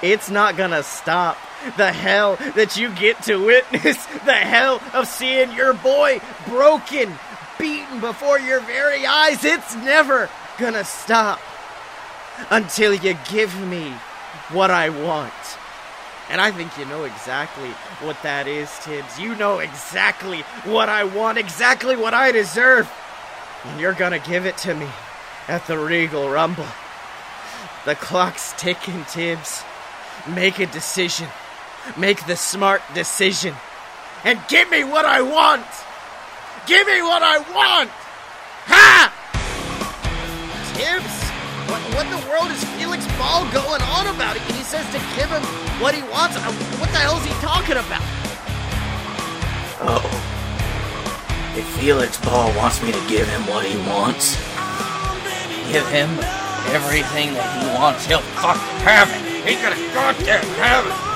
It's 0.02 0.30
not 0.30 0.56
gonna 0.56 0.82
stop. 0.82 1.36
The 1.76 1.92
hell 1.92 2.36
that 2.54 2.76
you 2.76 2.90
get 2.94 3.22
to 3.24 3.36
witness, 3.36 4.04
the 4.24 4.32
hell 4.32 4.80
of 4.94 5.06
seeing 5.06 5.52
your 5.52 5.74
boy 5.74 6.20
broken, 6.46 7.12
beaten 7.58 8.00
before 8.00 8.38
your 8.38 8.60
very 8.60 9.04
eyes, 9.06 9.44
it's 9.44 9.74
never 9.76 10.30
gonna 10.58 10.84
stop 10.84 11.40
until 12.50 12.94
you 12.94 13.16
give 13.30 13.54
me 13.68 13.92
what 14.52 14.70
I 14.70 14.88
want. 14.88 15.32
And 16.30 16.40
I 16.40 16.52
think 16.52 16.78
you 16.78 16.84
know 16.84 17.04
exactly 17.04 17.70
what 18.06 18.16
that 18.22 18.46
is, 18.46 18.70
Tibbs. 18.82 19.18
You 19.18 19.34
know 19.34 19.58
exactly 19.58 20.42
what 20.64 20.88
I 20.88 21.04
want, 21.04 21.38
exactly 21.38 21.96
what 21.96 22.14
I 22.14 22.30
deserve. 22.30 22.90
And 23.64 23.80
you're 23.80 23.94
gonna 23.94 24.20
give 24.20 24.46
it 24.46 24.56
to 24.58 24.74
me 24.74 24.88
at 25.48 25.66
the 25.66 25.76
Regal 25.76 26.30
Rumble. 26.30 26.66
The 27.86 27.94
clock's 27.94 28.52
ticking, 28.58 29.04
Tibbs. 29.06 29.62
Make 30.28 30.58
a 30.58 30.66
decision. 30.66 31.28
Make 31.96 32.26
the 32.26 32.36
smart 32.36 32.82
decision. 32.92 33.54
And 34.24 34.38
give 34.48 34.68
me 34.70 34.84
what 34.84 35.06
I 35.06 35.22
want! 35.22 35.64
Give 36.66 36.86
me 36.86 37.00
what 37.00 37.22
I 37.22 37.38
want! 37.38 37.90
Ha! 38.68 39.08
Tibbs? 40.76 41.16
What, 41.70 41.80
what 41.94 42.04
in 42.04 42.12
the 42.20 42.28
world 42.28 42.50
is 42.50 42.62
Felix 42.76 43.06
Ball 43.16 43.48
going 43.50 43.80
on 43.80 44.14
about? 44.14 44.36
He 44.36 44.52
he 44.52 44.62
says 44.62 44.84
to 44.92 45.00
give 45.16 45.30
him 45.30 45.42
what 45.80 45.94
he 45.94 46.02
wants. 46.02 46.36
Uh, 46.36 46.52
What 46.78 46.90
the 46.92 46.98
hell 46.98 47.16
is 47.16 47.24
he 47.24 47.32
talking 47.40 47.78
about? 47.80 48.02
Oh. 49.80 50.04
If 51.56 51.66
Felix 51.80 52.20
Ball 52.20 52.54
wants 52.56 52.82
me 52.82 52.92
to 52.92 53.00
give 53.08 53.26
him 53.26 53.40
what 53.48 53.64
he 53.64 53.76
wants, 53.88 54.36
give 55.72 55.86
him 55.88 56.10
everything 56.68 57.34
that 57.34 57.48
he 57.56 57.66
wants, 57.74 58.06
he'll 58.06 58.20
fucking 58.40 58.80
have 58.84 59.08
it. 59.10 59.48
He's 59.48 59.60
gonna 59.60 59.76
goddamn 59.94 60.44
have 60.60 60.86
it. 60.86 61.10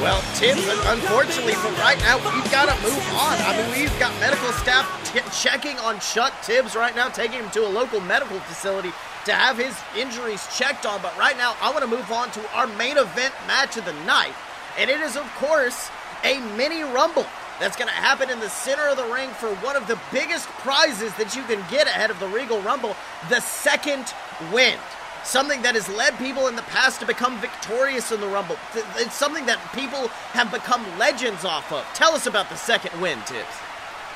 Well, 0.00 0.22
Tibbs, 0.34 0.62
unfortunately 0.86 1.54
for 1.54 1.72
right 1.82 1.98
now, 1.98 2.18
we've 2.18 2.50
got 2.52 2.66
to 2.66 2.82
move 2.86 3.02
on. 3.14 3.34
I 3.42 3.56
mean, 3.56 3.82
we've 3.82 3.98
got 3.98 4.14
medical 4.20 4.52
staff 4.52 4.86
t- 5.12 5.20
checking 5.36 5.76
on 5.80 5.98
Chuck 5.98 6.32
Tibbs 6.40 6.76
right 6.76 6.94
now, 6.94 7.08
taking 7.08 7.40
him 7.40 7.50
to 7.50 7.66
a 7.66 7.68
local 7.68 7.98
medical 7.98 8.38
facility 8.38 8.92
to 9.24 9.32
have 9.32 9.58
his 9.58 9.76
injuries 9.96 10.46
checked 10.56 10.86
on. 10.86 11.02
But 11.02 11.18
right 11.18 11.36
now, 11.36 11.56
I 11.60 11.72
want 11.72 11.82
to 11.82 11.90
move 11.90 12.12
on 12.12 12.30
to 12.30 12.50
our 12.54 12.68
main 12.68 12.96
event 12.96 13.34
match 13.48 13.76
of 13.76 13.84
the 13.86 13.92
night. 14.04 14.34
And 14.78 14.88
it 14.88 15.00
is, 15.00 15.16
of 15.16 15.26
course, 15.34 15.90
a 16.22 16.38
mini 16.56 16.82
rumble 16.82 17.26
that's 17.58 17.76
going 17.76 17.88
to 17.88 17.94
happen 17.94 18.30
in 18.30 18.38
the 18.38 18.48
center 18.48 18.86
of 18.86 18.96
the 18.96 19.06
ring 19.06 19.30
for 19.30 19.48
one 19.56 19.74
of 19.74 19.88
the 19.88 19.98
biggest 20.12 20.46
prizes 20.60 21.12
that 21.16 21.34
you 21.34 21.42
can 21.42 21.60
get 21.68 21.88
ahead 21.88 22.10
of 22.10 22.20
the 22.20 22.28
Regal 22.28 22.60
Rumble 22.62 22.94
the 23.28 23.40
second 23.40 24.14
wind. 24.52 24.80
Something 25.24 25.62
that 25.62 25.74
has 25.74 25.88
led 25.90 26.16
people 26.16 26.46
in 26.46 26.56
the 26.56 26.62
past 26.62 27.00
to 27.00 27.06
become 27.06 27.38
victorious 27.40 28.12
in 28.12 28.20
the 28.20 28.28
Rumble. 28.28 28.56
It's 28.96 29.14
something 29.14 29.46
that 29.46 29.58
people 29.74 30.08
have 30.32 30.50
become 30.50 30.84
legends 30.98 31.44
off 31.44 31.70
of. 31.72 31.84
Tell 31.94 32.12
us 32.12 32.26
about 32.26 32.48
the 32.48 32.56
second 32.56 32.98
wind, 33.00 33.26
Tibbs. 33.26 33.46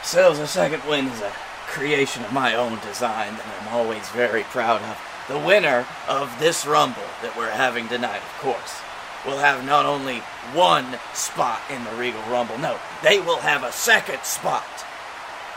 Sills, 0.02 0.38
the 0.38 0.46
second 0.46 0.82
wind 0.88 1.08
is 1.08 1.20
a 1.20 1.32
creation 1.66 2.24
of 2.24 2.32
my 2.32 2.54
own 2.54 2.78
design 2.80 3.34
that 3.34 3.46
I'm 3.60 3.74
always 3.74 4.08
very 4.10 4.42
proud 4.44 4.80
of. 4.82 4.98
The 5.28 5.38
winner 5.38 5.86
of 6.08 6.36
this 6.38 6.66
Rumble 6.66 7.02
that 7.22 7.36
we're 7.36 7.50
having 7.50 7.88
tonight, 7.88 8.22
of 8.22 8.38
course, 8.40 8.80
will 9.24 9.38
have 9.38 9.64
not 9.64 9.86
only 9.86 10.18
one 10.52 10.98
spot 11.14 11.60
in 11.70 11.84
the 11.84 11.92
Regal 11.92 12.22
Rumble, 12.22 12.58
no, 12.58 12.78
they 13.02 13.20
will 13.20 13.38
have 13.38 13.62
a 13.62 13.72
second 13.72 14.22
spot 14.24 14.64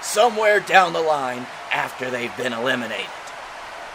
somewhere 0.02 0.60
down 0.60 0.94
the 0.94 1.02
line 1.02 1.48
after 1.74 2.10
they've 2.12 2.36
been 2.38 2.54
eliminated. 2.54 3.10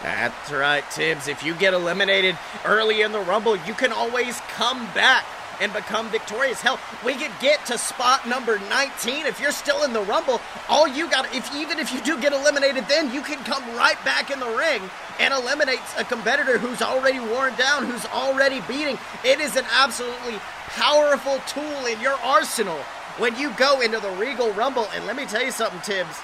That's 0.03 0.51
right, 0.51 0.83
Tibbs. 0.89 1.27
If 1.27 1.43
you 1.43 1.53
get 1.53 1.73
eliminated 1.73 2.37
early 2.65 3.01
in 3.01 3.11
the 3.11 3.19
Rumble, 3.19 3.55
you 3.55 3.73
can 3.73 3.91
always 3.91 4.39
come 4.55 4.85
back 4.93 5.25
and 5.61 5.71
become 5.71 6.09
victorious. 6.09 6.59
Hell, 6.59 6.79
we 7.05 7.13
could 7.13 7.31
get 7.39 7.63
to 7.67 7.77
spot 7.77 8.27
number 8.27 8.57
19 8.67 9.27
if 9.27 9.39
you're 9.39 9.51
still 9.51 9.83
in 9.83 9.93
the 9.93 10.01
Rumble. 10.01 10.41
All 10.67 10.87
you 10.87 11.07
got, 11.07 11.33
if 11.35 11.53
even 11.53 11.77
if 11.77 11.93
you 11.93 12.01
do 12.01 12.19
get 12.19 12.33
eliminated, 12.33 12.87
then 12.87 13.13
you 13.13 13.21
can 13.21 13.37
come 13.43 13.63
right 13.77 14.03
back 14.03 14.31
in 14.31 14.39
the 14.39 14.49
ring 14.49 14.81
and 15.19 15.31
eliminate 15.33 15.79
a 15.99 16.03
competitor 16.03 16.57
who's 16.57 16.81
already 16.81 17.19
worn 17.19 17.53
down, 17.55 17.85
who's 17.85 18.05
already 18.07 18.61
beating. 18.61 18.97
It 19.23 19.39
is 19.39 19.55
an 19.55 19.65
absolutely 19.71 20.39
powerful 20.69 21.39
tool 21.45 21.85
in 21.85 22.01
your 22.01 22.15
arsenal 22.23 22.79
when 23.19 23.37
you 23.37 23.51
go 23.51 23.81
into 23.81 23.99
the 23.99 24.09
Regal 24.11 24.51
Rumble. 24.53 24.87
And 24.95 25.05
let 25.05 25.15
me 25.15 25.25
tell 25.25 25.43
you 25.43 25.51
something, 25.51 25.81
Tibbs. 25.81 26.17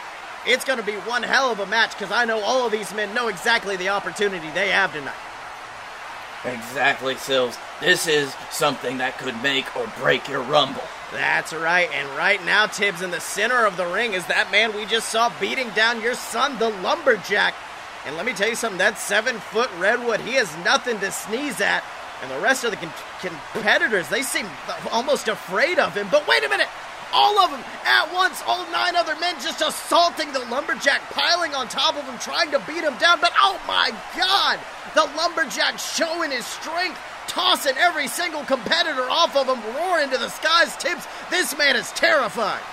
It's 0.48 0.64
going 0.64 0.80
to 0.80 0.86
be 0.86 0.94
one 0.94 1.24
hell 1.24 1.52
of 1.52 1.60
a 1.60 1.65
match 1.65 1.91
because 1.91 2.11
I 2.11 2.24
know 2.24 2.40
all 2.40 2.65
of 2.65 2.72
these 2.72 2.94
men 2.94 3.14
know 3.14 3.28
exactly 3.28 3.76
the 3.76 3.90
opportunity 3.90 4.49
they 4.52 4.69
have 4.69 4.94
tonight. 4.94 5.14
Exactly, 6.45 7.15
Sills. 7.15 7.57
This 7.82 8.07
is 8.07 8.34
something 8.49 8.99
that 8.99 9.18
could 9.18 9.41
make 9.44 9.76
or 9.76 9.91
break 9.99 10.30
your 10.30 10.41
Rumble. 10.44 10.84
That's 11.11 11.53
right, 11.53 11.90
and 11.94 12.07
right 12.18 12.44
now, 12.45 12.65
Tibbs, 12.65 13.02
in 13.02 13.11
the 13.11 13.19
center 13.19 13.65
of 13.65 13.78
the 13.78 13.86
ring 13.86 14.14
is 14.14 14.26
that 14.28 14.52
man 14.52 14.76
we 14.76 14.86
just 14.86 15.10
saw 15.10 15.32
beating 15.40 15.69
down 15.72 16.02
your 16.02 16.15
son, 16.15 16.57
the 16.60 16.69
Lumberjack. 16.69 17.53
And 18.06 18.15
let 18.15 18.26
me 18.26 18.34
tell 18.34 18.48
you 18.48 18.56
something, 18.56 18.78
that 18.78 18.98
seven 18.98 19.38
foot 19.38 19.69
Redwood, 19.78 20.22
he 20.22 20.36
has 20.36 20.53
nothing 20.64 20.99
to 20.99 21.11
sneeze 21.11 21.60
at. 21.60 21.84
And 22.22 22.32
the 22.32 22.40
rest 22.40 22.64
of 22.64 22.72
the 22.72 22.78
con- 22.78 22.91
competitors, 23.52 24.07
they 24.10 24.22
seem 24.22 24.48
almost 24.91 25.28
afraid 25.28 25.78
of 25.78 25.94
him. 25.94 26.07
But 26.10 26.26
wait 26.28 26.44
a 26.45 26.49
minute! 26.49 26.69
All 27.13 27.39
of 27.39 27.51
them 27.51 27.63
at 27.85 28.13
once, 28.13 28.43
all 28.45 28.69
nine 28.71 28.95
other 28.95 29.15
men 29.15 29.35
just 29.41 29.61
assaulting 29.61 30.34
the 30.34 30.39
lumberjack, 30.51 31.01
piling 31.11 31.55
on 31.55 31.67
top 31.67 31.95
of 31.95 32.03
him, 32.03 32.17
trying 32.19 32.51
to 32.51 32.59
beat 32.67 32.84
him 32.84 32.97
down. 32.97 33.19
But 33.21 33.34
oh 33.39 33.59
my 33.67 33.91
god! 34.17 34.59
The 34.93 35.09
lumberjack 35.15 35.79
showing 35.79 36.31
his 36.31 36.45
strength, 36.45 36.99
tossing 37.27 37.77
every 37.77 38.07
single 38.07 38.43
competitor 38.43 39.09
off 39.09 39.35
of 39.35 39.47
him, 39.47 39.61
roaring 39.75 40.05
into 40.05 40.17
the 40.17 40.29
skies. 40.29 40.75
Tibbs, 40.77 41.07
this 41.29 41.57
man 41.57 41.75
is 41.75 41.91
terrifying. 41.91 42.63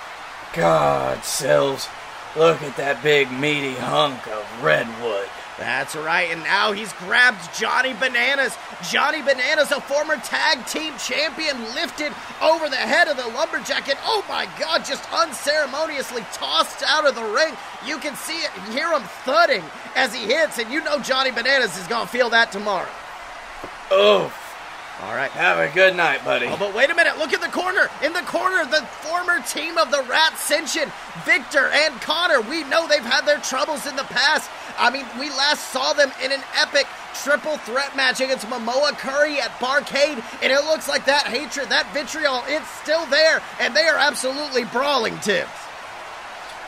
God, 0.53 1.23
Sills, 1.23 1.87
look 2.35 2.61
at 2.61 2.77
that 2.77 3.03
big 3.03 3.31
meaty 3.31 3.75
hunk 3.75 4.27
of 4.27 4.63
redwood. 4.63 5.29
That's 5.57 5.95
right, 5.95 6.29
and 6.31 6.43
now 6.43 6.73
he's 6.73 6.91
grabbed 6.93 7.57
Johnny 7.57 7.93
Bananas. 7.93 8.57
Johnny 8.89 9.21
Bananas, 9.21 9.71
a 9.71 9.79
former 9.79 10.17
tag 10.17 10.65
team 10.65 10.93
champion, 10.97 11.57
lifted 11.73 12.11
over 12.41 12.67
the 12.67 12.75
head 12.75 13.07
of 13.07 13.15
the 13.15 13.27
lumberjack, 13.27 13.87
and 13.87 13.97
oh 14.03 14.25
my 14.27 14.49
god, 14.59 14.83
just 14.83 15.09
unceremoniously 15.13 16.25
tossed 16.33 16.83
out 16.85 17.07
of 17.07 17.15
the 17.15 17.23
ring. 17.23 17.53
You 17.85 17.99
can 17.99 18.15
see 18.17 18.37
it, 18.39 18.51
and 18.57 18.73
hear 18.73 18.91
him 18.91 19.03
thudding 19.23 19.63
as 19.95 20.13
he 20.13 20.25
hits, 20.25 20.59
and 20.59 20.69
you 20.71 20.83
know 20.83 20.99
Johnny 20.99 21.31
Bananas 21.31 21.77
is 21.77 21.87
gonna 21.87 22.07
feel 22.07 22.29
that 22.31 22.51
tomorrow. 22.51 22.89
Oof. 23.93 24.44
All 25.01 25.13
right. 25.13 25.31
Have 25.31 25.59
a 25.59 25.73
good 25.73 25.95
night, 25.95 26.23
buddy. 26.23 26.47
Oh, 26.47 26.55
but 26.57 26.73
wait 26.73 26.89
a 26.89 26.95
minute. 26.95 27.17
Look 27.17 27.33
at 27.33 27.41
the 27.41 27.49
corner. 27.49 27.89
In 28.01 28.13
the 28.13 28.21
corner, 28.21 28.65
the 28.65 28.85
former 29.03 29.41
team 29.41 29.77
of 29.77 29.91
the 29.91 29.97
Ratcension, 29.97 30.91
Victor 31.25 31.67
and 31.67 31.93
Connor. 32.01 32.41
We 32.41 32.63
know 32.63 32.87
they've 32.87 33.03
had 33.03 33.25
their 33.25 33.39
troubles 33.39 33.85
in 33.85 33.95
the 33.95 34.03
past. 34.03 34.49
I 34.77 34.89
mean, 34.89 35.05
we 35.19 35.29
last 35.29 35.71
saw 35.71 35.93
them 35.93 36.11
in 36.23 36.31
an 36.31 36.41
epic 36.55 36.87
triple 37.23 37.57
threat 37.57 37.95
match 37.95 38.19
against 38.19 38.45
Momoa 38.47 38.97
Curry 38.97 39.39
at 39.39 39.51
Barcade, 39.59 40.23
and 40.41 40.51
it 40.51 40.63
looks 40.65 40.87
like 40.87 41.05
that 41.05 41.27
hatred, 41.27 41.69
that 41.69 41.91
vitriol, 41.93 42.43
it's 42.47 42.69
still 42.81 43.05
there, 43.07 43.41
and 43.59 43.75
they 43.75 43.87
are 43.87 43.97
absolutely 43.97 44.65
brawling, 44.65 45.17
Tibbs. 45.19 45.49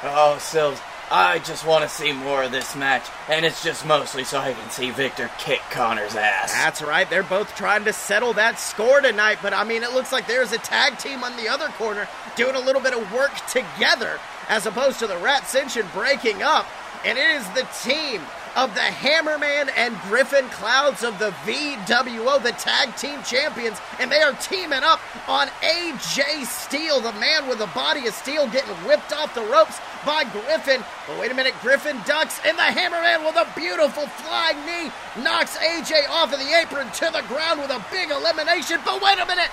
Oh, 0.04 0.38
Sills, 0.40 0.80
I 1.10 1.40
just 1.40 1.66
want 1.66 1.84
to 1.84 1.90
see 1.90 2.12
more 2.12 2.44
of 2.44 2.52
this 2.52 2.76
match, 2.76 3.08
and 3.30 3.46
it's 3.46 3.64
just 3.64 3.86
mostly 3.86 4.26
so 4.26 4.40
I 4.40 4.54
can 4.54 4.70
see 4.70 4.92
Victor 4.92 5.30
kick 5.38 5.62
Connor's 5.72 6.16
ass. 6.16 6.52
That's 6.52 6.82
right. 6.82 7.10
They're 7.10 7.24
both 7.24 7.56
trying 7.56 7.86
to 7.86 7.94
settle 7.94 8.34
that 8.34 8.60
score 8.60 9.00
tonight, 9.00 9.40
but 9.42 9.54
I 9.54 9.64
mean, 9.64 9.84
it 9.84 9.94
looks 9.94 10.12
like 10.12 10.28
there's 10.28 10.52
a 10.52 10.58
tag 10.58 10.98
team 10.98 11.24
on 11.24 11.38
the 11.38 11.48
other 11.48 11.70
corner 11.70 12.08
doing 12.36 12.56
a 12.56 12.60
little 12.60 12.82
bit 12.82 12.94
of 12.94 13.12
work 13.14 13.34
together 13.48 14.20
as 14.50 14.66
opposed 14.66 15.00
to 15.00 15.08
the 15.08 15.18
Rat 15.18 15.44
Ratcension 15.44 15.92
breaking 15.94 16.44
up. 16.44 16.66
And 17.06 17.18
it 17.18 17.30
is 17.36 17.48
the 17.50 17.68
team 17.84 18.22
of 18.58 18.74
the 18.74 18.82
Hammerman 18.82 19.70
and 19.78 19.96
Griffin 20.10 20.50
Clouds 20.50 21.04
of 21.04 21.20
the 21.20 21.30
VWO, 21.46 22.42
the 22.42 22.54
tag 22.54 22.96
team 22.96 23.22
champions, 23.22 23.78
and 24.00 24.12
they 24.12 24.20
are 24.20 24.34
teaming 24.34 24.82
up 24.82 25.00
on 25.30 25.48
AJ 25.62 26.44
Steel, 26.48 27.00
the 27.00 27.14
man 27.14 27.48
with 27.48 27.62
a 27.62 27.68
body 27.68 28.08
of 28.08 28.16
steel 28.16 28.48
getting 28.48 28.74
whipped 28.78 29.14
off 29.14 29.36
the 29.36 29.46
ropes 29.46 29.80
by 30.04 30.24
Griffin. 30.24 30.84
But 31.06 31.20
wait 31.20 31.32
a 31.32 31.36
minute, 31.36 31.54
Griffin 31.62 32.02
ducks, 32.08 32.42
and 32.44 32.58
the 32.58 32.64
Hammerman 32.64 33.28
with 33.28 33.36
a 33.36 33.48
beautiful 33.56 34.08
flying 34.08 34.58
knee 34.66 34.92
knocks 35.22 35.56
AJ 35.58 36.10
off 36.10 36.34
of 36.34 36.40
the 36.40 36.60
apron 36.60 36.90
to 36.94 37.12
the 37.14 37.22
ground 37.28 37.62
with 37.62 37.70
a 37.70 37.86
big 37.92 38.10
elimination. 38.10 38.82
But 38.84 39.04
wait 39.04 39.20
a 39.20 39.26
minute, 39.28 39.52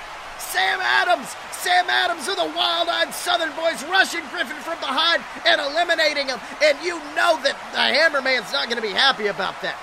Sam 0.54 0.78
Adams, 0.80 1.34
Sam 1.50 1.90
Adams 1.90 2.28
of 2.28 2.36
the 2.36 2.46
Wild 2.56 2.88
Eyed 2.88 3.12
Southern 3.12 3.50
Boys 3.56 3.82
rushing 3.90 4.22
Griffin 4.30 4.56
from 4.62 4.78
behind 4.78 5.20
and 5.44 5.60
eliminating 5.60 6.28
him. 6.28 6.38
And 6.62 6.78
you 6.80 6.98
know 7.18 7.42
that 7.42 7.58
the 7.72 7.78
Hammerman's 7.82 8.52
not 8.52 8.68
going 8.70 8.80
to 8.80 8.86
be 8.86 8.94
happy 8.94 9.26
about 9.26 9.60
that. 9.62 9.74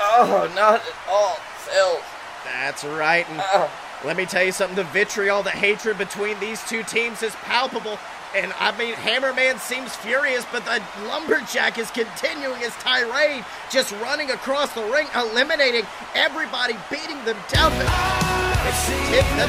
Oh, 0.00 0.50
not 0.56 0.80
at 0.80 0.94
all, 1.08 1.38
Sills. 1.64 2.02
That's 2.44 2.82
right. 2.84 3.28
And 3.30 3.40
Oh. 3.54 3.70
let 4.04 4.16
me 4.16 4.26
tell 4.26 4.42
you 4.42 4.50
something 4.50 4.74
the 4.74 4.82
vitriol, 4.84 5.44
the 5.44 5.50
hatred 5.50 5.96
between 5.96 6.40
these 6.40 6.60
two 6.68 6.82
teams 6.82 7.22
is 7.22 7.34
palpable. 7.36 7.98
And 8.36 8.52
I 8.60 8.76
mean, 8.76 8.94
Hammerman 8.94 9.58
seems 9.58 9.96
furious, 9.96 10.44
but 10.52 10.64
the 10.66 10.82
Lumberjack 11.08 11.78
is 11.78 11.90
continuing 11.90 12.60
his 12.60 12.76
tirade, 12.76 13.44
just 13.70 13.92
running 14.04 14.30
across 14.30 14.74
the 14.74 14.84
ring, 14.84 15.08
eliminating 15.16 15.88
everybody, 16.14 16.76
beating 16.90 17.16
them 17.24 17.40
down. 17.48 17.72
But 17.72 18.76
Tim, 19.08 19.24
that, 19.40 19.48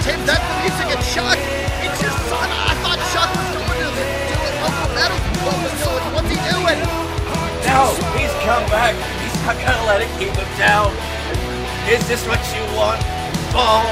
Tim, 0.00 0.20
that's 0.24 0.40
the 0.40 0.56
music 0.64 0.88
and 0.88 1.04
Chuck. 1.12 1.36
It's 1.84 2.00
your 2.00 2.16
son. 2.32 2.48
I 2.48 2.72
thought 2.80 3.00
Chuck 3.12 3.28
was 3.28 3.48
going 3.60 3.76
to 3.76 3.88
the, 3.92 4.04
doing 4.32 4.56
local 5.44 5.68
facility. 5.68 6.08
What's 6.16 6.30
he 6.32 6.38
doing? 6.48 6.80
No, 7.68 7.92
he's 8.16 8.32
come 8.48 8.64
back. 8.72 8.96
He's 9.20 9.36
not 9.44 9.60
gonna 9.60 9.84
let 9.84 10.00
it 10.00 10.08
keep 10.16 10.32
him 10.32 10.52
down. 10.56 10.96
Is 11.92 12.00
this 12.08 12.24
what 12.24 12.40
you 12.56 12.64
want? 12.72 13.04
Ball, 13.52 13.84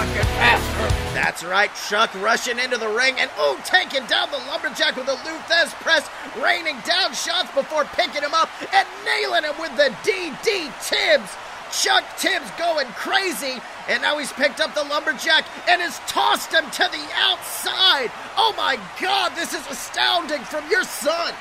fucking 0.00 0.32
bastard. 0.40 0.90
That's 1.14 1.44
right, 1.44 1.70
Chuck 1.88 2.14
rushing 2.22 2.58
into 2.58 2.78
the 2.78 2.88
ring 2.88 3.16
and 3.18 3.30
oh, 3.36 3.60
taking 3.64 4.06
down 4.06 4.30
the 4.30 4.38
lumberjack 4.48 4.96
with 4.96 5.08
a 5.08 5.12
Lou 5.12 5.36
Thesz 5.44 5.74
press, 5.82 6.08
raining 6.40 6.78
down 6.86 7.12
shots 7.12 7.52
before 7.52 7.84
picking 7.84 8.22
him 8.22 8.32
up 8.32 8.48
and 8.72 8.88
nailing 9.04 9.44
him 9.44 9.54
with 9.60 9.76
the 9.76 9.92
DD 10.02 10.72
Tibbs. 10.82 11.36
Chuck 11.70 12.04
Tibbs 12.16 12.50
going 12.58 12.86
crazy, 12.96 13.60
and 13.88 14.02
now 14.02 14.16
he's 14.18 14.32
picked 14.32 14.60
up 14.60 14.74
the 14.74 14.84
lumberjack 14.84 15.44
and 15.68 15.82
has 15.82 16.00
tossed 16.08 16.52
him 16.52 16.64
to 16.70 16.88
the 16.90 17.06
outside. 17.14 18.10
Oh 18.36 18.54
my 18.56 18.78
God, 19.00 19.36
this 19.36 19.52
is 19.52 19.66
astounding 19.68 20.42
from 20.44 20.68
your 20.70 20.84
son. 20.84 21.34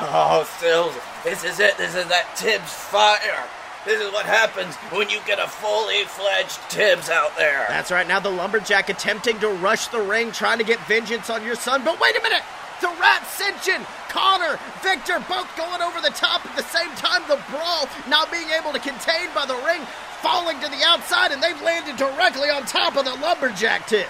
Oh, 0.00 0.48
Sills, 0.58 0.94
this 1.22 1.44
is 1.44 1.60
it. 1.60 1.78
This 1.78 1.94
is 1.94 2.06
that 2.08 2.34
Tibbs 2.34 2.72
fire. 2.72 3.46
This 3.86 4.00
is 4.00 4.12
what 4.12 4.26
happens 4.26 4.76
when 4.92 5.08
you 5.08 5.20
get 5.26 5.38
a 5.38 5.48
fully 5.48 6.04
fledged 6.04 6.60
Tibbs 6.68 7.08
out 7.08 7.34
there. 7.38 7.64
That's 7.68 7.90
right. 7.90 8.06
Now 8.06 8.20
the 8.20 8.30
lumberjack 8.30 8.90
attempting 8.90 9.38
to 9.40 9.48
rush 9.48 9.88
the 9.88 10.00
ring, 10.00 10.32
trying 10.32 10.58
to 10.58 10.64
get 10.64 10.78
vengeance 10.86 11.30
on 11.30 11.44
your 11.44 11.54
son. 11.54 11.82
But 11.84 11.98
wait 11.98 12.14
a 12.16 12.22
minute! 12.22 12.42
The 12.82 12.88
Ratcension, 12.88 13.84
Connor, 14.08 14.58
Victor, 14.82 15.22
both 15.28 15.54
going 15.56 15.82
over 15.82 16.00
the 16.00 16.10
top 16.10 16.44
at 16.46 16.56
the 16.56 16.62
same 16.62 16.90
time. 16.96 17.22
The 17.28 17.40
brawl 17.50 17.88
not 18.08 18.30
being 18.30 18.48
able 18.50 18.72
to 18.72 18.78
contain 18.78 19.28
by 19.34 19.44
the 19.46 19.56
ring, 19.66 19.82
falling 20.20 20.60
to 20.60 20.68
the 20.68 20.82
outside, 20.84 21.32
and 21.32 21.42
they've 21.42 21.60
landed 21.62 21.96
directly 21.96 22.48
on 22.48 22.64
top 22.64 22.96
of 22.96 23.04
the 23.04 23.14
lumberjack 23.14 23.86
tip. 23.86 24.08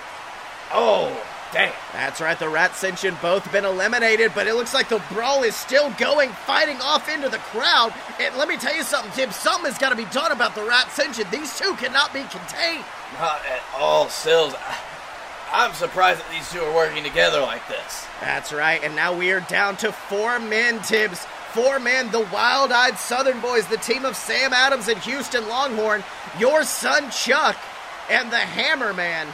Oh, 0.73 1.11
damn. 1.53 1.73
That's 1.93 2.21
right, 2.21 2.39
the 2.39 2.47
Ratcension 2.47 3.21
both 3.21 3.51
been 3.53 3.65
eliminated, 3.65 4.33
but 4.35 4.47
it 4.47 4.55
looks 4.55 4.75
like 4.75 4.89
the 4.89 5.03
brawl 5.13 5.43
is 5.43 5.55
still 5.57 5.91
going, 5.99 6.31
fighting 6.31 6.81
off 6.81 7.09
into 7.09 7.29
the 7.29 7.39
crowd. 7.39 7.93
And 8.21 8.37
let 8.37 8.49
me 8.49 8.57
tell 8.57 8.75
you 8.75 8.83
something, 8.83 9.13
Tim, 9.13 9.31
something 9.31 9.71
has 9.71 9.79
got 9.79 9.91
to 9.91 9.97
be 9.97 10.07
done 10.07 10.33
about 10.33 10.55
the 10.55 10.63
Ratcension. 10.63 11.31
These 11.31 11.59
two 11.59 11.75
cannot 11.75 12.13
be 12.13 12.21
contained. 12.21 12.85
Not 13.19 13.41
at 13.47 13.63
all, 13.77 14.09
Sills. 14.09 14.55
I'm 15.53 15.73
surprised 15.75 16.21
that 16.21 16.31
these 16.31 16.51
two 16.53 16.61
are 16.61 16.75
working 16.75 17.03
together 17.03 17.41
like 17.41 17.67
this. 17.69 18.07
That's 18.21 18.53
right, 18.53 18.83
and 18.85 18.95
now 18.95 19.13
we 19.17 19.33
are 19.33 19.41
down 19.41 19.77
to 19.79 19.91
four 19.91 20.39
men, 20.39 20.81
Tibbs. 20.83 21.27
Four 21.53 21.81
men, 21.81 22.13
the 22.13 22.27
wild 22.33 22.71
eyed 22.71 22.97
Southern 22.97 23.41
boys, 23.41 23.67
the 23.67 23.77
team 23.79 24.05
of 24.05 24.15
Sam 24.15 24.53
Adams 24.53 24.87
and 24.87 25.01
Houston 25.01 25.49
Longhorn, 25.49 26.05
your 26.39 26.63
son 26.63 27.11
Chuck, 27.11 27.57
and 28.09 28.31
the 28.31 28.37
Hammerman. 28.37 29.27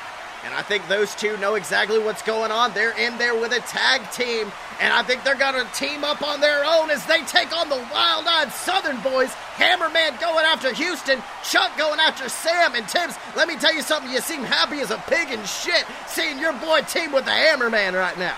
And 0.46 0.54
I 0.54 0.62
think 0.62 0.86
those 0.86 1.12
two 1.16 1.36
know 1.38 1.56
exactly 1.56 1.98
what's 1.98 2.22
going 2.22 2.52
on. 2.52 2.72
They're 2.72 2.96
in 2.96 3.18
there 3.18 3.34
with 3.34 3.50
a 3.50 3.58
tag 3.62 4.08
team, 4.12 4.52
and 4.80 4.92
I 4.92 5.02
think 5.02 5.24
they're 5.24 5.34
going 5.34 5.54
to 5.54 5.72
team 5.72 6.04
up 6.04 6.22
on 6.22 6.40
their 6.40 6.64
own 6.64 6.88
as 6.88 7.04
they 7.06 7.22
take 7.22 7.52
on 7.52 7.68
the 7.68 7.84
wild 7.92 8.28
eyed 8.28 8.52
Southern 8.52 9.00
boys. 9.00 9.34
Hammerman 9.56 10.20
going 10.20 10.44
after 10.44 10.72
Houston, 10.72 11.20
Chuck 11.42 11.76
going 11.76 11.98
after 11.98 12.28
Sam, 12.28 12.76
and 12.76 12.86
Tibbs. 12.86 13.16
Let 13.34 13.48
me 13.48 13.56
tell 13.56 13.74
you 13.74 13.82
something, 13.82 14.12
you 14.12 14.20
seem 14.20 14.44
happy 14.44 14.78
as 14.78 14.92
a 14.92 15.02
pig 15.08 15.32
in 15.32 15.44
shit 15.44 15.84
seeing 16.06 16.38
your 16.38 16.52
boy 16.52 16.82
team 16.82 17.10
with 17.10 17.24
the 17.24 17.32
Hammerman 17.32 17.94
right 17.94 18.16
now. 18.16 18.36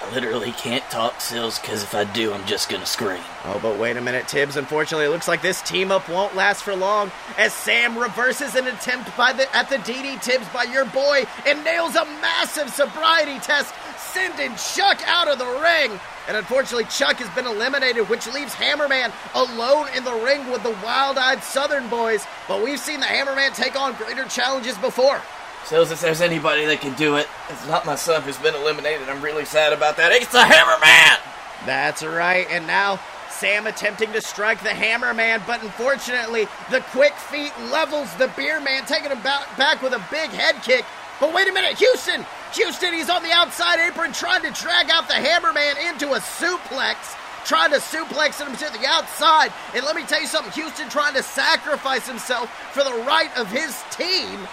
I 0.00 0.14
literally 0.14 0.52
can't 0.52 0.84
talk, 0.90 1.20
Sills, 1.20 1.58
because 1.58 1.82
if 1.82 1.94
I 1.94 2.04
do, 2.04 2.32
I'm 2.32 2.46
just 2.46 2.68
gonna 2.68 2.86
scream. 2.86 3.22
Oh, 3.44 3.58
but 3.60 3.78
wait 3.78 3.96
a 3.96 4.00
minute, 4.00 4.28
Tibbs. 4.28 4.56
Unfortunately, 4.56 5.06
it 5.06 5.10
looks 5.10 5.26
like 5.26 5.42
this 5.42 5.60
team 5.62 5.90
up 5.90 6.08
won't 6.08 6.36
last 6.36 6.62
for 6.62 6.74
long 6.74 7.10
as 7.36 7.52
Sam 7.52 7.98
reverses 7.98 8.54
an 8.54 8.68
attempt 8.68 9.14
by 9.16 9.32
the 9.32 9.54
at 9.54 9.68
the 9.68 9.76
DD 9.78 10.22
Tibbs 10.22 10.48
by 10.50 10.64
your 10.64 10.84
boy 10.84 11.24
and 11.46 11.64
nails 11.64 11.96
a 11.96 12.04
massive 12.04 12.70
sobriety 12.70 13.40
test, 13.40 13.74
sending 13.98 14.54
Chuck 14.56 15.02
out 15.06 15.28
of 15.28 15.38
the 15.38 15.60
ring. 15.60 15.98
And 16.28 16.36
unfortunately, 16.36 16.84
Chuck 16.84 17.16
has 17.16 17.34
been 17.34 17.46
eliminated, 17.46 18.08
which 18.08 18.26
leaves 18.32 18.54
Hammerman 18.54 19.12
alone 19.34 19.88
in 19.96 20.04
the 20.04 20.14
ring 20.14 20.50
with 20.50 20.62
the 20.62 20.76
wild-eyed 20.84 21.42
Southern 21.42 21.88
boys. 21.88 22.26
But 22.46 22.62
we've 22.62 22.78
seen 22.78 23.00
the 23.00 23.06
Hammerman 23.06 23.54
take 23.54 23.80
on 23.80 23.94
greater 23.94 24.24
challenges 24.26 24.76
before. 24.78 25.20
Sills, 25.68 25.90
if 25.90 26.00
there's 26.00 26.22
anybody 26.22 26.64
that 26.64 26.80
can 26.80 26.94
do 26.94 27.16
it, 27.16 27.28
it's 27.50 27.68
not 27.68 27.84
my 27.84 27.94
son 27.94 28.22
who's 28.22 28.38
been 28.38 28.54
eliminated. 28.54 29.06
I'm 29.10 29.20
really 29.20 29.44
sad 29.44 29.74
about 29.74 29.98
that. 29.98 30.12
It's 30.12 30.32
the 30.32 30.38
Hammerman! 30.38 31.20
That's 31.66 32.02
right, 32.02 32.46
and 32.48 32.66
now 32.66 32.98
Sam 33.28 33.66
attempting 33.66 34.10
to 34.14 34.22
strike 34.22 34.62
the 34.62 34.72
Hammer 34.72 35.12
Man, 35.12 35.42
but 35.46 35.62
unfortunately, 35.62 36.48
the 36.70 36.80
quick 36.92 37.12
feet 37.12 37.52
levels 37.70 38.08
the 38.14 38.32
Beer 38.34 38.62
Man, 38.62 38.86
taking 38.86 39.10
him 39.10 39.20
back 39.20 39.82
with 39.82 39.92
a 39.92 40.02
big 40.10 40.30
head 40.30 40.54
kick. 40.62 40.86
But 41.20 41.34
wait 41.34 41.48
a 41.48 41.52
minute, 41.52 41.76
Houston! 41.76 42.24
Houston, 42.54 42.94
he's 42.94 43.10
on 43.10 43.22
the 43.22 43.32
outside 43.32 43.78
apron 43.78 44.14
trying 44.14 44.40
to 44.44 44.50
drag 44.52 44.88
out 44.88 45.06
the 45.06 45.20
Hammer 45.20 45.52
Man 45.52 45.76
into 45.86 46.14
a 46.14 46.18
suplex. 46.18 47.14
Trying 47.44 47.70
to 47.70 47.78
suplex 47.78 48.40
him 48.40 48.56
to 48.56 48.78
the 48.78 48.86
outside. 48.86 49.52
And 49.74 49.84
let 49.84 49.96
me 49.96 50.02
tell 50.04 50.20
you 50.20 50.26
something 50.26 50.52
Houston 50.52 50.88
trying 50.88 51.14
to 51.14 51.22
sacrifice 51.22 52.06
himself 52.06 52.50
for 52.72 52.84
the 52.84 53.04
right 53.06 53.30
of 53.38 53.50
his 53.50 53.82
team. 53.90 54.48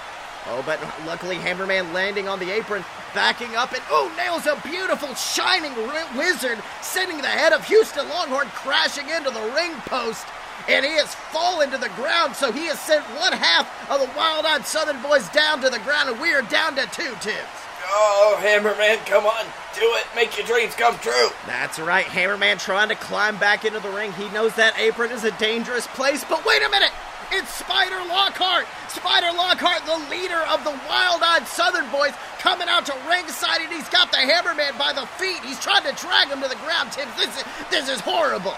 Oh, 0.48 0.62
but 0.66 0.80
luckily 1.06 1.38
Hammerman 1.38 1.92
landing 1.92 2.28
on 2.28 2.40
the 2.40 2.52
apron, 2.52 2.86
backing 3.14 3.56
up, 3.56 3.74
and 3.74 3.82
oh, 3.90 4.14
nails 4.16 4.46
a 4.46 4.62
beautiful 4.68 5.14
shining 5.16 5.74
wizard, 6.16 6.60
sending 6.82 7.18
the 7.18 7.28
head 7.28 7.52
of 7.52 7.66
Houston 7.66 8.08
Longhorn 8.10 8.48
crashing 8.50 9.10
into 9.10 9.32
the 9.32 9.54
ring 9.56 9.74
post. 9.86 10.26
And 10.68 10.86
he 10.86 10.94
has 10.94 11.14
fallen 11.14 11.70
to 11.72 11.78
the 11.78 11.90
ground, 11.90 12.36
so 12.36 12.52
he 12.52 12.68
has 12.68 12.80
sent 12.80 13.04
one 13.20 13.34
half 13.34 13.68
of 13.90 14.00
the 14.00 14.10
wild-eyed 14.18 14.66
Southern 14.66 15.02
boys 15.02 15.28
down 15.30 15.62
to 15.62 15.70
the 15.70 15.80
ground, 15.80 16.10
and 16.10 16.20
we 16.22 16.34
are 16.34 16.44
down 16.44 16.76
to 16.76 16.86
two 16.88 17.14
tips. 17.22 17.66
Oh, 17.88 18.40
Hammerman, 18.42 19.06
come 19.06 19.26
on, 19.26 19.46
do 19.76 19.86
it. 19.96 20.06
Make 20.16 20.38
your 20.38 20.48
dreams 20.48 20.74
come 20.74 20.98
true. 21.00 21.30
That's 21.46 21.78
right, 21.80 22.06
Hammerman 22.06 22.60
trying 22.60 22.90
to 22.90 22.96
climb 22.96 23.38
back 23.38 23.66
into 23.66 23.80
the 23.80 23.90
ring. 23.90 24.12
He 24.14 24.30
knows 24.30 24.56
that 24.56 24.78
apron 24.80 25.12
is 25.12 25.24
a 25.24 25.32
dangerous 25.32 25.88
place, 25.88 26.24
but 26.24 26.46
wait 26.46 26.64
a 26.64 26.70
minute! 26.70 26.92
It's 27.32 27.54
Spider 27.54 27.98
Lockhart! 28.08 28.66
Spider 28.90 29.36
Lockhart, 29.36 29.86
the 29.86 30.10
leader 30.10 30.40
of 30.50 30.64
the 30.64 30.72
wild 30.88 31.22
eyed 31.24 31.48
Southern 31.48 31.90
boys, 31.92 32.14
coming 32.40 32.68
out 32.70 32.86
to 32.86 32.96
ringside, 33.10 33.62
and 33.62 33.72
he's 33.74 33.90
got 33.90 34.12
the 34.12 34.18
Hammerman 34.18 34.78
by 34.78 34.94
the 34.94 35.06
feet. 35.18 35.40
He's 35.44 35.60
trying 35.60 35.84
to 35.84 35.94
drag 36.02 36.30
him 36.30 36.42
to 36.42 36.48
the 36.48 36.56
ground, 36.64 36.92
Tim. 36.92 37.08
This 37.18 37.38
is, 37.38 37.44
this 37.70 37.90
is 37.90 38.00
horrible. 38.00 38.56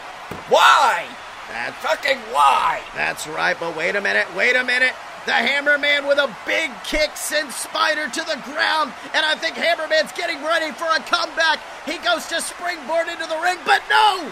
Why? 0.50 1.08
That 1.50 1.74
Fucking 1.80 2.20
why? 2.36 2.82
that's 2.94 3.26
right, 3.26 3.56
but 3.58 3.76
wait 3.76 3.96
a 3.96 4.02
minute, 4.02 4.28
wait 4.36 4.56
a 4.56 4.64
minute. 4.64 4.94
The 5.26 5.34
Hammerman 5.34 6.08
with 6.08 6.20
a 6.20 6.34
big 6.46 6.72
kick 6.84 7.16
sends 7.16 7.56
Spider 7.56 8.08
to 8.08 8.24
the 8.24 8.40
ground, 8.44 8.94
and 9.14 9.26
I 9.26 9.36
think 9.36 9.56
Hammerman's 9.56 10.12
getting 10.12 10.44
ready 10.44 10.72
for 10.72 10.88
a 10.88 11.00
comeback. 11.04 11.60
He 11.86 11.98
goes 12.00 12.28
to 12.28 12.42
springboard 12.42 13.08
into 13.08 13.28
the 13.28 13.40
ring, 13.44 13.58
but 13.66 13.82
no! 13.90 14.32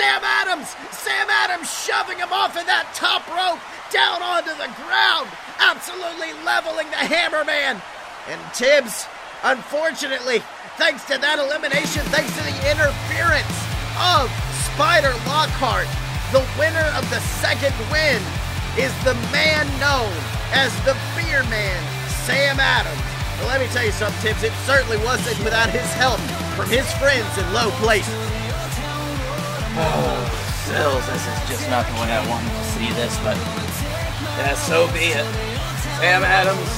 Sam 0.00 0.24
Adams! 0.24 0.68
Sam 0.96 1.28
Adams 1.28 1.68
shoving 1.68 2.16
him 2.16 2.32
off 2.32 2.56
of 2.56 2.64
that 2.64 2.88
top 2.96 3.20
rope 3.28 3.60
down 3.92 4.24
onto 4.24 4.48
the 4.56 4.72
ground, 4.80 5.28
absolutely 5.60 6.32
leveling 6.40 6.88
the 6.88 7.04
Hammerman. 7.04 7.76
And 8.32 8.40
Tibbs, 8.56 9.04
unfortunately, 9.44 10.40
thanks 10.80 11.04
to 11.12 11.20
that 11.20 11.36
elimination, 11.36 12.00
thanks 12.08 12.32
to 12.32 12.40
the 12.48 12.56
interference 12.64 13.52
of 14.00 14.32
Spider 14.72 15.12
Lockhart, 15.28 15.84
the 16.32 16.40
winner 16.56 16.88
of 16.96 17.04
the 17.12 17.20
second 17.44 17.76
win 17.92 18.24
is 18.80 18.96
the 19.04 19.12
man 19.28 19.68
known 19.76 20.16
as 20.56 20.72
the 20.88 20.96
Beer 21.12 21.44
Man, 21.52 21.80
Sam 22.24 22.56
Adams. 22.56 23.04
But 23.36 23.52
let 23.52 23.60
me 23.60 23.68
tell 23.68 23.84
you 23.84 23.92
something, 23.92 24.16
Tibbs, 24.24 24.48
it 24.48 24.56
certainly 24.64 24.96
wasn't 25.04 25.36
without 25.44 25.68
his 25.68 25.92
help 25.92 26.24
from 26.56 26.72
his 26.72 26.88
friends 26.96 27.28
in 27.36 27.44
low 27.52 27.68
places. 27.84 28.39
Sills, 30.66 31.06
this 31.06 31.24
is 31.26 31.38
just 31.48 31.70
not 31.70 31.86
the 31.86 31.94
way 32.00 32.12
I 32.12 32.22
wanted 32.28 32.52
to 32.52 32.64
see 32.76 32.92
this, 32.92 33.16
but 33.24 33.36
yeah, 34.38 34.54
so 34.54 34.86
be 34.92 35.12
it. 35.16 35.26
Sam 35.98 36.22
Adams, 36.22 36.70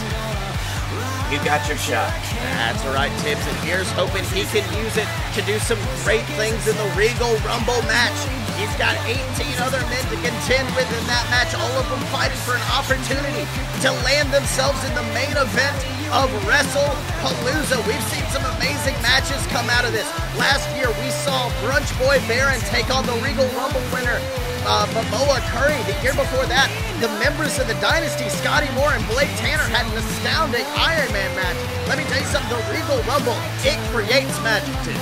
you 1.32 1.40
got 1.48 1.64
your 1.64 1.80
shot. 1.80 2.12
That's 2.60 2.84
right, 2.92 3.08
Tibbs, 3.24 3.40
and 3.40 3.56
here's 3.64 3.88
hoping 3.96 4.20
he 4.36 4.44
can 4.52 4.68
use 4.76 5.00
it 5.00 5.08
to 5.32 5.40
do 5.48 5.56
some 5.64 5.80
great 6.04 6.28
things 6.36 6.68
in 6.68 6.76
the 6.76 6.88
Regal 6.92 7.32
Rumble 7.40 7.80
match. 7.88 8.12
He's 8.60 8.68
got 8.76 9.00
18 9.08 9.16
other 9.64 9.80
men 9.88 10.04
to 10.12 10.16
contend 10.20 10.68
with 10.76 10.84
in 10.92 11.04
that 11.08 11.24
match, 11.32 11.56
all 11.56 11.72
of 11.80 11.88
them 11.88 12.04
fighting 12.12 12.36
for 12.44 12.52
an 12.52 12.66
opportunity 12.76 13.48
to 13.80 13.88
land 14.04 14.28
themselves 14.28 14.76
in 14.84 14.92
the 14.92 15.06
main 15.16 15.32
event 15.32 15.72
of 16.12 16.28
Wrestle 16.44 16.92
Palooza. 17.24 17.80
We've 17.88 18.06
seen 18.12 18.28
some 18.28 18.44
amazing 18.60 18.94
matches 19.00 19.40
come 19.48 19.72
out 19.72 19.88
of 19.88 19.96
this. 19.96 20.04
Last 20.36 20.68
year, 20.76 20.92
we 21.00 21.08
saw 21.24 21.48
Brunch 21.64 21.88
Boy 21.96 22.20
Baron 22.28 22.60
take 22.68 22.92
on 22.92 23.08
the 23.08 23.16
Regal 23.24 23.48
Rumble 23.56 23.80
winner, 23.88 24.20
uh, 24.64 24.86
Momoa 24.94 25.40
Curry. 25.50 25.78
The 25.90 25.96
year 26.02 26.14
before 26.14 26.46
that, 26.46 26.70
the 27.02 27.10
members 27.18 27.58
of 27.58 27.66
the 27.66 27.78
Dynasty, 27.82 28.28
Scotty 28.30 28.70
Moore 28.78 28.94
and 28.94 29.04
Blake 29.10 29.30
Tanner, 29.38 29.66
had 29.70 29.86
an 29.90 29.96
astounding 29.98 30.66
Iron 30.78 31.10
Man 31.12 31.30
match. 31.34 31.58
Let 31.88 31.98
me 31.98 32.04
tell 32.06 32.20
you 32.20 32.30
something, 32.30 32.50
the 32.50 32.62
Regal 32.70 33.02
Rumble, 33.10 33.36
it 33.66 33.78
creates 33.90 34.34
magic 34.46 34.74
too. 34.86 34.96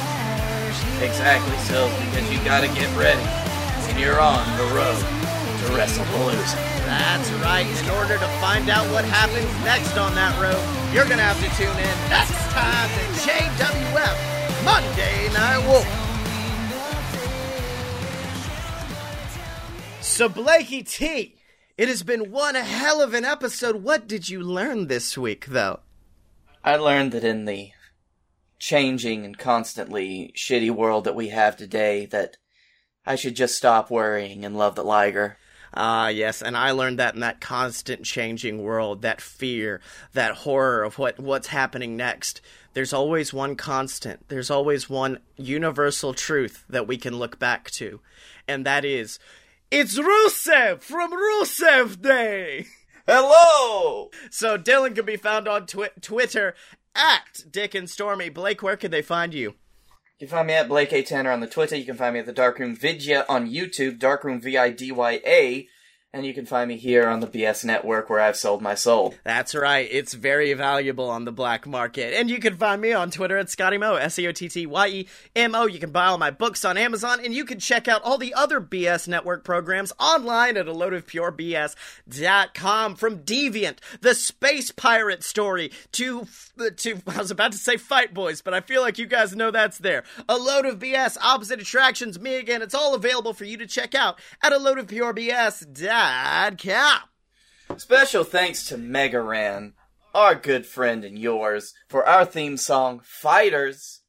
Exactly, 1.04 1.56
Sills, 1.64 1.92
because 2.08 2.28
you 2.32 2.38
gotta 2.44 2.68
get 2.68 2.88
ready. 2.96 3.24
And 3.88 3.98
you're 3.98 4.20
on 4.20 4.44
the 4.56 4.66
road 4.72 5.00
to 5.00 5.64
WrestlePalooza. 5.76 6.56
That's 6.86 7.30
right. 7.44 7.66
In 7.66 7.90
order 7.96 8.18
to 8.18 8.28
find 8.40 8.68
out 8.68 8.88
what 8.92 9.04
happens 9.04 9.48
next 9.64 9.96
on 9.96 10.14
that 10.14 10.32
road, 10.40 10.60
you're 10.94 11.04
to 11.04 11.16
have 11.16 11.38
to 11.38 11.48
tune 11.56 11.76
in 11.76 11.96
next 12.08 12.36
time 12.52 12.88
to 12.88 13.02
JWF 13.22 14.16
Monday 14.64 15.28
Night 15.32 15.62
War. 15.68 16.09
So, 20.20 20.28
Blakey 20.28 20.82
T, 20.82 21.36
it 21.78 21.88
has 21.88 22.02
been 22.02 22.30
one 22.30 22.54
hell 22.54 23.00
of 23.00 23.14
an 23.14 23.24
episode. 23.24 23.76
What 23.76 24.06
did 24.06 24.28
you 24.28 24.42
learn 24.42 24.86
this 24.86 25.16
week, 25.16 25.46
though? 25.46 25.80
I 26.62 26.76
learned 26.76 27.12
that 27.12 27.24
in 27.24 27.46
the 27.46 27.70
changing 28.58 29.24
and 29.24 29.38
constantly 29.38 30.34
shitty 30.36 30.72
world 30.72 31.04
that 31.04 31.14
we 31.14 31.28
have 31.28 31.56
today, 31.56 32.04
that 32.04 32.36
I 33.06 33.16
should 33.16 33.34
just 33.34 33.56
stop 33.56 33.90
worrying 33.90 34.44
and 34.44 34.58
love 34.58 34.74
the 34.74 34.84
Liger. 34.84 35.38
Ah, 35.72 36.08
yes, 36.08 36.42
and 36.42 36.54
I 36.54 36.72
learned 36.72 36.98
that 36.98 37.14
in 37.14 37.20
that 37.20 37.40
constant 37.40 38.04
changing 38.04 38.62
world, 38.62 39.00
that 39.00 39.22
fear, 39.22 39.80
that 40.12 40.34
horror 40.34 40.82
of 40.82 40.98
what 40.98 41.18
what's 41.18 41.46
happening 41.46 41.96
next. 41.96 42.42
There's 42.74 42.92
always 42.92 43.32
one 43.32 43.56
constant. 43.56 44.28
There's 44.28 44.50
always 44.50 44.90
one 44.90 45.20
universal 45.38 46.12
truth 46.12 46.66
that 46.68 46.86
we 46.86 46.98
can 46.98 47.18
look 47.18 47.38
back 47.38 47.70
to, 47.72 48.00
and 48.46 48.66
that 48.66 48.84
is, 48.84 49.18
it's 49.70 49.98
Rusev 49.98 50.82
from 50.82 51.12
Rusev 51.12 52.00
Day. 52.02 52.66
Hello! 53.06 54.10
So 54.30 54.56
Dylan 54.58 54.94
can 54.94 55.04
be 55.04 55.16
found 55.16 55.48
on 55.48 55.66
twi- 55.66 55.90
Twitter 56.00 56.54
at 56.94 57.40
Dick 57.50 57.74
and 57.74 57.88
Stormy. 57.88 58.28
Blake, 58.28 58.62
where 58.62 58.76
can 58.76 58.90
they 58.90 59.02
find 59.02 59.34
you? 59.34 59.54
You 60.18 60.26
can 60.26 60.28
find 60.28 60.46
me 60.46 60.54
at 60.54 60.68
Blake 60.68 60.92
A. 60.92 61.02
Tanner 61.02 61.30
on 61.30 61.40
the 61.40 61.46
Twitter. 61.46 61.76
You 61.76 61.84
can 61.84 61.96
find 61.96 62.14
me 62.14 62.20
at 62.20 62.26
the 62.26 62.32
Darkroom 62.32 62.76
Vidya 62.76 63.24
on 63.28 63.50
YouTube, 63.50 63.98
Darkroom 63.98 64.40
V 64.40 64.56
I 64.58 64.70
D 64.70 64.92
Y 64.92 65.20
A. 65.24 65.68
And 66.12 66.26
you 66.26 66.34
can 66.34 66.44
find 66.44 66.66
me 66.66 66.76
here 66.76 67.06
on 67.06 67.20
the 67.20 67.28
BS 67.28 67.64
Network 67.64 68.10
where 68.10 68.18
I've 68.18 68.36
sold 68.36 68.62
my 68.62 68.74
soul. 68.74 69.14
That's 69.22 69.54
right. 69.54 69.86
It's 69.88 70.12
very 70.12 70.52
valuable 70.54 71.08
on 71.08 71.24
the 71.24 71.30
black 71.30 71.68
market. 71.68 72.14
And 72.14 72.28
you 72.28 72.40
can 72.40 72.56
find 72.56 72.82
me 72.82 72.92
on 72.92 73.12
Twitter 73.12 73.38
at 73.38 73.48
Scotty 73.48 73.78
Mo, 73.78 73.94
S 73.94 74.18
E 74.18 74.26
O 74.26 74.32
T 74.32 74.48
T 74.48 74.66
Y 74.66 74.88
E 74.88 75.08
M 75.36 75.54
O. 75.54 75.66
You 75.66 75.78
can 75.78 75.92
buy 75.92 76.06
all 76.06 76.18
my 76.18 76.32
books 76.32 76.64
on 76.64 76.76
Amazon, 76.76 77.24
and 77.24 77.32
you 77.32 77.44
can 77.44 77.60
check 77.60 77.86
out 77.86 78.02
all 78.02 78.18
the 78.18 78.34
other 78.34 78.60
BS 78.60 79.06
Network 79.06 79.44
programs 79.44 79.92
online 80.00 80.56
at 80.56 80.66
a 80.66 80.72
load 80.72 80.94
of 80.94 81.06
pure 81.06 81.30
BS.com. 81.30 82.96
From 82.96 83.20
Deviant, 83.20 83.78
the 84.00 84.16
space 84.16 84.72
pirate 84.72 85.22
story, 85.22 85.70
to, 85.92 86.26
uh, 86.58 86.70
to, 86.78 87.00
I 87.06 87.18
was 87.18 87.30
about 87.30 87.52
to 87.52 87.58
say 87.58 87.76
Fight 87.76 88.12
Boys, 88.12 88.42
but 88.42 88.52
I 88.52 88.62
feel 88.62 88.82
like 88.82 88.98
you 88.98 89.06
guys 89.06 89.36
know 89.36 89.52
that's 89.52 89.78
there. 89.78 90.02
A 90.28 90.36
load 90.36 90.66
of 90.66 90.80
BS, 90.80 91.16
opposite 91.22 91.60
attractions, 91.60 92.18
me 92.18 92.34
again. 92.34 92.62
It's 92.62 92.74
all 92.74 92.96
available 92.96 93.32
for 93.32 93.44
you 93.44 93.56
to 93.58 93.66
check 93.68 93.94
out 93.94 94.18
at 94.42 94.52
a 94.52 94.58
load 94.58 94.80
of 94.80 94.88
pure 94.88 95.14
BS.com. 95.14 95.99
Special 97.76 98.24
thanks 98.24 98.64
to 98.66 98.76
Mega 98.76 99.20
Ran, 99.20 99.74
our 100.14 100.34
good 100.34 100.66
friend 100.66 101.04
and 101.04 101.18
yours, 101.18 101.74
for 101.88 102.06
our 102.06 102.24
theme 102.24 102.56
song, 102.56 103.00
Fighters. 103.04 104.00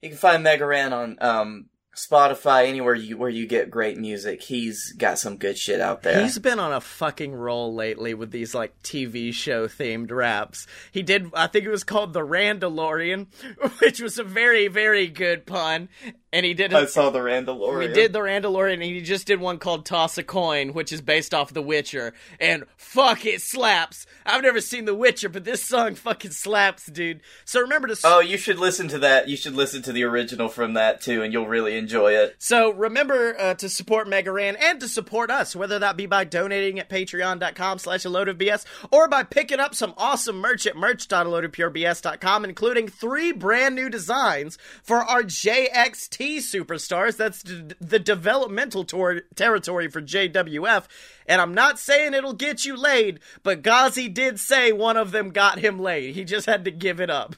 You 0.00 0.10
can 0.10 0.18
find 0.18 0.42
Mega 0.42 0.64
Ran 0.64 0.92
on 0.92 1.16
um, 1.20 1.68
Spotify, 1.98 2.68
anywhere 2.68 2.94
you 2.94 3.18
where 3.18 3.28
you 3.28 3.46
get 3.46 3.70
great 3.70 3.98
music. 3.98 4.42
He's 4.42 4.92
got 4.92 5.18
some 5.18 5.36
good 5.36 5.58
shit 5.58 5.80
out 5.80 6.02
there. 6.02 6.22
He's 6.22 6.38
been 6.38 6.60
on 6.60 6.72
a 6.72 6.80
fucking 6.80 7.34
roll 7.34 7.74
lately 7.74 8.14
with 8.14 8.30
these 8.30 8.54
like 8.54 8.80
TV 8.82 9.32
show 9.34 9.66
themed 9.66 10.12
raps. 10.12 10.66
He 10.92 11.02
did, 11.02 11.30
I 11.34 11.48
think 11.48 11.64
it 11.64 11.70
was 11.70 11.84
called 11.84 12.12
The 12.12 12.20
Randalorian, 12.20 13.26
which 13.80 14.00
was 14.00 14.18
a 14.18 14.24
very, 14.24 14.68
very 14.68 15.08
good 15.08 15.44
pun. 15.44 15.88
And 16.30 16.44
he 16.44 16.52
did. 16.52 16.74
I 16.74 16.84
saw 16.84 17.08
the 17.08 17.20
Randalorian. 17.20 17.88
He 17.88 17.94
did 17.94 18.12
the 18.12 18.18
Randalorian, 18.18 18.74
and 18.74 18.82
he 18.82 19.00
just 19.00 19.26
did 19.26 19.40
one 19.40 19.58
called 19.58 19.86
Toss 19.86 20.18
a 20.18 20.22
Coin, 20.22 20.74
which 20.74 20.92
is 20.92 21.00
based 21.00 21.32
off 21.32 21.54
The 21.54 21.62
Witcher. 21.62 22.12
And 22.38 22.64
fuck, 22.76 23.24
it 23.24 23.40
slaps. 23.40 24.04
I've 24.26 24.42
never 24.42 24.60
seen 24.60 24.84
The 24.84 24.94
Witcher, 24.94 25.30
but 25.30 25.44
this 25.44 25.64
song 25.64 25.94
fucking 25.94 26.32
slaps, 26.32 26.84
dude. 26.84 27.22
So 27.46 27.62
remember 27.62 27.88
to. 27.88 27.96
Oh, 28.04 28.20
you 28.20 28.36
should 28.36 28.58
listen 28.58 28.88
to 28.88 28.98
that. 28.98 29.28
You 29.28 29.38
should 29.38 29.54
listen 29.54 29.80
to 29.82 29.92
the 29.92 30.04
original 30.04 30.50
from 30.50 30.74
that 30.74 31.00
too, 31.00 31.22
and 31.22 31.32
you'll 31.32 31.48
really 31.48 31.78
enjoy 31.78 32.12
it. 32.12 32.36
So 32.38 32.72
remember 32.72 33.34
uh, 33.40 33.54
to 33.54 33.68
support 33.70 34.06
Mega 34.06 34.30
Ran 34.30 34.56
and 34.56 34.78
to 34.80 34.88
support 34.88 35.30
us, 35.30 35.56
whether 35.56 35.78
that 35.78 35.96
be 35.96 36.04
by 36.04 36.24
donating 36.24 36.78
at 36.78 36.90
patreon.com 36.90 37.78
slash 37.78 38.04
a 38.04 38.10
load 38.10 38.28
of 38.28 38.36
BS 38.36 38.66
or 38.90 39.08
by 39.08 39.22
picking 39.22 39.60
up 39.60 39.74
some 39.74 39.94
awesome 39.96 40.36
merch 40.36 40.66
at 40.66 40.76
merch.aloadofpurebs.com, 40.76 42.44
including 42.44 42.86
three 42.88 43.32
brand 43.32 43.74
new 43.74 43.88
designs 43.88 44.58
for 44.82 44.98
our 44.98 45.22
JXT 45.22 46.17
superstars. 46.18 47.16
That's 47.16 47.42
d- 47.42 47.74
the 47.80 47.98
developmental 47.98 48.84
tor- 48.84 49.22
territory 49.34 49.88
for 49.88 50.02
JWF. 50.02 50.86
And 51.26 51.40
I'm 51.40 51.54
not 51.54 51.78
saying 51.78 52.14
it'll 52.14 52.32
get 52.32 52.64
you 52.64 52.76
laid, 52.76 53.20
but 53.42 53.62
Gazi 53.62 54.12
did 54.12 54.40
say 54.40 54.72
one 54.72 54.96
of 54.96 55.10
them 55.12 55.30
got 55.30 55.58
him 55.58 55.78
laid. 55.78 56.14
He 56.14 56.24
just 56.24 56.46
had 56.46 56.64
to 56.64 56.70
give 56.70 57.00
it 57.00 57.10
up. 57.10 57.36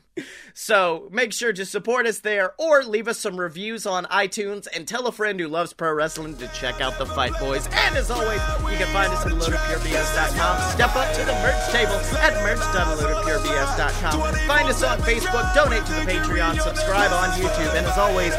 So 0.55 1.09
make 1.11 1.33
sure 1.33 1.53
to 1.53 1.65
support 1.65 2.07
us 2.07 2.19
there 2.21 2.53
or 2.59 2.85
leave 2.85 3.09
us 3.09 3.19
some 3.19 3.37
reviews 3.41 3.87
on 3.87 4.05
iTunes 4.07 4.69
and 4.73 4.87
tell 4.87 5.07
a 5.07 5.13
friend 5.13 5.41
who 5.41 5.49
loves 5.49 5.73
pro 5.73 5.93
wrestling 5.93 6.37
to 6.37 6.47
check 6.49 6.81
out 6.81 6.99
the 6.99 7.07
Fight 7.07 7.33
Boys. 7.41 7.67
And 7.73 7.97
as 7.97 8.11
always, 8.11 8.41
you 8.71 8.77
can 8.79 8.87
find 8.93 9.13
us 9.13 9.25
at 9.27 9.33
loadofpurebs.com. 9.33 10.73
Step 10.73 10.95
up 10.95 11.13
to 11.15 11.25
the 11.25 11.33
merch 11.33 11.73
table 11.73 11.95
at 12.19 12.35
merch.loadofpurebs.com. 12.43 14.35
Find 14.47 14.69
us 14.69 14.83
on 14.83 14.99
Facebook, 15.01 15.55
donate 15.55 15.85
to 15.87 15.93
the 15.93 16.03
Patreon, 16.03 16.61
subscribe 16.61 17.13
on 17.13 17.31
YouTube, 17.41 17.75
and 17.77 17.87
as 17.87 17.97
always, 17.99 18.33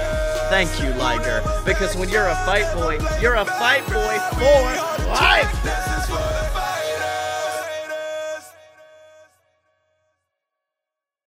thank 0.52 0.84
you, 0.84 0.90
Liger. 1.00 1.42
Because 1.66 1.96
when 1.96 2.10
you're 2.10 2.28
a 2.28 2.36
fight 2.46 2.68
boy, 2.76 3.00
you're 3.22 3.36
a 3.36 3.46
fight 3.46 3.88
boy 3.88 4.20
for 4.36 5.08
life. 5.08 6.41